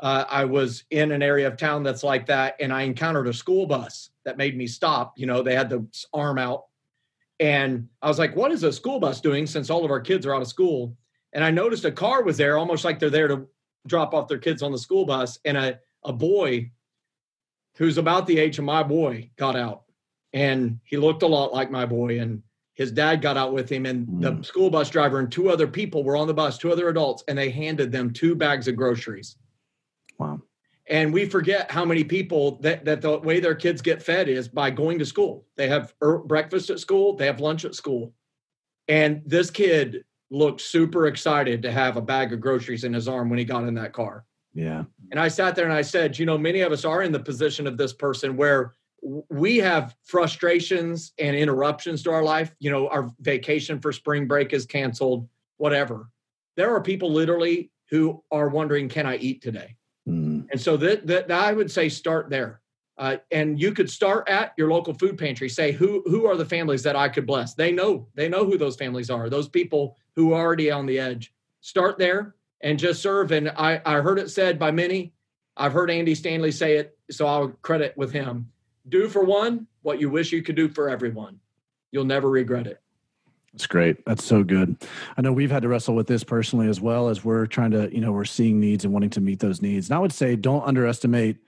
Uh, 0.00 0.24
I 0.28 0.44
was 0.44 0.82
in 0.90 1.12
an 1.12 1.22
area 1.22 1.46
of 1.46 1.56
town 1.56 1.84
that's 1.84 2.02
like 2.02 2.26
that, 2.26 2.56
and 2.58 2.72
I 2.72 2.82
encountered 2.82 3.28
a 3.28 3.32
school 3.32 3.66
bus 3.66 4.10
that 4.24 4.36
made 4.36 4.56
me 4.56 4.66
stop. 4.66 5.14
You 5.16 5.26
know, 5.26 5.42
they 5.42 5.54
had 5.54 5.70
the 5.70 5.86
arm 6.12 6.38
out, 6.38 6.64
and 7.38 7.88
I 8.02 8.08
was 8.08 8.18
like, 8.18 8.34
"What 8.34 8.50
is 8.50 8.64
a 8.64 8.72
school 8.72 8.98
bus 8.98 9.20
doing?" 9.20 9.46
Since 9.46 9.70
all 9.70 9.84
of 9.84 9.92
our 9.92 10.00
kids 10.00 10.26
are 10.26 10.34
out 10.34 10.42
of 10.42 10.48
school, 10.48 10.96
and 11.32 11.44
I 11.44 11.52
noticed 11.52 11.84
a 11.84 11.92
car 11.92 12.24
was 12.24 12.36
there, 12.36 12.58
almost 12.58 12.84
like 12.84 12.98
they're 12.98 13.08
there 13.08 13.28
to 13.28 13.46
drop 13.86 14.12
off 14.12 14.26
their 14.26 14.38
kids 14.38 14.60
on 14.60 14.72
the 14.72 14.78
school 14.78 15.06
bus, 15.06 15.38
and 15.44 15.56
a 15.56 15.78
a 16.04 16.12
boy 16.12 16.68
who's 17.76 17.96
about 17.96 18.26
the 18.26 18.38
age 18.40 18.58
of 18.58 18.64
my 18.64 18.82
boy 18.82 19.30
got 19.36 19.54
out, 19.54 19.84
and 20.32 20.80
he 20.82 20.96
looked 20.96 21.22
a 21.22 21.28
lot 21.28 21.52
like 21.52 21.70
my 21.70 21.86
boy, 21.86 22.18
and 22.18 22.42
his 22.76 22.92
dad 22.92 23.20
got 23.22 23.36
out 23.36 23.52
with 23.52 23.68
him 23.68 23.86
and 23.86 24.06
the 24.22 24.32
Mm. 24.32 24.44
school 24.44 24.70
bus 24.70 24.88
driver 24.90 25.18
and 25.18 25.32
two 25.32 25.48
other 25.50 25.66
people 25.66 26.04
were 26.04 26.16
on 26.16 26.26
the 26.28 26.34
bus 26.34 26.56
two 26.58 26.70
other 26.70 26.88
adults 26.88 27.24
and 27.26 27.36
they 27.36 27.50
handed 27.50 27.90
them 27.90 28.12
two 28.12 28.34
bags 28.36 28.68
of 28.68 28.76
groceries 28.76 29.36
Wow. 30.18 30.40
and 30.88 31.12
we 31.12 31.26
forget 31.26 31.70
how 31.70 31.84
many 31.84 32.04
people 32.04 32.58
that, 32.60 32.84
that 32.84 33.00
the 33.00 33.18
way 33.18 33.40
their 33.40 33.54
kids 33.54 33.82
get 33.82 34.02
fed 34.02 34.28
is 34.28 34.46
by 34.48 34.70
going 34.70 34.98
to 35.00 35.06
school 35.06 35.46
they 35.56 35.68
have 35.68 35.94
er, 36.02 36.18
breakfast 36.18 36.70
at 36.70 36.78
school 36.78 37.16
they 37.16 37.26
have 37.26 37.40
lunch 37.40 37.64
at 37.64 37.74
school 37.74 38.12
and 38.88 39.22
this 39.26 39.50
kid 39.50 40.04
looked 40.30 40.60
super 40.60 41.06
excited 41.06 41.62
to 41.62 41.72
have 41.72 41.96
a 41.96 42.00
bag 42.02 42.32
of 42.32 42.40
groceries 42.40 42.84
in 42.84 42.92
his 42.92 43.08
arm 43.08 43.28
when 43.30 43.38
he 43.38 43.44
got 43.44 43.64
in 43.64 43.74
that 43.74 43.92
car 43.92 44.24
Yeah. 44.54 44.84
and 45.10 45.18
I 45.18 45.28
sat 45.28 45.54
there 45.56 45.64
and 45.64 45.72
I 45.74 45.82
said, 45.82 46.18
you 46.18 46.26
know, 46.26 46.36
many 46.38 46.60
of 46.60 46.72
us 46.72 46.84
are 46.84 47.02
in 47.02 47.12
the 47.12 47.20
position 47.20 47.66
of 47.66 47.76
this 47.78 47.92
person 47.92 48.36
where 48.36 48.72
we 49.28 49.58
have 49.58 49.94
frustrations 50.04 51.12
and 51.18 51.36
interruptions 51.36 52.02
to 52.02 52.10
our 52.10 52.22
life. 52.22 52.54
You 52.58 52.70
know, 52.70 52.88
our 52.88 53.10
vacation 53.20 53.80
for 53.80 53.92
spring 53.92 54.26
break 54.26 54.52
is 54.52 54.66
canceled, 54.66 55.28
whatever. 55.58 56.08
There 56.56 56.74
are 56.74 56.80
people 56.80 57.12
literally 57.12 57.70
who 57.90 58.22
are 58.30 58.48
wondering, 58.48 58.88
can 58.88 59.06
I 59.06 59.16
eat 59.16 59.42
today? 59.42 59.76
Mm. 60.08 60.48
And 60.50 60.60
so 60.60 60.76
that, 60.78 61.06
that 61.06 61.30
I 61.30 61.52
would 61.52 61.70
say 61.70 61.88
start 61.88 62.30
there. 62.30 62.60
Uh, 62.98 63.18
and 63.30 63.60
you 63.60 63.72
could 63.72 63.90
start 63.90 64.28
at 64.28 64.54
your 64.56 64.70
local 64.70 64.94
food 64.94 65.18
pantry. 65.18 65.50
Say 65.50 65.70
who 65.70 66.02
who 66.06 66.24
are 66.24 66.36
the 66.36 66.46
families 66.46 66.82
that 66.84 66.96
I 66.96 67.10
could 67.10 67.26
bless. 67.26 67.52
They 67.52 67.70
know 67.70 68.08
they 68.14 68.26
know 68.26 68.46
who 68.46 68.56
those 68.56 68.74
families 68.74 69.10
are. 69.10 69.28
Those 69.28 69.50
people 69.50 69.98
who 70.14 70.32
are 70.32 70.40
already 70.40 70.70
on 70.70 70.86
the 70.86 70.98
edge. 70.98 71.30
Start 71.60 71.98
there 71.98 72.36
and 72.62 72.78
just 72.78 73.02
serve. 73.02 73.32
And 73.32 73.50
I 73.50 73.82
I 73.84 74.00
heard 74.00 74.18
it 74.18 74.30
said 74.30 74.58
by 74.58 74.70
many. 74.70 75.12
I've 75.58 75.74
heard 75.74 75.90
Andy 75.90 76.14
Stanley 76.14 76.52
say 76.52 76.76
it, 76.76 76.96
so 77.10 77.26
I'll 77.26 77.48
credit 77.48 77.94
with 77.98 78.12
him. 78.12 78.50
Do 78.88 79.08
for 79.08 79.24
one 79.24 79.66
what 79.82 80.00
you 80.00 80.10
wish 80.10 80.32
you 80.32 80.42
could 80.42 80.56
do 80.56 80.68
for 80.68 80.88
everyone. 80.88 81.40
You'll 81.92 82.04
never 82.04 82.28
regret 82.28 82.66
it. 82.66 82.80
That's 83.52 83.66
great. 83.66 84.04
That's 84.04 84.24
so 84.24 84.44
good. 84.44 84.76
I 85.16 85.22
know 85.22 85.32
we've 85.32 85.50
had 85.50 85.62
to 85.62 85.68
wrestle 85.68 85.94
with 85.94 86.06
this 86.06 86.22
personally 86.22 86.68
as 86.68 86.80
well 86.80 87.08
as 87.08 87.24
we're 87.24 87.46
trying 87.46 87.70
to, 87.70 87.88
you 87.94 88.02
know, 88.02 88.12
we're 88.12 88.26
seeing 88.26 88.60
needs 88.60 88.84
and 88.84 88.92
wanting 88.92 89.10
to 89.10 89.20
meet 89.20 89.40
those 89.40 89.62
needs. 89.62 89.88
And 89.88 89.96
I 89.96 89.98
would 89.98 90.12
say 90.12 90.36
don't 90.36 90.62
underestimate 90.64 91.38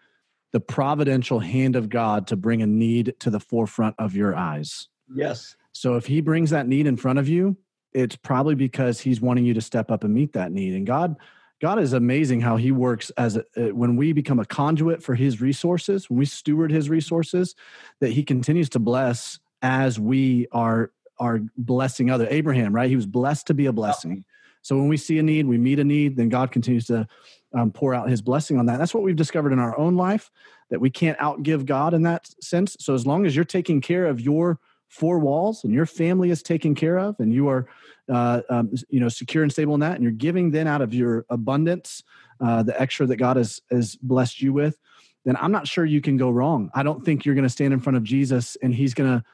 the 0.52 0.60
providential 0.60 1.38
hand 1.38 1.76
of 1.76 1.90
God 1.90 2.26
to 2.28 2.36
bring 2.36 2.62
a 2.62 2.66
need 2.66 3.14
to 3.20 3.28
the 3.28 3.40
forefront 3.40 3.94
of 3.98 4.16
your 4.16 4.34
eyes. 4.34 4.88
Yes. 5.14 5.54
So 5.72 5.96
if 5.96 6.06
he 6.06 6.22
brings 6.22 6.48
that 6.50 6.66
need 6.66 6.86
in 6.86 6.96
front 6.96 7.18
of 7.18 7.28
you, 7.28 7.58
it's 7.92 8.16
probably 8.16 8.54
because 8.54 9.00
he's 9.00 9.20
wanting 9.20 9.44
you 9.44 9.52
to 9.54 9.60
step 9.60 9.90
up 9.90 10.02
and 10.02 10.14
meet 10.14 10.32
that 10.32 10.50
need. 10.50 10.74
And 10.74 10.86
God 10.86 11.16
God 11.60 11.80
is 11.80 11.92
amazing 11.92 12.40
how 12.40 12.56
he 12.56 12.70
works 12.70 13.10
as 13.10 13.38
a, 13.56 13.72
when 13.72 13.96
we 13.96 14.12
become 14.12 14.38
a 14.38 14.44
conduit 14.44 15.02
for 15.02 15.14
his 15.14 15.40
resources, 15.40 16.08
when 16.08 16.18
we 16.18 16.24
steward 16.24 16.70
his 16.70 16.88
resources, 16.88 17.54
that 18.00 18.10
he 18.10 18.22
continues 18.22 18.68
to 18.70 18.78
bless 18.78 19.38
as 19.62 19.98
we 19.98 20.46
are 20.52 20.92
are 21.20 21.40
blessing 21.56 22.10
other 22.10 22.28
Abraham, 22.30 22.72
right? 22.72 22.88
He 22.88 22.94
was 22.94 23.06
blessed 23.06 23.48
to 23.48 23.54
be 23.54 23.66
a 23.66 23.72
blessing. 23.72 24.24
So 24.62 24.76
when 24.76 24.86
we 24.86 24.96
see 24.96 25.18
a 25.18 25.22
need, 25.22 25.46
we 25.46 25.58
meet 25.58 25.80
a 25.80 25.84
need, 25.84 26.16
then 26.16 26.28
God 26.28 26.52
continues 26.52 26.86
to 26.86 27.08
um, 27.52 27.72
pour 27.72 27.92
out 27.92 28.08
his 28.08 28.22
blessing 28.22 28.56
on 28.56 28.66
that. 28.66 28.78
That's 28.78 28.94
what 28.94 29.02
we've 29.02 29.16
discovered 29.16 29.52
in 29.52 29.58
our 29.58 29.76
own 29.76 29.96
life 29.96 30.30
that 30.70 30.80
we 30.80 30.90
can't 30.90 31.18
outgive 31.18 31.64
God 31.64 31.94
in 31.94 32.02
that 32.02 32.28
sense. 32.40 32.76
So 32.78 32.94
as 32.94 33.06
long 33.06 33.26
as 33.26 33.34
you're 33.34 33.44
taking 33.44 33.80
care 33.80 34.06
of 34.06 34.20
your 34.20 34.60
four 34.88 35.18
walls 35.18 35.64
and 35.64 35.72
your 35.72 35.86
family 35.86 36.30
is 36.30 36.42
taken 36.42 36.74
care 36.74 36.98
of 36.98 37.18
and 37.18 37.32
you 37.32 37.48
are 37.48 37.66
uh, 38.08 38.42
um, 38.50 38.70
you 38.88 39.00
know 39.00 39.08
secure 39.08 39.42
and 39.42 39.52
stable 39.52 39.74
in 39.74 39.80
that 39.80 39.94
and 39.94 40.02
you're 40.02 40.12
giving 40.12 40.50
then 40.50 40.66
out 40.66 40.80
of 40.80 40.94
your 40.94 41.24
abundance 41.30 42.02
uh, 42.40 42.62
the 42.62 42.78
extra 42.80 43.06
that 43.06 43.16
god 43.16 43.36
has 43.36 43.60
has 43.70 43.96
blessed 43.96 44.40
you 44.40 44.52
with 44.52 44.78
then 45.24 45.36
i'm 45.36 45.52
not 45.52 45.66
sure 45.66 45.84
you 45.84 46.00
can 46.00 46.16
go 46.16 46.30
wrong 46.30 46.70
i 46.74 46.82
don't 46.82 47.04
think 47.04 47.24
you're 47.24 47.34
going 47.34 47.42
to 47.44 47.48
stand 47.48 47.72
in 47.72 47.80
front 47.80 47.96
of 47.96 48.02
jesus 48.02 48.56
and 48.62 48.74
he's 48.74 48.94
going 48.94 49.18
to 49.18 49.24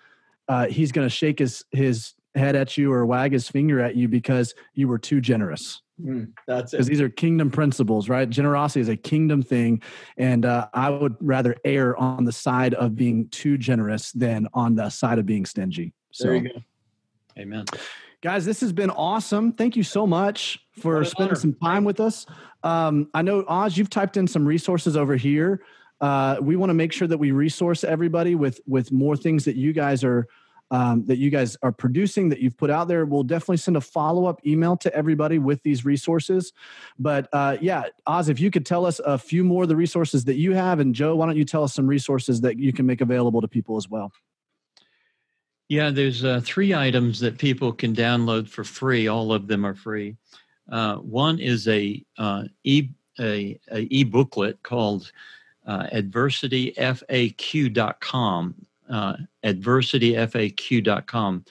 uh, 0.46 0.66
he's 0.66 0.92
going 0.92 1.06
to 1.06 1.14
shake 1.14 1.38
his 1.38 1.64
his 1.70 2.14
head 2.34 2.54
at 2.56 2.76
you 2.76 2.92
or 2.92 3.06
wag 3.06 3.32
his 3.32 3.48
finger 3.48 3.80
at 3.80 3.96
you 3.96 4.08
because 4.08 4.54
you 4.74 4.88
were 4.88 4.98
too 4.98 5.20
generous 5.20 5.80
Mm, 6.02 6.32
that's 6.46 6.72
because 6.72 6.88
these 6.88 7.00
are 7.00 7.08
kingdom 7.08 7.50
principles, 7.50 8.08
right? 8.08 8.28
Generosity 8.28 8.80
is 8.80 8.88
a 8.88 8.96
kingdom 8.96 9.42
thing, 9.42 9.80
and 10.16 10.44
uh, 10.44 10.66
I 10.74 10.90
would 10.90 11.14
rather 11.20 11.54
err 11.64 11.96
on 11.96 12.24
the 12.24 12.32
side 12.32 12.74
of 12.74 12.96
being 12.96 13.28
too 13.28 13.56
generous 13.56 14.10
than 14.12 14.48
on 14.54 14.74
the 14.74 14.90
side 14.90 15.18
of 15.18 15.26
being 15.26 15.46
stingy. 15.46 15.92
So, 16.10 16.24
There 16.24 16.36
you 16.36 16.48
go. 16.48 16.62
Amen. 17.38 17.64
Guys, 18.24 18.46
this 18.46 18.62
has 18.62 18.72
been 18.72 18.88
awesome. 18.88 19.52
Thank 19.52 19.76
you 19.76 19.82
so 19.82 20.06
much 20.06 20.58
for 20.80 21.04
spending 21.04 21.32
honor. 21.32 21.38
some 21.38 21.52
time 21.62 21.84
with 21.84 22.00
us. 22.00 22.24
Um, 22.62 23.10
I 23.12 23.20
know 23.20 23.44
Os, 23.46 23.76
you've 23.76 23.90
typed 23.90 24.16
in 24.16 24.26
some 24.26 24.46
resources 24.46 24.96
over 24.96 25.14
here. 25.14 25.60
Uh, 26.00 26.38
we 26.40 26.56
want 26.56 26.70
to 26.70 26.74
make 26.74 26.90
sure 26.90 27.06
that 27.06 27.18
we 27.18 27.32
resource 27.32 27.84
everybody 27.84 28.34
with 28.34 28.62
with 28.66 28.90
more 28.90 29.14
things 29.14 29.44
that 29.44 29.56
you 29.56 29.74
guys 29.74 30.02
are 30.02 30.26
um, 30.70 31.04
that 31.04 31.18
you 31.18 31.28
guys 31.28 31.58
are 31.62 31.70
producing 31.70 32.30
that 32.30 32.40
you've 32.40 32.56
put 32.56 32.70
out 32.70 32.88
there. 32.88 33.04
We'll 33.04 33.24
definitely 33.24 33.58
send 33.58 33.76
a 33.76 33.82
follow 33.82 34.24
up 34.24 34.40
email 34.46 34.78
to 34.78 34.94
everybody 34.94 35.38
with 35.38 35.62
these 35.62 35.84
resources. 35.84 36.54
But 36.98 37.28
uh, 37.30 37.58
yeah, 37.60 37.84
Os, 38.06 38.28
if 38.28 38.40
you 38.40 38.50
could 38.50 38.64
tell 38.64 38.86
us 38.86 39.00
a 39.00 39.18
few 39.18 39.44
more 39.44 39.64
of 39.64 39.68
the 39.68 39.76
resources 39.76 40.24
that 40.24 40.36
you 40.36 40.54
have, 40.54 40.80
and 40.80 40.94
Joe, 40.94 41.14
why 41.14 41.26
don't 41.26 41.36
you 41.36 41.44
tell 41.44 41.62
us 41.62 41.74
some 41.74 41.86
resources 41.86 42.40
that 42.40 42.58
you 42.58 42.72
can 42.72 42.86
make 42.86 43.02
available 43.02 43.42
to 43.42 43.48
people 43.48 43.76
as 43.76 43.90
well? 43.90 44.12
Yeah, 45.68 45.90
there's 45.90 46.24
uh, 46.24 46.40
three 46.44 46.74
items 46.74 47.20
that 47.20 47.38
people 47.38 47.72
can 47.72 47.94
download 47.94 48.48
for 48.48 48.64
free. 48.64 49.06
All 49.08 49.32
of 49.32 49.46
them 49.46 49.64
are 49.64 49.74
free. 49.74 50.16
Uh, 50.70 50.96
one 50.96 51.38
is 51.38 51.66
a 51.68 52.04
uh, 52.18 52.44
e 52.64 52.88
a, 53.20 53.58
a 53.70 53.86
e-booklet 53.90 54.60
called 54.62 55.12
uh, 55.66 55.86
adversityfaq.com. 55.92 58.54
Uh, 58.90 59.16
adversityfaq.com. 59.44 61.44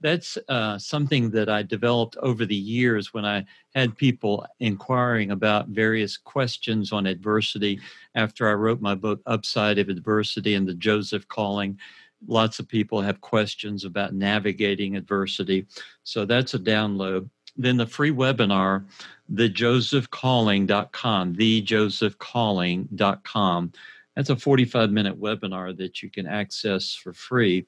That's 0.00 0.36
uh, 0.48 0.78
something 0.78 1.30
that 1.30 1.48
I 1.48 1.62
developed 1.62 2.16
over 2.18 2.44
the 2.44 2.54
years 2.54 3.14
when 3.14 3.24
I 3.24 3.46
had 3.74 3.96
people 3.96 4.46
inquiring 4.60 5.30
about 5.30 5.68
various 5.68 6.18
questions 6.18 6.92
on 6.92 7.06
adversity 7.06 7.80
after 8.14 8.46
I 8.48 8.52
wrote 8.52 8.82
my 8.82 8.94
book, 8.94 9.20
Upside 9.26 9.78
of 9.78 9.88
Adversity 9.88 10.54
and 10.54 10.68
the 10.68 10.74
Joseph 10.74 11.26
Calling. 11.28 11.78
Lots 12.26 12.58
of 12.58 12.68
people 12.68 13.00
have 13.00 13.20
questions 13.20 13.84
about 13.84 14.14
navigating 14.14 14.96
adversity. 14.96 15.66
So 16.02 16.24
that's 16.24 16.54
a 16.54 16.58
download. 16.58 17.28
Then 17.56 17.76
the 17.76 17.86
free 17.86 18.10
webinar, 18.10 18.84
the 19.28 19.48
thejosephcalling.com, 19.48 21.34
thejosephcalling.com. 21.34 23.72
That's 24.14 24.30
a 24.30 24.36
45 24.36 24.90
minute 24.90 25.20
webinar 25.20 25.76
that 25.76 26.02
you 26.02 26.10
can 26.10 26.26
access 26.26 26.94
for 26.94 27.12
free. 27.12 27.66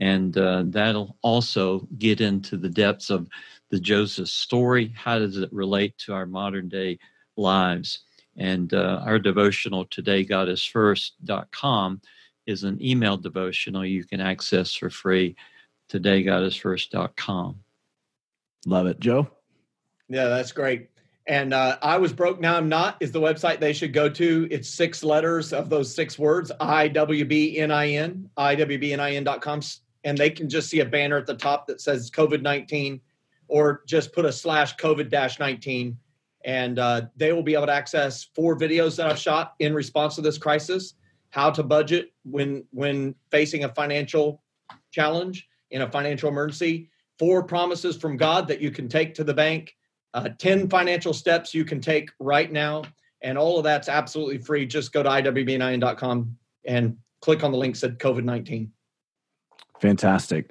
And 0.00 0.36
uh, 0.36 0.64
that'll 0.66 1.16
also 1.22 1.86
get 1.98 2.20
into 2.20 2.56
the 2.56 2.68
depths 2.68 3.10
of 3.10 3.28
the 3.70 3.78
Joseph 3.78 4.28
story. 4.28 4.92
How 4.96 5.18
does 5.18 5.36
it 5.36 5.52
relate 5.52 5.96
to 5.98 6.12
our 6.12 6.26
modern 6.26 6.68
day 6.68 6.98
lives? 7.36 8.00
And 8.36 8.72
uh, 8.72 9.02
our 9.04 9.18
devotional 9.18 9.84
today, 9.84 10.24
God 10.24 10.48
is 10.48 10.64
an 12.64 12.82
email 12.82 13.16
devotional 13.16 13.84
you 13.84 14.04
can 14.04 14.20
access 14.20 14.74
for 14.74 14.90
free. 14.90 15.36
Today, 15.88 16.24
godisfirst.com. 16.24 17.60
Love 18.66 18.86
it. 18.86 19.00
Joe? 19.00 19.28
Yeah, 20.08 20.26
that's 20.26 20.52
great. 20.52 20.88
And 21.28 21.54
uh, 21.54 21.78
I 21.82 21.98
was 21.98 22.12
broke, 22.12 22.40
now 22.40 22.56
I'm 22.56 22.68
not 22.68 22.96
is 23.00 23.12
the 23.12 23.20
website 23.20 23.60
they 23.60 23.72
should 23.72 23.92
go 23.92 24.08
to. 24.08 24.48
It's 24.50 24.68
six 24.68 25.04
letters 25.04 25.52
of 25.52 25.70
those 25.70 25.94
six 25.94 26.18
words 26.18 26.50
I 26.60 26.88
W 26.88 27.24
B 27.24 27.58
N 27.58 27.70
I 27.70 27.90
N, 27.90 28.28
IWBNIN.com. 28.36 29.60
And 30.04 30.18
they 30.18 30.30
can 30.30 30.48
just 30.48 30.68
see 30.68 30.80
a 30.80 30.84
banner 30.84 31.16
at 31.16 31.26
the 31.26 31.34
top 31.34 31.68
that 31.68 31.80
says 31.80 32.10
COVID 32.10 32.42
19 32.42 33.00
or 33.46 33.82
just 33.86 34.12
put 34.12 34.24
a 34.24 34.32
slash 34.32 34.76
COVID 34.76 35.38
19. 35.38 35.96
And 36.44 36.78
uh, 36.80 37.02
they 37.16 37.32
will 37.32 37.44
be 37.44 37.54
able 37.54 37.66
to 37.66 37.72
access 37.72 38.24
four 38.34 38.58
videos 38.58 38.96
that 38.96 39.08
I've 39.08 39.18
shot 39.18 39.54
in 39.60 39.74
response 39.74 40.16
to 40.16 40.22
this 40.22 40.38
crisis 40.38 40.94
how 41.32 41.50
to 41.50 41.62
budget 41.62 42.12
when 42.24 42.64
when 42.70 43.14
facing 43.30 43.64
a 43.64 43.68
financial 43.68 44.42
challenge 44.92 45.48
in 45.70 45.82
a 45.82 45.90
financial 45.90 46.28
emergency. 46.28 46.88
Four 47.18 47.42
promises 47.42 47.96
from 47.96 48.16
god 48.16 48.48
that 48.48 48.60
you 48.60 48.70
can 48.70 48.88
take 48.88 49.14
to 49.14 49.24
the 49.24 49.34
bank. 49.34 49.74
Uh, 50.14 50.28
10 50.38 50.68
financial 50.68 51.14
steps 51.14 51.54
you 51.54 51.64
can 51.64 51.80
take 51.80 52.10
right 52.20 52.52
now. 52.52 52.82
And 53.22 53.38
all 53.38 53.58
of 53.58 53.64
that's 53.64 53.88
absolutely 53.88 54.38
free. 54.38 54.66
Just 54.66 54.92
go 54.92 55.02
to 55.02 55.08
iwbnin.com 55.08 56.36
and 56.66 56.96
click 57.20 57.42
on 57.42 57.52
the 57.52 57.58
link 57.58 57.76
said 57.76 57.98
covid-19 57.98 58.68
fantastic. 59.82 60.50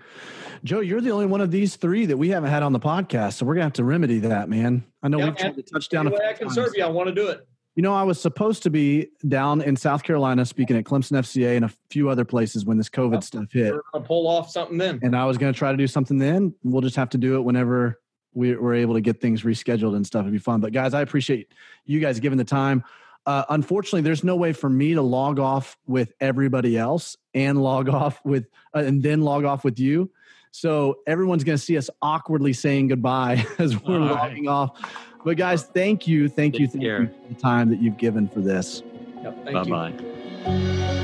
Joe 0.64 0.82
you're 0.82 1.02
the 1.02 1.10
only 1.10 1.26
one 1.26 1.42
of 1.42 1.50
these 1.50 1.76
three 1.78 2.06
that 2.06 2.18
we 2.18 2.30
haven't 2.30 2.52
had 2.52 2.62
on 2.62 2.74
the 2.74 2.80
podcast 2.80 3.34
so 3.34 3.46
we're 3.46 3.56
gonna 3.56 3.64
have 3.64 3.74
to 3.74 3.84
remedy 3.84 4.20
that 4.20 4.50
man. 4.50 4.84
I 5.02 5.08
know 5.08 5.18
yeah, 5.18 5.26
we've 5.26 5.38
tried 5.38 5.56
to 5.56 5.64
touch 5.64 5.90
down 5.90 6.06
a 6.06 6.12
way 6.12 6.20
i 6.30 6.34
can 6.34 6.48
times. 6.48 6.56
serve 6.56 6.74
you 6.76 6.84
i 6.84 6.88
want 6.88 7.08
to 7.08 7.16
do 7.16 7.30
it 7.30 7.48
you 7.76 7.84
know, 7.84 7.94
I 7.94 8.04
was 8.04 8.20
supposed 8.20 8.64
to 8.64 8.70
be 8.70 9.08
down 9.28 9.62
in 9.62 9.76
South 9.76 10.04
Carolina 10.04 10.46
speaking 10.46 10.76
at 10.76 10.84
Clemson 10.84 11.14
FCA 11.14 11.56
and 11.56 11.66
a 11.66 11.72
few 11.90 12.10
other 12.10 12.26
places 12.26 12.66
when 12.66 12.78
this 12.78 12.90
COVID 12.90 13.24
stuff 13.24 13.46
hit. 13.52 13.74
We're 13.74 13.82
gonna 13.94 14.06
pull 14.06 14.28
off 14.28 14.50
something 14.50 14.78
then. 14.78 15.00
And 15.02 15.16
I 15.16 15.26
was 15.26 15.38
going 15.38 15.54
to 15.54 15.58
try 15.58 15.72
to 15.72 15.78
do 15.78 15.88
something 15.88 16.18
then. 16.18 16.54
We'll 16.64 16.82
just 16.82 16.98
have 16.98 17.10
to 17.10 17.18
do 17.18 17.36
it 17.36 17.42
whenever 17.42 18.00
we, 18.34 18.52
are 18.52 18.74
able 18.74 18.96
to 18.96 19.02
get 19.02 19.22
things 19.22 19.44
rescheduled 19.44 19.96
and 19.96 20.06
stuff. 20.06 20.22
It'd 20.22 20.34
be 20.34 20.40
fun. 20.40 20.60
But 20.60 20.74
guys, 20.74 20.94
I 20.94 21.02
appreciate 21.02 21.54
you 21.86 22.00
guys 22.00 22.20
giving 22.20 22.38
the 22.38 22.44
time. 22.44 22.84
Uh, 23.26 23.44
unfortunately, 23.50 24.02
there's 24.02 24.24
no 24.24 24.36
way 24.36 24.52
for 24.52 24.70
me 24.70 24.96
to 24.96 25.02
log 25.02 25.40
off 25.40 25.78
with 25.86 26.12
everybody 26.20 26.78
else 26.78 27.16
and 27.34 27.62
log 27.62 27.88
off 27.88 28.20
with 28.26 28.48
uh, 28.76 28.80
and 28.80 29.02
then 29.04 29.22
log 29.22 29.46
off 29.46 29.64
with 29.64 29.80
you. 29.80 30.12
So 30.52 31.00
everyone's 31.08 31.44
going 31.44 31.58
to 31.58 31.64
see 31.64 31.78
us 31.78 31.90
awkwardly 32.02 32.52
saying 32.54 32.90
goodbye 32.90 33.46
as 33.60 33.82
we're 33.82 34.02
All 34.02 34.08
logging 34.08 34.48
right. 34.48 34.52
off. 34.52 35.11
But 35.24 35.38
guys, 35.38 35.64
thank 35.64 36.08
you, 36.08 36.30
thank 36.30 36.54
Take 36.54 36.62
you, 36.62 36.68
thank 36.68 36.84
care. 36.84 37.02
you 37.02 37.08
for 37.08 37.34
the 37.34 37.40
time 37.42 37.70
that 37.70 37.82
you've 37.82 37.98
given 37.98 38.28
for 38.28 38.42
this. 38.42 38.84
Yep, 39.24 39.54
bye 39.54 39.64
bye. 39.64 40.98